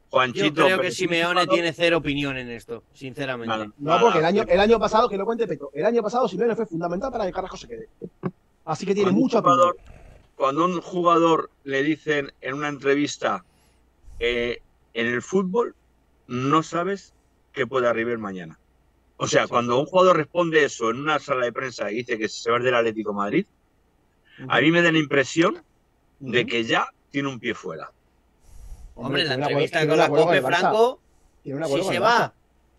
Juanchito. 0.09 0.45
Yo 0.47 0.53
creo 0.65 0.79
que 0.81 0.89
Simeone 0.91 1.41
jugador- 1.41 1.53
tiene 1.53 1.73
cero 1.73 1.97
opinión 1.97 2.37
en 2.37 2.49
esto, 2.49 2.81
sinceramente. 2.93 3.55
Nada, 3.55 3.67
No, 3.77 3.99
porque 3.99 4.17
el 4.19 4.25
año, 4.25 4.43
el 4.47 4.59
año 4.59 4.79
pasado, 4.79 5.07
que 5.09 5.17
lo 5.17 5.25
cuente 5.25 5.45
Peto, 5.47 5.69
el 5.73 5.85
año 5.85 6.01
pasado 6.01 6.27
Simeone 6.27 6.55
fue 6.55 6.65
fundamental 6.65 7.11
para 7.11 7.25
que 7.25 7.31
Carrasco 7.33 7.57
se 7.57 7.67
quede. 7.67 7.89
Así 8.65 8.85
que 8.85 8.95
tiene 8.95 9.11
mucha 9.11 9.39
opinión. 9.39 9.73
Cuando 10.35 10.65
un 10.65 10.81
jugador 10.81 11.51
le 11.65 11.83
dicen 11.83 12.31
en 12.41 12.53
una 12.55 12.67
entrevista 12.69 13.43
eh, 14.19 14.61
en 14.97 15.05
el 15.05 15.21
fútbol 15.21 15.75
no 16.25 16.63
sabes 16.63 17.13
qué 17.53 17.67
puede 17.67 17.87
arribar 17.87 18.17
mañana. 18.17 18.59
O 19.17 19.27
sea, 19.27 19.47
cuando 19.47 19.79
un 19.79 19.85
jugador 19.85 20.17
responde 20.17 20.65
eso 20.65 20.89
en 20.89 20.97
una 20.97 21.19
sala 21.19 21.45
de 21.45 21.53
prensa 21.53 21.91
y 21.91 21.97
dice 21.97 22.17
que 22.17 22.27
se 22.27 22.49
va 22.49 22.57
del 22.57 22.73
Atlético 22.73 23.11
de 23.11 23.17
Madrid, 23.17 23.45
a 24.47 24.59
mí 24.59 24.71
me 24.71 24.81
da 24.81 24.91
la 24.91 24.97
impresión 24.97 25.63
de 26.19 26.47
que 26.47 26.63
ya 26.63 26.87
tiene 27.11 27.29
un 27.29 27.39
pie 27.39 27.53
fuera. 27.53 27.91
Hombre, 28.95 29.21
en 29.21 29.29
la 29.29 29.35
una 29.35 29.45
entrevista 29.45 29.87
con 29.87 29.97
la 29.97 30.09
COPE. 30.09 30.41
Franco, 30.41 30.99
si 31.43 31.83
se 31.83 31.99
va, 31.99 32.33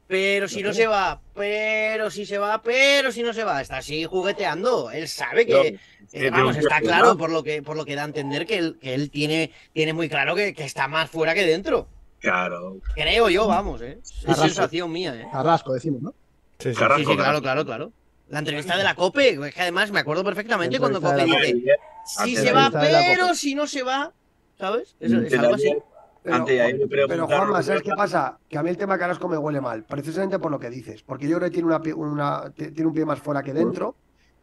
pero 0.08 0.48
si 0.48 0.62
no 0.62 0.72
se 0.72 0.86
va, 0.88 1.20
pero 1.34 2.10
si 2.10 2.26
se 2.26 2.38
va, 2.38 2.60
pero 2.60 3.12
si 3.12 3.22
no 3.22 3.32
se 3.32 3.44
va. 3.44 3.60
Está 3.60 3.76
así 3.76 4.04
jugueteando. 4.04 4.90
Él 4.90 5.06
sabe 5.06 5.46
que, 5.46 5.68
eh, 5.68 5.78
tiene 6.10 6.30
vamos, 6.30 6.56
está 6.56 6.80
claro 6.80 7.16
por 7.16 7.30
lo 7.30 7.44
que, 7.44 7.62
por 7.62 7.76
lo 7.76 7.84
que 7.84 7.94
da 7.94 8.02
a 8.02 8.06
entender 8.06 8.44
que 8.44 8.58
él, 8.58 8.78
que 8.80 8.94
él 8.94 9.10
tiene, 9.10 9.52
tiene 9.72 9.92
muy 9.92 10.08
claro 10.08 10.34
que, 10.34 10.52
que 10.52 10.64
está 10.64 10.88
más 10.88 11.08
fuera 11.08 11.34
que 11.34 11.46
dentro. 11.46 11.86
Claro. 12.20 12.78
Creo 12.94 13.28
yo, 13.28 13.46
vamos, 13.46 13.80
¿eh? 13.82 13.98
Es 14.02 14.36
sensación 14.36 14.90
mía, 14.90 15.14
¿eh? 15.14 15.28
Carrasco, 15.30 15.72
decimos, 15.72 16.02
¿no? 16.02 16.10
Sí, 16.58 16.70
sí. 16.70 16.74
Sí, 16.74 16.78
Carrasco, 16.78 16.98
sí, 17.10 17.16
claro, 17.16 17.16
Carrasco. 17.16 17.42
claro, 17.42 17.64
claro. 17.64 17.92
La 18.28 18.40
entrevista 18.40 18.76
de 18.76 18.84
la 18.84 18.94
COPE, 18.94 19.28
es 19.48 19.54
que 19.54 19.62
además 19.62 19.90
me 19.90 20.00
acuerdo 20.00 20.22
perfectamente 20.24 20.74
La 20.76 20.80
cuando 20.80 21.00
COPE 21.00 21.24
dice, 21.24 21.64
si 22.04 22.36
se 22.36 22.52
va, 22.52 22.70
pero 22.72 23.34
si 23.34 23.54
no 23.54 23.66
se 23.66 23.82
va, 23.82 24.12
¿sabes? 24.58 24.96
Es, 25.00 25.12
es 25.12 25.38
algo 25.38 25.54
así. 25.54 25.74
Pero, 26.22 26.36
antes 26.36 26.78
de 26.78 26.86
pero 27.08 27.26
Juanma, 27.26 27.62
¿sabes 27.62 27.80
qué 27.82 27.92
pasa? 27.96 28.38
Que 28.48 28.58
a 28.58 28.62
mí 28.62 28.68
el 28.68 28.76
tema 28.76 28.98
Carrasco 28.98 29.28
me 29.28 29.38
huele 29.38 29.60
mal, 29.62 29.84
precisamente 29.84 30.38
por 30.38 30.50
lo 30.50 30.58
que 30.58 30.68
dices, 30.68 31.02
porque 31.02 31.26
yo 31.28 31.38
creo 31.38 31.48
que 31.48 31.54
tiene, 31.54 31.68
una, 31.68 31.80
pie- 31.80 31.94
una- 31.94 32.50
tiene 32.54 32.86
un 32.86 32.92
pie 32.92 33.06
más 33.06 33.18
fuera 33.20 33.42
que 33.42 33.54
dentro. 33.54 33.94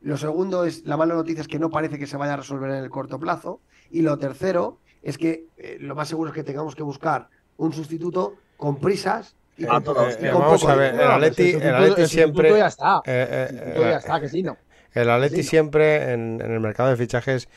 Lo 0.02 0.18
segundo 0.18 0.66
es, 0.66 0.84
la 0.86 0.98
mala 0.98 1.14
noticia 1.14 1.42
es 1.42 1.48
que 1.48 1.60
no 1.60 1.70
parece 1.70 2.00
que 2.00 2.08
se 2.08 2.16
vaya 2.18 2.34
a 2.34 2.38
resolver 2.38 2.70
en 2.72 2.78
el 2.84 2.90
corto 2.90 3.20
plazo. 3.20 3.60
Y 3.92 4.02
lo 4.02 4.18
tercero 4.18 4.80
es 5.04 5.18
que 5.18 5.46
eh, 5.58 5.78
lo 5.80 5.94
más 5.96 6.08
seguro 6.08 6.30
es 6.30 6.36
que 6.36 6.44
tengamos 6.44 6.76
que 6.76 6.82
buscar 6.84 7.28
un 7.58 7.74
sustituto 7.74 8.36
con 8.58 8.78
prisas 8.80 9.36
y 9.58 9.64
Eh, 9.64 9.68
con, 9.68 9.76
a 9.78 9.82
todos, 9.82 10.18
y 10.22 10.26
eh, 10.26 10.32
con 10.32 10.42
vamos 10.42 10.62
poco 10.62 10.72
a 10.72 10.76
ver, 10.76 10.94
el 10.96 11.00
Atleti- 11.02 11.62
el 11.62 11.76
Atleti 11.76 12.02
el 12.02 12.08
siempre- 12.10 12.58
ya 12.58 12.68
está. 12.68 13.02
Eh, 13.06 13.48
eh, 13.52 13.78
ya 13.80 13.98
está, 13.98 14.20
que 14.20 14.30
sí, 14.30 14.44
no. 14.44 14.58
El 14.94 15.10
Atleti 15.10 15.38
Sí, 15.38 15.42
no. 15.44 15.50
siempre 15.50 16.12
en, 16.14 16.42
en 16.42 16.52
el 16.52 16.60
mercado 16.60 16.90
de 16.90 16.98
fichajes 16.98 17.48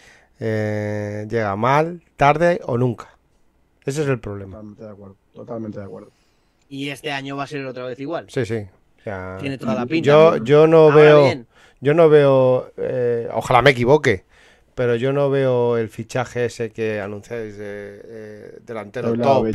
eh, 0.40 1.26
llega 1.28 1.54
mal, 1.56 2.02
tarde 2.16 2.60
o 2.64 2.78
nunca. 2.78 3.16
Ese 3.84 4.02
es 4.02 4.08
el 4.08 4.20
problema. 4.20 4.56
Totalmente 4.58 4.84
de 4.84 4.90
acuerdo. 4.90 5.16
Totalmente 5.34 5.78
de 5.78 5.84
acuerdo. 5.84 6.10
Y 6.68 6.90
este 6.90 7.10
año 7.10 7.36
va 7.36 7.44
a 7.44 7.46
ser 7.46 7.64
otra 7.66 7.84
vez 7.84 7.98
igual. 7.98 8.26
Sí, 8.28 8.44
sí. 8.44 8.66
O 8.98 9.02
sea, 9.02 9.38
Tiene 9.40 9.56
toda 9.58 9.74
la 9.74 9.86
pinta. 9.86 10.06
yo, 10.06 10.36
yo 10.38 10.66
no 10.66 10.84
Ahora 10.84 10.96
veo, 10.96 11.22
bien, 11.24 11.46
yo 11.80 11.94
no 11.94 12.08
veo, 12.08 12.72
eh, 12.76 13.28
ojalá 13.32 13.62
me 13.62 13.70
equivoque, 13.70 14.24
pero 14.74 14.94
yo 14.96 15.12
no 15.12 15.30
veo 15.30 15.78
el 15.78 15.88
fichaje 15.88 16.44
ese 16.44 16.70
que 16.70 17.00
anunciáis 17.00 17.56
de 17.56 18.00
eh, 18.04 18.58
delantero 18.66 19.14
top. 19.14 19.46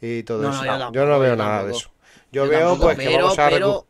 Y 0.00 0.22
todo 0.22 0.42
No, 0.42 0.48
no, 0.48 0.54
eso. 0.54 0.64
yo 0.64 0.72
yo, 0.72 0.78
tampoco, 0.78 1.06
no 1.06 1.18
veo 1.20 1.30
yo 1.30 1.36
nada 1.36 1.64
de 1.64 1.70
eso. 1.72 1.90
Yo, 2.32 2.44
yo 2.44 2.50
veo 2.50 2.60
tampoco, 2.70 2.82
pues 2.94 2.98
que 2.98 3.16
vamos 3.16 3.38
a, 3.38 3.46
recu- 3.48 3.52
pero- 3.54 3.86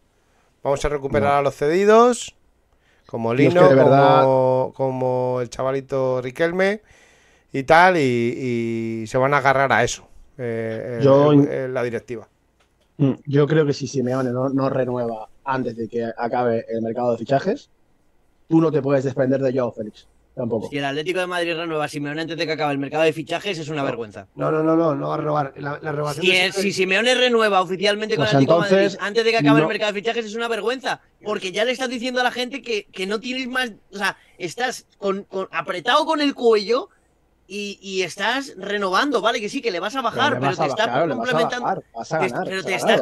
vamos 0.63 0.85
a 0.85 0.89
recuperar 0.89 1.33
a 1.33 1.43
los 1.43 1.55
cedidos, 1.55 2.35
como 3.07 3.35
Yo 3.35 3.35
es 3.35 3.39
que 3.39 3.49
Lino, 3.61 3.69
de 3.69 3.75
verdad- 3.75 4.23
como, 4.23 4.73
como 4.75 5.39
el 5.41 5.51
chavalito 5.51 6.21
Riquelme 6.23 6.83
y 7.53 7.63
tal, 7.65 7.97
y, 7.97 9.03
y 9.03 9.07
se 9.07 9.19
van 9.19 9.35
a 9.35 9.39
agarrar 9.39 9.73
a 9.73 9.83
eso, 9.85 10.07
eh, 10.39 11.01
Yo- 11.03 11.33
el- 11.33 11.49
el- 11.49 11.75
la 11.75 11.83
directiva. 11.83 12.29
Mm, 12.99 13.13
Yo 13.27 13.47
creo 13.47 13.65
que 13.65 13.73
si 13.73 13.87
Simeone 13.87 14.31
no, 14.31 14.49
no 14.49 14.69
renueva 14.69 15.29
antes 15.45 15.77
de 15.77 15.89
que 15.89 16.05
acabe 16.17 16.65
el 16.69 16.83
mercado 16.83 17.13
de 17.13 17.19
fichajes, 17.19 17.71
tú 18.49 18.61
no 18.61 18.71
te 18.73 18.83
puedes 18.83 19.05
desprender 19.05 19.41
de 19.41 19.53
Joao 19.57 19.73
Félix. 19.73 20.07
Tampoco. 20.39 20.69
Si 20.71 20.79
el 20.79 20.85
Atlético 20.85 21.19
de 21.19 21.27
Madrid 21.27 21.55
renueva 21.57 21.85
a 21.85 21.89
Simeone 21.89 22.21
antes 22.23 22.37
de 22.37 22.47
que 22.47 22.53
acabe 22.53 22.73
el 22.73 22.79
mercado 22.79 23.03
de 23.03 23.13
fichajes, 23.13 23.59
es 23.59 23.69
una 23.69 23.83
vergüenza. 23.83 24.29
No, 24.37 24.53
no, 24.53 24.63
no, 24.63 24.77
no, 24.77 24.95
no 24.95 25.09
va 25.09 25.15
a 25.15 25.19
renovar. 25.19 25.53
La, 25.57 25.79
la 25.83 25.91
renovación 25.93 26.25
Si, 26.25 26.31
de 26.31 26.45
el- 26.47 26.53
Simeone- 26.53 26.63
si 26.63 26.73
Simeone 26.73 27.15
renueva 27.17 27.61
oficialmente 27.61 28.15
con 28.15 28.23
Pues 28.25 28.31
el 28.31 28.37
Atlético 28.37 28.63
de 28.63 28.71
Madrid 28.71 28.97
antes 29.01 29.25
de 29.25 29.31
que 29.33 29.37
acabe 29.39 29.61
el 29.61 29.67
mercado 29.67 29.93
de 29.93 30.01
fichajes, 30.01 30.25
es 30.27 30.35
una 30.37 30.47
vergüenza. 30.49 31.01
Porque 31.25 31.51
ya 31.51 31.65
le 31.65 31.73
estás 31.73 31.89
diciendo 31.89 32.21
a 32.21 32.25
la 32.25 32.31
gente 32.31 32.63
que, 32.63 32.87
que 32.93 33.07
no 33.07 33.19
tienes 33.19 33.49
más. 33.49 33.73
O 33.93 33.99
sea, 33.99 34.17
estás 34.39 34.87
con, 34.99 35.25
con- 35.25 35.49
apretado 35.51 36.07
con 36.07 36.21
el 36.21 36.35
cuello 36.35 36.89
y, 37.49 37.79
y 37.83 38.03
estás 38.03 38.55
renovando, 38.59 39.21
¿vale? 39.21 39.41
Que 39.41 39.49
sí, 39.49 39.61
que 39.61 39.73
le 39.73 39.81
vas 39.81 39.97
a 39.97 40.03
bajar, 40.03 40.39
pero, 40.39 40.57
te 40.57 40.67
estás 40.67 41.09
complementando. 41.09 41.83
pero 42.45 42.63
te 42.63 42.75
estás, 42.75 43.01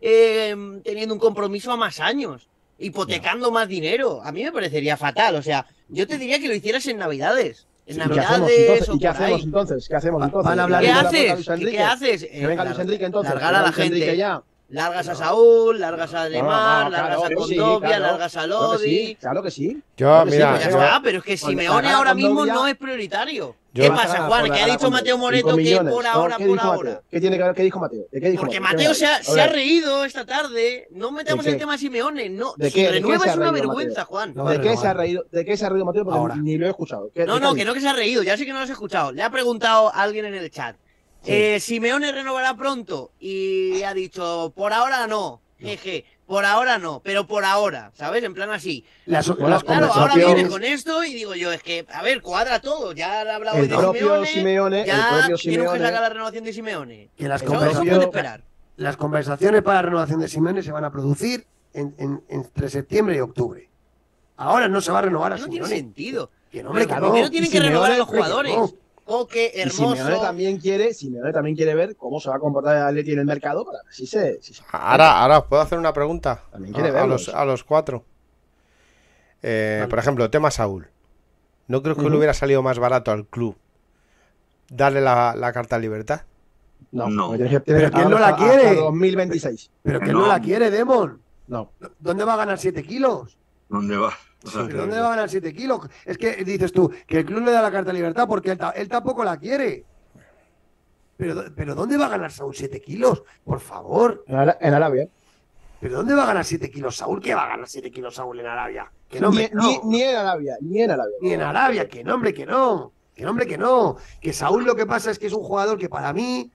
te 0.00 0.56
teniendo 0.82 1.14
un 1.14 1.20
compromiso 1.20 1.70
a 1.70 1.76
más 1.76 2.00
años, 2.00 2.48
hipotecando 2.82 3.50
más 3.50 3.68
dinero. 3.68 4.20
A 4.24 4.32
mí 4.32 4.42
me 4.44 4.52
parecería 4.52 4.96
fatal. 4.96 5.36
O 5.36 5.42
sea, 5.42 5.66
yo 5.88 6.06
te 6.06 6.18
diría 6.18 6.38
que 6.38 6.48
lo 6.48 6.54
hicieras 6.54 6.86
en 6.86 6.98
Navidades. 6.98 7.66
En 7.86 7.96
¿Y 7.96 7.98
qué 7.98 8.20
hacemos 8.20 8.40
Navidades 8.50 8.88
¿Y 8.94 8.98
qué 8.98 9.08
hacemos 9.08 9.42
entonces? 9.42 9.88
¿Qué 9.88 9.96
hacemos 9.96 10.22
entonces? 10.24 10.48
van 10.48 10.60
a 10.60 10.62
hablar 10.64 10.80
¿Qué 10.82 10.86
de 10.86 10.92
¿Le 10.92 10.96
damos 10.98 11.12
la 11.12 11.18
puerta 11.18 11.30
a 11.30 11.34
haces? 11.34 11.60
Luis 11.60 11.70
¿Qué, 11.70 11.76
qué 11.76 11.82
haces? 11.82 12.30
Que 12.30 12.46
venga 12.46 12.64
Luis 12.64 12.78
Enrique 12.78 13.04
entonces. 13.04 13.32
Largar 13.34 13.54
a 13.54 13.62
la 13.62 13.72
gente. 13.72 14.16
ya. 14.16 14.42
Largas 14.68 15.06
a 15.08 15.12
No. 15.12 15.18
Saúl, 15.18 15.80
largas 15.80 16.14
a 16.14 16.22
No, 16.24 16.28
Lemar, 16.30 16.84
no, 16.84 16.90
largas 16.92 17.16
claro 17.18 17.24
a 17.24 17.28
que 17.28 17.34
sí, 17.52 17.56
Condovia, 17.58 17.88
claro. 17.88 18.02
largas 18.06 18.36
a 18.36 18.44
Claro 18.44 18.58
que 18.58 18.64
Lodi. 18.78 19.06
sí, 19.06 19.16
claro 19.20 19.42
que 19.42 19.50
sí. 19.50 19.82
Yo, 19.98 20.06
Claro 20.06 20.24
que 20.24 20.30
sí, 20.30 20.36
mira, 20.38 20.50
Pues 20.52 20.64
ya 20.64 20.70
yo- 20.70 20.82
está, 20.82 21.00
pero 21.02 21.18
es 21.18 21.24
que 21.24 21.36
Simeone 21.36 21.90
ahora 21.90 22.14
mismo 22.14 22.30
Condovia- 22.40 22.54
no 22.54 22.66
es 22.68 22.76
prioritario. 22.76 23.56
Yo- 23.74 23.84
¿Qué 23.84 23.90
pasa, 23.90 24.26
Juan? 24.28 24.50
Que 24.52 24.60
ha 24.60 24.66
dicho 24.66 24.90
Mateo 24.90 25.14
5 25.16 25.18
Moreto 25.18 25.48
que 25.48 25.62
millones, 25.62 25.94
por 25.94 26.04
¿no? 26.04 26.10
ahora, 26.10 26.36
¿Qué 26.36 26.44
por 26.46 26.52
dijo 26.58 26.66
ahora. 26.66 27.02
¿Qué, 27.10 27.20
tiene 27.20 27.38
que 27.38 27.42
ver? 27.42 27.54
¿Qué 27.54 27.62
dijo 27.62 27.80
Mateo? 27.80 28.04
¿De 28.12 28.20
qué 28.20 28.30
dijo 28.30 28.42
Porque 28.42 28.60
Mateo? 28.60 28.76
Mateo 28.78 28.94
se 28.94 29.06
ha, 29.06 29.22
se 29.22 29.46
reído 29.46 30.04
esta 30.04 30.26
tarde. 30.26 30.88
No 30.90 31.10
metamos 31.10 31.44
¿De 31.44 31.52
el 31.52 31.56
qué? 31.56 31.60
tema 31.60 31.78
Simeone. 31.78 32.28
No, 32.28 32.52
¿De 32.58 32.70
qué? 32.70 32.80
¿De 32.82 32.86
qué 32.88 32.92
renueva 32.92 33.24
se 33.24 33.30
ha 33.30 33.32
es 33.32 33.36
una 33.38 33.50
reído, 33.50 33.68
vergüenza, 33.68 34.00
Mateo? 34.02 34.06
Juan. 34.06 34.34
¿De 34.34 34.60
qué 34.60 34.76
se 34.76 34.86
ha 34.86 34.92
reído? 34.94 35.24
¿De 35.32 35.44
qué 35.46 35.56
se 35.56 35.64
ha 35.64 35.68
reído 35.70 35.84
Mateo? 35.86 36.04
Porque 36.04 36.18
Ahora. 36.18 36.36
ni 36.36 36.58
lo 36.58 36.66
he 36.66 36.70
escuchado. 36.70 37.10
¿Qué- 37.14 37.24
No, 37.24 37.34
qué 37.36 37.40
no, 37.40 37.54
que 37.54 37.64
no 37.64 37.72
que 37.74 37.80
se 37.80 37.88
ha 37.88 37.92
reído. 37.94 38.22
Ya 38.22 38.36
sé 38.36 38.44
que 38.44 38.52
no 38.52 38.58
lo 38.58 38.64
has 38.64 38.70
escuchado. 38.70 39.10
Le 39.12 39.22
ha 39.22 39.30
preguntado 39.30 39.88
a 39.88 40.02
alguien 40.02 40.26
en 40.26 40.34
el 40.34 40.50
chat. 40.50 40.76
Sí. 41.22 41.32
Eh, 41.32 41.60
Simeone 41.60 42.12
renovará 42.12 42.54
pronto. 42.56 43.12
Y 43.20 43.82
ha 43.84 43.94
dicho, 43.94 44.52
por 44.54 44.72
ahora 44.74 45.06
no. 45.06 45.40
Jeje, 45.58 46.04
por 46.26 46.44
ahora 46.44 46.78
no, 46.78 47.00
pero 47.04 47.26
por 47.26 47.44
ahora, 47.44 47.90
¿sabes? 47.94 48.22
En 48.24 48.32
plan 48.34 48.50
así. 48.50 48.84
Las, 49.06 49.28
Bueno, 49.28 49.48
las 49.48 49.64
Claro, 49.64 49.92
ahora 49.92 50.14
viene 50.14 50.48
con 50.48 50.64
esto 50.64 51.04
y 51.04 51.12
digo 51.12 51.34
yo, 51.34 51.52
es 51.52 51.62
que, 51.62 51.84
a 51.92 52.02
ver, 52.02 52.22
cuadra 52.22 52.60
todo. 52.60 52.92
Ya 52.92 53.20
han 53.20 53.28
hablado 53.28 53.58
El 53.58 53.68
de 53.68 53.76
propio 53.76 54.00
Simeone. 54.24 54.26
Simeone, 54.28 54.80
el 54.82 54.86
ya 54.86 55.08
propio 55.26 55.36
que 55.36 55.78
sacar 55.78 55.92
la 56.02 56.08
renovación 56.08 56.44
de 56.44 56.52
Simeone. 56.52 57.10
que 57.16 57.28
las 57.28 57.42
Eso, 57.42 57.50
eso 57.52 57.58
conversaciones- 57.60 57.94
puede 57.94 58.04
esperar. 58.06 58.44
las 58.76 58.96
conversaciones 58.96 59.62
para 59.62 59.76
la 59.78 59.82
renovación 59.82 60.20
de 60.20 60.28
Simeone 60.28 60.62
se 60.62 60.72
van 60.72 60.84
a 60.84 60.90
producir 60.92 61.46
en- 61.74 61.94
en- 61.98 62.22
entre 62.28 62.70
septiembre 62.70 63.16
y 63.16 63.20
octubre. 63.20 63.68
Ahora 64.36 64.68
no 64.68 64.80
se 64.80 64.90
va 64.92 65.00
a 65.00 65.02
renovar 65.02 65.32
a 65.32 65.36
No 65.36 65.44
tiene 65.48 65.66
Simeone. 65.66 65.76
sentido. 65.76 66.30
Que 66.50 66.62
no, 66.62 66.70
hombre, 66.70 66.86
que 66.86 66.94
no. 66.94 67.00
primero 67.00 67.30
tienen 67.30 67.50
que 67.50 67.60
renovar 67.60 67.92
a 67.92 67.96
los 67.98 68.06
jugadores. 68.08 68.54
no. 68.56 68.70
Coque, 69.12 69.52
Y 69.54 69.68
Simeone 69.70 70.00
hermoso. 70.00 70.22
también 70.22 70.58
quiere, 70.58 70.94
Simeone 70.94 71.32
también 71.32 71.54
quiere 71.54 71.74
ver 71.74 71.96
cómo 71.96 72.18
se 72.18 72.30
va 72.30 72.36
a 72.36 72.38
comportar 72.38 72.76
el 72.76 72.82
Atleti 72.84 73.12
en 73.12 73.18
el 73.18 73.26
mercado 73.26 73.64
para 73.64 73.82
ver 73.84 73.92
si 73.92 74.06
se, 74.06 74.40
si 74.40 74.54
se- 74.54 74.62
Ahora, 74.72 75.20
ahora 75.20 75.38
os 75.40 75.44
puedo 75.46 75.60
hacer 75.60 75.78
una 75.78 75.92
pregunta 75.92 76.42
También 76.50 76.74
a, 76.74 76.78
quiere 76.80 76.98
a 76.98 77.06
los, 77.06 77.28
a 77.28 77.44
los 77.44 77.62
cuatro. 77.62 78.04
Eh, 79.42 79.76
Vale. 79.80 79.90
Por 79.90 79.98
ejemplo, 79.98 80.30
tema 80.30 80.50
Saúl. 80.50 80.88
¿No 81.68 81.82
creo 81.82 81.94
que 81.96 82.08
le 82.08 82.16
hubiera 82.16 82.34
salido 82.34 82.62
más 82.62 82.78
barato 82.78 83.10
al 83.12 83.26
club 83.26 83.56
darle 84.70 85.00
la, 85.00 85.34
la 85.36 85.52
carta 85.52 85.76
de 85.76 85.82
libertad? 85.82 86.22
No, 86.90 87.08
No. 87.08 87.32
que- 87.32 87.60
Pero 87.60 87.86
él 87.98 88.08
no 88.10 88.18
la 88.18 88.36
quiere. 88.36 88.74
2026. 88.76 89.70
Pero 89.82 90.00
que 90.00 90.12
No. 90.12 90.20
no 90.20 90.26
la 90.26 90.40
quiere, 90.40 90.70
Demon. 90.70 91.20
No. 91.48 91.70
¿Dónde 91.98 92.24
va 92.24 92.34
a 92.34 92.36
ganar 92.38 92.58
7 92.58 92.82
kilos? 92.82 93.36
¿Dónde 93.68 93.96
va? 93.96 94.12
¿Pero 94.44 94.76
¿Dónde 94.78 94.98
va 95.00 95.06
a 95.06 95.10
ganar 95.10 95.28
7 95.30 95.52
kilos? 95.52 95.80
Es 96.04 96.18
que 96.18 96.44
dices 96.44 96.72
tú 96.72 96.90
que 97.06 97.18
el 97.18 97.24
club 97.26 97.44
le 97.44 97.52
da 97.52 97.62
la 97.62 97.70
carta 97.70 97.90
de 97.90 97.94
libertad 97.98 98.26
porque 98.26 98.50
él, 98.52 98.58
ta- 98.58 98.70
él 98.70 98.88
tampoco 98.88 99.22
la 99.24 99.36
quiere. 99.36 99.84
Pero, 101.16 101.44
pero 101.54 101.74
¿dónde 101.74 101.96
va 101.96 102.06
a 102.06 102.10
ganar 102.10 102.32
Saúl 102.32 102.54
7 102.54 102.80
kilos? 102.80 103.22
Por 103.44 103.60
favor. 103.60 104.24
En, 104.26 104.36
Ara- 104.36 104.58
en 104.60 104.74
Arabia. 104.74 105.08
¿Pero 105.80 105.96
dónde 105.96 106.14
va 106.14 106.24
a 106.24 106.26
ganar 106.26 106.44
7 106.44 106.70
kilos 106.70 106.96
Saúl? 106.96 107.20
¿Qué 107.20 107.34
va 107.34 107.44
a 107.44 107.48
ganar 107.48 107.68
7 107.68 107.90
kilos 107.90 108.14
Saúl 108.14 108.40
en 108.40 108.46
Arabia? 108.46 108.90
Que 109.08 109.20
no, 109.20 109.30
ni, 109.30 109.48
no. 109.52 109.62
ni- 109.62 109.78
ni 109.84 110.02
en 110.02 110.16
Arabia, 110.16 110.56
ni 110.60 110.82
en 110.82 110.90
Arabia. 110.90 111.14
Ni 111.20 111.32
en 111.32 111.42
Arabia, 111.42 111.88
que 111.88 112.02
no, 112.04 112.14
hombre, 112.14 112.32
que 112.34 112.46
no. 112.46 112.92
Que 113.14 113.24
no, 113.24 113.30
hombre, 113.30 113.46
que 113.46 113.58
no. 113.58 113.96
Que 114.20 114.32
Saúl 114.32 114.64
lo 114.64 114.74
que 114.74 114.86
pasa 114.86 115.10
es 115.10 115.18
que 115.18 115.26
es 115.26 115.32
un 115.32 115.42
jugador 115.42 115.78
que 115.78 115.88
para 115.88 116.12
mí, 116.12 116.50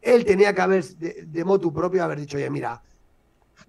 él 0.00 0.24
tenía 0.24 0.54
que 0.54 0.60
haber, 0.62 0.84
de, 0.84 1.24
de 1.26 1.44
motu 1.44 1.72
propio, 1.72 2.02
haber 2.02 2.18
dicho, 2.20 2.36
oye, 2.38 2.48
mira, 2.48 2.80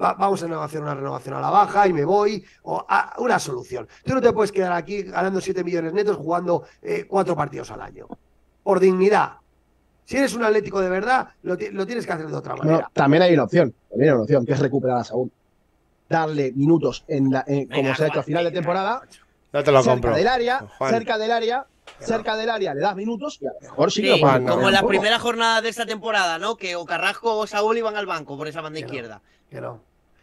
va- 0.01 0.13
vamos 0.13 0.43
a 0.43 0.63
hacer 0.63 0.81
una 0.81 0.93
renovación 0.95 1.35
a 1.35 1.41
la 1.41 1.49
baja 1.49 1.87
y 1.87 1.93
me 1.93 2.05
voy, 2.05 2.43
o 2.63 2.85
a, 2.87 3.15
una 3.19 3.39
solución. 3.39 3.87
Tú 4.03 4.13
no 4.13 4.21
te 4.21 4.31
puedes 4.33 4.51
quedar 4.51 4.73
aquí 4.73 5.03
ganando 5.03 5.41
7 5.41 5.63
millones 5.63 5.93
netos 5.93 6.17
jugando 6.17 6.63
eh, 6.81 7.05
cuatro 7.07 7.35
partidos 7.35 7.71
al 7.71 7.81
año. 7.81 8.07
Por 8.63 8.79
dignidad. 8.79 9.33
Si 10.05 10.17
eres 10.17 10.33
un 10.35 10.43
atlético 10.43 10.81
de 10.81 10.89
verdad, 10.89 11.29
lo, 11.43 11.55
lo 11.71 11.85
tienes 11.85 12.05
que 12.05 12.11
hacer 12.11 12.27
de 12.27 12.35
otra 12.35 12.53
No, 12.55 12.63
manera. 12.63 12.89
también 12.93 13.23
hay 13.23 13.33
una 13.33 13.43
opción. 13.45 13.73
También 13.89 14.09
hay 14.09 14.13
una 14.15 14.23
opción, 14.23 14.45
que 14.45 14.51
es 14.53 14.59
recuperar 14.59 14.97
a 14.97 15.03
Saúl. 15.03 15.31
Darle 16.09 16.51
minutos 16.53 17.05
en 17.07 17.31
la, 17.31 17.43
en- 17.47 17.67
como 17.67 17.83
Venga, 17.83 17.95
se 17.95 18.03
ha 18.03 18.07
hecho 18.07 18.19
a 18.19 18.23
final 18.23 18.43
de 18.43 18.51
temporada, 18.51 19.01
No 19.53 19.63
te 19.63 19.71
lo 19.71 19.81
cerca 19.81 19.93
compro. 19.93 20.15
del 20.15 20.27
área, 20.27 20.65
Juan. 20.77 20.91
cerca 20.91 21.17
del 21.17 21.31
área, 21.31 21.65
cerca 21.99 22.35
del 22.37 22.49
área, 22.49 22.73
le 22.73 22.81
das 22.81 22.95
minutos 22.95 23.37
y 23.41 23.47
a 23.47 23.53
lo 23.53 23.59
mejor 23.61 23.91
sí 23.91 24.01
lo 24.01 24.17
no. 24.17 24.49
como 24.55 24.67
en 24.67 24.73
las 24.73 24.81
poco. 24.81 24.89
primeras 24.89 25.21
jornadas 25.21 25.63
de 25.63 25.69
esta 25.69 25.85
temporada, 25.85 26.37
¿no? 26.39 26.55
Que 26.57 26.75
o 26.75 26.85
Carrasco 26.85 27.37
o 27.37 27.47
Saúl 27.47 27.77
iban 27.77 27.95
al 27.95 28.05
banco 28.05 28.37
por 28.37 28.47
esa 28.47 28.61
banda 28.61 28.77
Que 28.77 28.81
no. 28.83 28.87
izquierda. 28.87 29.21
Que 29.49 29.61
no. 29.61 29.81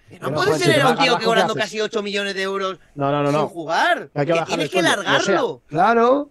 Que 0.08 0.18
no 0.18 0.30
no, 0.30 0.36
puedes 0.36 0.58
tener 0.60 0.80
a 0.80 0.88
un 0.90 0.94
tío 0.96 1.02
que 1.02 1.06
Carrasco, 1.06 1.18
¿qué 1.18 1.24
cobrando 1.26 1.54
casi 1.54 1.80
8 1.80 2.02
millones 2.02 2.34
de 2.34 2.42
euros 2.42 2.78
No, 2.94 3.10
no, 3.12 3.22
no, 3.22 3.30
sin 3.30 3.38
no. 3.40 3.48
jugar. 3.48 4.10
Hay 4.14 4.26
que 4.26 4.32
Que 4.32 4.44
tienes 4.44 4.70
que 4.70 4.80
sueldo, 4.80 4.90
o 4.90 5.04
sea, 5.04 5.04
largarlo. 5.04 5.62
Claro. 5.66 6.30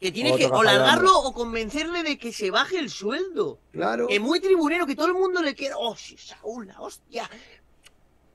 Que 0.00 0.12
tiene 0.12 0.32
Otro 0.32 0.48
que 0.48 0.54
o 0.54 0.62
largarlo 0.62 1.18
o 1.18 1.32
convencerle 1.32 2.02
de 2.04 2.18
que 2.18 2.32
se 2.32 2.50
baje 2.50 2.78
el 2.78 2.88
sueldo. 2.88 3.58
Claro. 3.72 4.06
Que 4.06 4.20
muy 4.20 4.40
tribunero, 4.40 4.86
que 4.86 4.94
todo 4.94 5.06
el 5.08 5.14
mundo 5.14 5.42
le 5.42 5.54
quiere. 5.54 5.74
Oh, 5.76 5.96
sí, 5.96 6.16
Saúl, 6.16 6.68
la 6.68 6.80
hostia. 6.80 7.28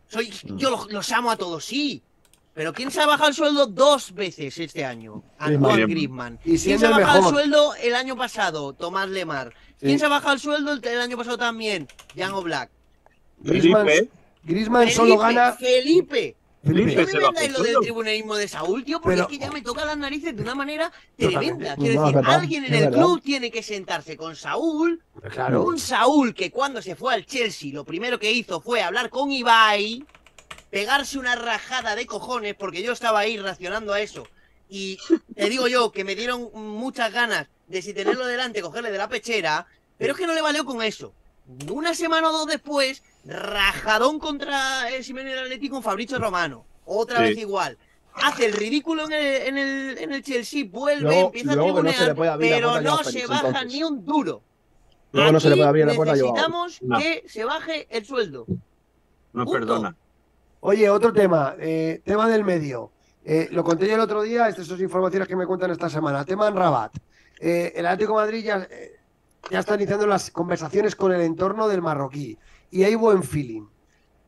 Soy, 0.08 0.32
yo 0.44 0.70
los, 0.70 0.92
los 0.92 1.12
amo 1.12 1.32
a 1.32 1.38
todos, 1.38 1.64
sí. 1.66 2.04
Pero 2.54 2.72
¿quién 2.72 2.92
se 2.92 3.02
ha 3.02 3.08
bajado 3.08 3.30
el 3.30 3.36
sueldo 3.36 3.66
dos 3.66 4.14
veces 4.14 4.58
este 4.60 4.86
año? 4.86 5.24
Antoine 5.40 5.88
Griezmann. 5.88 6.40
Y 6.46 6.58
¿Quién 6.60 6.78
se 6.80 6.86
ha 6.86 6.90
el 6.90 6.96
bajado 7.02 7.30
el 7.30 7.34
sueldo 7.36 7.74
el 7.82 7.96
año 7.96 8.16
pasado? 8.16 8.74
Tomás 8.74 9.10
Lemar. 9.10 9.54
¿Quién 9.80 9.94
Sí. 9.94 10.00
se 10.00 10.06
ha 10.06 10.10
bajado 10.10 10.34
el 10.36 10.40
sueldo 10.40 10.72
el, 10.74 10.86
el 10.86 11.02
año 11.02 11.18
pasado 11.18 11.38
también? 11.38 11.88
Jan 12.16 12.32
Black. 12.44 12.70
Griezmann, 13.40 13.88
Felipe, 13.88 14.10
Griezmann 14.44 14.90
solo 14.92 15.18
gana. 15.18 15.54
Felipe. 15.54 16.36
Felipe. 16.64 16.96
No 16.96 17.06
me 17.06 17.14
vendáis 17.22 17.48
el 17.48 17.54
lo 17.54 17.64
del 17.64 17.76
tribunerismo 17.82 18.36
de 18.36 18.48
Saúl, 18.48 18.86
tío, 18.86 19.02
porque 19.02 19.16
Pero- 19.18 19.24
es 19.24 19.30
que 19.38 19.44
ya 19.44 19.52
me 19.52 19.62
toca 19.62 19.84
las 19.84 19.98
narices 19.98 20.34
de 20.34 20.42
una 20.44 20.56
manera 20.56 20.92
tremenda. 21.18 21.76
Quiero 21.76 21.96
No, 21.96 22.02
decir, 22.08 22.16
verdad, 22.16 22.36
alguien 22.36 22.64
en 22.64 22.74
el 22.74 22.80
verdad. 22.86 22.98
club 23.00 23.22
tiene 23.22 23.52
que 23.52 23.62
sentarse 23.64 24.16
con 24.16 24.36
Saúl. 24.38 25.02
Claro. 25.32 25.64
Un 25.66 25.78
Saúl 25.78 26.34
que 26.34 26.52
cuando 26.52 26.82
se 26.82 26.96
fue 26.96 27.14
al 27.16 27.26
Chelsea, 27.26 27.74
lo 27.74 27.84
primero 27.84 28.18
que 28.18 28.32
hizo 28.32 28.62
fue 28.62 28.82
hablar 28.82 29.10
con 29.10 29.30
Ibai, 29.30 30.06
pegarse 30.74 31.20
una 31.20 31.36
rajada 31.36 31.96
de 31.96 32.08
cojones, 32.08 32.56
porque 32.56 32.82
yo 32.82 32.94
estaba 32.94 33.20
ahí 33.20 33.38
reaccionando 33.38 33.94
a 33.94 34.02
eso. 34.02 34.28
Y 34.68 34.98
te 35.36 35.48
digo 35.48 35.68
yo 35.68 35.92
que 35.92 36.04
me 36.04 36.16
dieron 36.16 36.50
muchas 36.54 37.14
ganas 37.14 37.48
de 37.68 37.82
si 37.84 37.94
tenerlo 37.94 38.26
delante, 38.26 38.60
cogerle 38.64 38.90
de 38.90 38.98
la 38.98 39.08
pechera, 39.08 39.68
pero 40.00 40.14
es 40.14 40.18
que 40.20 40.26
no 40.26 40.34
le 40.34 40.42
valió 40.42 40.66
con 40.66 40.82
eso. 40.82 41.14
Una 41.72 41.94
semana 41.94 42.30
o 42.30 42.32
dos 42.32 42.48
después, 42.48 43.04
rajadón 43.24 44.18
contra 44.18 44.90
el 44.90 45.04
Simeone 45.04 45.30
del 45.30 45.44
Atlético 45.44 45.76
con 45.76 45.84
Fabricio 45.84 46.18
Romano. 46.18 46.66
Otra 46.86 47.20
Sí. 47.20 47.24
vez 47.26 47.38
igual. 47.38 47.78
Hace 48.16 48.48
el 48.48 48.54
ridículo 48.54 49.06
en 49.06 49.12
el, 49.14 49.42
en 49.48 49.58
el, 49.60 49.98
en 50.00 50.12
el 50.14 50.24
Chelsea, 50.24 50.66
vuelve, 50.68 51.02
Luego- 51.04 51.26
empieza 51.28 51.54
luego 51.56 51.70
a 51.70 51.82
que 51.82 51.84
no 51.84 51.92
se 51.94 52.06
tribunear, 52.06 52.38
pero 52.40 52.82
no 52.82 53.04
se 53.04 53.28
baja 53.28 53.48
entonces. 53.48 53.74
ni 53.74 53.84
un 53.84 54.06
duro. 54.06 54.42
Luego 55.12 55.32
no 55.34 55.40
se 55.40 55.50
le 55.50 55.56
puede 55.56 55.68
abrir 55.70 55.86
la 55.86 55.94
puerta. 55.94 56.14
Necesitamos 56.16 56.82
No. 56.82 56.98
que 56.98 57.24
se 57.28 57.44
baje 57.44 57.88
el 57.92 58.06
sueldo. 58.06 58.46
no 59.34 59.46
Punto. 59.46 59.52
perdona. 59.60 59.96
Oye, 60.66 60.90
otro 60.90 61.12
tema, 61.12 61.56
eh, 61.60 62.02
tema 62.06 62.30
del 62.30 62.46
medio. 62.46 62.92
Eh, 63.26 63.50
lo 63.52 63.66
conté 63.66 63.86
yo 63.86 63.96
el 63.96 64.00
otro 64.00 64.22
día, 64.22 64.48
estas 64.48 64.66
son 64.66 64.80
informaciones 64.80 65.28
que 65.28 65.36
me 65.36 65.46
cuentan 65.46 65.72
esta 65.72 65.90
semana. 65.90 66.24
Tema 66.24 66.48
en 66.48 66.56
Rabat. 66.56 66.96
Eh, 67.40 67.74
el 67.76 67.86
Atlético 67.86 68.18
de 68.18 68.26
Madrid 68.26 68.44
ya, 68.46 68.68
eh, 68.72 68.94
ya 69.52 69.60
está 69.60 69.76
iniciando 69.76 70.08
las 70.08 70.32
conversaciones 70.32 70.96
con 70.96 71.12
el 71.12 71.20
entorno 71.20 71.68
del 71.68 71.82
marroquí 71.82 72.38
y 72.72 72.84
hay 72.84 72.96
buen 72.96 73.24
feeling. 73.24 73.64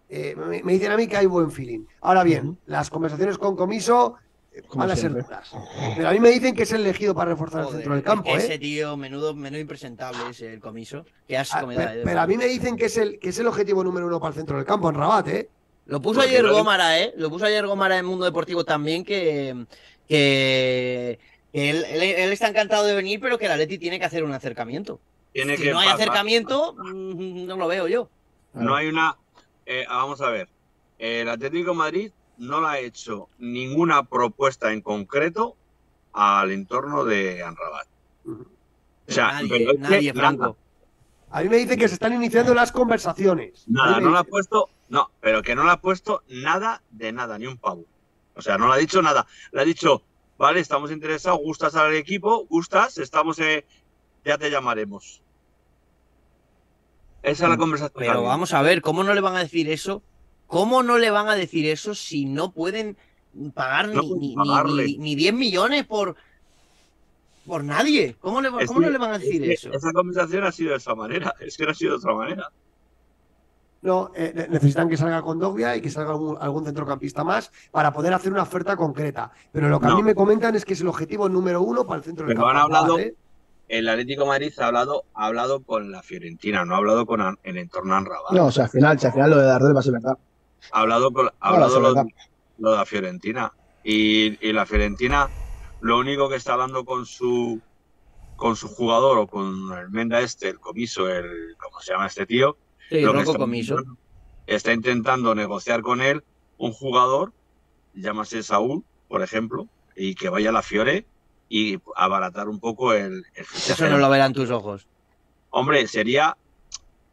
Eh, 0.10 0.36
me, 0.36 0.62
me 0.62 0.74
dicen 0.74 0.92
a 0.92 0.98
mí 0.98 1.08
que 1.08 1.16
hay 1.16 1.26
buen 1.26 1.52
feeling. 1.52 1.86
Ahora 2.02 2.24
bien, 2.24 2.58
las 2.66 2.90
conversaciones 2.90 3.38
con 3.38 3.56
Comiso 3.56 4.16
eh, 4.52 4.62
van 4.74 4.92
a 4.92 4.96
ser 4.98 5.14
duras. 5.14 5.50
Pero 5.96 6.10
a 6.10 6.12
mí 6.12 6.20
me 6.20 6.32
dicen 6.32 6.54
que 6.54 6.64
es 6.64 6.72
el 6.74 6.82
elegido 6.82 7.16
para 7.16 7.32
reforzar 7.32 7.62
el 7.62 7.70
centro 7.70 7.94
del 7.94 8.04
campo. 8.04 8.30
¿eh? 8.32 8.36
Ese 8.40 8.60
tío, 8.60 8.98
menudo, 8.98 9.34
menudo 9.34 9.62
impresentable 9.62 10.20
es 10.32 10.42
el 10.42 10.60
comiso. 10.60 11.06
Qué 11.30 11.38
asco 11.38 11.60
Ah, 11.62 11.66
me 11.66 11.76
da. 11.76 11.92
pero, 11.92 12.02
pero 12.04 12.20
a 12.20 12.28
mí 12.28 12.36
me 12.36 12.46
dicen 12.48 12.76
que 12.76 12.88
es, 12.88 12.98
el, 12.98 13.20
que 13.20 13.30
es 13.30 13.40
el 13.40 13.48
objetivo 13.48 13.86
número 13.86 14.06
uno 14.08 14.20
para 14.20 14.32
el 14.32 14.36
centro 14.36 14.58
del 14.58 14.66
campo 14.66 14.90
en 14.90 14.96
Rabat, 14.96 15.28
¿eh? 15.30 15.50
Lo 15.88 16.02
puso 16.02 16.20
Porque 16.20 16.30
ayer 16.38 16.48
Gómara, 16.50 17.00
¿eh? 17.00 17.14
Lo 17.18 17.30
puso 17.30 17.46
ayer 17.46 17.66
Gómara 17.68 17.98
en 17.98 18.06
Mundo 18.06 18.26
Deportivo 18.26 18.64
también, 18.64 19.04
que, 19.04 19.66
que, 20.08 21.20
que 21.54 21.70
él, 21.70 21.86
él- 21.86 22.02
él 22.02 22.32
está 22.32 22.48
encantado 22.48 22.86
de 22.86 22.96
venir, 22.96 23.20
pero 23.20 23.38
que 23.38 23.46
el 23.46 23.52
Atleti 23.52 23.78
tiene 23.78 24.00
que 24.00 24.06
hacer 24.06 24.24
un 24.24 24.32
acercamiento. 24.34 25.00
Tiene 25.32 25.58
Si 25.58 25.64
que 25.64 25.72
no 25.72 25.80
hay 25.80 25.88
pasar- 25.90 26.02
acercamiento, 26.02 26.74
mm, 26.78 27.46
no 27.46 27.56
lo 27.58 27.68
veo 27.68 27.88
yo. 27.88 28.10
No 28.54 28.76
hay 28.76 28.88
una. 28.88 29.16
eh, 29.66 29.86
vamos 29.88 30.22
a 30.22 30.30
ver. 30.30 30.48
El 30.98 31.28
Atlético 31.30 31.72
de 31.72 31.78
Madrid 31.78 32.12
no 32.38 32.62
le 32.62 32.68
ha 32.68 32.80
hecho 32.80 33.28
ninguna 33.38 34.04
propuesta 34.04 34.72
en 34.72 34.82
concreto 34.82 35.56
al 36.14 36.52
entorno 36.52 37.04
de 37.04 37.44
Anrabat. 37.44 37.88
O 38.28 39.12
sea, 39.12 39.34
nadie, 39.34 39.74
nadie, 39.78 40.14
Franco. 40.14 40.58
A 41.36 41.42
mí 41.42 41.50
me 41.50 41.58
dicen 41.58 41.78
que 41.78 41.90
se 41.90 41.96
están 41.96 42.14
iniciando 42.14 42.54
las 42.54 42.72
conversaciones. 42.72 43.66
Nada, 43.68 44.00
no 44.00 44.10
le 44.10 44.20
ha 44.20 44.24
puesto. 44.24 44.70
No, 44.88 45.12
pero 45.20 45.42
que 45.42 45.54
no 45.54 45.66
le 45.66 45.72
ha 45.72 45.82
puesto 45.82 46.24
nada 46.30 46.82
de 46.92 47.12
nada, 47.12 47.38
ni 47.38 47.46
un 47.46 47.58
pavo. 47.58 47.84
O 48.36 48.42
sea, 48.42 48.58
no 48.58 48.70
le 48.70 48.76
ha 48.76 48.78
dicho 48.78 49.02
nada. 49.02 49.28
Le 49.52 49.60
ha 49.62 49.66
dicho, 49.66 50.02
vale, 50.38 50.62
estamos 50.62 50.92
interesados, 50.92 51.42
gustas 51.44 51.76
al 51.76 51.94
equipo, 51.94 52.46
gustas, 52.46 52.98
estamos. 53.00 53.38
eh, 53.40 53.66
ya 54.24 54.38
te 54.38 54.50
llamaremos. 54.50 55.22
Esa 57.22 57.44
es 57.44 57.50
la 57.50 57.58
conversación. 57.58 58.02
que 58.02 58.08
ha 58.10 58.14
Pero 58.14 58.24
vamos 58.24 58.54
a 58.54 58.62
ver, 58.62 58.82
¿cómo 58.82 59.04
no 59.04 59.14
le 59.14 59.20
van 59.20 59.36
a 59.36 59.40
decir 59.40 59.70
eso? 59.70 60.04
¿Cómo 60.48 60.84
no 60.84 60.98
le 60.98 61.10
van 61.12 61.28
a 61.28 61.36
decir 61.36 61.66
eso 61.68 61.96
si 61.96 62.24
no 62.24 62.54
pueden 62.54 62.96
pagar 63.54 63.90
No 63.90 64.04
ni, 64.04 64.08
pueden 64.08 64.22
ni, 64.22 64.30
ni- 64.30 64.36
pagarle. 64.36 64.86
ni- 64.86 64.98
ni 65.00 65.16
10 65.16 65.34
millones 65.34 65.86
por, 65.86 66.16
por 67.46 67.64
nadie? 67.64 68.16
¿Cómo, 68.20 68.42
le, 68.42 68.50
cómo 68.50 68.80
que- 68.80 68.86
no 68.86 68.90
le 68.92 68.98
van 68.98 69.12
a 69.12 69.18
decir 69.20 69.42
es 69.44 69.48
que 69.62 69.68
eso? 69.68 69.72
Esa 69.78 69.92
conversación 69.94 70.44
ha 70.44 70.52
sido 70.52 70.72
de 70.72 70.78
esa 70.78 70.96
manera. 70.96 71.34
Es 71.40 71.58
que 71.58 71.66
no 71.66 71.72
ha 71.72 71.74
sido 71.74 71.92
de 71.92 71.98
otra 71.98 72.14
manera. 72.16 72.50
No, 73.82 74.12
eh, 74.16 74.32
ne- 74.36 74.48
necesitan 74.48 74.90
que 74.90 74.98
salga 74.98 75.22
Condogbia 75.22 75.76
y 75.76 75.82
que 75.82 75.92
salga 75.92 76.12
algún, 76.12 76.38
algún 76.42 76.66
centrocampista 76.66 77.24
más 77.24 77.52
para 77.72 77.94
poder 77.94 78.14
hacer 78.14 78.32
una 78.32 78.42
oferta 78.42 78.76
concreta. 78.76 79.32
Pero 79.52 79.70
lo 79.70 79.80
que 79.80 79.86
a 79.86 79.90
No. 79.90 79.98
mí 79.98 80.04
me 80.04 80.16
comentan 80.16 80.56
es 80.56 80.66
que 80.66 80.74
es 80.74 80.82
el 80.82 80.88
objetivo 80.88 81.30
número 81.30 81.62
uno 81.62 81.86
para 81.86 82.00
el 82.00 82.04
centro 82.04 82.26
del 82.26 82.36
Pero 82.36 82.48
campo. 82.48 82.58
han 82.58 82.64
hablado- 82.66 83.00
¿eh? 83.00 83.16
El 83.68 83.88
Atlético 83.90 84.24
de 84.24 84.28
Madrid 84.28 84.54
ha 84.60 84.68
hablado, 84.68 85.06
ha 85.14 85.26
hablado 85.28 85.62
con 85.64 85.92
la 85.92 86.02
Fiorentina, 86.04 86.66
no 86.66 86.76
ha 86.76 86.78
hablado 86.78 87.06
con 87.06 87.22
An- 87.22 87.38
el 87.44 87.58
entorno 87.58 87.96
Anrabat. 87.96 88.32
No, 88.32 88.46
o 88.48 88.52
sea, 88.52 88.66
al 88.66 88.70
final, 88.70 89.00
si 89.00 89.08
al 89.08 89.14
final 89.14 89.30
lo 89.32 89.38
de 89.38 89.46
Dardel 89.46 89.76
va 89.76 89.80
a 89.80 89.84
ser 89.84 89.94
verdad. 89.94 90.18
Ha 90.72 90.82
hablado, 90.82 91.12
con, 91.12 91.28
ha 91.28 91.50
No, 91.50 91.56
hablado 91.56 91.78
a 91.78 91.80
lo, 91.80 91.94
de 91.94 92.78
la 92.78 92.86
Fiorentina. 92.86 93.52
Y, 93.84 94.48
y 94.48 94.52
la 94.54 94.66
Fiorentina, 94.66 95.30
lo 95.86 96.00
único 96.00 96.28
que 96.28 96.38
está 96.38 96.54
hablando 96.54 96.84
con 96.84 97.06
su 97.06 97.62
con 98.38 98.56
su 98.56 98.68
jugador 98.68 99.20
o 99.20 99.28
con 99.28 99.72
el 99.72 99.92
Menda 99.92 100.20
este, 100.20 100.50
el 100.50 100.60
comiso, 100.60 101.08
el 101.08 101.56
¿cómo 101.60 101.80
se 101.80 101.92
llama 101.92 102.08
este 102.08 102.26
tío? 102.26 102.58
Sí, 102.90 103.02
lo 103.02 103.14
que 103.14 103.20
está 103.20 103.38
Comiso. 103.38 103.78
Está 104.48 104.74
intentando 104.74 105.36
negociar 105.36 105.84
con 105.84 106.02
él 106.02 106.24
un 106.58 106.72
jugador, 106.74 107.34
llámase 107.94 108.42
Saúl, 108.42 108.84
por 109.08 109.22
ejemplo, 109.22 109.68
y 109.96 110.16
que 110.16 110.30
vaya 110.30 110.50
a 110.50 110.54
la 110.54 110.64
Fiore 110.64 111.06
y 111.50 111.78
abaratar 111.96 112.50
un 112.50 112.60
poco 112.60 112.94
el. 112.94 113.24
Eso 113.36 113.88
no 113.88 114.00
lo 114.00 114.10
verán 114.10 114.34
tus 114.34 114.50
ojos. 114.50 114.88
Hombre, 115.52 115.86
sería. 115.86 116.36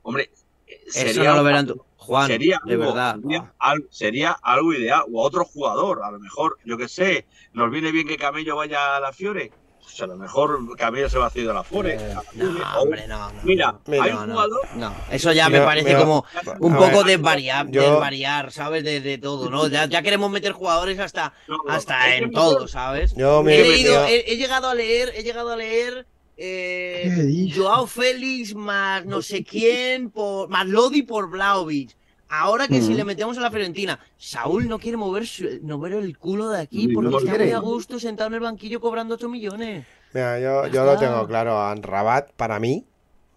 Hombre, 0.02 0.30
Eso 0.66 1.12
sería. 1.12 1.28
no 1.28 1.36
lo 1.36 1.44
verán 1.44 1.66
tus 1.66 1.76
Juan, 2.02 2.26
sería 2.26 2.60
de 2.64 2.74
algo, 2.74 2.86
verdad. 2.86 3.16
Sería, 3.22 3.52
al- 3.58 3.86
sería 3.90 4.36
algo 4.42 4.72
ideal. 4.74 5.02
O 5.12 5.22
a 5.22 5.26
otro 5.26 5.44
jugador, 5.44 6.02
a 6.04 6.10
lo 6.10 6.18
mejor, 6.18 6.58
yo 6.64 6.76
que 6.76 6.88
sé, 6.88 7.26
nos 7.52 7.70
viene 7.70 7.90
bien 7.92 8.06
que 8.06 8.16
Camello 8.16 8.56
vaya 8.56 8.96
a 8.96 9.00
la 9.00 9.12
Fiore. 9.12 9.50
Pues 9.82 10.00
a 10.00 10.06
lo 10.06 10.16
mejor 10.16 10.76
Camello 10.76 11.08
se 11.10 11.18
va 11.18 11.24
a 11.24 11.26
hacer 11.28 11.44
de 11.46 11.52
la 11.52 11.64
Fiore. 11.64 11.94
Eh, 11.94 12.04
a 12.04 12.08
la 12.08 12.14
No, 12.14 12.22
Fiore. 12.22 12.60
O- 12.62 12.82
hombre, 12.82 13.06
no, 13.08 13.32
no. 13.32 13.40
Mira, 13.42 13.74
Mira, 13.86 14.04
hay 14.04 14.12
no, 14.12 14.20
un 14.22 14.28
no, 14.28 14.34
jugador. 14.34 14.60
no. 14.76 14.94
eso 15.10 15.32
ya 15.32 15.48
me 15.48 15.60
parece 15.60 15.88
mira, 15.88 15.98
como 16.00 16.24
un 16.60 16.74
poco 16.76 16.98
ver, 16.98 17.06
desvariar, 17.18 17.68
yo- 17.70 17.82
desvariar, 17.82 18.52
¿sabes? 18.52 18.84
De, 18.84 19.00
de 19.00 19.18
todo, 19.18 19.50
¿no? 19.50 19.66
Ya, 19.66 19.86
ya 19.86 20.02
queremos 20.02 20.30
meter 20.30 20.52
jugadores 20.52 20.98
hasta, 21.00 21.32
no, 21.48 21.56
no, 21.66 21.72
hasta 21.72 22.14
en 22.16 22.30
todo, 22.30 22.68
¿sabes? 22.68 23.14
Yo, 23.16 23.40
He, 23.40 23.44
mira, 23.44 23.62
leído, 23.64 23.92
yo- 23.94 24.06
he, 24.06 24.32
he 24.32 24.36
llegado 24.36 24.68
a 24.68 24.74
leer, 24.74 25.12
he 25.16 25.24
llegado 25.24 25.50
a 25.52 25.56
leer 25.56 26.06
eh. 26.36 27.50
Joao 27.54 27.86
Félix 27.86 28.54
más 28.54 29.04
no 29.04 29.22
sé 29.22 29.44
quién, 29.44 30.10
por, 30.10 30.48
más 30.48 30.66
Lodi 30.66 31.02
por 31.02 31.30
Blaovic. 31.30 31.96
Ahora 32.34 32.66
que 32.66 32.80
si 32.80 32.94
le 32.94 33.04
metemos 33.04 33.36
a 33.36 33.42
la 33.42 33.50
Fiorentina, 33.50 34.00
Saúl 34.16 34.66
no 34.66 34.78
quiere 34.78 34.96
mover, 34.96 35.26
su- 35.26 35.60
mover 35.62 35.92
el 35.92 36.16
culo 36.16 36.48
de 36.48 36.60
aquí 36.62 36.88
porque 36.88 37.10
no 37.10 37.18
está 37.18 37.30
quiere. 37.30 37.44
muy 37.44 37.52
a 37.52 37.58
gusto 37.58 38.00
sentado 38.00 38.28
en 38.28 38.34
el 38.34 38.40
banquillo 38.40 38.80
cobrando 38.80 39.16
8 39.16 39.28
millones. 39.28 39.84
Mira, 40.14 40.40
yo, 40.40 40.66
lo 40.84 40.96
tengo 40.98 41.26
claro. 41.26 41.74
Rabat, 41.74 42.30
para 42.32 42.58
mí, 42.58 42.86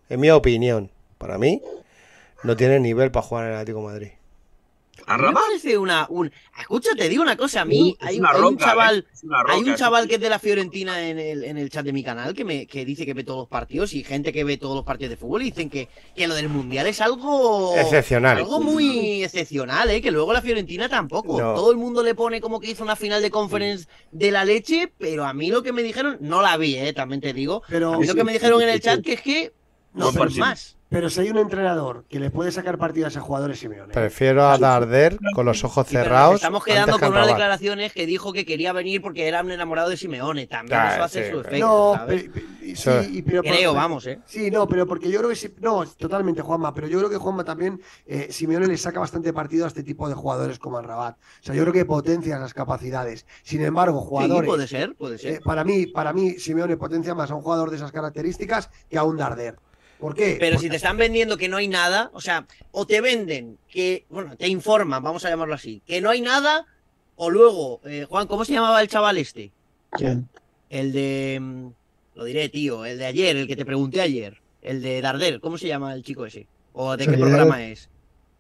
en 0.08 0.20
mi 0.22 0.30
opinión, 0.30 0.92
para 1.18 1.38
mí, 1.38 1.62
no 2.44 2.56
tiene 2.56 2.80
nivel 2.80 3.12
para 3.12 3.26
jugar 3.26 3.46
en 3.46 3.52
el 3.52 3.56
Atlético 3.58 3.80
de 3.80 3.86
Madrid. 3.86 4.08
A 5.08 5.18
me 5.18 5.32
parece 5.34 5.78
una. 5.78 6.08
Un... 6.10 6.32
Escucha, 6.60 6.90
te 6.96 7.08
digo 7.10 7.22
una 7.22 7.38
cosa. 7.38 7.62
A 7.62 7.66
mí 7.66 7.96
es 8.00 8.08
hay, 8.08 8.20
una 8.20 8.32
hay 8.32 8.42
un 8.42 8.58
chaval. 8.58 8.98
¿eh? 9.00 9.12
Es 9.14 9.24
una 9.24 9.44
Hay 9.48 9.62
un 9.62 9.70
es 9.70 9.80
chaval 9.80 10.08
que 10.08 10.16
es 10.16 10.22
de 10.22 10.30
la 10.30 10.40
Fiorentina 10.40 11.08
en 11.08 11.20
el, 11.20 11.44
en 11.44 11.58
el 11.58 11.70
chat 11.70 11.86
de 11.86 11.94
mi 11.94 12.04
canal 12.04 12.34
que 12.34 12.44
me 12.44 12.66
que 12.66 12.86
dice 12.86 13.06
que 13.06 13.14
ve 13.14 13.24
todos 13.24 13.40
los 13.42 13.48
partidos 13.48 13.94
y 13.94 14.04
gente 14.04 14.34
que 14.34 14.44
ve 14.44 14.58
todos 14.58 14.76
los 14.76 14.84
partidos 14.86 15.12
de 15.12 15.18
fútbol 15.18 15.44
y 15.44 15.46
dicen 15.52 15.70
que, 15.70 15.90
que 16.16 16.28
lo 16.28 16.34
del 16.36 16.50
mundial 16.50 16.88
es 16.88 17.02
algo 17.02 17.76
Excepcional. 17.78 18.38
algo 18.38 18.60
muy 18.62 19.24
excepcional, 19.24 19.90
¿eh? 19.92 20.02
que 20.02 20.12
luego 20.12 20.34
la 20.34 20.42
Fiorentina 20.42 20.90
tampoco. 20.90 21.40
No. 21.40 21.54
Todo 21.54 21.72
el 21.72 21.78
mundo 21.78 22.02
le 22.04 22.16
pone 22.16 22.42
como 22.42 22.60
que 22.60 22.72
hizo 22.72 22.84
una 22.84 22.96
final 22.96 23.22
de 23.22 23.30
conference 23.32 23.88
de 24.12 24.32
la 24.32 24.44
leche, 24.46 24.92
pero 24.98 25.26
a 25.26 25.34
mí 25.34 25.50
lo 25.52 25.62
que 25.64 25.72
me 25.72 25.84
dijeron, 25.84 26.18
no 26.22 26.42
la 26.42 26.58
vi, 26.58 26.76
¿eh? 26.78 26.94
también 26.94 27.22
te 27.22 27.34
digo. 27.34 27.62
Pero 27.70 27.94
A 27.94 28.00
mí 28.00 28.08
lo 28.08 28.16
que 28.16 28.24
me 28.24 28.34
dijeron 28.34 28.62
en 28.62 28.70
el 28.70 28.82
chat 28.82 29.02
que 29.02 29.14
es 29.14 29.22
que 29.22 29.54
no 29.94 30.12
partido. 30.12 30.40
más. 30.40 30.75
Pero 30.88 31.10
si 31.10 31.20
hay 31.22 31.30
un 31.32 31.38
entrenador 31.40 32.06
que 32.08 32.20
le 32.20 32.30
puede 32.30 32.52
sacar 32.52 32.78
partido 32.78 33.06
a 33.08 33.10
ese 33.10 33.20
jugador 33.20 33.50
es 33.52 33.60
Simeone. 33.60 33.92
Prefiero 33.92 34.48
a 34.48 34.58
Darder 34.58 35.18
con 35.34 35.46
los 35.46 35.64
ojos 35.64 35.88
Sí, 35.88 35.94
pero 35.96 36.04
cerrados. 36.06 36.36
estamos 36.36 36.64
quedando 36.64 36.98
que 36.98 37.06
con 37.06 37.14
unas 37.14 37.28
declaraciones 37.28 37.92
que 37.92 38.06
dijo 38.06 38.32
que 38.32 38.46
quería 38.46 38.72
venir 38.72 39.02
porque 39.02 39.28
era 39.28 39.42
un 39.42 39.52
enamorado 39.52 39.90
de 39.90 39.98
Simeone. 39.98 40.46
También 40.48 40.80
Ah, 40.80 40.94
eso 40.94 41.04
hace 41.04 41.24
sí, 41.26 41.32
su 41.32 41.38
pero- 41.38 41.50
efecto. 41.50 41.66
no, 41.68 41.94
¿sabes? 41.96 42.24
pe- 42.24 42.30
pe- 42.30 42.72
Eso- 42.72 43.04
sí, 43.04 43.18
y- 43.18 43.22
pero 43.24 43.42
Creo, 43.42 43.74
vamos, 43.74 44.06
¿eh? 44.08 44.20
Sí, 44.26 44.50
no, 44.52 44.68
pero 44.68 44.86
porque 44.88 45.10
yo 45.10 45.18
creo 45.20 45.30
que 45.30 45.36
sí, 45.36 45.54
no, 45.60 45.86
totalmente 45.86 46.42
Juanma, 46.42 46.74
pero 46.74 46.88
yo 46.88 46.98
creo 47.00 47.10
que 47.10 47.18
Juanma 47.18 47.44
también, 47.44 47.82
eh, 48.06 48.28
Simeone 48.32 48.68
le 48.68 48.78
saca 48.78 49.00
bastante 49.00 49.34
partido 49.34 49.66
a 49.66 49.68
este 49.68 49.84
tipo 49.84 50.08
de 50.08 50.14
jugadores 50.16 50.60
como 50.60 50.80
Rabat. 50.82 51.16
O 51.18 51.44
sea, 51.44 51.56
yo 51.56 51.62
creo 51.64 51.74
que 51.74 51.86
potencia 51.86 52.38
las 52.40 52.54
capacidades. 52.54 53.26
Sin 53.44 53.62
embargo, 53.64 54.00
Sí, 54.02 54.08
jugadores, 54.08 54.48
puede 54.50 54.68
ser, 54.68 54.96
puede 54.96 55.18
ser. 55.18 55.34
eh, 55.34 55.40
para 55.44 55.64
mí, 55.64 55.88
para 55.88 56.14
mí, 56.14 56.32
Simeone 56.40 56.78
potencia 56.78 57.14
más 57.16 57.32
a 57.32 57.36
un 57.36 57.42
jugador 57.42 57.70
de 57.72 57.78
esas 57.78 57.92
características 57.92 58.70
que 58.90 58.98
a 58.98 59.04
un 59.04 59.18
Darder. 59.18 59.56
¿Por 60.00 60.16
qué? 60.16 60.38
Pero 60.40 60.60
si 60.60 60.70
te 60.70 60.76
están 60.76 60.98
vendiendo 60.98 61.38
que 61.38 61.48
no 61.48 61.58
hay 61.58 61.68
nada, 61.68 62.10
o 62.14 62.22
sea, 62.22 62.46
o 62.72 62.86
te 62.86 63.02
venden 63.02 63.58
que, 63.70 64.06
bueno, 64.10 64.36
te 64.36 64.48
informan, 64.48 65.04
vamos 65.04 65.26
a 65.26 65.30
llamarlo 65.30 65.56
así, 65.56 65.82
que 65.86 66.02
no 66.02 66.10
hay 66.10 66.22
nada, 66.22 66.66
o 67.16 67.30
luego, 67.30 67.82
eh, 67.86 68.06
Juan, 68.10 68.28
¿cómo 68.28 68.46
se 68.46 68.54
llamaba 68.54 68.82
el 68.82 68.88
chaval 68.88 69.18
este? 69.18 69.52
¿Quién? 69.92 70.28
El 70.70 70.92
de, 70.92 71.40
mm, 71.42 71.68
lo 72.16 72.24
diré, 72.26 72.50
tío, 72.50 72.86
el 72.86 72.98
de 72.98 73.06
ayer, 73.06 73.38
el 73.38 73.48
que 73.48 73.56
te 73.56 73.66
pregunté 73.66 74.02
ayer, 74.02 74.42
el 74.62 74.82
de 74.82 75.02
Darder, 75.02 75.40
¿cómo 75.40 75.58
se 75.58 75.68
llama 75.68 75.94
el 75.94 76.04
chico 76.04 76.26
ese? 76.26 76.48
¿O 76.74 76.98
de 76.98 77.08
qué 77.08 77.18
programa 77.18 77.64
es? 77.64 77.90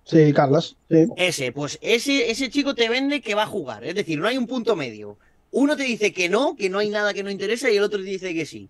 Sí, 0.03 0.33
Carlos. 0.33 0.77
Sí. 0.89 1.07
Ese, 1.15 1.51
pues 1.51 1.79
ese, 1.81 2.29
ese 2.29 2.49
chico 2.49 2.75
te 2.75 2.89
vende 2.89 3.21
que 3.21 3.33
va 3.33 3.43
a 3.43 3.47
jugar, 3.47 3.83
es 3.85 3.95
decir, 3.95 4.19
no 4.19 4.27
hay 4.27 4.37
un 4.37 4.45
punto 4.45 4.75
medio. 4.75 5.17
Uno 5.51 5.77
te 5.77 5.83
dice 5.83 6.11
que 6.11 6.27
no, 6.27 6.55
que 6.55 6.69
no 6.69 6.79
hay 6.79 6.89
nada 6.89 7.13
que 7.13 7.23
no 7.23 7.31
interesa, 7.31 7.71
y 7.71 7.77
el 7.77 7.83
otro 7.83 7.99
te 7.99 8.05
dice 8.05 8.33
que 8.33 8.45
sí. 8.45 8.67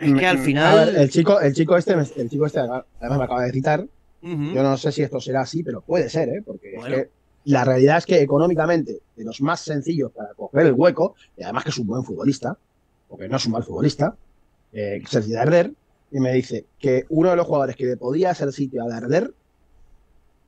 Es 0.00 0.14
que 0.14 0.26
al 0.26 0.36
A 0.38 0.40
final. 0.42 0.86
ver, 0.86 0.96
el 0.96 1.10
chico, 1.10 1.40
el 1.40 1.52
chico 1.54 1.76
este, 1.76 1.96
me- 1.96 2.06
el 2.16 2.30
chico 2.30 2.46
este 2.46 2.60
además 2.60 2.84
me 3.00 3.24
acaba 3.24 3.42
de 3.44 3.52
citar. 3.52 3.86
Yo 4.22 4.62
no 4.62 4.76
sé 4.76 4.92
si 4.92 5.02
esto 5.02 5.18
será 5.20 5.42
así, 5.42 5.62
pero 5.62 5.80
puede 5.80 6.08
ser, 6.10 6.28
¿eh? 6.28 6.42
Porque 6.44 6.74
Bueno. 6.76 6.94
es 6.96 7.02
que 7.04 7.10
la 7.44 7.64
realidad 7.64 7.98
es 7.98 8.06
que 8.06 8.20
económicamente, 8.20 8.98
de 9.16 9.24
los 9.24 9.40
más 9.40 9.60
sencillos 9.60 10.12
para 10.12 10.34
coger 10.34 10.66
el 10.66 10.74
hueco, 10.74 11.14
y 11.38 11.42
además 11.42 11.64
que 11.64 11.70
es 11.70 11.78
un 11.78 11.86
buen 11.86 12.04
futbolista, 12.04 12.56
porque 13.08 13.28
no 13.28 13.36
es 13.38 13.46
un 13.46 13.52
mal 13.52 13.62
futbolista, 13.64 14.14
eh, 14.72 14.98
que 15.00 15.04
es 15.06 15.14
el 15.14 15.28
de 15.28 15.34
Darder, 15.34 15.72
y 16.12 16.20
me 16.20 16.32
dice 16.32 16.66
que 16.78 17.06
uno 17.08 17.30
de 17.30 17.36
los 17.36 17.46
jugadores 17.46 17.76
que 17.76 17.86
le 17.86 17.96
podía 17.96 18.30
hacer 18.30 18.52
sitio 18.52 18.84
a 18.84 18.88
Darder 18.88 19.32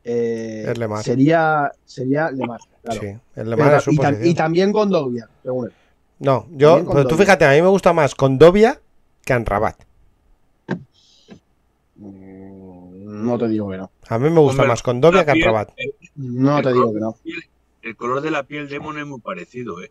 eh, 0.04 0.66
Es 0.68 0.78
Lemar. 0.78 1.02
sería, 1.02 1.70
sería 1.84 2.30
Lemar. 2.30 2.60
Claro. 2.82 3.00
Sí, 3.00 3.06
el 3.06 3.20
Pero 3.34 3.50
Lemar 3.50 3.70
ta- 3.70 3.76
es 3.78 3.84
su 3.84 3.92
y, 3.92 3.96
tam- 3.98 4.26
y 4.26 4.34
también 4.34 4.72
con 4.72 4.90
Dogbia, 4.90 5.28
según 5.42 5.66
él. 5.66 5.72
No, 6.18 6.46
yo, 6.52 6.84
pero 6.88 7.02
tú 7.04 7.10
Dobia. 7.10 7.24
fíjate, 7.24 7.44
a 7.44 7.50
mí 7.52 7.62
me 7.62 7.68
gusta 7.68 7.92
más 7.92 8.14
con 8.14 8.38
Dobia 8.38 8.80
que 9.24 9.38
Rabat. 9.38 9.76
Mm, 11.96 13.24
No 13.24 13.38
te 13.38 13.48
digo 13.48 13.70
que 13.70 13.76
no. 13.78 13.90
A 14.08 14.18
mí 14.18 14.30
me 14.30 14.40
gusta 14.40 14.62
Hombre, 14.62 14.68
más 14.68 14.82
con 14.82 15.00
Dobia 15.00 15.24
la 15.24 15.32
que 15.32 15.44
Rabat. 15.44 15.70
No 16.16 16.62
te 16.62 16.72
digo 16.72 16.92
que 16.92 17.00
no. 17.00 17.16
El 17.82 17.96
color 17.96 18.20
de 18.20 18.30
la 18.30 18.44
piel 18.44 18.68
de 18.68 18.78
Mon 18.80 18.98
es 18.98 19.06
muy 19.06 19.20
parecido, 19.20 19.82
¿eh? 19.82 19.90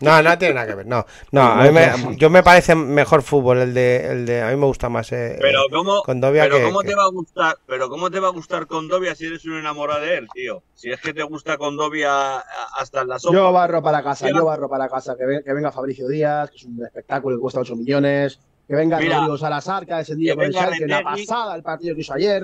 No, 0.00 0.22
no 0.22 0.36
tiene 0.36 0.52
nada 0.54 0.66
que 0.66 0.74
ver. 0.74 0.86
No, 0.86 1.06
no, 1.30 1.42
a 1.42 1.62
mí 1.62 1.70
me, 1.70 1.90
yo 2.18 2.28
me 2.28 2.42
parece 2.42 2.74
mejor 2.74 3.22
fútbol 3.22 3.56
el 3.58 3.72
de, 3.72 4.06
el 4.10 4.26
de, 4.26 4.42
a 4.42 4.50
mí 4.50 4.56
me 4.56 4.66
gusta 4.66 4.90
más 4.90 5.10
eh, 5.12 5.38
Pero 5.40 5.60
cómo, 5.70 6.02
pero 6.04 6.56
que, 6.58 6.62
cómo 6.64 6.80
que- 6.80 6.88
te 6.88 6.94
va 6.94 7.04
a 7.04 7.08
gustar, 7.10 7.56
pero 7.66 7.88
cómo 7.88 8.10
te 8.10 8.20
va 8.20 8.28
a 8.28 8.32
gustar 8.32 8.66
con 8.66 8.86
Dobia 8.88 9.14
si 9.14 9.24
eres 9.26 9.46
un 9.46 9.54
enamorado 9.56 10.02
de 10.02 10.18
él, 10.18 10.28
tío. 10.34 10.62
Si 10.74 10.90
es 10.90 11.00
que 11.00 11.14
te 11.14 11.22
gusta 11.22 11.56
con 11.56 11.78
Dobia 11.78 12.36
a- 12.36 12.44
hasta 12.78 13.00
en 13.00 13.08
la 13.08 13.18
sopa. 13.18 13.34
Yo 13.34 13.50
barro 13.50 13.82
para 13.82 14.02
casa, 14.02 14.28
yo 14.28 14.44
barro 14.44 14.68
para 14.68 14.90
casa. 14.90 15.16
Que 15.16 15.52
venga 15.54 15.72
Fabricio 15.72 16.06
Díaz, 16.06 16.50
que 16.50 16.56
es 16.56 16.64
un 16.64 16.84
espectáculo 16.84 17.36
que 17.36 17.40
cuesta 17.40 17.60
8 17.60 17.74
millones. 17.74 18.40
Que 18.68 18.74
venga 18.76 18.98
Mira. 18.98 19.16
Rodrigo 19.16 19.38
Salazar, 19.38 19.84
que 19.86 19.92
ha 19.92 19.98
descendido 19.98 20.34
Que 20.34 20.36
con 20.36 20.44
el 20.44 20.52
venga 20.52 20.62
Schalke, 20.66 20.86
Retegui. 20.86 21.26
pasada 21.26 21.54
el 21.56 21.62
partido 21.62 21.94
que 21.94 22.00
hizo 22.00 22.14
ayer. 22.14 22.42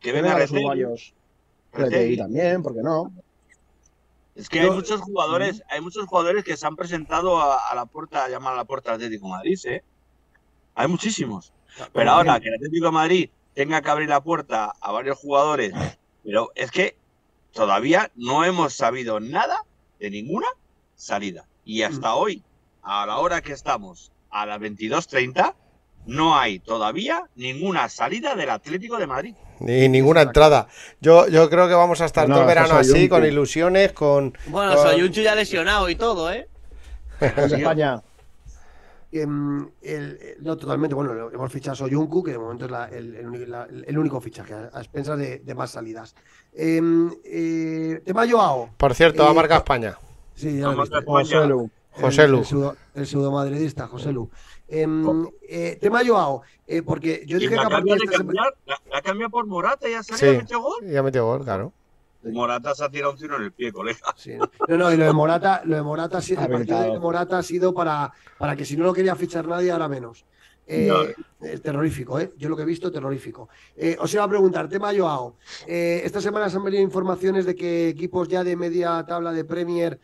que 0.00 0.08
Que 0.08 0.12
venga 0.12 0.28
vengan 0.28 0.40
los 0.42 0.50
uruguayos. 0.52 1.14
Retegui. 1.72 2.16
También, 2.16 2.62
¿por 2.62 2.74
qué 2.74 2.82
no? 2.82 3.12
Es 4.34 4.48
que 4.48 4.60
hay 4.60 4.66
Yo- 4.66 4.74
muchos 4.74 5.00
jugadores, 5.00 5.62
hay 5.68 5.80
muchos 5.80 6.06
jugadores 6.06 6.44
que 6.44 6.56
se 6.56 6.66
han 6.66 6.76
presentado 6.76 7.38
a, 7.38 7.68
a 7.68 7.74
la 7.74 7.86
puerta, 7.86 8.24
a 8.24 8.28
llamar 8.28 8.52
a 8.54 8.56
la 8.56 8.64
puerta 8.64 8.90
del 8.92 8.96
Atlético 9.06 9.26
de 9.26 9.30
Madrid, 9.32 9.58
¿eh? 9.64 9.82
Hay 10.74 10.86
muchísimos. 10.88 11.52
Pero 11.92 12.10
ahora 12.12 12.38
que 12.40 12.48
el 12.48 12.54
Atlético 12.54 12.86
de 12.86 12.92
Madrid 12.92 13.30
tenga 13.54 13.82
que 13.82 13.90
abrir 13.90 14.08
la 14.08 14.22
puerta 14.22 14.72
a 14.80 14.92
varios 14.92 15.18
jugadores, 15.18 15.74
pero 16.24 16.50
es 16.54 16.70
que 16.70 16.96
todavía 17.52 18.10
no 18.14 18.44
hemos 18.44 18.74
sabido 18.74 19.18
nada 19.20 19.64
de 19.98 20.10
ninguna 20.10 20.46
salida. 20.94 21.46
Y 21.64 21.82
hasta 21.82 22.14
hoy, 22.14 22.42
a 22.82 23.04
la 23.06 23.18
hora 23.18 23.40
que 23.42 23.52
estamos, 23.52 24.12
a 24.30 24.46
las 24.46 24.58
22.30, 24.60 25.54
no 26.06 26.36
hay 26.38 26.58
todavía 26.60 27.24
ninguna 27.36 27.88
salida 27.88 28.34
del 28.34 28.50
Atlético 28.50 28.96
de 28.98 29.06
Madrid. 29.06 29.34
ni 29.60 29.88
ninguna 29.88 30.22
entrada. 30.22 30.68
Yo, 31.00 31.26
yo 31.28 31.50
creo 31.50 31.68
que 31.68 31.74
vamos 31.74 32.00
a 32.00 32.04
estar 32.06 32.28
No, 32.28 32.34
todo 32.36 32.42
el 32.42 32.48
verano 32.48 32.74
así, 32.76 33.08
con 33.08 33.24
ilusiones, 33.26 33.92
con... 33.92 34.36
Bueno, 34.46 34.74
con- 34.74 34.82
Soyunchu 34.90 35.20
ya 35.20 35.34
lesionado 35.34 35.88
y 35.90 35.96
todo, 35.96 36.32
¿eh? 36.32 36.48
España. 37.20 38.02
Em, 39.10 39.66
el- 39.80 40.18
el- 40.20 40.36
no, 40.40 40.56
totalmente. 40.56 40.94
Bueno, 40.94 41.30
hemos 41.32 41.50
fichado 41.50 41.72
a 41.72 41.76
Soyuncu, 41.76 42.22
que 42.22 42.32
de 42.32 42.38
momento 42.38 42.66
es 42.66 42.70
la- 42.70 42.88
el, 42.88 43.14
el 43.14 43.26
único- 43.26 43.46
la- 43.50 43.66
el 43.86 43.98
único 43.98 44.20
fichaje, 44.20 44.52
a, 44.54 44.66
expensas 44.80 45.18
de, 45.18 45.38
de 45.38 45.54
más 45.54 45.70
salidas. 45.70 46.14
Em, 46.54 47.10
eh, 47.24 48.02
tema 48.04 48.26
Joao. 48.30 48.70
Por 48.76 48.94
cierto, 48.94 49.22
va 49.22 49.30
a 49.30 49.32
Eh, 49.32 49.36
marcar 49.36 49.58
España. 49.58 49.96
Sí, 50.34 50.56
ya 50.58 50.66
lo 50.66 50.68
Vamos 50.76 50.90
viste. 50.90 51.04
José 52.00 52.28
Lu. 52.28 52.36
El-. 52.36 52.40
El, 52.40 52.46
pseudo, 52.46 52.76
el 52.94 53.06
pseudomadridista, 53.06 53.86
José 53.88 54.12
Lu. 54.12 54.30
Em, 54.68 55.26
eh, 55.48 55.78
tema 55.80 56.02
Joao, 56.06 56.42
eh, 56.66 56.82
porque 56.82 57.24
yo 57.26 57.38
dije 57.38 57.54
que 57.54 57.60
a 57.60 57.68
partir 57.68 57.94
de 57.96 58.16
semana. 58.16 58.42
la, 58.66 58.80
la 58.90 59.02
cambia 59.02 59.28
por 59.28 59.46
Morata 59.46 59.88
y 59.88 59.92
ya 59.92 60.02
salió 60.02 60.18
Sí. 60.18 60.34
y 60.34 60.38
metió 60.38 60.60
gol. 60.60 60.86
Ya 60.86 61.02
metió 61.02 61.24
gol, 61.24 61.44
claro. 61.44 61.72
Morata 62.24 62.74
se 62.74 62.84
ha 62.84 62.90
tirado 62.90 63.12
un 63.12 63.18
tiro 63.18 63.36
en 63.36 63.44
el 63.44 63.52
pie, 63.52 63.72
colega. 63.72 64.00
Sí. 64.16 64.32
No, 64.68 64.76
no, 64.76 64.92
y 64.92 64.96
lo 64.96 65.04
de 65.06 65.12
Morata, 65.12 65.62
lo 65.64 65.76
de 65.76 65.82
Morata, 65.82 66.20
sí, 66.20 66.32
el 66.32 66.38
partido 66.38 66.56
de 66.58 66.74
Habilitado. 66.74 67.00
Morata 67.00 67.38
ha 67.38 67.42
sido 67.42 67.72
para, 67.72 68.12
para 68.36 68.56
que 68.56 68.64
si 68.64 68.76
no 68.76 68.84
lo 68.84 68.92
quería 68.92 69.14
fichar 69.14 69.46
nadie, 69.46 69.70
ahora 69.70 69.88
menos. 69.88 70.26
Eh, 70.70 71.14
es 71.40 71.62
terrorífico, 71.62 72.20
¿eh? 72.20 72.34
Yo 72.36 72.50
lo 72.50 72.56
que 72.56 72.62
he 72.64 72.66
visto, 72.66 72.92
terrorífico. 72.92 73.48
Eh, 73.74 73.96
os 73.98 74.12
iba 74.12 74.22
a 74.24 74.28
preguntar, 74.28 74.68
tema 74.68 74.92
Joao. 74.94 75.36
Eh, 75.66 76.02
esta 76.04 76.20
semana 76.20 76.50
se 76.50 76.58
han 76.58 76.64
venido 76.64 76.82
informaciones 76.82 77.46
de 77.46 77.54
que 77.54 77.88
equipos 77.88 78.28
ya 78.28 78.44
de 78.44 78.54
media 78.54 79.02
tabla 79.06 79.32
de 79.32 79.44
Premier 79.46 79.98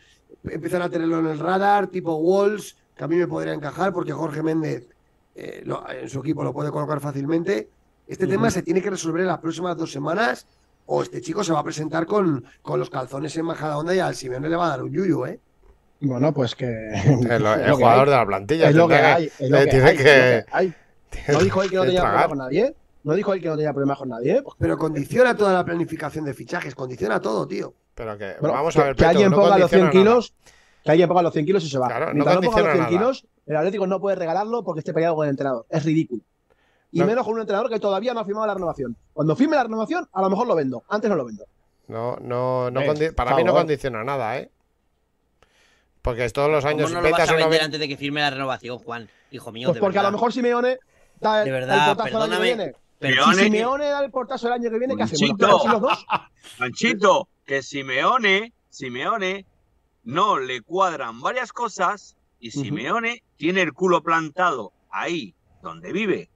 empiezan 0.51 0.81
a 0.81 0.89
tenerlo 0.89 1.19
en 1.19 1.27
el 1.27 1.39
radar, 1.39 1.87
tipo 1.87 2.17
Wolves, 2.19 2.75
que 2.95 3.03
a 3.03 3.07
mí 3.07 3.15
me 3.15 3.27
podría 3.27 3.53
encajar 3.53 3.93
porque 3.93 4.11
Jorge 4.13 4.41
Méndez 4.43 4.87
eh, 5.35 5.61
lo- 5.65 5.83
en 5.89 6.09
su 6.09 6.19
equipo 6.19 6.43
lo 6.43 6.53
puede 6.53 6.71
colocar 6.71 6.99
fácilmente. 6.99 7.69
Este 8.07 8.27
tema 8.27 8.49
se 8.51 8.61
tiene 8.61 8.81
que 8.81 8.89
resolver 8.89 9.21
en 9.21 9.27
las 9.27 9.39
próximas 9.39 9.75
dos 9.75 9.91
semanas 9.91 10.45
o 10.85 11.01
este 11.01 11.21
chico 11.21 11.43
se 11.43 11.51
va 11.51 11.59
a 11.59 11.63
presentar 11.63 12.05
con, 12.05 12.45
con 12.61 12.79
los 12.79 12.89
calzones 12.89 13.35
en 13.37 13.45
Majadahonda 13.45 13.95
y 13.95 13.99
al 13.99 14.15
Simeone 14.15 14.47
le 14.47 14.55
va 14.55 14.67
a 14.67 14.69
dar 14.69 14.83
un 14.83 14.91
yuyu, 14.91 15.25
¿eh? 15.25 15.39
Bueno, 16.01 16.33
pues 16.33 16.55
que. 16.55 16.65
El, 16.67 17.45
es 17.65 17.71
jugador 17.71 18.09
de 18.09 18.15
la 18.15 18.25
plantilla. 18.25 18.69
Es 18.69 18.75
lo 18.75 18.87
que 18.87 18.95
hay. 18.95 19.31
Es 19.39 19.49
lo 19.49 19.57
eh, 19.57 19.67
que. 19.69 20.45
No 21.31 21.39
dijo 21.39 21.63
él 21.63 21.69
que 21.69 21.75
no 21.77 21.83
tenía 21.83 22.01
problema 22.01 22.27
con 22.27 22.37
nadie. 22.37 22.75
No 23.05 23.13
dijo 23.13 23.33
él 23.33 23.41
que 23.41 23.47
no 23.47 23.55
tenía 23.55 23.71
problema 23.71 23.95
con 23.95 24.09
nadie. 24.09 24.41
Pues, 24.41 24.55
Pero 24.59 24.77
condiciona 24.77 25.37
toda 25.37 25.53
la 25.53 25.63
planificación 25.63 26.25
de 26.25 26.33
fichajes, 26.33 26.73
condiciona 26.75 27.19
todo, 27.21 27.47
tío. 27.47 27.73
Pero 27.93 28.17
que, 28.17 28.35
bueno, 28.39 28.53
vamos 28.55 28.73
que, 28.75 28.81
a 28.81 28.83
ver, 28.85 28.95
que 28.95 28.99
Peto, 29.03 29.09
alguien 29.09 29.29
no 29.31 29.37
ponga 29.37 29.57
los 29.59 29.69
100 29.69 29.81
condiciona 29.81 30.03
nada. 30.09 30.15
kilos. 30.19 30.33
Que 30.83 30.91
alguien 30.91 31.07
ponga 31.07 31.21
los 31.21 31.33
100 31.33 31.45
kilos 31.45 31.63
y 31.63 31.69
se 31.69 31.77
va. 31.79 31.87
Claro, 31.87 32.05
no 32.07 32.13
Mientras 32.13 32.35
no 32.35 32.41
ponga 32.41 32.57
los 32.57 32.65
100 32.65 32.77
condiciona 32.77 32.83
nada. 33.05 33.13
kilos, 33.21 33.25
el 33.45 33.55
Atlético 33.57 33.87
no 33.87 33.99
puede 34.01 34.15
regalarlo 34.15 34.63
porque 34.63 34.79
esté 34.79 34.93
peleado 34.93 35.15
con 35.15 35.25
el 35.25 35.29
entrenador. 35.31 35.65
Es 35.69 35.85
ridículo. 35.85 36.21
Y 36.91 36.99
No. 36.99 37.05
menos 37.05 37.25
con 37.25 37.35
un 37.35 37.41
entrenador 37.41 37.69
que 37.69 37.79
todavía 37.79 38.13
no 38.13 38.19
ha 38.21 38.25
firmado 38.25 38.47
la 38.47 38.53
renovación. 38.55 38.95
Cuando 39.13 39.35
firme 39.35 39.55
la 39.55 39.63
renovación, 39.63 40.07
a 40.11 40.21
lo 40.21 40.29
mejor 40.29 40.47
lo 40.47 40.55
vendo. 40.55 40.83
Antes 40.89 41.09
no 41.09 41.15
lo 41.15 41.25
vendo. 41.25 41.45
No, 41.87 42.17
no, 42.21 42.71
no 42.71 42.81
Eh, 42.81 43.13
para 43.13 43.35
mí 43.35 43.43
no 43.43 43.53
condiciona 43.53 44.03
nada, 44.03 44.37
¿eh? 44.39 44.49
Porque 46.01 46.27
todos 46.29 46.49
los 46.49 46.63
¿Cómo 46.63 46.75
años 46.75 46.91
no 46.91 47.01
lo 47.01 47.11
vas 47.11 47.29
a 47.29 47.35
vender 47.35 47.61
antes 47.61 47.79
de 47.79 47.87
que 47.87 47.97
firme 47.97 48.21
la 48.21 48.29
renovación, 48.31 48.77
Juan? 48.79 49.09
Hijo 49.31 49.51
mío, 49.51 49.67
Pues 49.69 49.75
de 49.75 49.81
porque 49.81 49.99
a 49.99 50.03
lo 50.03 50.11
mejor 50.11 50.31
Simeone 50.33 50.77
da 51.19 51.39
el, 51.39 51.45
De 51.45 51.51
verdad, 51.51 51.75
el 51.75 51.81
año 51.81 51.97
que 51.97 52.03
perdóname, 52.03 52.43
viene. 52.43 52.75
Pero 52.99 53.25
Si 53.33 53.35
Simeone 53.43 53.85
da 53.85 54.03
el 54.03 54.11
portazo 54.11 54.47
el 54.47 54.53
año 54.53 54.69
que 54.69 54.79
viene, 54.79 54.95
¿qué 54.95 55.03
hacemos? 55.03 55.21
¿Nos 55.21 55.29
Monchito. 55.29 55.45
quedamos 55.47 55.61
sin 55.63 55.71
los 55.71 55.81
dos? 55.81 56.05
Manchito, 56.59 57.27
que 57.45 57.61
Simeone, 57.61 58.53
Simeone 58.69 59.45
no 60.03 60.39
le 60.39 60.61
cuadran 60.61 61.21
varias 61.21 61.51
cosas 61.51 62.15
y. 62.39 62.51
Simeone 62.51 63.23
tiene 63.37 63.61
el 63.61 63.73
culo 63.73 64.01
plantado 64.01 64.71
ahí 64.89 65.35
donde 65.61 65.91
vive. 65.91 66.29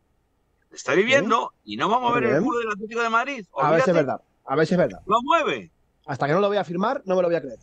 Está 0.71 0.93
viviendo 0.93 1.53
y 1.63 1.77
no 1.77 1.89
va 1.89 1.97
a 1.97 1.99
mover 1.99 2.23
el 2.25 2.43
culo 2.43 2.59
del 2.59 2.71
Atlético 2.71 3.01
de 3.01 3.09
Madrid. 3.09 3.45
A 3.57 3.71
ver 3.71 3.81
si 3.81 3.89
es 3.89 3.89
Olvídate, 3.89 3.91
verdad. 3.93 4.21
A 4.45 4.55
ver 4.55 4.67
si 4.67 4.73
es 4.73 4.77
verdad. 4.77 4.99
Lo 5.05 5.21
mueve. 5.23 5.71
Hasta 6.05 6.27
que 6.27 6.33
no 6.33 6.39
lo 6.39 6.47
voy 6.47 6.57
a 6.57 6.63
firmar, 6.63 7.01
no 7.05 7.15
me 7.15 7.21
lo 7.21 7.27
voy 7.27 7.35
a 7.37 7.41
creer. 7.41 7.59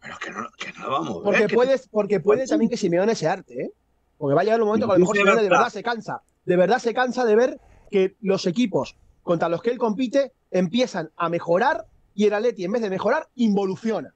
Pero 0.00 0.16
que 0.18 0.30
no, 0.30 0.48
que 0.56 0.72
no 0.72 0.84
lo 0.86 0.90
va 0.90 0.98
a 0.98 1.02
mover. 1.02 1.22
Porque 1.24 1.46
que- 1.46 1.54
puedes, 1.54 1.88
porque 1.88 2.20
puede 2.20 2.46
también 2.46 2.68
que 2.70 2.76
Simeone 2.76 3.14
se 3.14 3.28
arte, 3.28 3.62
¿eh? 3.62 3.70
Porque 4.18 4.34
va 4.34 4.40
a 4.40 4.44
llegar 4.44 4.60
un 4.60 4.68
momento 4.68 4.86
que 4.86 4.92
a 4.92 4.96
lo 4.96 5.00
mejor 5.00 5.16
Simeone 5.16 5.42
de 5.42 5.48
verdad 5.48 5.68
se 5.68 5.82
cansa. 5.82 6.22
De 6.44 6.56
verdad 6.56 6.78
se 6.78 6.94
cansa 6.94 7.24
de 7.24 7.36
ver 7.36 7.60
que 7.92 8.16
los 8.20 8.46
equipos 8.46 8.96
contra 9.22 9.48
los 9.48 9.62
que 9.62 9.70
él 9.70 9.78
compite 9.78 10.32
empiezan 10.50 11.10
a 11.16 11.28
mejorar 11.28 11.86
y 12.14 12.24
el 12.26 12.34
Atleti, 12.34 12.64
en 12.64 12.72
vez 12.72 12.82
de 12.82 12.90
mejorar, 12.90 13.28
involuciona. 13.36 14.12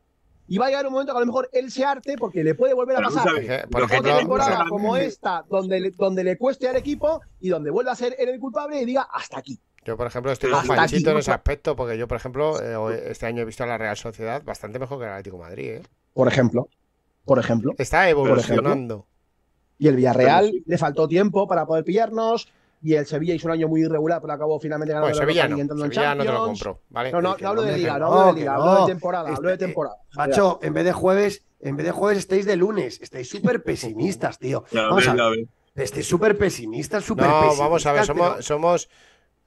y 0.49 0.59
va 0.59 0.67
a 0.67 0.69
llegar 0.69 0.87
un 0.87 0.93
momento 0.93 1.13
que 1.13 1.17
a 1.17 1.21
lo 1.21 1.27
mejor 1.27 1.49
él 1.53 1.71
se 1.73 1.85
arte 1.85 2.15
porque 2.17 2.45
le 2.45 2.55
puede 2.55 2.73
volver 2.75 2.97
a 2.99 3.01
pasar. 3.03 3.25
sabes, 3.25 3.67
por 3.67 3.83
ejemplo, 3.83 3.99
Otra 3.99 4.13
te- 4.13 4.19
temporada 4.21 4.65
como 4.69 4.97
esta, 4.97 5.45
donde 5.51 5.81
le, 5.81 5.91
donde 5.91 6.23
le 6.25 6.37
cueste 6.39 6.69
al 6.69 6.77
equipo 6.77 7.21
y 7.41 7.49
donde 7.49 7.71
vuelva 7.71 7.93
a 7.93 7.97
ser 7.97 8.15
él 8.19 8.29
el 8.29 8.39
culpable 8.39 8.81
y 8.81 8.85
diga 8.85 9.09
hasta 9.13 9.39
aquí. 9.39 9.59
Yo, 9.85 9.97
por 9.97 10.07
ejemplo, 10.07 10.31
estoy 10.33 10.51
con 10.53 10.67
Panchito 10.67 11.11
en 11.13 11.19
ese 11.19 11.33
aspecto, 11.33 11.75
porque 11.77 11.97
yo, 11.99 12.07
por 12.09 12.17
ejemplo, 12.17 12.61
eh, 12.61 13.11
este 13.11 13.27
año 13.27 13.43
he 13.43 13.45
visto 13.45 13.63
a 13.65 13.67
la 13.67 13.79
Real 13.79 13.97
Sociedad 13.97 14.43
bastante 14.45 14.79
mejor 14.79 14.99
que 14.99 15.05
el 15.05 15.11
Atlético 15.11 15.37
de 15.39 15.43
Madrid. 15.43 15.71
¿eh? 15.71 15.83
Por 16.13 16.29
ejemplo. 16.29 16.69
Por 17.25 17.39
ejemplo. 17.39 17.73
Está 17.79 18.09
evolucionando. 18.09 19.07
Y 19.79 19.89
el 19.89 19.97
Villarreal 19.97 20.51
Pero 20.53 20.65
le 20.67 20.79
faltó 20.79 21.07
tiempo 21.09 21.47
para 21.47 21.67
poder 21.67 21.85
pillarnos. 21.85 22.49
Y 22.83 22.95
el 22.95 23.07
Sevilla 23.07 23.35
hizo 23.35 23.49
un 23.49 23.53
año 23.53 23.69
muy 23.69 23.81
irregular, 23.83 24.21
pero 24.21 24.33
acabó 24.35 24.61
finalmente 24.61 24.93
ganando 24.93 25.09
Bueno, 25.09 25.17
la 25.17 25.23
Sevilla 25.27 25.49
no. 25.49 25.59
Entrando 25.59 25.85
en 25.85 26.19
no 26.19 26.25
te 26.25 26.33
lo 26.33 26.45
compro. 26.45 26.81
¿vale? 26.91 27.11
No, 27.11 27.21
no, 27.23 27.37
no 27.41 27.49
hablo 27.49 27.63
no, 27.63 27.69
de 27.69 27.79
liga, 27.79 27.99
no, 27.99 27.99
no 27.99 28.07
hablo 28.21 28.35
de 28.35 28.41
liga, 28.41 28.55
no. 28.55 28.63
hablo 28.63 28.87
de 28.87 28.93
temporada, 28.93 29.35
hablo 29.35 29.49
de 29.49 29.55
Este, 29.55 29.67
temporada. 29.67 29.97
Macho, 30.15 30.59
en 30.63 30.75
vez 30.75 30.85
de 30.85 30.93
jueves, 30.93 31.45
en 31.61 31.77
vez 31.77 31.87
de 31.87 31.93
jueves 31.93 32.19
estáis 32.19 32.47
de 32.47 32.57
lunes. 32.57 33.01
Estáis 33.01 33.29
súper 33.29 33.63
pesimistas, 33.63 34.39
tío. 34.39 34.65
Vamos 34.73 35.09
a 35.09 35.15
ver. 35.15 35.47
Estáis 35.75 36.07
súper 36.07 36.39
pesimistas, 36.39 37.05
súper 37.05 37.27
No, 37.27 37.33
pesimistas. 37.33 37.59
vamos 37.59 37.87
a 37.87 37.93
ver, 37.93 38.05
somos, 38.07 38.45
somos 38.45 38.89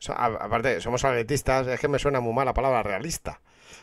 aparte, 0.08 0.82
somos 0.82 1.04
atletistas, 1.04 1.68
es 1.68 1.80
que 1.80 1.88
me 1.88 2.00
suena 2.00 2.20
muy 2.20 2.34
mal 2.34 2.46
la 2.46 2.54
palabra 2.54 2.84
realista. 2.84 3.42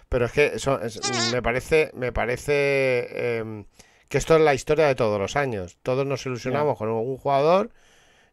Pero 0.09 0.27
es 0.27 0.33
que 0.33 0.47
eso 0.55 0.81
es- 0.81 1.01
me 1.33 1.43
parece, 1.43 1.91
me 1.95 2.13
parece 2.13 3.39
em, 3.39 3.65
que 4.09 4.19
esto 4.19 4.37
es 4.37 4.41
la 4.43 4.55
historia 4.55 4.87
de 4.87 4.95
todos 4.95 5.19
los 5.21 5.37
años. 5.37 5.79
Todos 5.83 6.07
nos 6.07 6.25
ilusionamos 6.27 6.79
con 6.79 6.89
un 6.89 7.17
jugador 7.17 7.71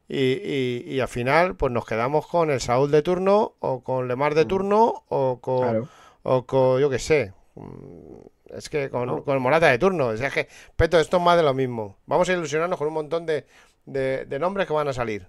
y, 0.08 0.18
y- 0.18 0.84
y 0.88 1.00
al 1.00 1.08
final 1.08 1.56
pues 1.56 1.72
nos 1.72 1.86
quedamos 1.86 2.28
con 2.28 2.50
el 2.52 2.60
Saúl 2.62 2.92
de 2.92 3.02
turno 3.02 3.56
o 3.60 3.84
con 3.84 4.08
Lemar 4.08 4.36
de 4.36 4.46
turno 4.46 5.04
o 5.10 5.40
con, 5.42 5.62
Claro. 5.62 5.88
o 6.24 6.46
con 6.46 6.80
yo 6.82 6.90
qué 6.90 7.00
sé. 7.00 7.34
Mm, 7.56 8.28
Es 8.56 8.70
que 8.70 8.90
con, 8.92 9.08
No. 9.08 9.24
con 9.24 9.42
Morata 9.42 9.68
de 9.70 9.80
turno. 9.80 10.08
O 10.10 10.18
sea, 10.18 10.28
es 10.28 10.34
que, 10.34 10.48
Peto, 10.76 11.00
esto 11.00 11.18
es 11.18 11.24
más 11.24 11.38
de 11.38 11.42
lo 11.44 11.56
mismo. 11.56 11.98
Vamos 12.06 12.30
a 12.30 12.34
ilusionarnos 12.34 12.78
con 12.78 12.88
un 12.88 12.94
montón 12.94 13.26
de, 13.26 13.46
de- 13.86 14.26
de 14.26 14.40
nombres 14.40 14.68
que 14.68 14.74
van 14.74 14.88
a 14.88 14.94
salir. 14.94 15.28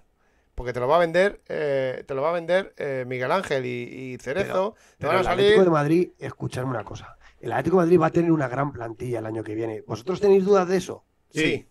Porque 0.53 0.73
te 0.73 0.79
lo 0.79 0.87
va 0.87 0.97
a 0.97 0.99
vender, 0.99 1.41
eh, 1.49 2.03
te 2.07 2.13
lo 2.13 2.21
va 2.21 2.29
a 2.29 2.33
vender 2.33 2.73
eh, 2.77 3.03
Miguel 3.07 3.31
Ángel 3.31 3.65
y, 3.65 4.13
y 4.13 4.17
Cerezo. 4.19 4.75
te 4.75 4.95
Pero 4.99 5.07
van 5.09 5.17
a 5.17 5.19
el 5.21 5.25
salir. 5.25 5.45
Atlético 5.45 5.63
de 5.65 5.69
Madrid, 5.71 6.09
escuchadme 6.19 6.69
una 6.69 6.83
cosa. 6.83 7.17
El 7.41 7.51
Atlético 7.51 7.77
de 7.77 7.85
Madrid 7.85 7.99
va 7.99 8.05
a 8.05 8.11
tener 8.11 8.31
una 8.31 8.47
gran 8.47 8.71
plantilla 8.71 9.19
el 9.19 9.25
año 9.25 9.43
que 9.43 9.55
viene. 9.55 9.81
¿Vosotros 9.87 10.21
tenéis 10.21 10.45
dudas 10.45 10.67
de 10.67 10.77
eso? 10.77 11.03
Sí, 11.31 11.67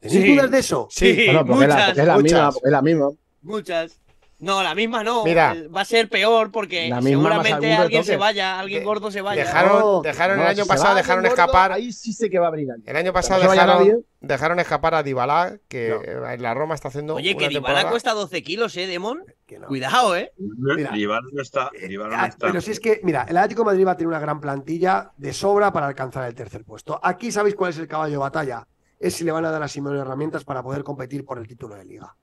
¿Tenéis 0.00 0.22
Sí. 0.22 0.34
dudas 0.36 0.50
de 0.50 0.58
eso? 0.58 0.88
sí. 0.90 1.24
Bueno, 1.26 1.44
porque 1.46 1.64
es 1.64 1.68
la, 1.68 1.74
muchas, 1.76 1.86
porque 1.86 2.00
es 2.00 2.06
la 2.06 2.14
muchas. 2.14 2.22
misma, 2.22 2.52
porque 2.52 2.66
es 2.68 2.72
la 2.72 2.82
misma. 2.82 3.08
Muchas. 3.42 4.00
No, 4.40 4.62
la 4.62 4.72
misma 4.76 5.02
no. 5.02 5.24
Mira. 5.24 5.50
El- 5.50 5.74
Va 5.76 5.80
a 5.80 5.84
ser 5.84 6.08
peor 6.08 6.52
porque 6.52 6.88
La 6.88 7.00
misma 7.00 7.22
más 7.22 7.30
seguramente 7.38 7.72
alguien 7.74 8.04
se 8.04 8.16
vaya, 8.16 8.60
alguien 8.60 8.80
De- 8.80 8.84
gordo 8.86 9.10
se 9.10 9.20
vaya. 9.20 9.42
Dejaron, 9.44 9.80
No, 9.80 10.00
dejaron 10.02 10.36
No, 10.36 10.42
el 10.44 10.48
año 10.50 10.64
pasado, 10.64 10.90
va 10.90 10.94
dejaron 10.94 11.24
gordo, 11.24 11.34
escapar. 11.34 11.72
Ahí 11.72 11.90
sí 11.92 12.12
sé 12.12 12.30
que 12.30 12.38
va 12.38 12.46
a 12.46 12.50
alguien. 12.50 12.68
El 12.86 12.94
año 12.96 13.12
pasado 13.12 13.40
dejaron, 14.20 14.60
escapar 14.60 14.94
a 14.94 15.02
Dybala, 15.02 15.58
que 15.66 15.88
No. 15.88 16.28
eh, 16.30 16.34
en 16.34 16.42
la 16.42 16.54
Roma 16.54 16.76
está 16.76 16.86
haciendo 16.86 17.16
Oye, 17.16 17.30
que 17.36 17.48
Dybala 17.48 17.52
temporada. 17.54 17.90
cuesta 17.90 18.12
12 18.12 18.44
kilos, 18.44 18.76
¿eh, 18.76 18.86
Demon? 18.86 19.24
Cuidado, 19.66 20.14
¿eh? 20.14 20.32
Mira. 20.36 20.92
Dybala 20.92 21.26
no 21.32 21.42
está. 21.42 21.70
Eh, 21.74 21.88
Dybala 21.88 22.16
no 22.16 22.22
ah, 22.22 22.26
está. 22.28 22.46
Pero 22.46 22.60
si 22.60 22.70
es 22.70 22.78
que, 22.78 23.00
mira, 23.02 23.26
el 23.28 23.36
Atlético 23.36 23.62
de 23.62 23.66
Madrid 23.66 23.86
va 23.88 23.90
a 23.92 23.96
tener 23.96 24.06
una 24.08 24.20
gran 24.20 24.40
plantilla 24.40 25.10
de 25.16 25.32
sobra 25.32 25.72
para 25.72 25.88
alcanzar 25.88 26.28
el 26.28 26.36
tercer 26.36 26.62
puesto. 26.64 27.00
Aquí 27.02 27.32
sabéis 27.32 27.56
cuál 27.56 27.70
es 27.70 27.78
el 27.78 27.88
caballo 27.88 28.12
de 28.12 28.18
batalla. 28.18 28.64
Es 29.00 29.14
si 29.14 29.24
le 29.24 29.32
van 29.32 29.44
a 29.44 29.50
dar 29.50 29.62
a 29.62 29.68
Simeone 29.68 30.00
herramientas 30.00 30.44
para 30.44 30.62
poder 30.62 30.82
competir 30.84 31.24
por 31.24 31.38
el 31.38 31.46
título 31.46 31.74
de 31.76 31.84
liga. 31.84 32.14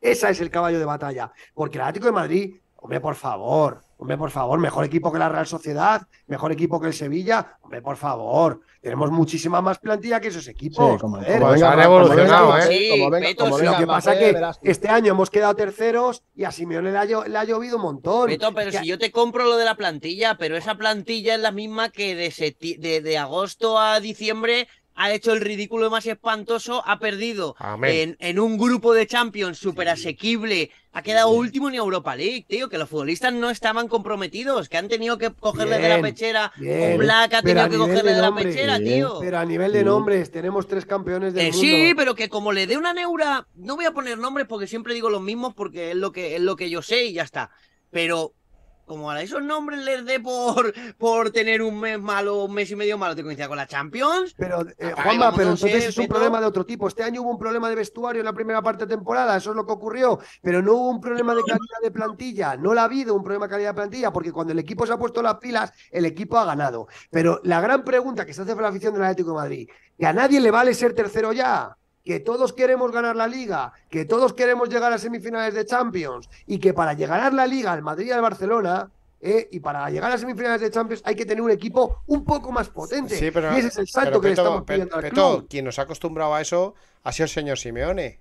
Esa 0.00 0.30
es 0.30 0.40
el 0.40 0.50
caballo 0.50 0.78
de 0.78 0.84
batalla. 0.84 1.32
Porque 1.54 1.78
el 1.78 1.82
Atlético 1.82 2.06
de 2.06 2.12
Madrid, 2.12 2.54
hombre, 2.76 3.00
por 3.00 3.16
favor, 3.16 3.80
hombre, 3.98 4.16
por 4.16 4.30
favor, 4.30 4.58
mejor 4.60 4.84
equipo 4.84 5.10
que 5.10 5.18
la 5.18 5.28
Real 5.28 5.46
Sociedad, 5.46 6.06
mejor 6.28 6.52
equipo 6.52 6.78
que 6.80 6.86
el 6.88 6.94
Sevilla, 6.94 7.56
hombre, 7.62 7.82
por 7.82 7.96
favor. 7.96 8.60
Tenemos 8.80 9.10
muchísima 9.10 9.60
más 9.60 9.78
plantilla 9.80 10.20
que 10.20 10.28
esos 10.28 10.46
equipos. 10.46 10.92
Sí, 10.92 10.98
como, 11.00 11.16
joder. 11.16 11.40
como 11.40 11.50
venga, 11.52 11.72
han 11.72 11.82
como 11.82 11.84
evolucionado, 11.96 12.52
venga, 12.52 12.66
como 12.90 13.10
venga, 13.10 13.26
Beto, 13.28 13.44
como 13.44 13.58
sí. 13.58 13.64
Lo 13.64 13.76
que 13.78 13.86
pasa 13.88 14.10
Mbappé, 14.12 14.40
que 14.62 14.70
este 14.70 14.88
año 14.88 15.10
hemos 15.12 15.30
quedado 15.30 15.56
terceros 15.56 16.22
y 16.36 16.44
a 16.44 16.52
Simeone 16.52 16.92
le 16.92 16.98
ha, 16.98 17.04
llo- 17.04 17.26
le 17.26 17.36
ha 17.36 17.42
llovido 17.44 17.76
un 17.76 17.82
montón. 17.82 18.28
Beto, 18.28 18.54
pero 18.54 18.70
Que- 18.70 18.78
si 18.78 18.86
yo 18.86 18.96
te 18.98 19.10
compro 19.10 19.44
lo 19.44 19.56
de 19.56 19.64
la 19.64 19.74
plantilla, 19.74 20.36
pero 20.38 20.56
esa 20.56 20.76
plantilla 20.76 21.34
es 21.34 21.40
la 21.40 21.50
misma 21.50 21.88
que 21.88 22.14
de, 22.14 22.28
seti- 22.30 22.78
de, 22.78 23.00
de 23.00 23.18
agosto 23.18 23.80
a 23.80 23.98
diciembre 23.98 24.68
ha 24.96 25.12
hecho 25.12 25.32
el 25.34 25.40
ridículo 25.42 25.90
más 25.90 26.06
espantoso, 26.06 26.82
ha 26.86 26.98
perdido 26.98 27.54
en, 27.84 28.16
en 28.18 28.38
un 28.40 28.56
grupo 28.58 28.94
de 28.94 29.06
Champions 29.06 29.58
súper 29.58 29.88
asequible, 29.90 30.70
ha 30.92 31.02
quedado 31.02 31.28
último 31.28 31.68
en 31.68 31.74
Europa 31.74 32.16
League, 32.16 32.46
tío, 32.48 32.70
que 32.70 32.78
los 32.78 32.88
futbolistas 32.88 33.32
no 33.34 33.50
estaban 33.50 33.88
comprometidos, 33.88 34.68
que 34.70 34.78
han 34.78 34.88
tenido 34.88 35.18
que 35.18 35.30
cogerle 35.30 35.78
de 35.78 35.88
la 35.90 36.00
pechera, 36.00 36.50
bien, 36.56 36.94
o 36.94 36.98
Black 36.98 37.34
ha 37.34 37.42
tenido 37.42 37.68
que 37.68 37.76
cogerle 37.76 38.10
de 38.10 38.16
de 38.16 38.22
la 38.22 38.34
pechera, 38.34 38.78
bien, 38.78 38.94
tío. 38.94 39.18
Pero 39.20 39.38
a 39.38 39.44
nivel 39.44 39.72
de 39.72 39.84
nombres, 39.84 40.30
tenemos 40.30 40.66
tres 40.66 40.86
campeones 40.86 41.34
del 41.34 41.46
Eh, 41.46 41.52
mundo. 41.52 41.60
sí, 41.60 41.92
pero 41.94 42.14
que 42.14 42.30
como 42.30 42.52
le 42.52 42.66
dé 42.66 42.78
una 42.78 42.94
neura, 42.94 43.46
no 43.54 43.76
voy 43.76 43.84
a 43.84 43.92
poner 43.92 44.16
nombres 44.16 44.46
porque 44.48 44.66
siempre 44.66 44.94
digo 44.94 45.10
los 45.10 45.20
mismos 45.20 45.52
porque 45.54 45.90
es 45.90 45.96
lo 45.96 46.10
que 46.12 46.36
es 46.36 46.40
lo 46.40 46.56
que 46.56 46.70
yo 46.70 46.80
sé 46.80 47.04
y 47.04 47.12
ya 47.12 47.22
está. 47.24 47.50
Pero 47.90 48.32
como 48.86 49.10
a 49.10 49.20
esos 49.20 49.42
nombres 49.42 49.84
les 49.84 50.04
dé 50.04 50.20
por, 50.20 50.72
por 50.98 51.30
tener 51.30 51.60
un 51.62 51.78
mes 51.80 52.00
malo, 52.00 52.44
un 52.44 52.54
mes 52.54 52.70
y 52.70 52.76
medio 52.76 52.96
malo, 52.96 53.14
te 53.14 53.22
coincida 53.22 53.48
con 53.48 53.56
la 53.56 53.66
Champions. 53.66 54.34
Pero, 54.38 54.62
eh, 54.62 54.94
Ay, 54.96 55.18
Juanma, 55.18 55.32
pero 55.34 55.50
entonces 55.50 55.84
es 55.84 55.98
un 55.98 56.06
problema 56.06 56.40
de 56.40 56.46
otro 56.46 56.64
tipo. 56.64 56.88
Este 56.88 57.02
año 57.02 57.22
hubo 57.22 57.30
un 57.30 57.38
problema 57.38 57.68
de 57.68 57.74
vestuario 57.74 58.20
en 58.20 58.26
la 58.26 58.32
primera 58.32 58.62
parte 58.62 58.86
de 58.86 58.94
temporada, 58.94 59.36
eso 59.36 59.50
es 59.50 59.56
lo 59.56 59.66
que 59.66 59.72
ocurrió. 59.72 60.18
Pero 60.40 60.62
no 60.62 60.74
hubo 60.74 60.90
un 60.90 61.00
problema 61.00 61.34
de 61.34 61.42
calidad 61.42 61.80
de 61.82 61.90
plantilla. 61.90 62.56
No 62.56 62.72
la 62.72 62.82
ha 62.82 62.84
habido 62.84 63.14
un 63.14 63.22
problema 63.22 63.46
de 63.46 63.50
calidad 63.50 63.70
de 63.70 63.74
plantilla, 63.74 64.12
porque 64.12 64.32
cuando 64.32 64.52
el 64.52 64.58
equipo 64.58 64.86
se 64.86 64.92
ha 64.92 64.98
puesto 64.98 65.20
las 65.20 65.36
pilas, 65.36 65.72
el 65.90 66.04
equipo 66.04 66.38
ha 66.38 66.44
ganado. 66.44 66.86
Pero 67.10 67.40
la 67.44 67.60
gran 67.60 67.84
pregunta 67.84 68.24
que 68.24 68.32
se 68.32 68.42
hace 68.42 68.54
por 68.54 68.62
la 68.62 68.68
afición 68.68 68.94
del 68.94 69.02
Atlético 69.02 69.30
de 69.30 69.36
Madrid, 69.36 69.68
que 69.98 70.06
a 70.06 70.12
nadie 70.12 70.40
le 70.40 70.50
vale 70.50 70.74
ser 70.74 70.94
tercero 70.94 71.32
ya. 71.32 71.76
Que 72.06 72.20
todos 72.20 72.52
queremos 72.54 72.90
ganar 72.92 73.16
la 73.16 73.26
liga, 73.26 73.72
que 73.90 74.04
todos 74.06 74.32
queremos 74.32 74.68
llegar 74.70 74.92
a 74.92 74.98
semifinales 74.98 75.52
de 75.54 75.66
Champions 75.66 76.30
y 76.46 76.58
que 76.58 76.72
para 76.72 76.94
llegar 76.94 77.20
a 77.20 77.30
la 77.30 77.46
liga 77.46 77.72
al 77.72 77.82
Madrid 77.82 78.06
y 78.06 78.10
al 78.12 78.22
Barcelona, 78.22 78.88
eh, 79.20 79.48
y 79.50 79.58
para 79.60 79.90
llegar 79.90 80.12
a 80.12 80.16
semifinales 80.18 80.60
de 80.60 80.70
Champions 80.70 81.02
hay 81.04 81.16
que 81.16 81.26
tener 81.26 81.42
un 81.42 81.50
equipo 81.50 82.02
un 82.06 82.24
poco 82.24 82.52
más 82.52 82.68
potente. 82.68 83.16
Sí, 83.18 83.30
pero, 83.32 83.52
y 83.54 83.58
ese 83.58 83.68
es 83.68 83.78
el 83.78 83.88
salto 83.88 84.20
que 84.20 84.28
le 84.28 84.32
Peto, 84.34 84.42
estamos 84.42 84.62
Pe- 84.64 84.72
pidiendo 84.74 84.94
al 84.96 85.02
Peto, 85.02 85.14
club. 85.38 85.48
quien 85.50 85.64
nos 85.64 85.78
ha 85.80 85.82
acostumbrado 85.82 86.32
a 86.34 86.40
eso 86.40 86.74
ha 87.02 87.10
sido 87.12 87.24
el 87.24 87.30
señor 87.30 87.58
Simeone. 87.58 88.20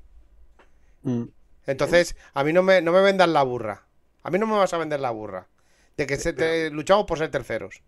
Mm. 1.03 1.23
Entonces, 1.67 2.15
a 2.33 2.43
mí 2.43 2.53
no 2.53 2.63
me, 2.63 2.81
no 2.81 2.91
me 2.91 3.01
vendan 3.01 3.33
la 3.33 3.43
burra. 3.43 3.83
A 4.23 4.31
mí 4.31 4.39
no 4.39 4.47
me 4.47 4.57
vas 4.57 4.73
a 4.73 4.77
vender 4.77 4.99
la 4.99 5.11
burra. 5.11 5.47
De 5.97 6.07
que 6.07 6.17
se- 6.17 6.33
te- 6.33 6.69
luchamos 6.71 7.05
por 7.05 7.17
ser 7.19 7.29
terceros. 7.29 7.81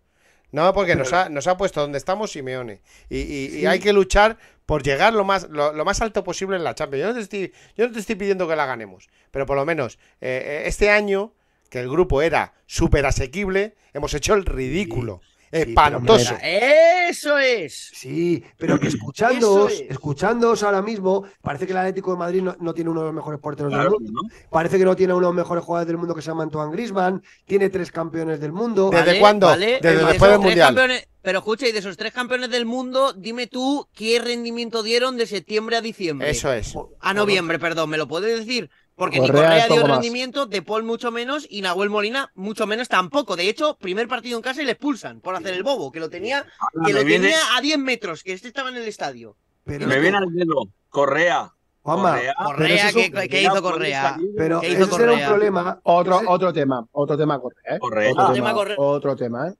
No, 0.52 0.72
porque 0.72 0.96
nos 0.96 1.12
ha, 1.12 1.28
nos 1.28 1.46
ha 1.46 1.56
puesto 1.56 1.80
donde 1.80 1.98
estamos 1.98 2.30
Simeone. 2.32 2.80
Y, 3.10 3.18
y- 3.18 3.44
y 3.46 3.48
Sí. 3.60 3.66
hay 3.66 3.80
que 3.80 3.92
luchar 3.92 4.38
por 4.68 4.82
llegar 4.82 5.14
lo 5.14 5.24
más, 5.24 5.48
lo, 5.48 5.82
más 5.82 6.02
alto 6.02 6.22
posible 6.22 6.58
en 6.58 6.62
la 6.62 6.74
Champions. 6.74 7.00
Yo 7.00 7.08
no, 7.08 7.14
te 7.14 7.20
estoy, 7.20 7.54
yo 7.74 7.86
no 7.86 7.92
te 7.94 8.00
estoy 8.00 8.16
pidiendo 8.16 8.46
que 8.46 8.54
la 8.54 8.66
ganemos. 8.66 9.08
Pero 9.30 9.46
por 9.46 9.56
lo 9.56 9.64
menos, 9.64 9.98
eh, 10.20 10.42
eh, 10.44 10.62
este 10.66 10.90
año, 10.90 11.32
que 11.70 11.80
el 11.80 11.88
grupo 11.88 12.20
era 12.20 12.52
súper 12.66 13.06
asequible, 13.06 13.76
hemos 13.94 14.12
hecho 14.12 14.34
el 14.34 14.44
ridículo. 14.44 15.22
Espantoso. 15.50 16.34
Eso 16.42 17.38
es. 17.38 17.90
Sí, 17.94 18.42
pero 18.56 18.78
que 18.78 18.88
escuchándoos, 18.88 19.72
es. 19.72 19.84
escuchándoos 19.90 20.62
ahora 20.62 20.82
mismo, 20.82 21.24
parece 21.42 21.66
que 21.66 21.72
el 21.72 21.78
Atlético 21.78 22.12
de 22.12 22.18
Madrid 22.18 22.42
no, 22.42 22.56
no 22.60 22.74
tiene 22.74 22.90
uno 22.90 23.00
de 23.00 23.06
los 23.06 23.14
mejores 23.14 23.40
porteros 23.40 23.72
Claro, 23.72 23.90
del 23.90 24.00
mundo. 24.00 24.22
¿no? 24.22 24.28
Parece 24.50 24.78
que 24.78 24.84
no 24.84 24.94
tiene 24.96 25.12
uno 25.14 25.26
de 25.28 25.34
los 25.34 25.34
mejores 25.36 25.64
jugadores 25.64 25.86
del 25.88 25.96
mundo 25.98 26.14
que 26.14 26.22
se 26.22 26.28
llama 26.28 26.42
Antoine 26.42 26.72
Grisman. 26.72 27.22
Tiene 27.46 27.70
tres 27.70 27.90
campeones 27.90 28.40
del 28.40 28.52
mundo. 28.52 28.90
¿Desde 28.90 29.06
Vale, 29.06 29.20
cuándo? 29.20 29.46
vale, 29.46 29.78
Desde 29.82 29.98
de 29.98 30.04
después 30.04 30.30
del 30.30 30.40
Mundial. 30.40 30.74
pero 31.22 31.38
escucha, 31.38 31.66
y 31.68 31.72
de 31.72 31.78
esos 31.78 31.96
tres 31.96 32.12
campeones 32.12 32.50
del 32.50 32.64
mundo, 32.66 33.12
dime 33.12 33.46
tú 33.46 33.86
qué 33.94 34.18
rendimiento 34.20 34.82
dieron 34.82 35.16
de 35.16 35.26
septiembre 35.26 35.76
a 35.76 35.80
diciembre. 35.80 36.30
Eso 36.30 36.52
es. 36.52 36.74
A 37.00 37.14
noviembre, 37.14 37.58
perdón, 37.58 37.90
¿me 37.90 37.96
lo 37.98 38.06
puedes 38.08 38.38
decir? 38.38 38.70
Porque 38.98 39.18
Correa 39.18 39.42
ni 39.54 39.60
Correa 39.62 39.68
dio 39.68 39.86
rendimiento, 39.86 40.46
De 40.46 40.60
Paul 40.60 40.82
mucho 40.82 41.10
menos 41.12 41.46
y 41.48 41.62
Nahuel 41.62 41.88
Molina 41.88 42.30
mucho 42.34 42.66
menos 42.66 42.88
tampoco. 42.88 43.36
De 43.36 43.48
hecho, 43.48 43.76
primer 43.78 44.08
partido 44.08 44.36
en 44.36 44.42
casa 44.42 44.60
y 44.60 44.64
le 44.64 44.72
expulsan 44.72 45.20
por 45.20 45.36
hacer 45.36 45.54
el 45.54 45.62
bobo, 45.62 45.92
que 45.92 46.00
lo 46.00 46.10
tenía, 46.10 46.38
Ahora 46.58 46.86
que 46.86 46.92
lo 46.92 47.04
viene, 47.04 47.28
tenía 47.28 47.56
a 47.56 47.60
10 47.60 47.78
metros, 47.78 48.22
que 48.24 48.32
este 48.32 48.48
estaba 48.48 48.68
en 48.70 48.76
el 48.76 48.88
estadio. 48.88 49.36
Pero, 49.64 49.86
me 49.86 50.00
viene 50.00 50.18
al 50.18 50.34
dedo. 50.34 50.64
Correa. 50.88 51.52
Juanma, 51.82 52.10
Correa. 52.16 52.34
Correa, 52.44 52.86
un- 52.88 53.28
¿qué, 53.28 53.42
hizo 53.42 53.62
Correa? 53.62 54.18
pero 54.36 54.60
¿Qué 54.60 54.70
hizo 54.70 54.82
ese 54.84 54.94
será 54.96 55.12
un 55.12 55.24
problema. 55.24 55.80
Otro, 55.84 56.20
otro 56.26 56.52
tema, 56.52 56.84
otro 56.92 57.16
tema 57.16 57.38
Correa, 57.40 57.76
¿eh? 57.76 57.78
Correa. 57.78 58.10
Otro, 58.10 58.22
Ah, 58.22 58.32
tema, 58.32 58.34
tema 58.34 58.54
Correa. 58.54 58.76
otro 58.78 59.16
tema, 59.16 59.48
¿eh? 59.48 59.54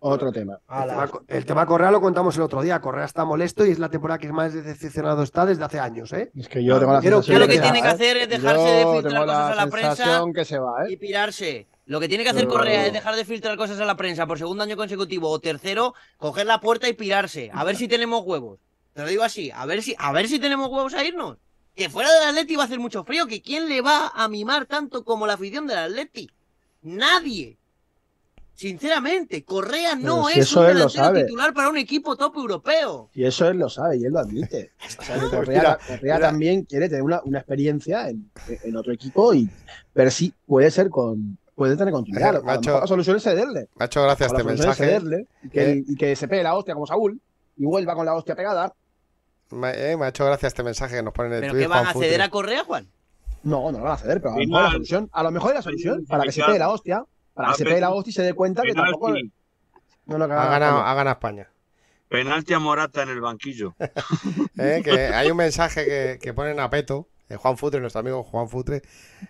Otro 0.00 0.30
tema. 0.30 0.60
El 0.70 0.88
tema, 0.88 1.10
el 1.26 1.44
tema 1.44 1.66
Correa 1.66 1.90
lo 1.90 2.00
contamos 2.00 2.36
el 2.36 2.42
otro 2.42 2.62
día. 2.62 2.80
Correa 2.80 3.04
está 3.04 3.24
molesto 3.24 3.66
y 3.66 3.70
es 3.70 3.78
la 3.80 3.88
temporada 3.88 4.18
que 4.18 4.32
más 4.32 4.54
decepcionado 4.54 5.22
está 5.24 5.44
desde 5.44 5.64
hace 5.64 5.80
años. 5.80 6.12
¿eh? 6.12 6.30
Es 6.36 6.48
que 6.48 6.62
yo 6.62 6.78
tengo 6.78 6.92
la 6.92 7.02
sensación 7.02 7.40
de 7.40 7.46
que 7.48 7.54
que 7.54 7.60
tiene 7.60 7.82
que 7.82 7.88
hacer 7.88 8.16
es 8.16 8.28
Yo 8.28 8.36
dejarse 8.36 8.68
de 8.68 8.86
filtrar 8.92 9.26
cosas 9.26 9.52
a 9.52 9.54
la 9.56 9.66
prensa 9.66 9.96
sensación 9.96 10.32
que 10.32 10.44
se 10.44 10.58
va, 10.58 10.88
y 10.88 10.92
¿eh? 10.94 10.96
pirarse. 10.98 11.66
Lo 11.86 11.98
que 12.00 12.08
tiene 12.08 12.22
que 12.22 12.30
hacer 12.30 12.44
Pero- 12.46 12.58
Correa 12.58 12.86
es 12.86 12.92
dejar 12.92 13.16
de 13.16 13.24
filtrar 13.24 13.56
cosas 13.56 13.80
a 13.80 13.84
la 13.84 13.96
prensa 13.96 14.26
por 14.26 14.38
segundo 14.38 14.62
año 14.62 14.76
consecutivo 14.76 15.30
o 15.30 15.40
tercero, 15.40 15.94
coger 16.16 16.46
la 16.46 16.60
puerta 16.60 16.88
y 16.88 16.92
pirarse. 16.92 17.50
A 17.52 17.64
ver 17.64 17.76
si 17.76 17.88
tenemos 17.88 18.22
huevos. 18.24 18.60
Te 18.92 19.02
lo 19.02 19.08
digo 19.08 19.22
así, 19.24 19.50
a 19.50 19.64
ver 19.66 19.82
si, 19.82 19.96
a 19.98 20.12
ver 20.12 20.28
si 20.28 20.38
tenemos 20.38 20.68
huevos 20.68 20.94
a 20.94 21.04
irnos. 21.04 21.38
Que 21.74 21.88
fuera 21.88 22.12
del 22.12 22.28
Atleti 22.30 22.56
va 22.56 22.62
a 22.62 22.66
hacer 22.66 22.78
mucho 22.78 23.04
frío, 23.04 23.26
que 23.26 23.40
quién 23.42 23.68
le 23.68 23.80
va 23.80 24.12
a 24.14 24.28
mimar 24.28 24.66
tanto 24.66 25.04
como 25.04 25.26
la 25.26 25.34
afición 25.34 25.66
del 25.66 25.78
Atleti. 25.78 26.28
Nadie. 26.82 27.57
Sinceramente, 28.58 29.44
Correa 29.44 29.94
no 29.94 30.26
si 30.26 30.40
es 30.40 30.52
un 30.56 30.66
delantero 30.66 31.12
titular 31.12 31.54
para 31.54 31.68
un 31.68 31.76
equipo 31.76 32.16
top 32.16 32.36
europeo. 32.38 33.08
Y 33.14 33.24
eso 33.24 33.46
él 33.46 33.56
lo 33.58 33.68
sabe 33.68 33.98
y 33.98 34.04
él 34.04 34.12
lo 34.12 34.18
admite. 34.18 34.72
O 34.98 35.02
sea, 35.04 35.14
que 35.14 35.20
Correa, 35.30 35.58
Mira, 35.60 35.78
Correa 35.86 36.16
mira. 36.16 36.20
también 36.20 36.64
quiere 36.64 36.88
tener 36.88 37.04
una, 37.04 37.20
una 37.24 37.38
experiencia 37.38 38.08
en, 38.10 38.28
en 38.64 38.76
otro 38.76 38.92
equipo 38.92 39.32
y 39.32 39.48
ver 39.94 40.10
si 40.10 40.34
puede 40.44 40.72
ser 40.72 40.90
con. 40.90 41.38
Puede 41.54 41.76
tener 41.76 41.92
continuidad. 41.92 42.34
Eh, 42.36 42.40
macho, 42.42 42.80
la 42.80 42.86
solución 42.88 43.16
es 43.16 43.22
cederle. 43.22 43.68
Me 43.76 43.84
ha 43.84 43.86
hecho 43.86 44.02
gracia 44.02 44.26
este 44.26 44.42
mensaje. 44.42 44.84
cederle 44.86 45.26
y 45.44 45.48
que, 45.50 45.70
Eh. 45.72 45.84
y 45.86 45.94
que 45.96 46.16
se 46.16 46.26
pegue 46.26 46.42
la 46.42 46.56
hostia 46.56 46.74
como 46.74 46.86
Saúl 46.86 47.20
y 47.56 47.64
vuelva 47.64 47.94
con 47.94 48.06
la 48.06 48.14
hostia 48.16 48.34
pegada. 48.34 48.74
Me, 49.50 49.70
eh, 49.92 49.96
me 49.96 50.06
ha 50.06 50.08
hecho 50.08 50.24
gracia 50.26 50.48
este 50.48 50.64
mensaje 50.64 50.96
que 50.96 51.02
nos 51.04 51.12
ponen 51.14 51.30
en 51.32 51.36
el 51.36 51.40
¿Pero 51.42 51.52
Twitter. 51.52 51.66
qué 51.68 51.68
van 51.72 51.84
Juan 51.84 51.90
a 51.90 51.98
ceder 52.00 52.10
Futre. 52.10 52.22
a 52.24 52.30
Correa, 52.30 52.64
Juan? 52.64 52.88
No, 53.44 53.70
no 53.70 53.78
lo 53.78 53.84
van 53.84 53.92
a 53.92 53.96
ceder, 53.98 54.20
pero 54.20 54.34
a 54.34 54.36
lo 54.36 54.42
mejor 54.46 54.62
la 54.64 54.70
solución, 54.72 55.08
a 55.12 55.22
lo 55.22 55.30
mejor 55.30 55.50
es 55.50 55.54
la 55.54 55.62
solución 55.62 56.04
para 56.06 56.24
que 56.24 56.32
se 56.32 56.42
pegue 56.42 56.58
la 56.58 56.70
hostia, 56.70 57.04
para 57.38 57.52
que 57.52 57.58
se 57.58 57.64
pegue 57.64 57.80
la 57.80 57.90
hostia 57.90 58.10
y 58.10 58.14
se 58.14 58.22
dé 58.22 58.34
cuenta 58.34 58.62
que 58.62 58.74
tampoco. 58.74 59.10
No, 60.06 60.16
que 60.18 60.32
Ha 60.32 60.46
ganado, 60.48 60.78
ha 60.78 60.94
ganado 60.94 61.14
España. 61.14 61.48
penalti 62.08 62.52
a 62.54 62.58
Morata 62.58 63.02
en 63.02 63.10
el 63.10 63.20
banquillo. 63.20 63.74
Eh, 64.58 64.80
que 64.82 64.90
hay 64.90 65.30
un 65.30 65.36
mensaje 65.36 65.84
que, 65.84 66.18
que 66.20 66.34
ponen 66.34 66.58
a 66.58 66.68
Peto, 66.68 67.08
eh, 67.28 67.36
Juan 67.36 67.56
Futre, 67.56 67.78
nuestro 67.80 68.00
amigo 68.00 68.24
Juan 68.24 68.48
Futre, 68.48 68.82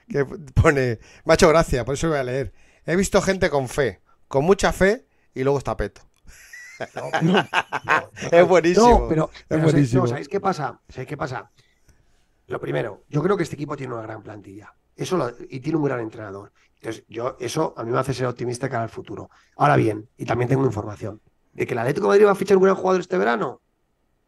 que 0.08 0.24
pone, 0.24 0.98
me 1.26 1.32
ha 1.32 1.34
hecho 1.34 1.48
gracia, 1.50 1.84
por 1.84 1.94
eso 1.94 2.06
lo 2.06 2.12
voy 2.14 2.20
a 2.20 2.24
leer. 2.24 2.54
He 2.86 2.96
visto 2.96 3.20
gente 3.20 3.50
con 3.50 3.68
fe, 3.68 4.00
con 4.26 4.44
mucha 4.46 4.72
fe, 4.72 5.04
y 5.34 5.42
luego 5.42 5.58
está 5.58 5.76
Peto. 5.76 6.00
es 8.32 8.48
buenísimo. 8.48 9.00
No, 9.00 9.08
pero, 9.08 9.30
pero 9.48 9.62
buenísimo. 9.64 10.02
no, 10.02 10.08
¿sabéis 10.08 10.28
qué 10.28 10.40
pasa? 10.40 10.80
¿Sabéis 10.88 11.08
qué 11.08 11.16
pasa? 11.16 11.50
Lo 12.46 12.60
primero, 12.60 13.04
yo 13.08 13.22
creo 13.22 13.36
que 13.36 13.42
este 13.42 13.56
equipo 13.56 13.76
tiene 13.76 13.92
una 13.92 14.02
gran 14.02 14.22
plantilla. 14.22 14.72
Eso 14.96 15.16
lo- 15.16 15.32
y 15.50 15.60
tiene 15.60 15.76
un 15.78 15.84
gran 15.84 16.00
entrenador. 16.00 16.52
Entonces, 16.80 17.04
yo, 17.08 17.36
eso 17.40 17.74
a 17.76 17.84
mí 17.84 17.90
me 17.90 17.98
hace 17.98 18.14
ser 18.14 18.26
optimista 18.26 18.68
cara 18.68 18.84
al 18.84 18.88
futuro. 18.88 19.30
Ahora 19.56 19.76
bien, 19.76 20.08
y 20.16 20.24
también 20.24 20.48
tengo 20.48 20.64
información, 20.64 21.20
de 21.52 21.66
que 21.66 21.74
el 21.74 21.78
Atlético 21.78 22.06
de 22.06 22.08
Madrid 22.10 22.26
va 22.26 22.32
a 22.32 22.36
fichar 22.36 22.56
un 22.56 22.62
gran 22.62 22.76
jugador 22.76 23.00
este 23.00 23.18
verano. 23.18 23.60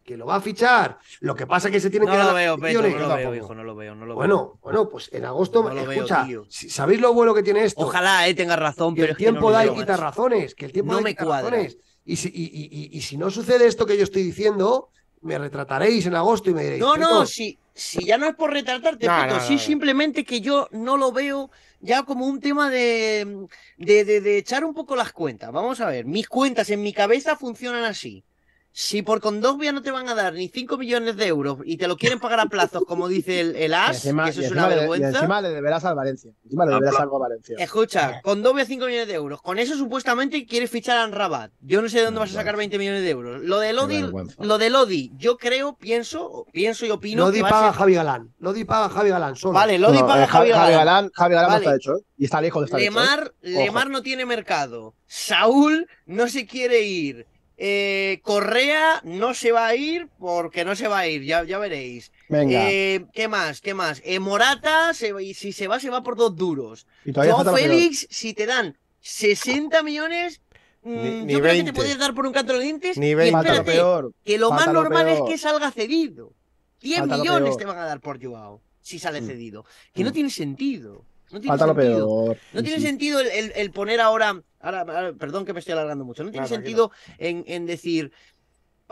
Que 0.02 0.16
lo 0.16 0.26
va 0.26 0.36
a 0.36 0.40
fichar. 0.40 0.98
Lo 1.20 1.36
que 1.36 1.46
pasa 1.46 1.68
es 1.68 1.72
que 1.72 1.78
se 1.80 1.90
tienen 1.90 2.06
No 2.08 2.12
que 2.12 2.18
dar 2.18 2.26
lo 2.26 2.32
las 2.32 2.40
veo, 2.42 2.56
no 2.56 2.62
lo 2.98 3.14
veo, 3.14 3.34
hijo, 3.36 3.54
no 3.54 3.62
lo 3.62 3.76
veo, 3.76 3.94
no 3.94 4.00
lo 4.06 4.06
veo. 4.08 4.16
Bueno, 4.16 4.58
bueno, 4.62 4.88
pues 4.88 5.08
en 5.12 5.24
agosto, 5.26 5.62
No 5.62 5.68
lo 5.74 5.82
veo, 5.86 5.92
escucha, 5.92 6.24
tío. 6.26 6.44
si- 6.48 6.70
¿sabéis 6.70 7.00
lo 7.00 7.12
bueno 7.14 7.34
que 7.34 7.42
tiene 7.44 7.62
esto? 7.64 7.82
Ojalá, 7.82 8.26
eh, 8.26 8.34
tengas 8.34 8.58
razón, 8.58 8.94
que 8.94 9.02
pero 9.02 9.10
el 9.12 9.12
es 9.12 9.18
que 9.18 9.24
no 9.26 9.30
tiempo 9.32 9.52
da 9.52 9.64
y 9.64 9.68
veo, 9.68 9.76
quita 9.76 9.96
razones, 9.96 10.54
que 10.56 10.64
el 10.64 10.72
tiempo 10.72 10.92
No 10.92 10.96
da 10.96 11.00
y 11.02 11.04
me 11.04 11.10
quita 11.10 11.24
cuadra. 11.26 11.50
razones. 11.50 11.78
Y 12.04 12.16
si, 12.16 12.28
y- 12.34 12.66
y- 12.92 12.96
y 12.96 13.00
si 13.02 13.16
no 13.18 13.30
sucede 13.30 13.66
esto 13.66 13.86
que 13.86 13.96
yo 13.96 14.02
estoy 14.02 14.22
diciendo, 14.24 14.88
me 15.22 15.38
retrataréis 15.38 16.06
en 16.06 16.14
agosto 16.14 16.50
y 16.50 16.54
me 16.54 16.62
diréis. 16.62 16.80
No, 16.80 16.96
no, 16.96 17.06
"Peto, 17.06 17.26
si, 17.26 17.58
si 17.74 18.04
ya 18.04 18.16
no 18.18 18.26
es 18.26 18.34
por 18.34 18.52
retratarte, 18.52 19.06
No, 19.06 19.20
Peto, 19.22 19.34
no, 19.34 19.40
sí 19.40 19.54
no, 19.54 19.58
simplemente 19.58 20.24
que 20.24 20.40
yo 20.40 20.68
no 20.72 20.96
lo 20.96 21.12
veo 21.12 21.50
ya 21.80 22.02
como 22.04 22.26
un 22.26 22.40
tema 22.40 22.70
de, 22.70 23.46
de, 23.76 24.04
de- 24.04 24.20
de 24.20 24.38
echar 24.38 24.64
un 24.64 24.74
poco 24.74 24.96
las 24.96 25.12
cuentas. 25.12 25.52
Vamos 25.52 25.80
a 25.80 25.86
ver, 25.86 26.04
mis 26.04 26.28
cuentas 26.28 26.70
en 26.70 26.82
mi 26.82 26.92
cabeza 26.92 27.36
funcionan 27.36 27.84
así. 27.84 28.24
Si 28.72 29.02
por 29.02 29.20
Condovia 29.20 29.72
no 29.72 29.82
te 29.82 29.90
van 29.90 30.08
a 30.08 30.14
dar 30.14 30.32
ni 30.34 30.48
5 30.48 30.78
millones 30.78 31.16
de 31.16 31.26
euros 31.26 31.58
y 31.64 31.76
te 31.76 31.88
lo 31.88 31.96
quieren 31.96 32.20
pagar 32.20 32.38
a 32.38 32.46
plazos, 32.46 32.84
como 32.86 33.08
dice 33.08 33.40
el, 33.40 33.56
el 33.56 33.72
Y 33.72 33.74
AS, 33.74 33.96
encima, 34.04 34.24
que 34.24 34.30
eso 34.30 34.42
y 34.42 34.44
es 34.44 34.52
una 34.52 34.68
le, 34.68 34.74
y 34.74 34.78
vergüenza. 34.78 35.08
encima 35.08 35.40
le 35.40 35.48
deberás 35.50 35.84
al 35.84 35.96
Valencia. 35.96 36.30
Encima 36.44 36.66
le 36.66 36.74
deberás 36.74 37.00
algo 37.00 37.16
a 37.16 37.28
Valencia. 37.28 37.56
Escucha, 37.58 38.20
con 38.22 38.42
Dobia 38.44 38.64
5 38.64 38.86
millones 38.86 39.08
de 39.08 39.14
euros. 39.14 39.42
Con 39.42 39.58
eso 39.58 39.76
supuestamente 39.76 40.46
quieres 40.46 40.70
fichar 40.70 40.98
a 40.98 41.06
Rabat. 41.08 41.50
Yo 41.60 41.82
no 41.82 41.88
sé 41.88 41.98
de 41.98 42.04
dónde 42.04 42.20
vas 42.20 42.30
a 42.30 42.34
sacar 42.34 42.56
20 42.56 42.78
millones 42.78 43.02
de 43.02 43.10
euros. 43.10 43.42
Lo 43.42 43.58
de 43.58 43.72
Lodi, 43.72 44.02
vergüenza. 44.02 44.36
lo 44.44 44.56
de 44.56 44.70
Lodi, 44.70 45.10
yo 45.16 45.36
creo, 45.36 45.74
pienso, 45.76 46.46
pienso 46.52 46.86
y 46.86 46.90
opino 46.90 47.24
Lodi 47.24 47.38
que 47.38 47.42
va 47.42 47.48
a 47.48 47.50
paga 47.50 47.68
a 47.68 47.72
ser- 47.72 47.78
Javi 47.80 47.94
Galán. 47.94 48.32
Lodi 48.38 48.64
paga 48.64 48.84
a 48.86 48.88
Javi 48.90 49.10
Galán 49.10 49.34
solo. 49.36 49.54
Vale, 49.54 49.78
Lodi 49.80 49.98
No, 49.98 50.06
paga 50.06 50.20
eh, 50.20 50.24
a 50.24 50.28
Javi 50.28 50.48
Galán. 50.50 50.70
Galán. 50.72 51.10
Javi 51.12 51.34
Galán 51.34 51.50
Vale. 51.50 51.64
no 51.66 51.70
está 51.72 51.76
hecho, 51.76 51.96
¿eh? 51.98 52.04
Y 52.18 52.24
está 52.26 52.40
lejos 52.40 52.60
de 52.62 52.64
estar 52.66 52.80
hecho. 52.80 52.88
¿eh? 52.88 52.92
Lemar, 52.94 53.34
Lemar 53.42 53.90
no 53.90 54.00
tiene 54.02 54.24
mercado. 54.26 54.94
Saúl 55.06 55.88
no 56.06 56.28
se 56.28 56.46
quiere 56.46 56.82
ir. 56.82 57.26
Eh, 57.62 58.20
Correa 58.22 59.02
no 59.04 59.34
se 59.34 59.52
va 59.52 59.66
a 59.66 59.74
ir 59.76 60.08
porque 60.18 60.64
no 60.64 60.74
se 60.74 60.88
va 60.88 61.00
a 61.00 61.06
ir, 61.08 61.22
ya, 61.24 61.44
ya 61.44 61.58
veréis. 61.58 62.10
Venga. 62.30 62.70
Eh, 62.70 63.04
¿Qué 63.12 63.28
más? 63.28 63.60
¿Qué 63.60 63.74
más? 63.74 64.00
Eh, 64.02 64.18
Morata, 64.18 64.94
se 64.94 65.12
si 65.34 65.52
se 65.52 65.68
va, 65.68 65.78
se 65.78 65.90
va 65.90 66.02
por 66.02 66.16
dos 66.16 66.34
duros. 66.34 66.86
y. 67.04 67.12
Félix, 67.12 68.06
si 68.08 68.32
te 68.32 68.46
dan 68.46 68.78
60 69.00 69.82
millones, 69.82 70.40
mm, 70.84 70.90
Ni- 70.90 71.10
ni 71.26 71.32
yo 71.34 71.38
creo 71.40 71.50
que 71.50 71.62
20. 71.62 71.72
te 71.72 71.76
puedes 71.76 71.98
dar 71.98 72.14
por 72.14 72.24
un 72.24 72.32
canto 72.32 72.54
de 72.54 72.60
dientes. 72.60 72.96
Ni 72.96 73.10
y 73.10 73.14
20. 73.14 73.32
Falta 73.32 73.50
lo 73.52 73.58
espérate, 73.58 73.78
peor. 73.78 74.12
que 74.24 74.38
lo 74.38 74.50
más 74.52 74.66
lo 74.68 74.72
normal 74.72 75.08
es 75.08 75.20
que 75.28 75.36
salga 75.36 75.70
cedido. 75.70 76.32
10 76.80 77.00
Falta 77.00 77.16
lo 77.18 77.22
millones 77.22 77.56
te 77.58 77.66
van 77.66 77.76
a 77.76 77.84
dar 77.84 78.00
por 78.00 78.24
Joao, 78.24 78.62
si 78.80 78.98
sale 78.98 79.20
Mm. 79.20 79.26
cedido. 79.26 79.66
Que 79.92 80.02
no 80.02 80.08
Mm. 80.08 80.12
tiene 80.14 80.30
sentido. 80.30 81.04
No 81.30 81.40
tiene 81.42 81.58
sentido. 81.58 81.74
peor. 81.76 82.38
No 82.54 82.62
tiene 82.62 82.78
sí. 82.80 82.86
sentido 82.86 83.20
el, 83.20 83.26
el- 83.28 83.52
el 83.54 83.70
poner 83.70 84.00
ahora, 84.00 84.42
ahora, 84.60 84.80
ahora- 84.80 85.12
perdón 85.14 85.44
que 85.44 85.52
me 85.52 85.60
estoy 85.60 85.72
alargando 85.72 86.04
mucho, 86.04 86.22
no 86.24 86.30
tiene 86.30 86.46
sentido 86.46 86.90
en, 87.18 87.44
en 87.46 87.66
decir, 87.66 88.12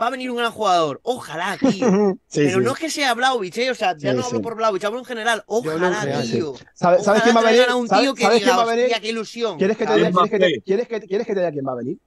va 0.01 0.07
a 0.07 0.09
venir 0.11 0.31
un 0.31 0.37
gran 0.37 0.51
jugador, 0.51 0.99
ojalá, 1.03 1.57
tío. 1.59 2.17
Sí, 2.27 2.41
Pero 2.45 2.59
sí. 2.59 2.63
no 2.65 2.71
es 2.73 2.79
que 2.79 2.89
sea 2.89 3.13
Blauvich, 3.13 3.57
¿eh? 3.57 3.71
o 3.71 3.75
sea, 3.75 3.95
ya 3.97 4.11
Sí, 4.11 4.17
no 4.17 4.23
hablo 4.25 4.37
sí. 4.39 4.43
por 4.43 4.55
Blauvich, 4.55 4.83
hablo 4.85 4.99
en 4.99 5.05
general, 5.05 5.39
no 5.39 5.43
ojalá, 5.47 6.21
tío. 6.23 6.53
¿Sabes, 6.73 7.03
¿sabes 7.03 7.23
quién 7.23 7.35
va 7.35 7.41
a 7.41 7.43
venir? 7.43 7.63
a 7.69 7.75
un 7.75 7.87
¿Sabes, 7.87 8.03
tío 8.03 8.13
que 8.15 8.21
sabes 8.23 8.39
diga, 8.39 8.47
quién 8.51 8.57
va 8.57 8.63
a 8.63 8.75
venir? 8.75 8.85
hostia, 8.85 8.99
qué 9.01 9.09
ilusión. 9.09 9.57
¿Quieres 9.57 9.77
que 9.77 9.85
te 9.85 9.95
diga. 9.95 10.11
¿quieres 10.11 10.29
que 10.31 10.39
te- 10.39 10.61
quieres 10.61 10.87
que- 10.87 11.01
quieres 11.01 11.27
que 11.27 11.33
te 11.33 11.39
diga 11.39 11.51
quién 11.51 11.65
va 11.67 11.71
a 11.71 11.75
venir? 11.75 11.97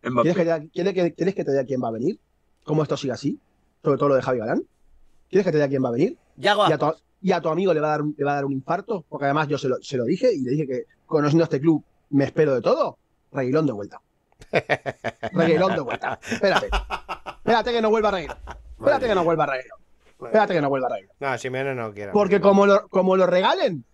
¿Quieres 0.00 0.34
que, 0.36 0.44
te 0.44 0.50
diga- 0.50 0.70
quieres 0.72 0.94
que- 0.94 1.14
quieres 1.14 1.34
que 1.34 1.44
te 1.44 1.50
diga 1.52 1.64
quién 1.64 1.82
va 1.82 1.88
a 1.88 1.92
venir? 1.92 2.18
¿Cómo 2.64 2.82
esto 2.82 2.96
sigue 2.96 3.12
así? 3.12 3.38
Sobre 3.84 3.98
todo 3.98 4.08
lo 4.10 4.14
de 4.16 4.22
Javi 4.22 4.38
Galán. 4.38 4.62
¿Quieres 5.28 5.44
que 5.44 5.52
te 5.52 5.58
diga 5.58 5.68
quién 5.68 5.84
va 5.84 5.88
a 5.88 5.92
venir? 5.92 6.16
Yago 6.36 6.68
Y 6.68 6.72
a, 6.72 6.78
tu, 6.78 6.86
y 7.20 7.32
a 7.32 7.40
tu 7.40 7.48
amigo 7.50 7.72
le 7.74 7.80
va 7.80 7.88
a 7.88 7.90
dar 7.90 8.02
un, 8.02 8.14
le 8.16 8.24
va 8.24 8.32
a 8.32 8.34
dar 8.36 8.44
un 8.44 8.52
infarto, 8.52 9.04
porque 9.08 9.26
además 9.26 9.48
yo 9.48 9.58
se 9.58 9.68
lo, 9.68 9.76
se 9.82 9.96
lo 9.96 10.04
dije 10.04 10.32
y 10.34 10.40
le 10.42 10.50
dije 10.52 10.66
que 10.66 10.84
conociendo 11.06 11.44
este 11.44 11.60
club 11.60 11.82
me 12.10 12.24
espero 12.24 12.54
de 12.54 12.62
todo. 12.62 12.98
Reguilón 13.32 13.66
de 13.66 13.72
vuelta. 13.72 14.00
Reguilón 15.32 15.74
de 15.74 15.80
vuelta. 15.80 16.18
Espérate. 16.30 16.68
Espérate 17.36 17.72
que 17.72 17.82
no 17.82 17.90
vuelva 17.90 18.08
a 18.08 18.12
Reguilón. 18.12 18.38
Espérate 18.78 19.06
que 19.06 19.14
no 19.14 19.24
vuelva 19.24 19.44
a 19.44 19.46
Reguilón. 19.46 19.78
Espérate 20.22 20.54
que 20.54 20.60
no 20.60 20.68
vuelva 20.68 20.86
a 20.88 20.90
Reguilón. 20.90 21.16
No, 21.20 21.38
Simeone 21.38 21.74
no 21.74 21.92
quiere. 21.92 22.12
Porque 22.12 22.40
como 22.40 22.66
lo, 22.66 22.88
como 22.88 23.16
lo 23.16 23.26
regalen, 23.26 23.84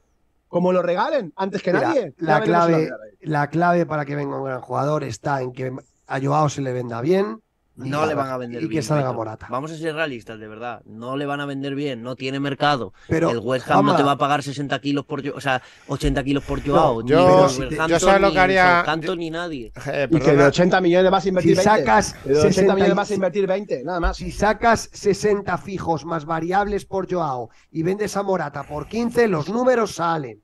como 0.48 0.72
lo 0.72 0.82
regalen 0.82 1.32
antes 1.36 1.62
que 1.62 1.72
Mira, 1.72 1.88
nadie, 1.88 2.14
la 2.18 2.40
clave-. 2.40 2.90
La 3.20 3.48
clave 3.48 3.86
para 3.86 4.04
que 4.04 4.16
venga 4.16 4.36
un 4.36 4.44
gran 4.44 4.60
jugador 4.60 5.04
está 5.04 5.42
en 5.42 5.52
que 5.52 5.72
a 6.06 6.20
Joao 6.20 6.48
se 6.48 6.62
le 6.62 6.72
venda 6.72 7.00
bien. 7.00 7.40
Y 7.82 7.88
No 7.88 8.06
le 8.06 8.14
van 8.14 8.28
a 8.30 8.36
vender 8.36 8.62
Y 8.62 8.66
bien. 8.66 8.80
que 8.80 8.82
salga. 8.86 9.12
Morata. 9.12 9.46
Vamos 9.50 9.70
a 9.70 9.76
ser 9.76 9.94
realistas, 9.94 10.38
de 10.38 10.48
verdad. 10.48 10.82
No 10.86 11.16
le 11.16 11.26
van 11.26 11.40
a 11.40 11.46
vender 11.46 11.74
bien, 11.74 12.02
no 12.02 12.16
tiene 12.16 12.40
mercado. 12.40 12.92
Pero, 13.08 13.30
el 13.30 13.38
West 13.38 13.70
Ham 13.70 13.86
no 13.86 13.96
te 13.96 14.02
va 14.02 14.12
a 14.12 14.18
pagar 14.18 14.42
60 14.42 14.78
kilos 14.80 15.04
por 15.04 15.22
o 15.28 15.40
sea, 15.40 15.62
80 15.86 16.22
kilos 16.24 16.44
por 16.44 16.64
Joao. 16.66 17.02
ni 17.02 17.10
yo- 17.10 17.46
el 17.46 17.70
yo 17.88 17.98
sabes 18.00 18.20
lo 18.20 18.28
ni 18.28 18.32
que 18.34 18.40
haría- 18.40 18.76
Southampton, 18.78 19.18
ni 19.18 19.30
nadie. 19.30 19.72
Eh, 19.86 20.06
Y 20.10 20.14
que 20.14 20.18
de 20.18 20.24
perdona, 20.24 20.46
80 20.48 20.80
millones 20.80 21.10
vas 21.10 21.24
a 21.24 21.28
invertir 21.28 21.56
si 21.56 21.64
20. 21.66 21.84
sacas, 21.84 22.12
Que 22.14 22.28
de 22.30 22.34
80 22.38 22.48
60 22.52 22.74
millones 22.74 22.92
y- 22.92 22.96
vas 22.96 23.10
a 23.10 23.14
invertir 23.14 23.46
20, 23.46 23.84
nada 23.84 24.00
más. 24.00 24.16
si 24.16 24.30
sacas 24.32 24.88
60 24.92 25.58
fijos 25.58 26.04
más 26.04 26.24
variables 26.24 26.84
por 26.84 27.10
Joao 27.12 27.50
y 27.70 27.82
vendes 27.82 28.16
a 28.16 28.22
Morata 28.22 28.64
por 28.64 28.88
15, 28.88 29.28
los 29.28 29.48
números 29.48 29.94
salen. 29.94 30.42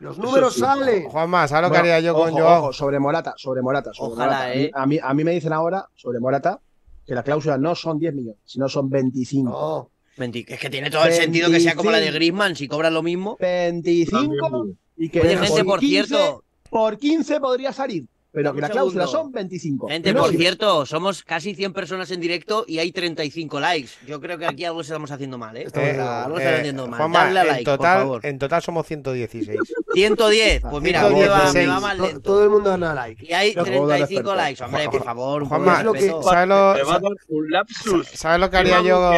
Los 0.00 0.18
números 0.18 0.54
sí. 0.54 0.60
salen. 0.60 1.04
Juanma, 1.04 1.46
¿sabes 1.46 1.68
lo 1.68 1.68
que 1.74 1.78
Bueno, 1.80 1.94
haría 1.94 2.06
yo 2.06 2.14
con 2.14 2.28
ojo, 2.30 2.38
Joao? 2.38 2.58
ojo, 2.64 2.72
sobre 2.72 2.98
Morata, 2.98 3.34
sobre 3.36 3.60
Morata. 3.62 3.92
sobre 3.92 4.12
Ojalá, 4.14 4.32
Morata. 4.32 4.50
A 4.50 4.54
mí- 4.56 4.62
eh. 4.64 4.70
A, 4.74 4.86
mí, 4.86 4.98
a 5.02 5.14
mí 5.14 5.24
me 5.24 5.32
dicen 5.32 5.52
ahora, 5.52 5.86
sobre 5.94 6.20
Morata, 6.20 6.60
que 7.06 7.14
la 7.14 7.22
cláusula 7.22 7.58
no 7.58 7.74
son 7.74 7.98
10 7.98 8.14
millones, 8.14 8.40
sino 8.44 8.68
son 8.68 8.88
25. 8.88 9.50
No, 9.50 9.90
Menti- 10.16 10.44
Es 10.48 10.58
que 10.60 10.68
tiene 10.70 10.90
todo 10.90 11.04
el 11.04 11.12
sentido 11.12 11.50
que 11.50 11.60
sea 11.60 11.74
como 11.74 11.90
la 11.90 11.96
de 11.98 12.04
25. 12.10 12.18
Griezmann, 12.18 12.56
si 12.56 12.68
cobran 12.68 12.92
lo 12.94 13.02
mismo. 13.02 13.36
25 13.40 14.66
y 14.96 15.08
que 15.08 15.20
Oye, 15.20 15.36
por 15.36 15.46
gente, 15.46 15.64
por 15.64 15.80
15 15.80 16.06
cierto, 16.06 16.44
por 16.68 16.98
15 16.98 17.40
podría 17.40 17.72
salir, 17.72 18.04
pero 18.32 18.54
que 18.54 18.60
la 18.60 18.68
cláusula 18.68 19.06
son 19.06 19.32
25. 19.32 19.88
gente, 19.88 20.12
no 20.12 20.20
por 20.22 20.30
cierto, 20.30 20.86
somos 20.86 21.22
casi 21.24 21.54
100 21.54 21.72
personas 21.72 22.10
en 22.12 22.20
directo 22.20 22.64
y 22.68 22.78
hay 22.78 22.92
35 22.92 23.58
likes. 23.58 23.90
Yo 24.06 24.20
creo 24.20 24.38
que 24.38 24.46
aquí 24.46 24.64
algo 24.64 24.80
estamos 24.82 25.10
haciendo 25.10 25.36
mal, 25.38 25.56
¿eh? 25.56 25.66
Eh, 25.74 26.00
algo 26.00 26.38
eh, 26.38 26.42
estamos 26.42 26.60
haciendo 26.60 26.86
mal. 26.86 26.98
Juanma, 26.98 27.24
Dadle 27.24 27.38
a 27.38 27.42
en, 27.42 27.48
like, 27.48 27.64
por 27.64 27.76
total, 27.78 27.98
favor. 27.98 28.26
en 28.26 28.38
total 28.38 28.62
somos 28.62 28.86
116. 28.86 29.58
110, 29.94 30.62
pues 30.70 30.82
mira, 30.82 31.08
me 31.08 31.26
va, 31.26 31.44
me 31.44 31.50
116. 31.50 31.68
va 31.68 31.96
to- 31.96 32.02
lento. 32.06 32.20
todo 32.20 32.44
el 32.44 32.50
mundo 32.50 32.78
da 32.78 32.94
like. 32.94 33.24
Y 33.26 33.32
hay 33.32 33.52
Pero 33.52 33.64
todo 33.64 33.88
35 33.88 34.20
respeto. 34.22 34.34
likes, 34.36 34.64
hombre, 34.64 34.88
por 34.88 35.04
favor, 35.04 35.44
Juanma, 35.46 35.82
lo 35.82 35.92
que-. 35.92 36.08
¿Sabes 36.22 36.48
lo, 36.48 36.74
Me 36.74 36.82
va 36.84 36.94
a 36.94 37.00
dar 37.00 37.12
un 37.28 37.50
lapsus. 37.50 38.08
¿sabes 38.14 38.40
lo 38.40 38.48
que 38.50 38.56
haría 38.58 38.80
yo? 38.82 39.12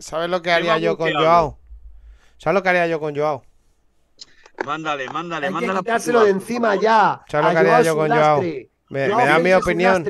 ¿Sabes 0.00 0.28
lo 0.28 0.42
que 0.42 0.50
haría 0.50 0.78
yo 0.78 0.96
con. 0.98 1.12
Joao? 1.12 1.58
¿Sabes 2.36 2.54
lo 2.54 2.62
que 2.62 2.68
haría 2.68 2.86
yo 2.86 3.00
con 3.00 3.16
Joao? 3.16 3.42
Mándale, 4.66 5.08
mándale, 5.08 5.46
Hay 5.46 5.52
que 5.52 5.60
mándale. 5.60 5.78
quitárselo 5.80 6.24
de 6.24 6.30
encima 6.30 6.74
ya. 6.76 7.22
¿Sabes 7.28 7.44
lo 7.44 7.48
A 7.48 7.52
que 7.52 7.58
haría 7.58 7.70
Joao 7.72 7.82
yo 7.84 7.90
es 7.90 7.92
un 7.94 7.98
con 7.98 8.18
Joao? 8.18 8.42
Me, 8.90 9.06
Joao 9.08 9.18
me 9.18 9.26
da 9.26 9.38
mi 9.38 9.52
opinión. 9.52 10.04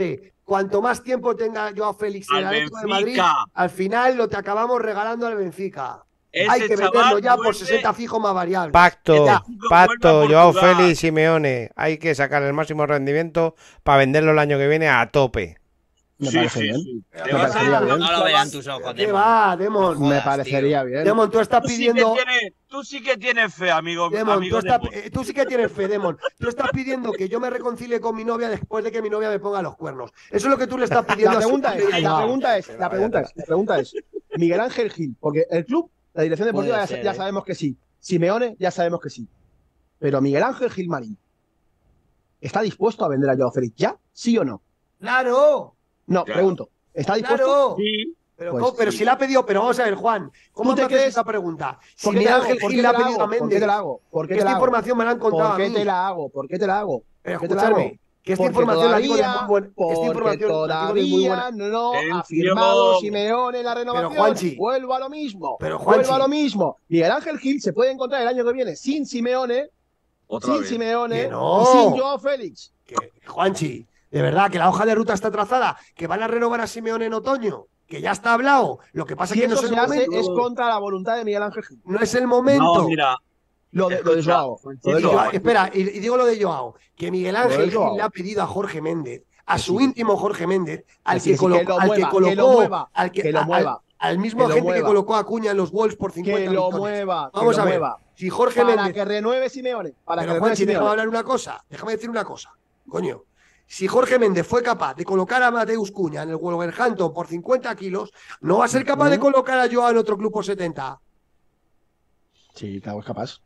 Cuanto 0.44 0.80
más 0.80 1.02
tiempo 1.02 1.36
tenga 1.36 1.70
Joao 1.76 1.92
Félix 1.94 2.26
en 2.30 2.36
el 2.38 2.44
Al 2.44 2.54
Atlético 2.54 2.80
de 2.80 2.86
Madrid, 2.86 3.20
al 3.54 3.70
final 3.70 4.16
lo 4.16 4.28
te 4.28 4.36
acabamos 4.36 4.80
regalando 4.80 5.26
al 5.26 5.36
Benfica. 5.36 6.02
Ese 6.32 6.50
Hay 6.50 6.60
que 6.68 6.76
venderlo 6.76 7.18
ya 7.18 7.36
por 7.36 7.46
vuelve- 7.46 7.58
60 7.58 7.92
fijos 7.94 8.20
más 8.20 8.34
variables. 8.34 8.72
Pacto, 8.72 9.26
pacto, 9.68 10.26
Joao. 10.28 10.52
Félix 10.52 10.90
y 10.90 10.94
Simeone. 10.96 11.70
Hay 11.76 11.98
que 11.98 12.14
sacar 12.14 12.42
el 12.42 12.52
máximo 12.54 12.86
rendimiento 12.86 13.54
para 13.82 13.98
venderlo 13.98 14.32
el 14.32 14.38
año 14.38 14.56
que 14.58 14.68
viene 14.68 14.88
a 14.88 15.06
tope. 15.10 15.57
Me 16.20 16.28
Sí, 16.30 16.36
parece 16.36 16.58
sí, 16.58 16.64
bien. 16.64 16.80
sí. 16.82 17.04
Me 17.12 17.22
Te 17.22 17.32
vas 17.32 17.44
a- 17.44 17.48
parecería 17.52 17.80
bien. 17.80 17.98
No 18.00 18.12
lo 18.12 18.24
vean 18.24 18.50
tus 18.50 18.66
ojos, 18.66 18.94
¿Qué 18.94 19.06
Demon. 19.06 19.20
va, 19.22 19.56
Demon? 19.56 20.00
Me 20.00 20.06
jodas, 20.08 20.24
parecería 20.24 20.82
bien. 20.82 21.04
Demon, 21.04 21.30
tú 21.30 21.38
estás 21.38 21.62
Tú 21.62 21.68
sí, 21.68 21.74
que 21.74 21.78
pidiendo. 21.92 22.16
tú 22.66 22.82
sí 22.82 23.00
que 23.02 23.16
tienes 23.16 23.54
fe, 23.54 23.70
amigo. 23.70 24.10
Demon, 24.10 24.40
tú, 24.48 24.58
estás- 24.58 24.80
Demon. 24.80 24.94
eh, 24.94 25.10
tú 25.10 25.22
sí 25.22 25.32
que 25.32 25.46
tienes 25.46 25.70
fe, 25.70 25.86
Demon. 25.86 26.18
Tú 26.40 26.48
estás 26.48 26.70
pidiendo 26.72 27.12
que 27.12 27.28
yo 27.28 27.38
me 27.38 27.48
reconcilie 27.50 28.00
con 28.00 28.16
mi 28.16 28.24
novia 28.24 28.48
después 28.48 28.82
de 28.82 28.90
que 28.90 29.00
mi 29.00 29.08
novia 29.10 29.30
me 29.30 29.38
ponga 29.38 29.62
los 29.62 29.76
cuernos. 29.76 30.10
Eso 30.28 30.48
es 30.48 30.50
lo 30.50 30.58
que 30.58 30.66
tú 30.66 30.76
le 30.76 30.84
estás 30.84 31.04
pidiendo 31.04 31.32
La 31.34 31.38
a 31.38 31.42
su- 31.42 31.46
pregunta 31.48 31.76
es, 31.76 32.02
la 32.02 32.16
pregunta 32.18 32.58
es, 32.58 32.68
la 32.78 32.90
pregunta 32.90 33.20
es, 33.20 33.32
la 33.36 33.44
pregunta 33.44 33.78
es, 33.78 33.94
Miguel 34.36 34.60
Ángel 34.60 34.90
Gil, 34.90 35.14
porque 35.20 35.46
el 35.50 35.64
club, 35.66 35.88
la 36.14 36.24
dirección 36.24 36.48
deportiva 36.48 36.84
ser, 36.84 37.04
ya 37.04 37.12
¿eh? 37.12 37.14
sabemos 37.14 37.44
que 37.44 37.54
sí. 37.54 37.76
Simeone 38.00 38.56
ya 38.58 38.72
sabemos 38.72 39.00
que 39.00 39.10
sí. 39.10 39.28
Pero 40.00 40.20
Miguel 40.20 40.42
Ángel 40.42 40.70
Gil 40.70 40.88
Marín, 40.88 41.16
¿está 42.40 42.60
dispuesto 42.62 43.04
a 43.04 43.08
vender 43.08 43.30
a 43.30 43.36
Joao 43.36 43.52
Félix 43.52 43.76
ya? 43.76 43.96
¿Sí 44.12 44.36
o 44.36 44.44
no? 44.44 44.62
Claro, 45.00 45.76
No, 46.08 46.24
Ya. 46.26 46.34
pregunto. 46.34 46.68
¿Está 46.92 47.14
dispuesto? 47.14 47.44
claro. 47.46 47.74
Sí, 47.78 48.14
Pero, 48.36 48.52
Pues 48.52 48.64
pero 48.78 48.92
sí. 48.92 48.98
si 48.98 49.04
le 49.04 49.10
ha 49.10 49.18
pedido, 49.18 49.44
pero 49.44 49.60
vamos 49.62 49.80
a 49.80 49.84
ver, 49.84 49.94
Juan, 49.96 50.30
¿cómo 50.52 50.70
¿Tú 50.70 50.82
te 50.82 50.86
crees? 50.86 51.08
esa 51.08 51.24
pregunta? 51.24 51.78
Si 51.96 52.04
¿Por 52.06 52.14
qué 52.14 52.18
te 52.20 52.24
Miguel 52.24 52.30
la 52.30 52.36
hago? 52.36 52.42
Ángel 52.44 52.58
¿Por 52.60 52.70
Gil 52.70 52.80
te 52.80 52.86
ha 52.86 52.92
la 52.92 52.98
pedido 52.98 53.10
a 53.10 53.14
hago? 53.14 53.18
¿Por 53.26 53.30
qué 53.36 53.40
Méndez. 53.40 53.60
te 53.60 53.66
la 53.66 53.76
hago? 53.76 54.00
¿Por 54.10 54.26
qué 54.26 54.28
te 54.28 54.34
Esta 54.38 54.44
la 54.44 54.50
hago? 54.52 54.58
información 54.60 54.98
me 54.98 55.04
la 55.04 55.10
han 55.10 55.18
contado 55.18 55.42
¿Por 55.50 55.52
a 55.52 55.56
qué 55.64 55.68
mí. 55.70 55.74
te 55.74 55.84
la 55.84 56.06
hago? 56.08 56.28
¿Por 56.28 56.48
qué 56.48 56.58
te 56.58 56.66
la 56.68 56.78
hago? 56.78 57.02
Pero 57.22 57.38
¿Por 57.40 57.48
qué 57.48 57.48
te 57.48 57.54
la 57.60 57.66
hago? 57.66 57.78
escúchame, 57.78 58.00
que 58.22 58.32
esta 58.32 58.42
Porque 58.44 58.50
información 58.52 58.90
la 58.92 58.98
digo 58.98 59.16
de 59.16 59.22
todavía, 59.22 59.40
muy 59.42 59.48
buena. 59.48 59.66
Esta 59.92 60.06
información 60.06 60.68
la 60.68 60.92
de 60.92 61.00
muy 61.02 61.26
buena. 61.26 61.50
todavía 61.50 61.60
no 61.68 61.92
ha 62.16 62.24
firmado 62.24 63.00
Simeone 63.00 63.62
la 63.64 63.74
renovación. 63.74 64.14
Juanchi. 64.14 64.54
Vuelvo 64.56 64.94
a 64.94 64.98
lo 65.00 65.08
mismo. 65.10 65.56
Pero, 65.58 65.78
Vuelvo 65.78 65.92
Juanchi. 66.04 66.12
a 66.12 66.18
lo 66.18 66.28
mismo. 66.28 66.76
Miguel 66.88 67.10
Ángel 67.10 67.38
Gil 67.40 67.60
se 67.60 67.72
puede 67.72 67.90
encontrar 67.90 68.22
el 68.22 68.28
año 68.28 68.44
que 68.44 68.52
viene 68.52 68.76
sin 68.76 69.04
Simeone, 69.04 69.68
otra 70.28 70.52
sin 70.52 70.60
vez. 70.60 70.68
Simeone 70.68 71.26
no. 71.28 71.62
y 71.62 71.66
sin 71.66 71.90
Joao 72.00 72.18
Félix. 72.20 72.72
Que, 72.86 72.94
Juanchi, 73.26 73.84
de 74.10 74.22
verdad, 74.22 74.50
que 74.50 74.58
la 74.58 74.68
hoja 74.68 74.84
de 74.86 74.94
ruta 74.94 75.14
está 75.14 75.30
trazada, 75.30 75.76
que 75.94 76.06
van 76.06 76.22
a 76.22 76.28
renovar 76.28 76.60
a 76.60 76.66
Simeone 76.66 77.06
en 77.06 77.14
otoño, 77.14 77.66
que 77.86 78.00
ya 78.00 78.12
está 78.12 78.32
hablado. 78.34 78.78
Lo 78.92 79.04
que 79.06 79.16
pasa 79.16 79.34
Si 79.34 79.40
es 79.40 79.44
que 79.44 79.48
no 79.48 79.54
eso 79.54 79.64
es 79.66 79.70
el 79.70 79.76
se 79.76 79.80
hace 79.80 80.06
momento. 80.06 80.18
es 80.20 80.26
contra 80.28 80.68
la 80.68 80.78
voluntad 80.78 81.16
de 81.16 81.24
Miguel 81.24 81.42
Ángel 81.42 81.64
Gil. 81.64 81.80
No 81.84 81.98
es 82.00 82.14
el 82.14 82.26
momento. 82.26 82.62
No, 82.82 82.84
mira, 82.88 83.16
Lo 83.72 83.88
de, 83.88 84.02
lo 84.02 84.12
de 84.14 84.20
Escucha, 84.20 84.38
Joao. 84.40 84.58
Lo 84.84 85.00
de 85.00 85.28
Y 85.32 85.36
espera, 85.36 85.70
y, 85.74 85.80
y 85.80 86.00
digo 86.00 86.16
lo 86.16 86.24
de 86.24 86.42
Joao, 86.42 86.74
que 86.96 87.10
Miguel 87.10 87.36
Ángel 87.36 87.64
Gil 87.70 87.74
Joao. 87.76 87.96
le 87.96 88.02
ha 88.02 88.08
pedido 88.10 88.42
a 88.42 88.46
Jorge 88.46 88.80
Méndez, 88.80 89.22
a 89.46 89.56
Que 89.56 89.62
su 89.62 89.78
sí. 89.78 89.84
íntimo 89.84 90.16
Jorge 90.16 90.46
Méndez, 90.46 90.84
al 91.04 91.18
Que 91.18 91.24
que, 91.24 91.30
que 91.32 91.36
colocó, 91.38 91.60
que 91.60 91.66
lo 91.66 91.74
al 91.80 91.80
que 91.80 91.86
mueva, 91.88 92.10
colocó, 92.10 92.28
que 92.30 92.36
lo 92.36 92.48
mueva, 92.52 92.90
al 92.94 93.10
que, 93.12 93.22
Que 93.22 93.32
lo 93.32 93.44
mueva. 93.44 93.82
al 93.98 94.18
mismo 94.18 94.46
que 94.46 94.52
agente 94.54 94.72
que 94.74 94.82
colocó 94.82 95.14
a 95.16 95.18
Acuña 95.20 95.50
en 95.50 95.56
los 95.58 95.70
Wolves 95.70 95.96
por 95.96 96.12
50 96.12 96.38
Que 96.38 96.44
lo 96.46 96.50
millones. 96.50 96.78
mueva. 96.78 97.30
que 97.32 97.38
Vamos 97.40 97.56
lo 97.56 97.62
a 97.62 97.64
ver. 97.66 97.74
mueva. 97.80 97.98
Si 98.14 98.28
Jorge 98.30 98.62
Para 98.62 98.76
Méndez 98.76 98.94
que 98.94 99.04
renueve 99.04 99.48
Simeone. 99.48 99.94
Para 100.04 100.22
que 100.22 100.26
Pero 100.26 100.34
renueve 100.34 100.40
Juanchi, 100.40 100.64
déjame 100.64 100.78
Simeone. 100.78 100.90
hablar 100.90 101.08
una 101.08 101.22
cosa. 101.24 101.64
Déjame 101.70 101.92
decir 101.92 102.10
una 102.10 102.24
cosa. 102.24 102.50
Coño. 102.88 103.22
Si 103.70 103.86
Jorge 103.86 104.18
Méndez 104.18 104.46
fue 104.46 104.62
capaz 104.62 104.94
de 104.94 105.04
colocar 105.04 105.42
a 105.42 105.50
Mateus 105.50 105.92
Cuña 105.92 106.22
en 106.22 106.30
el 106.30 106.36
Wolverhampton 106.36 107.12
por 107.12 107.26
50 107.26 107.76
kilos, 107.76 108.10
no 108.40 108.58
va 108.58 108.64
a 108.64 108.68
ser 108.68 108.82
capaz 108.84 109.10
de 109.10 109.18
colocar 109.20 109.58
a 109.58 109.68
Joao 109.70 109.90
en 109.90 109.98
otro 109.98 110.16
club 110.16 110.32
por 110.32 110.42
70. 110.44 110.98
Sí, 112.54 112.80
claro 112.80 113.00
es 113.00 113.04
capaz. 113.04 113.40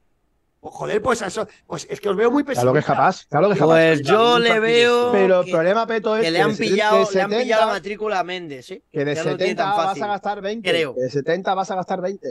Pues, 0.61 0.75
joder, 0.77 1.03
pues 1.03 1.21
eso, 1.23 1.49
pues 1.67 1.89
es 1.91 2.01
que 2.01 2.09
os 2.09 2.17
veo 2.17 2.31
muy 2.31 2.45
pesimista. 2.45 2.63
Claro 2.63 2.73
que 2.73 2.79
es 2.79 2.85
capaz. 2.87 3.27
Claro 3.29 3.49
que 3.49 3.55
es 3.55 3.59
capaz. 3.59 3.73
Pues 3.75 4.03
yo 4.03 4.39
le 4.39 4.61
veo 4.61 5.11
Pero 5.11 5.41
el 5.41 5.51
problema, 5.51 5.87
Peto, 5.89 6.17
es 6.17 6.23
que 6.23 6.31
le 6.31 6.41
han 6.41 6.57
pillado, 6.57 6.99
le 6.99 7.01
han 7.21 7.31
70, 7.31 7.39
pillado 7.43 7.67
la 7.67 7.73
matrícula 7.73 8.19
a 8.21 8.25
Méndez, 8.25 8.71
¿eh? 8.71 8.83
Que 8.93 9.05
de 9.05 9.15
Ya 9.17 9.25
no 9.25 9.31
lo 9.33 9.37
tiene 9.37 9.51
70 9.55 9.65
tan 9.65 9.77
vas 9.77 10.01
a 10.01 10.07
gastar 10.07 10.41
20. 10.41 10.71
Creo. 10.71 10.95
que 10.95 11.01
De 11.01 11.11
70 11.11 11.55
vas 11.55 11.71
a 11.73 11.75
gastar 11.75 12.01
20. 12.01 12.29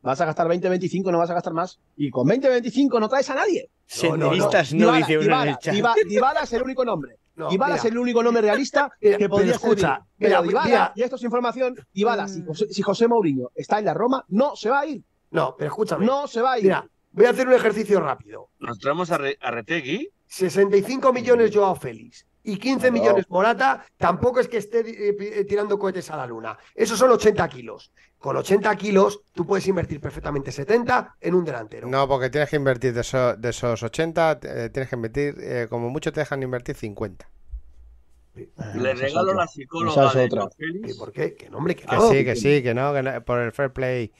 Vas 0.00 0.20
a 0.20 0.24
gastar 0.26 0.48
20, 0.48 0.68
25, 0.68 1.10
no 1.10 1.18
vas 1.18 1.30
a 1.30 1.34
gastar 1.34 1.52
más. 1.54 1.80
Y 1.96 2.08
con 2.10 2.24
20, 2.28 2.48
25 2.48 3.00
no 3.00 3.08
traes 3.08 3.28
a 3.30 3.34
nadie. 3.34 3.68
No, 4.04 4.08
no, 4.10 4.16
no. 4.16 4.30
Senderistas 4.30 4.72
no, 4.72 4.78
Dybala, 4.78 4.98
dice 4.98 5.12
uno 5.18 5.22
en 5.22 5.26
Dybala, 5.28 5.50
el 5.50 5.58
chat. 5.58 5.74
Dybala- 5.74 6.08
Dybala 6.08 6.40
es 6.40 6.52
el 6.52 6.62
único 6.62 6.84
nombre. 6.84 7.16
No, 7.34 7.48
Dybala 7.48 7.74
mira, 7.74 7.82
es 7.82 7.90
el 7.90 7.98
único 7.98 8.22
nombre 8.22 8.42
realista 8.42 8.90
Mira, 9.00 9.16
que 9.16 9.24
pero 9.24 9.30
podría 9.30 9.52
escucha, 9.52 9.88
servir. 9.88 10.04
mira, 10.18 10.38
Pero 10.38 10.42
Dybala, 10.42 10.66
mira. 10.66 10.92
y 10.96 11.02
esto 11.02 11.16
es 11.16 11.22
información, 11.22 11.74
Dybala, 11.92 12.28
si 12.28 12.44
José, 12.44 12.66
si 12.70 12.82
José 12.82 13.08
Mourinho 13.08 13.50
está 13.54 13.78
en 13.78 13.86
la 13.86 13.94
Roma, 13.94 14.24
no 14.28 14.54
se 14.56 14.68
va 14.70 14.80
a 14.80 14.86
ir. 14.86 15.02
No, 15.30 15.54
pero 15.56 15.70
escúchame. 15.70 16.04
No 16.04 16.26
se 16.26 16.42
va 16.42 16.52
a 16.52 16.58
ir. 16.58 16.64
Mira, 16.64 16.86
voy 17.12 17.24
a 17.26 17.30
hacer 17.30 17.48
un 17.48 17.54
ejercicio 17.54 18.00
rápido. 18.00 18.50
nos 18.58 18.78
traemos 18.78 19.10
a, 19.10 19.18
Re- 19.18 19.38
a 19.40 19.50
Retegui. 19.50 20.10
65 20.26 21.12
millones 21.12 21.50
Joao 21.54 21.74
Félix 21.74 22.26
y 22.44 22.56
15 22.56 22.78
Claro. 22.88 22.92
millones 22.92 23.26
Morata, 23.28 23.84
tampoco 23.96 24.40
es 24.40 24.48
que 24.48 24.56
esté 24.58 24.80
eh, 24.80 25.16
eh, 25.20 25.44
tirando 25.44 25.78
cohetes 25.78 26.10
a 26.10 26.16
la 26.16 26.26
luna. 26.26 26.58
Esos 26.74 26.98
son 26.98 27.10
80 27.10 27.48
kilos. 27.48 27.92
Con 28.18 28.36
80 28.36 28.74
kilos 28.76 29.20
tú 29.32 29.46
puedes 29.46 29.66
invertir 29.66 30.00
perfectamente 30.00 30.52
70 30.52 31.16
en 31.20 31.34
un 31.34 31.44
delantero. 31.44 31.88
No, 31.88 32.06
porque 32.08 32.30
tienes 32.30 32.50
que 32.50 32.56
invertir 32.56 32.94
de, 32.94 33.00
eso- 33.00 33.36
de 33.36 33.48
esos 33.50 33.82
80, 33.82 34.38
eh, 34.42 34.70
tienes 34.72 34.88
que 34.88 34.96
invertir, 34.96 35.34
eh, 35.40 35.66
como 35.68 35.88
mucho 35.90 36.12
te 36.12 36.20
dejan 36.20 36.42
invertir 36.42 36.76
50. 36.76 37.28
Ah, 38.56 38.72
Le 38.76 38.94
regalo 38.94 39.34
la 39.34 39.46
psicóloga 39.46 40.08
Esa 40.08 40.22
es 40.24 40.30
de 40.30 40.38
otra. 40.38 40.44
¿Y 40.56 40.72
Félix. 40.72 40.96
por 40.96 41.12
qué? 41.12 41.34
Que 41.34 41.50
no, 41.50 41.58
hombre, 41.58 41.76
que 41.76 41.84
Que 41.84 41.96
no. 41.96 42.10
sí, 42.10 42.24
que 42.24 42.34
sí, 42.36 42.62
que 42.62 42.72
no, 42.74 42.94
que 42.94 43.02
no, 43.02 43.22
por 43.24 43.38
el 43.40 43.52
fair 43.52 43.72
play 43.72 44.10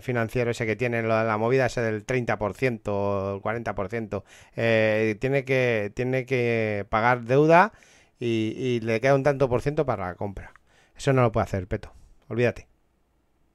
financiero 0.00 0.50
ese 0.50 0.64
que 0.66 0.76
tiene, 0.76 1.02
lo 1.02 1.16
de 1.16 1.24
la 1.24 1.36
movida 1.36 1.66
ese 1.66 1.80
del 1.82 2.06
30% 2.06 2.80
o 2.88 3.34
el 3.36 3.42
40%, 3.42 4.22
eh, 4.56 5.16
tiene, 5.20 5.44
que, 5.44 5.92
tiene 5.94 6.24
que 6.24 6.86
pagar 6.88 7.22
deuda 7.22 7.72
y, 8.18 8.54
y 8.56 8.80
le 8.80 9.00
queda 9.00 9.14
un 9.14 9.22
tanto 9.22 9.48
por 9.48 9.60
ciento 9.62 9.84
para 9.84 10.06
la 10.06 10.14
compra. 10.14 10.52
Eso 10.96 11.12
no 11.12 11.22
lo 11.22 11.32
puede 11.32 11.44
hacer, 11.44 11.66
Peto. 11.66 11.92
Olvídate. 12.28 12.68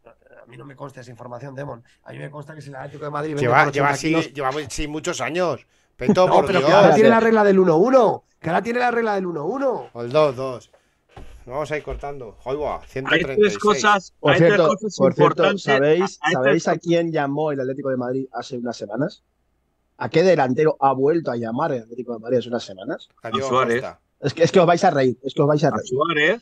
A 0.05 0.45
mí 0.49 0.55
no 0.57 0.65
me 0.65 0.75
consta 0.75 1.01
esa 1.01 1.11
información, 1.11 1.55
Demon. 1.55 1.83
A 2.03 2.11
mí 2.11 2.19
me 2.19 2.29
consta 2.29 2.55
que 2.55 2.61
si 2.61 2.69
el 2.69 2.75
Atlético 2.75 3.05
de 3.05 3.11
Madrid 3.11 3.35
Lleva, 3.35 3.69
lleva 3.69 3.89
80 3.89 3.89
así, 3.89 4.33
lleva 4.33 4.51
sí, 4.69 4.87
muchos 4.87 5.19
años. 5.19 5.65
Peto, 5.97 6.27
No, 6.27 6.33
por 6.35 6.45
pero 6.45 6.59
Dios. 6.59 6.69
que 6.69 6.75
ahora 6.75 6.93
tiene 6.93 7.09
la 7.09 7.19
regla 7.19 7.43
del 7.43 7.59
1-1. 7.59 8.23
Que 8.39 8.49
ahora 8.49 8.61
tiene 8.61 8.79
la 8.79 8.91
regla 8.91 9.15
del 9.15 9.25
1-1. 9.25 9.89
O 9.93 10.01
el 10.01 10.13
2-2. 10.13 10.69
Vamos 11.47 11.71
a 11.71 11.77
ir 11.77 11.83
cortando. 11.83 12.37
Hay 12.45 12.55
136. 12.57 13.37
tres 13.39 13.57
cosas, 13.57 14.13
Por 14.19 14.33
hay 14.33 14.39
tres 14.39 14.57
cosas 14.57 14.95
por 14.97 15.13
cierto, 15.13 15.43
importantes. 15.43 15.63
¿sabéis, 15.63 16.19
Hay 16.21 16.33
¿sabéis 16.33 16.63
tres 16.63 16.67
a 16.67 16.77
quién 16.77 17.11
llamó 17.11 17.51
el 17.53 17.59
Atlético 17.61 17.89
de 17.89 17.97
Madrid 17.97 18.27
hace 18.33 18.57
unas 18.57 18.75
semanas? 18.75 19.23
¿A 19.97 20.09
qué 20.09 20.23
delantero 20.23 20.75
ha 20.79 20.91
vuelto 20.93 21.31
a 21.31 21.37
llamar 21.37 21.71
el 21.71 21.83
Atlético 21.83 22.13
de 22.13 22.19
Madrid 22.19 22.39
hace 22.39 22.49
unas 22.49 22.63
semanas? 22.63 23.07
A 23.23 23.31
Diego 23.31 23.47
Suárez. 23.47 23.83
Es 24.19 24.33
que, 24.33 24.43
es 24.43 24.51
que 24.51 24.59
os 24.59 24.65
vais 24.67 24.83
a 24.83 24.89
reír, 24.91 25.17
es 25.23 25.33
que 25.33 25.41
os 25.41 25.47
vais 25.47 25.63
a 25.63 25.69
A 25.69 25.71
reír. 25.71 25.87
Suárez. 25.87 26.41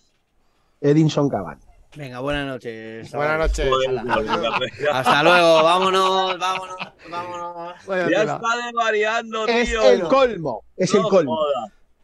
Edinson 0.82 1.30
Cavani. 1.30 1.62
Venga, 1.96 2.20
buenas 2.20 2.48
noches. 2.48 3.10
Buenas 3.14 3.40
noches. 3.40 3.70
Joder, 3.70 4.90
Hasta 4.92 5.24
luego, 5.24 5.64
vámonos, 5.64 6.40
vámonos, 6.40 6.76
vámonos. 7.10 7.86
Ya 8.12 8.24
está 8.24 8.40
desvariando, 8.66 9.48
Es 9.48 9.70
tío. 9.70 9.84
el 9.84 10.02
colmo, 10.04 10.64
es 10.76 10.94
el 10.94 11.04
colmo, 11.04 11.38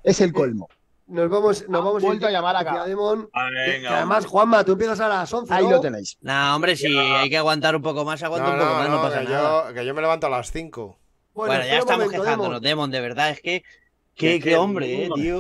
es 0.04 0.22
el 0.22 0.32
colmo. 0.32 0.70
Nos 1.12 1.30
vamos, 1.30 1.68
nos 1.68 1.84
vamos 1.84 2.02
vuelto 2.02 2.26
a 2.28 2.32
llamar 2.32 2.56
acá. 2.56 2.86
Demon. 2.86 3.30
Ah, 3.34 3.48
Que- 3.66 3.72
venga, 3.72 3.90
que 3.90 3.96
además, 3.96 4.26
Juanma, 4.26 4.64
tú 4.64 4.72
empiezas 4.72 5.00
a 5.02 5.10
las 5.10 5.34
11. 5.34 5.54
Ahí 5.54 5.66
¿no? 5.66 5.72
lo 5.72 5.82
tenéis. 5.82 6.18
Nah, 6.22 6.56
hombre, 6.56 6.76
si 6.78 6.88
hay 6.98 7.30
que 7.30 7.38
aguantar 7.38 7.76
un 7.76 7.82
poco 7.82 8.06
más, 8.06 8.24
aguanta 8.24 8.48
No, 8.48 8.54
un 8.54 8.60
poco 8.60 8.72
no, 8.72 8.78
más, 8.80 8.90
no, 8.90 8.96
no, 8.96 9.02
pasa 9.02 9.20
que, 9.20 9.26
nada. 9.30 9.68
yo, 9.68 9.74
que 9.74 9.86
yo 9.86 9.94
me 9.94 10.02
levanto 10.02 10.28
a 10.28 10.30
las 10.30 10.52
5. 10.52 10.98
Bueno, 11.34 11.54
ya 11.56 11.78
estamos 11.80 12.06
momento, 12.06 12.24
quejándonos, 12.24 12.62
Demon. 12.62 12.90
Demon, 12.90 12.92
de 12.92 13.02
verdad, 13.02 13.30
es 13.32 13.42
que. 13.42 13.64
Qué, 14.22 14.40
qué 14.40 14.50
que 14.52 14.56
hombre, 14.58 15.04
eh, 15.06 15.10
no, 15.10 15.16
tío. 15.16 15.40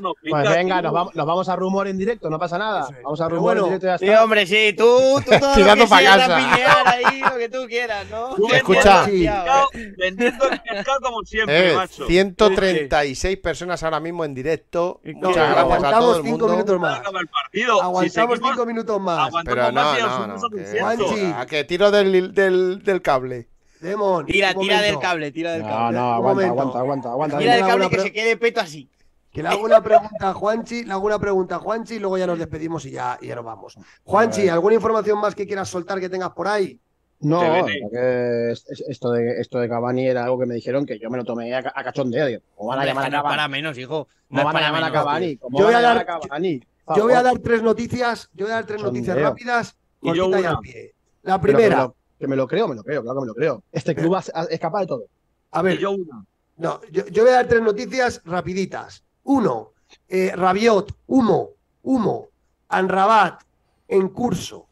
No 0.00 0.14
Pues 0.30 0.48
venga, 0.50 0.80
nos 0.82 0.92
vamos, 0.92 1.14
nos 1.16 1.26
vamos 1.26 1.48
a 1.48 1.56
rumor 1.56 1.88
en 1.88 1.98
directo, 1.98 2.30
no 2.30 2.38
pasa 2.38 2.58
nada. 2.58 2.88
Vamos 3.02 3.20
a 3.20 3.28
rumor 3.28 3.42
bueno, 3.42 3.60
en 3.62 3.64
directo 3.80 3.86
y 3.86 3.88
ya 3.90 3.98
Sí, 3.98 4.04
está. 4.06 4.24
hombre, 4.24 4.46
sí, 4.46 4.74
tú, 4.76 4.84
tú 5.24 5.30
todo 5.38 5.48
lo 5.50 5.54
Tirando 5.54 5.84
que 5.84 5.90
pa' 5.90 5.98
sea, 5.98 6.16
casa. 6.16 6.36
ahí, 6.36 7.20
lo 7.20 7.36
que 7.38 7.48
tú 7.48 7.66
quieras, 7.66 8.06
¿no? 8.10 8.34
Tú 8.36 8.48
Escucha. 8.52 9.04
vendiendo 9.06 9.30
el 9.32 9.44
pescado- 9.44 9.68
Vendiendo 9.96 10.44
el 10.50 10.60
pescado 10.60 11.00
como 11.02 11.22
siempre, 11.24 11.72
Eh, 11.72 11.74
macho. 11.76 12.06
136 12.06 13.36
personas 13.38 13.82
ahora 13.82 14.00
mismo 14.00 14.24
en 14.24 14.34
directo. 14.34 15.00
Y 15.04 15.14
Muchas 15.14 15.34
gracias 15.36 15.56
a 15.56 15.60
aguantamos 15.60 16.00
todo 16.00 16.16
el 16.16 16.22
cinco 16.24 16.38
mundo. 16.38 16.48
minutos 16.52 16.74
No 16.74 16.80
más. 16.80 16.98
acaba 17.00 17.20
el 17.20 17.28
partido. 17.28 17.74
Si 17.74 17.80
Aguantamos 17.80 18.12
seguimos, 18.12 18.38
cinco 18.50 18.66
minutos 18.66 19.00
más. 19.00 19.18
aguantamos 19.28 19.44
Pero 19.44 19.72
más 19.72 20.00
no, 20.00 20.08
no, 20.08 20.26
no. 20.26 20.34
a 20.34 20.50
que- 20.50 20.56
200. 20.60 20.80
Juanchi. 21.08 21.32
a 21.36 21.46
que 21.46 21.64
tiro 21.64 21.90
del, 21.90 22.34
del, 22.34 22.82
del 22.82 23.02
cable. 23.02 23.48
Demon. 23.80 24.26
Tira, 24.26 24.54
tira 24.54 24.80
del 24.82 24.98
cable, 24.98 25.30
tira 25.32 25.52
del 25.52 25.62
No, 25.62 25.68
cable. 25.68 25.96
no, 25.98 26.08
Un 26.08 26.14
aguanta, 26.14 26.46
aguanta, 26.46 26.78
aguanta, 26.78 27.08
aguanta. 27.10 27.38
Tira 27.38 27.54
del 27.56 27.66
cable 27.66 27.86
y 27.86 27.88
que 27.90 28.00
se 28.00 28.12
quede 28.12 28.36
peto 28.36 28.60
así. 28.60 28.88
Que 29.30 29.42
le 29.42 29.48
hago 29.50 29.62
una 29.64 29.82
pregunta 29.82 30.30
a 30.30 30.34
Juanchi, 30.34 30.84
le 30.84 30.92
hago 30.92 31.06
una 31.06 31.18
pregunta 31.18 31.56
a 31.56 31.58
Juanchi 31.58 31.94
y 31.94 31.98
luego 31.98 32.16
ya 32.18 32.26
nos 32.26 32.38
despedimos 32.38 32.84
y 32.86 32.92
ya, 32.92 33.18
y 33.20 33.26
ya 33.28 33.36
nos 33.36 33.44
vamos. 33.44 33.76
Juanchi, 34.04 34.48
¿alguna 34.48 34.74
información 34.74 35.18
más 35.20 35.34
que 35.34 35.46
quieras 35.46 35.68
soltar 35.68 36.00
que 36.00 36.08
tengas 36.08 36.30
por 36.30 36.48
ahí? 36.48 36.80
No, 37.20 37.40
que 37.40 38.50
es- 38.52 38.64
es- 38.68 38.84
esto 38.88 39.10
de, 39.10 39.40
esto 39.40 39.58
de 39.58 39.68
Cavani 39.68 40.06
era 40.06 40.22
algo 40.24 40.38
que 40.38 40.46
me 40.46 40.54
dijeron 40.54 40.86
que 40.86 40.98
yo 41.00 41.10
me 41.10 41.18
lo 41.18 41.24
tomé 41.24 41.52
a, 41.54 41.58
a 41.58 41.84
cachondeo. 41.84 42.26
Digo, 42.26 42.42
¿Cómo 42.56 42.68
van 42.70 42.78
a 42.78 42.82
Hombre, 42.82 42.90
llamar 42.90 43.02
que 43.04 43.06
a 43.06 43.10
no 43.10 43.16
es 43.16 43.22
Cavani? 43.22 43.36
para 43.36 43.48
menos, 43.48 43.78
hijo. 43.78 44.08
¿Cómo 44.28 44.40
No 44.40 44.44
van 44.46 44.56
a 44.56 44.60
llamar 44.60 44.84
a. 44.84 44.92
Cavani? 44.92 45.36
¿Cómo 45.36 45.58
Yo 45.58 45.64
voy 45.66 45.74
a 45.74 45.80
dar- 45.80 46.06
Cavani? 46.06 46.60
Yo 46.96 47.02
voy 47.02 47.12
a 47.12 47.22
dar 47.22 47.38
tres 47.40 47.62
noticias, 47.62 48.30
yo 48.32 48.46
voy 48.46 48.52
a 48.52 48.54
dar 48.56 48.66
tres 48.66 48.82
noticias 48.82 49.20
rápidas, 49.20 49.76
Y 50.00 50.16
cortita 50.16 50.48
al 50.50 50.58
pie. 50.60 50.94
La 51.22 51.40
primera, 51.40 51.92
Que 52.18 52.26
me 52.26 52.36
lo 52.36 52.46
creo, 52.48 52.66
me 52.68 52.74
lo 52.74 52.82
creo, 52.82 53.02
claro 53.02 53.20
que 53.20 53.22
me 53.22 53.26
lo 53.28 53.34
creo. 53.34 53.62
Este 53.72 53.94
club 53.94 54.16
es, 54.16 54.60
capaz 54.60 54.80
de 54.80 54.86
todo. 54.86 55.04
a 55.52 55.62
ver, 55.62 55.78
yo 55.78 55.92
una. 55.92 56.24
no, 56.56 56.80
yo, 56.90 57.06
yo 57.06 57.22
voy 57.22 57.32
a 57.32 57.36
dar 57.36 57.46
tres 57.48 57.62
noticias 57.62 58.20
rapiditas. 58.24 59.04
Uno, 59.24 59.72
eh, 60.08 60.32
Rabiot, 60.34 60.96
humo, 61.06 61.50
humo, 61.82 62.28
Anrabat, 62.68 63.42
en 63.86 64.08
curso, 64.08 64.66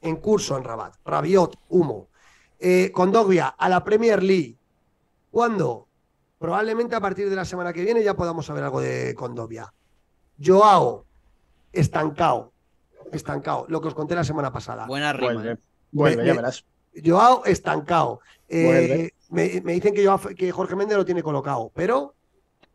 en 0.00 0.16
curso 0.16 0.54
Anrabat, 0.56 0.94
Rabiot, 1.04 1.56
humo. 1.68 2.08
Eh, 2.60 2.92
Condogbia, 2.92 3.48
a 3.48 3.68
la 3.68 3.82
Premier 3.82 4.22
League. 4.22 4.56
¿Cuándo? 5.32 5.88
Probablemente 6.38 6.94
a 6.94 7.00
partir 7.00 7.28
de 7.28 7.34
la 7.34 7.44
semana 7.44 7.72
que 7.72 7.82
viene 7.82 8.04
ya 8.04 8.14
podamos 8.14 8.46
saber 8.46 8.62
algo 8.62 8.80
de 8.80 9.14
Condogbia. 9.16 9.72
Joao, 10.40 11.04
estancado. 11.72 12.52
Estancado. 13.10 13.66
Lo 13.68 13.80
que 13.80 13.88
os 13.88 13.94
conté 13.94 14.14
la 14.14 14.24
semana 14.24 14.52
pasada. 14.52 14.86
Buena 14.86 15.12
rima. 15.12 15.32
Vuelve, 15.34 15.52
¿eh? 15.52 15.58
vuelve, 15.90 16.22
Me- 16.22 16.28
ya 16.28 16.34
verás. 16.34 16.64
Joao 17.04 17.44
estancado. 17.44 18.20
Eh, 18.48 19.10
me, 19.30 19.60
me 19.64 19.72
dicen 19.72 19.94
que, 19.94 20.04
Joao- 20.06 20.34
que 20.36 20.52
Jorge 20.52 20.76
Méndez 20.76 20.96
lo 20.98 21.04
tiene 21.04 21.22
colocado, 21.22 21.70
pero 21.74 22.14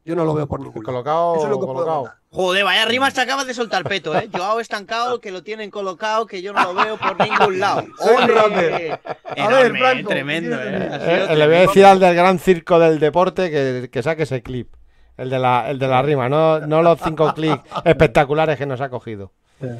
yo 0.06 0.16
no 0.16 0.24
lo 0.26 0.34
veo 0.34 0.48
por 0.48 0.60
ningún 0.60 0.84
lado. 0.84 0.86
Colocado, 0.86 1.36
Eso 1.36 1.44
es 1.46 1.50
lo 1.52 1.60
que 1.60 1.66
colocado. 1.66 2.12
Joder, 2.30 2.64
vaya 2.66 2.86
rimas 2.86 3.14
te 3.14 3.22
acabas 3.22 3.48
de 3.48 3.54
soltar, 3.54 3.84
Peto, 3.84 4.18
¿eh? 4.18 4.30
Joao 4.34 4.60
estancado, 4.60 5.20
que 5.22 5.32
lo 5.32 5.44
tienen 5.44 5.70
colocado, 5.72 6.26
que 6.26 6.42
yo 6.42 6.52
no 6.54 6.62
lo 6.64 6.74
veo 6.74 6.98
por 6.98 7.20
ningún 7.20 7.60
lado. 7.60 7.84
¡Ole! 8.00 8.28
rapper. 8.28 9.00
Enorme, 9.36 9.62
ver, 9.70 9.78
Franco, 9.78 10.10
tremendo, 10.10 10.58
¿qué 10.58 10.64
¿eh? 10.70 10.90
Ha 10.92 11.00
que 11.00 11.06
sido 11.06 11.16
Eh, 11.16 11.18
le 11.18 11.26
voy 11.26 11.26
a 11.26 11.28
tremendo. 11.38 11.68
decir 11.68 11.86
al 11.86 12.00
del 12.00 12.16
gran 12.16 12.40
circo 12.40 12.80
del 12.80 13.00
deporte 13.00 13.50
que, 13.52 13.90
que 13.92 14.04
saque 14.04 14.24
ese 14.24 14.42
clip. 14.42 14.74
El 15.16 15.30
de 15.32 15.40
la, 15.40 15.70
el 15.70 15.80
de 15.80 15.88
la 15.88 16.02
rima, 16.04 16.30
no, 16.30 16.60
no 16.60 16.82
los 16.84 17.00
cinco 17.02 17.34
clics 17.36 17.64
espectaculares 17.86 18.58
que 18.58 18.66
nos 18.66 18.80
ha 18.82 18.90
cogido. 18.90 19.32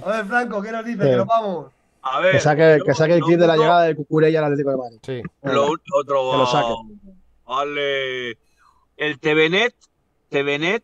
A 0.04 0.10
ver, 0.12 0.26
Franco, 0.26 0.62
¿qué 0.62 0.72
nos 0.72 0.84
dice? 0.84 1.04
Sí. 1.04 1.10
Que 1.10 1.16
nos 1.16 1.28
vamos. 1.28 1.68
A 2.12 2.20
ver. 2.22 2.32
Que 2.34 2.40
saque, 2.40 2.76
yo 2.80 2.84
que 2.86 2.94
saque 2.94 3.14
el 3.16 3.22
clip 3.22 3.40
de 3.40 3.48
la 3.48 3.54
único- 3.54 3.64
llegada 3.64 3.84
del 3.84 3.96
Cucurella 3.96 4.40
al 4.40 4.46
Atlético 4.46 4.72
de 4.72 4.78
Madrid. 4.78 5.00
Sí. 5.04 5.22
Lo 5.44 5.66
otro. 5.66 6.32
Que 6.32 6.38
lo 6.38 6.46
saque. 6.46 6.74
Vale. 7.46 8.32
El 8.98 9.20
TVNet, 9.20 9.76
TVNet, 10.30 10.84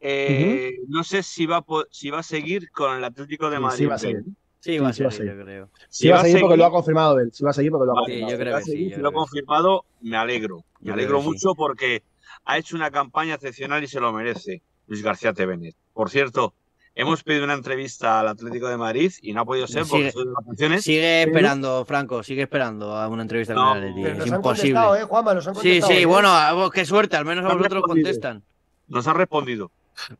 eh, 0.00 0.78
no 0.88 1.04
sé 1.04 1.22
si 1.22 1.46
va, 1.46 1.58
a 1.58 1.62
po- 1.62 1.86
si 1.90 2.10
va 2.10 2.18
a 2.20 2.22
seguir 2.24 2.70
con 2.70 2.96
el 2.96 3.04
Atlético 3.04 3.48
de 3.50 3.56
Sí, 3.56 3.62
Madrid. 3.62 3.78
sí 3.78 3.86
va 3.86 3.94
a 3.94 3.98
seguir. 3.98 4.24
Sí, 4.60 4.78
va 4.78 4.88
a 4.88 4.92
Sí, 4.92 5.02
va 5.02 5.08
a 5.08 5.12
ser, 5.12 5.18
seguir. 5.26 5.36
yo 5.38 5.44
creo. 5.44 5.68
Sí 5.88 6.08
va 6.08 6.20
a 6.20 6.22
seguir 6.22 6.40
porque 6.40 6.56
lo 6.56 6.64
ha 6.66 6.70
confirmado 6.70 7.18
él. 7.18 7.30
Sí 7.32 7.42
va 7.44 7.50
a 7.50 7.52
seguir 7.52 7.70
porque 7.72 7.86
lo 7.86 7.92
ha 7.92 7.96
confirmado. 7.96 8.32
yo 8.32 8.38
creo 8.38 8.56
que 8.58 8.62
sí, 8.64 8.70
si 8.90 9.00
lo 9.00 9.08
ha 9.08 9.10
sí. 9.10 9.14
confirmado, 9.16 9.84
me 10.02 10.16
alegro. 10.16 10.64
Me 10.80 10.88
Yo 10.88 10.94
alegro 10.94 11.20
sí. 11.20 11.26
mucho 11.28 11.54
porque 11.54 12.02
ha 12.44 12.58
hecho 12.58 12.76
una 12.76 12.90
campaña 12.90 13.34
excepcional 13.34 13.82
y 13.82 13.86
se 13.88 14.00
lo 14.00 14.12
merece. 14.12 14.62
Luis 14.86 15.02
García 15.02 15.32
TVNet. 15.32 15.74
Por 15.92 16.10
cierto, 16.10 16.54
hemos 16.94 17.22
pedido 17.22 17.44
una 17.44 17.54
entrevista 17.54 18.20
al 18.20 18.28
Atlético 18.28 18.68
de 18.68 18.76
Madrid 18.76 19.12
y 19.22 19.32
no 19.32 19.40
ha 19.42 19.44
podido 19.44 19.66
ser 19.66 19.84
porque 19.86 20.12
Sigue- 20.12 20.24
vacaciones. 20.44 20.84
Sigue 20.84 21.22
esperando, 21.22 21.84
Franco, 21.84 22.22
sigue 22.22 22.42
esperando 22.42 22.94
a 22.96 23.08
una 23.08 23.22
entrevista 23.22 23.54
No, 23.54 23.68
con 23.68 23.78
el 23.78 23.84
Atleti. 23.90 24.02
Pero 24.02 24.24
Es 24.24 24.30
han 24.30 24.36
imposible. 24.36 24.72
contestado, 24.74 24.96
¿eh, 24.96 25.04
Juanma? 25.04 25.34
Nos 25.34 25.46
han 25.48 25.54
Sí, 25.54 25.60
contestado. 25.60 25.92
sí, 25.92 25.98
¿eh? 25.98 26.06
bueno, 26.06 26.54
vos, 26.54 26.70
qué 26.70 26.84
suerte, 26.84 27.16
al 27.16 27.24
menos 27.24 27.44
a 27.44 27.50
Han 27.50 27.58
vosotros 27.58 27.82
contestan. 27.84 28.42
Nos 28.88 29.06
ha 29.06 29.12
respondido. 29.14 29.70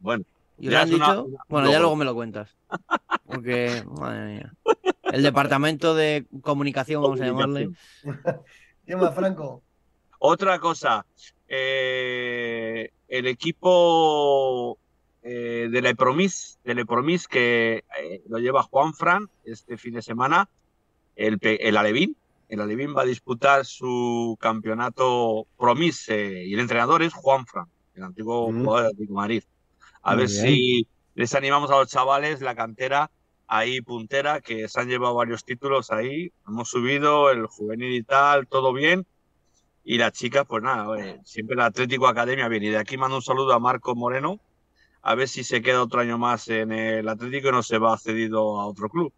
Bueno, 0.01 0.25
¿Y 0.59 0.67
Ya 0.67 0.71
lo 0.71 0.79
han 0.79 0.95
una- 0.95 1.07
dicho? 1.13 1.25
una- 1.25 1.45
bueno, 1.49 1.71
ya 1.71 1.79
luego. 1.81 1.97
me 1.97 2.05
lo 2.05 2.15
cuentas. 2.15 2.51
Porque, 3.27 3.83
madre 3.87 4.27
mía. 4.35 4.53
El 5.05 5.23
departamento 5.23 5.95
de 5.95 6.27
comunicación, 6.43 7.03
vamos 7.03 7.21
a 7.21 7.27
llamarle. 7.27 7.71
¿Qué 8.87 8.97
más, 8.97 9.15
Franco? 9.15 9.63
Otra 10.19 10.59
cosa, 10.61 11.05
eh, 11.49 12.91
el 13.09 13.27
equipo 13.27 14.79
eh, 15.23 15.69
de 15.71 15.83
Lepromis, 15.83 16.59
de 16.65 16.75
Lepromis 16.75 17.29
que 17.29 17.85
eh, 18.01 18.23
lo 18.29 18.39
lleva 18.39 18.63
Juan 18.63 18.93
Fran 18.95 19.29
este 19.45 19.77
fin 19.77 19.95
de 19.95 20.03
semana, 20.03 20.49
el, 21.17 21.39
el 21.43 21.77
Alevín. 21.77 22.17
El 22.49 22.61
Alevín 22.61 22.95
va 22.95 23.03
a 23.03 23.07
disputar 23.07 23.65
su 23.65 24.37
campeonato 24.41 25.47
Promis 25.59 26.09
eh, 26.11 26.45
y 26.47 26.55
el 26.55 26.61
entrenador 26.61 27.03
es 27.03 27.13
Juan 27.15 27.47
Fran, 27.47 27.67
el 27.95 28.03
antiguo 28.03 28.51
Mm. 28.53 28.65
jugador 28.65 28.83
de 28.83 28.89
Atlético 28.89 29.15
Madrid. 29.15 29.43
A 30.03 30.11
Muy 30.15 30.19
ver 30.25 30.29
bien. 30.29 30.43
si 30.43 30.87
les 31.15 31.35
animamos 31.35 31.71
a 31.71 31.77
los 31.79 31.89
chavales, 31.89 32.41
la 32.43 32.55
cantera 32.55 33.11
ahí 33.47 33.81
puntera, 33.81 34.41
que 34.41 34.69
se 34.69 34.81
han 34.81 34.89
llevado 34.89 35.15
varios 35.15 35.45
títulos 35.45 35.91
ahí. 35.91 36.33
Hemos 36.47 36.69
subido 36.71 37.31
el 37.31 37.47
juvenil 37.47 37.93
y 37.95 38.03
tal, 38.03 38.47
todo 38.49 38.73
bien. 38.73 39.07
Y 39.85 39.99
las 39.99 40.13
chicas, 40.13 40.45
pues 40.49 40.63
nada, 40.63 40.87
eh, 40.99 41.21
siempre 41.25 41.55
el 41.55 41.61
Atlético 41.61 42.07
Academia 42.07 42.49
bien. 42.49 42.63
Y 42.65 42.69
de 42.71 42.79
aquí 42.79 42.97
mando 42.97 43.17
un 43.17 43.23
saludo 43.23 43.53
a 43.53 43.59
Marco 43.59 43.95
Moreno, 43.95 44.41
a 45.03 45.15
ver 45.15 45.29
si 45.29 45.43
se 45.45 45.61
queda 45.63 45.83
otro 45.83 46.01
año 46.01 46.19
más 46.19 46.49
en 46.49 46.73
el 46.73 47.09
Atlético 47.09 47.49
y 47.49 47.53
no 47.53 47.63
se 47.63 47.79
va 47.79 47.97
cedido 47.99 48.61
a 48.61 48.67
otro 48.67 48.89
club, 48.89 49.13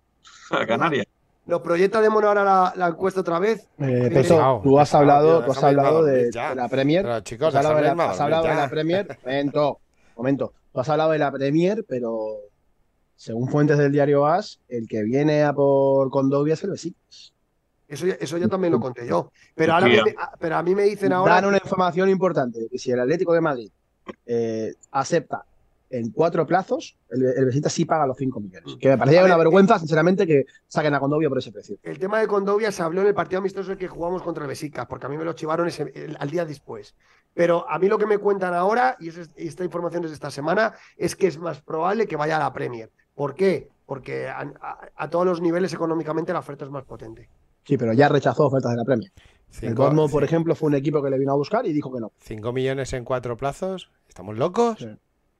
a 0.50 0.66
Canarias. 0.66 1.06
¿Nos 1.46 1.60
proyecta 1.60 2.00
de 2.00 2.08
mono 2.08 2.28
ahora 2.28 2.42
la, 2.42 2.72
la 2.74 2.88
encuesta 2.88 3.20
otra 3.20 3.38
vez? 3.38 3.68
Eh, 3.78 4.08
Peto, 4.08 4.14
pesado, 4.14 4.60
tú 4.64 4.78
has 4.80 4.94
hablado, 4.94 5.38
tío, 5.40 5.44
tú 5.46 5.52
has 5.52 5.62
hablado 5.62 6.02
de, 6.02 6.30
ya. 6.32 6.54
la 6.54 6.68
Premier. 6.70 7.02
Pero 7.02 7.20
chicos, 7.20 7.48
Has 7.54 7.56
hablado, 7.66 7.76
de 7.76 7.82
la, 7.82 7.88
irme 7.90 8.02
a 8.02 8.10
has 8.10 8.16
dormir 8.18 8.22
hablado 8.34 8.42
de 8.44 8.48
ya. 8.54 8.60
la 8.62 8.70
Premier. 8.70 9.18
Momento, 9.24 9.78
momento. 10.16 10.52
Tú 10.72 10.80
has 10.80 10.88
hablado 10.88 11.10
de 11.10 11.18
la 11.18 11.30
Premier, 11.30 11.84
pero 11.86 12.36
según 13.14 13.48
fuentes 13.50 13.76
del 13.76 13.92
diario 13.92 14.26
AS, 14.26 14.60
el 14.68 14.88
que 14.88 15.02
viene 15.02 15.42
a 15.44 15.52
por 15.52 16.08
Condovia 16.10 16.54
es 16.54 16.64
el 16.64 16.70
Besiktas. 16.70 17.34
Eso, 17.86 18.06
ya- 18.06 18.16
eso 18.18 18.38
yo 18.38 18.48
también 18.48 18.72
lo 18.72 18.80
conté 18.80 19.06
yo. 19.06 19.30
Pero, 19.54 19.74
ahora 19.74 19.86
me- 19.86 20.02
pero 20.40 20.56
a 20.56 20.62
mí 20.62 20.74
me 20.74 20.84
dicen 20.84 21.12
ahora. 21.12 21.34
Dan 21.34 21.44
una 21.44 21.58
información 21.58 22.08
importante, 22.08 22.68
que 22.72 22.78
si 22.78 22.90
el 22.90 23.00
Atlético 23.00 23.34
de 23.34 23.40
Madrid 23.42 23.70
eh, 24.24 24.72
acepta 24.92 25.44
en 25.98 26.10
cuatro 26.10 26.46
plazos, 26.46 26.96
el, 27.10 27.22
el 27.24 27.44
Besiktas 27.46 27.72
sí 27.72 27.84
paga 27.84 28.06
los 28.06 28.16
5 28.16 28.40
millones. 28.40 28.76
Que 28.80 28.88
me 28.88 28.98
parecía 28.98 29.24
una 29.24 29.36
ver, 29.36 29.46
vergüenza, 29.46 29.78
sinceramente, 29.78 30.26
que 30.26 30.44
saquen 30.68 30.94
a 30.94 31.00
Condovia 31.00 31.28
por 31.28 31.38
ese 31.38 31.52
precio. 31.52 31.76
El 31.82 31.98
tema 31.98 32.18
de 32.20 32.26
Condovia 32.26 32.72
se 32.72 32.82
habló 32.82 33.00
en 33.02 33.08
el 33.08 33.14
partido 33.14 33.38
amistoso 33.38 33.76
que 33.76 33.88
jugamos 33.88 34.22
contra 34.22 34.44
el 34.44 34.48
Besicas, 34.48 34.86
porque 34.86 35.06
a 35.06 35.08
mí 35.08 35.16
me 35.16 35.24
lo 35.24 35.32
chivaron 35.34 35.68
ese- 35.68 35.92
el- 35.94 36.16
al 36.18 36.30
día 36.30 36.44
después. 36.44 36.94
Pero 37.34 37.68
a 37.68 37.78
mí 37.78 37.88
lo 37.88 37.98
que 37.98 38.06
me 38.06 38.18
cuentan 38.18 38.54
ahora, 38.54 38.96
y, 39.00 39.08
eso 39.08 39.20
es- 39.22 39.30
y 39.36 39.48
esta 39.48 39.64
información 39.64 40.04
es 40.04 40.10
de 40.10 40.14
esta 40.14 40.30
semana, 40.30 40.74
es 40.96 41.16
que 41.16 41.26
es 41.26 41.38
más 41.38 41.60
probable 41.62 42.06
que 42.06 42.16
vaya 42.16 42.36
a 42.36 42.40
la 42.40 42.52
Premier. 42.52 42.90
¿Por 43.14 43.34
qué? 43.34 43.68
Porque 43.86 44.28
a, 44.28 44.40
a- 44.60 44.78
a 44.96 45.10
todos 45.10 45.26
los 45.26 45.40
niveles 45.40 45.72
económicamente 45.74 46.32
la 46.32 46.38
oferta 46.40 46.64
es 46.64 46.70
más 46.70 46.84
potente. 46.84 47.28
Sí, 47.64 47.76
pero 47.78 47.92
ya 47.92 48.08
rechazó 48.08 48.46
ofertas 48.46 48.72
de 48.72 48.76
la 48.78 48.84
Premier. 48.84 49.12
El 49.16 49.54
Cinco, 49.70 49.82
Bournemouth, 49.84 50.10
por 50.10 50.22
ci- 50.22 50.26
ejemplo, 50.26 50.54
fue 50.56 50.66
un 50.68 50.74
equipo 50.74 51.00
que 51.02 51.10
le 51.10 51.18
vino 51.18 51.32
a 51.32 51.36
buscar 51.36 51.64
y 51.66 51.72
dijo 51.72 51.92
que 51.92 52.00
no. 52.00 52.10
cinco 52.18 52.52
millones 52.52 52.92
en 52.92 53.04
cuatro 53.04 53.36
plazos. 53.36 53.90
¿Estamos 54.08 54.36
locos? 54.36 54.78
Sí. 54.80 54.88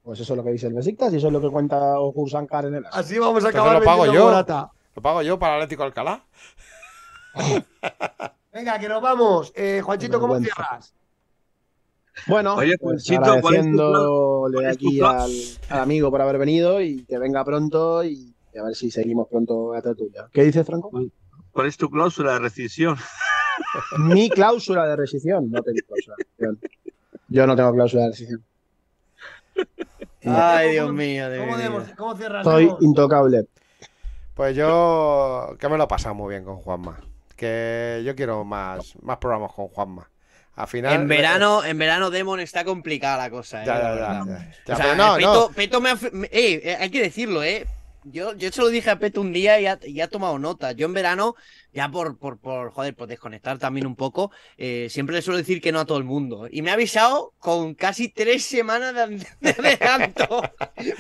Pues 0.04 0.20
eso 0.20 0.34
es 0.34 0.36
lo 0.36 0.44
que 0.44 0.50
dice 0.50 0.66
el 0.66 0.74
Besiktas 0.74 1.12
y 1.14 1.16
eso 1.16 1.28
es 1.28 1.32
lo 1.32 1.40
que 1.40 1.48
cuenta 1.48 1.98
Ogur 1.98 2.28
Sankar 2.30 2.66
en 2.66 2.74
el 2.74 2.84
AS. 2.86 2.94
Así 2.94 3.18
vamos 3.18 3.42
a 3.42 3.48
Entonces 3.48 3.60
acabar 3.60 3.78
lo 3.78 3.84
pago 3.84 4.06
yo. 4.12 4.24
Morata. 4.26 4.70
¿Lo 4.94 5.02
pago 5.02 5.22
yo 5.22 5.38
para 5.38 5.54
Atlético 5.54 5.82
Alcalá? 5.82 6.22
Venga, 8.52 8.78
que 8.78 8.88
nos 8.88 9.02
vamos. 9.02 9.52
Eh, 9.56 9.80
Juanchito, 9.82 10.20
¿cómo 10.20 10.38
cierras? 10.38 10.94
Bueno, 12.26 12.54
Oye, 12.54 12.76
pues 12.78 13.04
Juanchito, 13.08 13.40
¿cuál 13.40 13.54
es 13.56 13.62
tu 13.62 13.82
agradeciéndole 13.82 14.52
¿Cuál 14.56 14.66
es 14.66 14.78
tu 14.78 14.86
aquí 14.88 14.98
plan? 14.98 15.16
al, 15.20 15.30
al 15.70 15.80
amigo 15.80 16.10
por 16.10 16.20
haber 16.20 16.38
venido 16.38 16.80
y 16.80 17.04
que 17.04 17.18
venga 17.18 17.44
pronto 17.44 18.04
y 18.04 18.32
a 18.56 18.62
ver 18.62 18.74
si 18.76 18.90
seguimos 18.90 19.26
pronto 19.28 19.74
a 19.74 19.82
tertulia. 19.82 20.28
¿Qué 20.32 20.44
dices, 20.44 20.64
Franco? 20.64 20.92
¿Cuál 21.50 21.66
es 21.66 21.76
tu 21.76 21.88
cláusula 21.90 22.34
de 22.34 22.38
rescisión? 22.40 22.96
Mi 23.98 24.28
cláusula 24.28 24.86
de 24.86 24.96
rescisión. 24.96 25.50
No 25.50 25.62
tengo 25.62 25.78
cláusula 25.88 26.16
de 26.16 26.24
rescisión. 26.24 26.60
Yo 27.28 27.46
no 27.46 27.56
tengo 27.56 27.72
cláusula 27.72 28.02
de 28.04 28.08
rescisión. 28.10 28.44
Ay, 30.26 30.66
¿Cómo- 30.66 30.72
Dios 30.72 30.92
mío, 30.92 31.30
de 31.30 31.38
¿Cómo, 31.38 31.86
cómo 31.96 32.16
cierras? 32.16 32.44
Soy 32.44 32.70
intocable. 32.80 33.46
Pues 34.34 34.56
yo 34.56 35.56
que 35.60 35.68
me 35.68 35.76
lo 35.76 35.84
he 35.84 35.88
pasado 35.88 36.14
muy 36.14 36.30
bien 36.34 36.44
con 36.44 36.56
Juanma. 36.56 36.98
Que 37.36 38.02
yo 38.04 38.14
quiero 38.16 38.44
más, 38.44 38.94
más 39.02 39.18
programas 39.18 39.52
con 39.52 39.68
Juanma. 39.68 40.08
Al 40.56 40.68
final. 40.68 40.94
En 40.94 41.08
verano, 41.08 41.64
en 41.64 41.76
verano 41.78 42.10
Demon 42.10 42.38
está 42.40 42.64
complicada 42.64 43.16
la 43.24 43.30
cosa, 43.30 43.62
eh, 43.62 43.66
Ya, 43.66 43.74
la 43.74 43.80
ya, 43.82 43.90
verdad. 43.90 44.48
ya, 44.66 44.74
O 44.74 44.76
sea, 44.76 44.94
no, 44.94 45.16
Peto, 45.16 45.48
no. 45.48 45.54
Peto 45.54 45.80
me 45.80 45.90
ha... 45.90 45.94
eh, 45.94 46.60
eh, 46.64 46.76
hay 46.80 46.90
que 46.90 47.02
decirlo, 47.02 47.42
eh. 47.42 47.66
Yo, 48.04 48.34
yo 48.34 48.52
se 48.52 48.60
lo 48.60 48.68
dije 48.68 48.90
a 48.90 48.98
Peto 48.98 49.20
un 49.20 49.32
día 49.32 49.58
y 49.60 49.66
ha, 49.66 49.78
y 49.82 50.00
ha 50.00 50.08
tomado 50.08 50.38
nota. 50.38 50.72
Yo 50.72 50.86
en 50.86 50.92
verano, 50.94 51.34
ya 51.74 51.90
por, 51.90 52.16
por, 52.18 52.38
por 52.38 52.70
joder, 52.70 52.94
por 52.94 53.08
desconectar 53.08 53.58
también 53.58 53.86
un 53.86 53.96
poco, 53.96 54.30
eh, 54.56 54.86
siempre 54.90 55.14
le 55.16 55.22
suelo 55.22 55.38
decir 55.38 55.60
que 55.60 55.72
no 55.72 55.80
a 55.80 55.84
todo 55.84 55.98
el 55.98 56.04
mundo. 56.04 56.46
Y 56.50 56.62
me 56.62 56.70
ha 56.70 56.74
avisado 56.74 57.32
con 57.38 57.74
casi 57.74 58.08
tres 58.08 58.44
semanas 58.44 58.94
de, 58.94 59.02
an- 59.02 59.18
de 59.40 59.50
adelanto. 59.50 60.42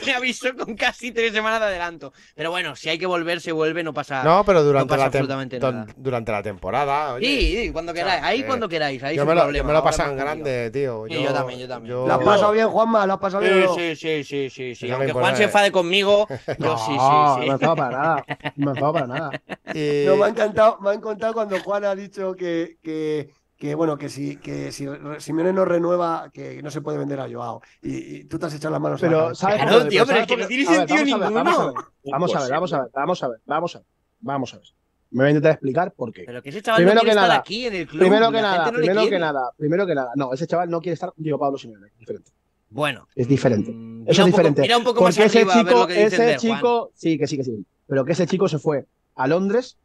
me 0.06 0.12
avisó 0.14 0.54
con 0.56 0.74
casi 0.76 1.12
tres 1.12 1.32
semanas 1.32 1.60
de 1.60 1.66
adelanto. 1.66 2.12
Pero 2.34 2.50
bueno, 2.50 2.76
si 2.76 2.88
hay 2.88 2.98
que 2.98 3.06
volver, 3.06 3.40
se 3.40 3.52
vuelve, 3.52 3.82
no 3.82 3.94
pasa. 3.94 4.22
No, 4.24 4.44
pero 4.44 4.62
durante, 4.62 4.88
pasa 4.88 5.04
la, 5.04 5.04
tem- 5.06 5.06
absolutamente 5.20 5.58
nada. 5.60 5.86
durante 5.96 6.32
la 6.32 6.42
temporada. 6.42 7.14
oye. 7.14 7.26
Sí, 7.26 7.56
sí, 7.66 7.72
cuando 7.72 7.94
queráis. 7.94 8.22
Ahí 8.22 8.40
eh, 8.40 8.46
cuando 8.46 8.68
queráis. 8.68 9.02
Ahí 9.02 9.16
yo 9.16 9.22
sin 9.22 9.28
me 9.28 9.34
lo, 9.34 9.50
yo 9.52 9.64
me 9.64 9.72
lo 9.72 9.82
conmigo. 9.82 10.16
grande, 10.16 10.70
tío. 10.70 11.04
Sí, 11.08 11.22
yo 11.22 11.32
también, 11.32 11.60
yo 11.60 11.68
también. 11.68 11.94
yo- 11.94 12.06
¿Lo 12.06 12.14
has 12.14 12.24
pasado 12.24 12.52
bien, 12.52 12.68
Juanma? 12.68 13.06
¿Lo 13.06 13.12
has 13.14 13.18
pasado 13.20 13.42
bien 13.42 13.60
no? 13.60 13.74
Sí, 13.74 13.96
sí, 13.96 14.24
sí, 14.24 14.50
sí, 14.50 14.74
sí. 14.74 14.88
No 14.88 14.98
me 14.98 15.04
Aunque 15.04 15.12
Juan 15.12 15.36
se 15.36 15.44
enfade 15.44 15.70
conmigo, 15.70 16.26
yo 16.46 16.54
No, 16.58 16.78
sí, 16.78 16.92
no 16.96 17.34
sí, 17.34 17.40
me 17.40 17.46
sí. 17.46 17.52
enfado 17.52 17.76
para 17.76 17.90
nada. 17.96 18.24
No 18.56 18.64
me 18.66 18.70
enfado 18.72 18.92
para 18.92 19.06
nada. 19.06 19.30
Y- 19.74 20.04
No, 20.06 20.16
me 20.16 20.24
ha 20.24 20.28
encantado, 20.28 20.63
me 20.80 20.90
ha 20.90 20.94
encantado 20.94 21.32
cuando 21.34 21.58
Juan 21.60 21.84
ha 21.84 21.94
dicho 21.94 22.34
que, 22.34 22.78
que, 22.82 23.30
que, 23.56 23.74
bueno, 23.74 23.96
que 23.96 24.08
si, 24.08 24.36
que 24.36 24.70
si 24.72 24.86
Simeone 25.18 25.52
no 25.52 25.64
renueva, 25.64 26.30
que 26.32 26.62
no 26.62 26.70
se 26.70 26.80
puede 26.80 26.98
vender 26.98 27.20
a 27.20 27.28
Joao. 27.30 27.62
Y, 27.82 28.16
y 28.16 28.24
tú 28.24 28.38
te 28.38 28.46
has 28.46 28.54
echado 28.54 28.72
las 28.72 28.80
manos 28.80 29.02
a 29.02 29.06
la 29.06 29.10
Pero. 29.12 29.34
¿sabes? 29.34 29.56
Claro, 29.62 29.88
tío, 29.88 30.04
pero 30.06 30.18
es 30.20 30.26
¿sabes 30.26 30.26
que 30.26 30.36
no 30.36 30.46
tiene 30.46 30.64
sentido 30.66 30.98
vamos 30.98 31.12
a 31.12 31.18
ver, 31.18 31.28
ninguno. 31.28 31.74
Vamos 32.10 32.34
a 32.34 32.40
ver, 32.40 32.50
vamos 32.50 32.72
a 32.72 32.78
ver, 32.80 32.90
vamos 32.94 33.22
a 33.22 33.28
ver, 33.28 33.38
vamos 33.46 33.74
a 33.74 33.78
ver, 33.78 33.86
vamos 34.20 34.54
a 34.54 34.56
ver. 34.58 34.66
Me 35.10 35.18
voy 35.22 35.26
a 35.26 35.30
intentar 35.30 35.52
explicar 35.52 35.92
por 35.92 36.12
qué. 36.12 36.24
Pero 36.26 36.42
que 36.42 36.48
ese 36.48 36.60
chaval 36.60 36.78
Primero 36.78 36.94
no 36.96 37.00
quiere 37.02 37.14
que 37.14 37.18
estar 37.20 37.28
nada, 37.28 37.40
aquí 37.40 37.66
en 37.66 37.74
el 37.74 37.86
club. 37.86 38.00
Primero 38.00 38.32
que 38.32 38.42
nada, 38.42 38.66
no 38.66 38.72
primero 38.72 39.08
que 39.08 39.18
nada, 39.20 39.50
primero 39.56 39.86
que 39.86 39.94
nada. 39.94 40.10
No, 40.16 40.32
ese 40.32 40.46
chaval 40.48 40.68
no 40.70 40.80
quiere 40.80 40.94
estar, 40.94 41.12
digo 41.16 41.38
Pablo 41.38 41.56
Simeone, 41.56 41.86
es 41.86 41.98
diferente. 41.98 42.32
Bueno. 42.70 43.06
Es 43.14 43.28
diferente. 43.28 43.70
mm, 43.70 44.02
Eso 44.08 44.10
es 44.10 44.18
un 44.18 44.24
poco- 44.32 44.36
diferente. 44.38 44.62
Mira 44.62 44.78
un 44.78 44.82
poco 44.84 45.04
más 45.04 45.14
Porque 45.14 45.26
ese 45.28 45.38
arriba 45.38 45.52
a 45.52 45.56
ver 45.58 45.66
chico, 45.66 45.78
lo 45.80 45.86
que 45.86 45.94
dicen 46.04 46.28
ese 46.28 46.48
Juan. 46.48 46.58
chico, 46.58 46.90
sí, 46.94 47.18
que 47.18 47.26
sí, 47.28 47.36
que 47.36 47.44
sí. 47.44 47.66
Pero 47.86 48.04
que 48.04 48.12
ese 48.12 48.26
chico 48.26 48.48
se 48.48 48.58
fue 48.58 48.86
a 49.14 49.28
Londres 49.28 49.78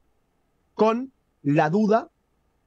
con 0.79 1.11
la 1.41 1.69
duda 1.69 2.09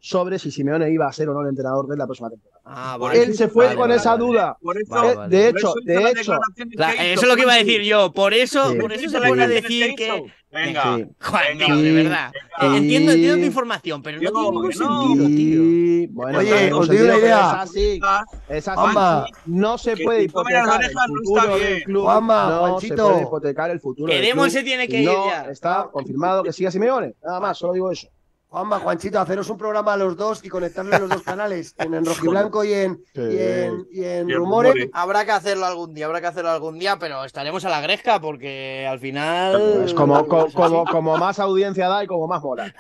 sobre 0.04 0.36
si 0.40 0.50
Simeone 0.50 0.90
iba 0.90 1.06
a 1.06 1.12
ser 1.12 1.28
o 1.28 1.32
no 1.32 1.42
el 1.42 1.48
entrenador 1.50 1.86
de 1.86 1.96
la 1.96 2.06
próxima 2.06 2.28
temporada. 2.28 2.60
Ah, 2.64 2.96
vale. 2.98 3.22
Él 3.22 3.34
se 3.36 3.46
fue 3.46 3.66
Vale, 3.66 3.76
con 3.76 3.88
vale, 3.88 4.00
esa 4.00 4.10
vale. 4.16 4.24
duda. 4.24 4.58
Por 4.60 4.76
eso, 4.76 4.92
Vale, 4.94 5.14
vale. 5.14 5.36
de 5.36 5.50
por 5.50 5.58
hecho, 5.58 5.68
eso 5.68 5.74
de 5.84 6.10
hecho, 6.10 6.32
Claro, 6.76 6.96
eso 7.00 7.22
es 7.22 7.28
lo 7.28 7.36
que 7.36 7.42
iba 7.42 7.52
a 7.52 7.56
decir 7.56 7.82
yo. 7.82 8.12
Por 8.12 8.34
eso, 8.34 8.70
Sí. 8.72 8.78
por 8.78 8.92
eso 8.92 9.08
se 9.08 9.20
pone 9.20 9.44
a 9.44 9.48
decir 9.48 9.94
que. 9.94 10.24
Venga. 10.50 10.96
Sí. 10.96 11.06
Venga. 11.22 11.66
tío, 11.66 11.76
de 11.76 11.92
verdad. 11.92 12.32
Entiendo, 12.60 13.12
entiendo 13.12 13.36
tu 13.38 13.44
información, 13.46 14.02
pero 14.02 14.16
no 14.16 14.20
Digo, 14.20 14.32
tiene 14.32 14.50
ningún 14.50 14.70
que 14.70 14.78
no. 14.78 15.02
sentido, 15.06 15.26
tío. 15.28 16.08
Bueno, 16.14 16.38
Oye, 16.38 16.72
os 16.72 16.88
doy 16.88 16.96
una 16.98 17.18
idea. 17.18 17.38
Es 17.38 17.70
así. 17.70 18.00
Es 18.48 18.68
así. 18.68 18.80
Juanma. 18.80 19.26
No 19.46 19.78
se 19.78 19.96
puede 19.98 20.24
hipotecar 20.24 20.82
el 20.82 20.90
futuro 20.90 21.56
del 21.58 21.84
club. 21.84 22.02
Juanma, 22.02 22.50
no 22.50 22.58
Juanchito. 22.70 22.96
se 22.96 23.02
puede 23.12 23.22
hipotecar 23.22 23.70
el 23.70 23.80
futuro 23.80 24.08
Que 24.08 24.14
del 24.16 24.24
Demon 24.26 24.46
club. 24.46 24.52
se 24.52 24.62
tiene 24.64 24.88
que 24.88 25.00
ir 25.02 25.08
no 25.08 25.26
ya. 25.26 25.42
está 25.48 25.88
confirmado 25.92 26.42
que 26.42 26.52
siga 26.52 26.72
Simeone. 26.72 27.14
Nada 27.24 27.38
más, 27.38 27.56
solo 27.56 27.72
digo 27.72 27.90
eso. 27.92 28.08
Juanma, 28.52 28.80
Juanchito, 28.80 29.18
haceros 29.18 29.48
un 29.48 29.56
programa 29.56 29.94
a 29.94 29.96
los 29.96 30.14
dos 30.14 30.44
y 30.44 30.50
conectarle 30.50 30.98
los 30.98 31.08
dos 31.08 31.22
canales, 31.22 31.74
en, 31.78 31.94
en 31.94 32.04
Rojiblanco 32.04 32.62
y 32.64 32.74
en, 32.74 33.02
y 33.14 33.18
en, 33.38 33.86
y 33.90 34.04
en 34.04 34.28
Y 34.28 34.32
en 34.32 34.36
Rumores. 34.36 34.90
Habrá 34.92 35.24
que 35.24 35.30
hacerlo 35.30 35.64
algún 35.64 35.94
día, 35.94 36.04
habrá 36.04 36.20
que 36.20 36.26
hacerlo 36.26 36.50
algún 36.50 36.78
día, 36.78 36.98
pero 36.98 37.24
estaremos 37.24 37.64
a 37.64 37.70
la 37.70 37.80
gresca 37.80 38.20
porque 38.20 38.86
al 38.86 38.98
final. 39.00 39.78
Pues 39.80 39.94
como, 39.94 40.28
co- 40.28 40.48
es 40.48 40.54
como, 40.54 40.84
como 40.84 41.16
más 41.16 41.38
audiencia 41.38 41.88
da 41.88 42.04
y 42.04 42.06
como 42.06 42.26
más 42.28 42.42
mola. 42.42 42.74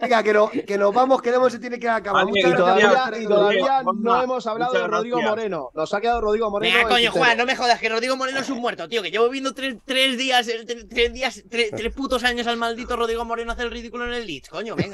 Venga, 0.00 0.22
que, 0.22 0.32
no, 0.32 0.48
que 0.50 0.78
nos 0.78 0.94
vamos, 0.94 1.20
que 1.20 1.30
Demon 1.30 1.50
se 1.50 1.58
tiene 1.58 1.78
que 1.78 1.90
acabar. 1.90 2.24
Vale, 2.24 2.30
Muchas 2.42 2.50
Y 2.52 2.62
gracias 2.62 2.90
todavía, 2.94 3.22
y 3.22 3.26
todavía 3.26 3.82
Juanma, 3.82 4.16
no 4.16 4.22
hemos 4.22 4.46
hablado 4.46 4.72
de 4.72 4.86
Rodrigo 4.86 5.16
gracias. 5.18 5.30
Moreno. 5.36 5.70
Nos 5.74 5.92
ha 5.92 6.00
quedado 6.00 6.22
Rodrigo 6.22 6.50
Moreno. 6.50 6.74
Venga, 6.74 6.88
en 6.88 7.10
coño. 7.10 7.12
Juan, 7.12 7.36
no 7.36 7.44
me 7.44 7.54
jodas, 7.54 7.78
que 7.80 7.90
Rodrigo 7.90 8.16
Moreno 8.16 8.40
es 8.40 8.48
un 8.48 8.60
muerto, 8.60 8.88
tío. 8.88 9.02
Que 9.02 9.10
llevo 9.10 9.28
viendo 9.28 9.52
tres, 9.52 9.76
tres 9.84 10.16
días, 10.16 10.48
eh, 10.48 10.64
tres, 10.66 10.86
tres 10.88 11.12
días, 11.12 11.42
tres, 11.50 11.70
tres 11.76 11.92
putos 11.92 12.24
años 12.24 12.46
al 12.46 12.56
maldito 12.56 12.96
Rodrigo 12.96 13.26
Moreno 13.26 13.52
hacer 13.52 13.66
el 13.66 13.72
ridículo 13.72 14.06
en 14.06 14.14
el 14.14 14.26
Leeds, 14.26 14.48
coño, 14.48 14.74
venga. 14.74 14.85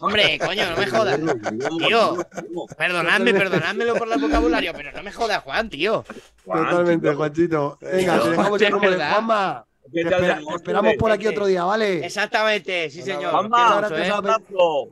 Hombre, 0.00 0.38
coño, 0.38 0.70
no 0.70 0.76
me 0.76 0.86
jodas. 0.86 1.20
Tío, 1.78 2.16
perdonadme, 2.76 3.32
perdonádmelo 3.34 3.94
por 3.96 4.12
el 4.12 4.20
vocabulario, 4.20 4.72
pero 4.74 4.92
no 4.92 5.02
me 5.02 5.12
jodas, 5.12 5.42
Juan, 5.42 5.68
tío. 5.70 6.04
Totalmente, 6.44 7.14
Juanchito. 7.14 7.78
Venga, 7.80 8.20
te 8.20 8.30
dejamos 8.30 8.58
De 8.58 8.66
en 8.66 8.72
Rumores. 8.72 8.90
verdad. 8.98 9.12
Juanma, 9.12 9.64
te 9.92 10.00
espera- 10.02 10.38
te 10.38 10.54
esperamos 10.56 10.94
por 10.98 11.10
aquí 11.12 11.26
otro 11.26 11.46
día, 11.46 11.64
¿vale? 11.64 12.04
Exactamente, 12.06 12.90
sí, 12.90 13.02
señor. 13.02 13.30
Juanma, 13.32 13.80
Mucho, 13.82 13.96
¿eh? 13.96 14.06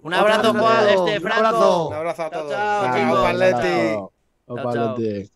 un 0.03 0.15
abrazo. 0.15 0.51
Un 0.53 0.59
Juan, 0.61 0.89
este 0.89 1.17
un 1.17 1.23
Franco. 1.23 1.47
abrazo. 1.47 1.89
Un 1.89 1.95
abrazo 1.95 2.23
a 2.23 2.31
Chao, 2.31 2.41
todos. 2.41 2.53
chao, 2.53 2.83
Venga, 2.83 2.99
chicos. 3.07 3.23
Paletti. 3.23 3.63
chao. 3.63 4.13
Chao, 4.47 4.57
Opaletti. 4.57 5.31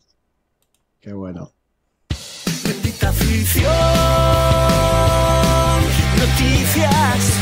Qué 1.01 1.13
bueno. 1.13 1.51
Bendita 2.65 3.09
afición, 3.09 3.73
noticias 6.19 7.42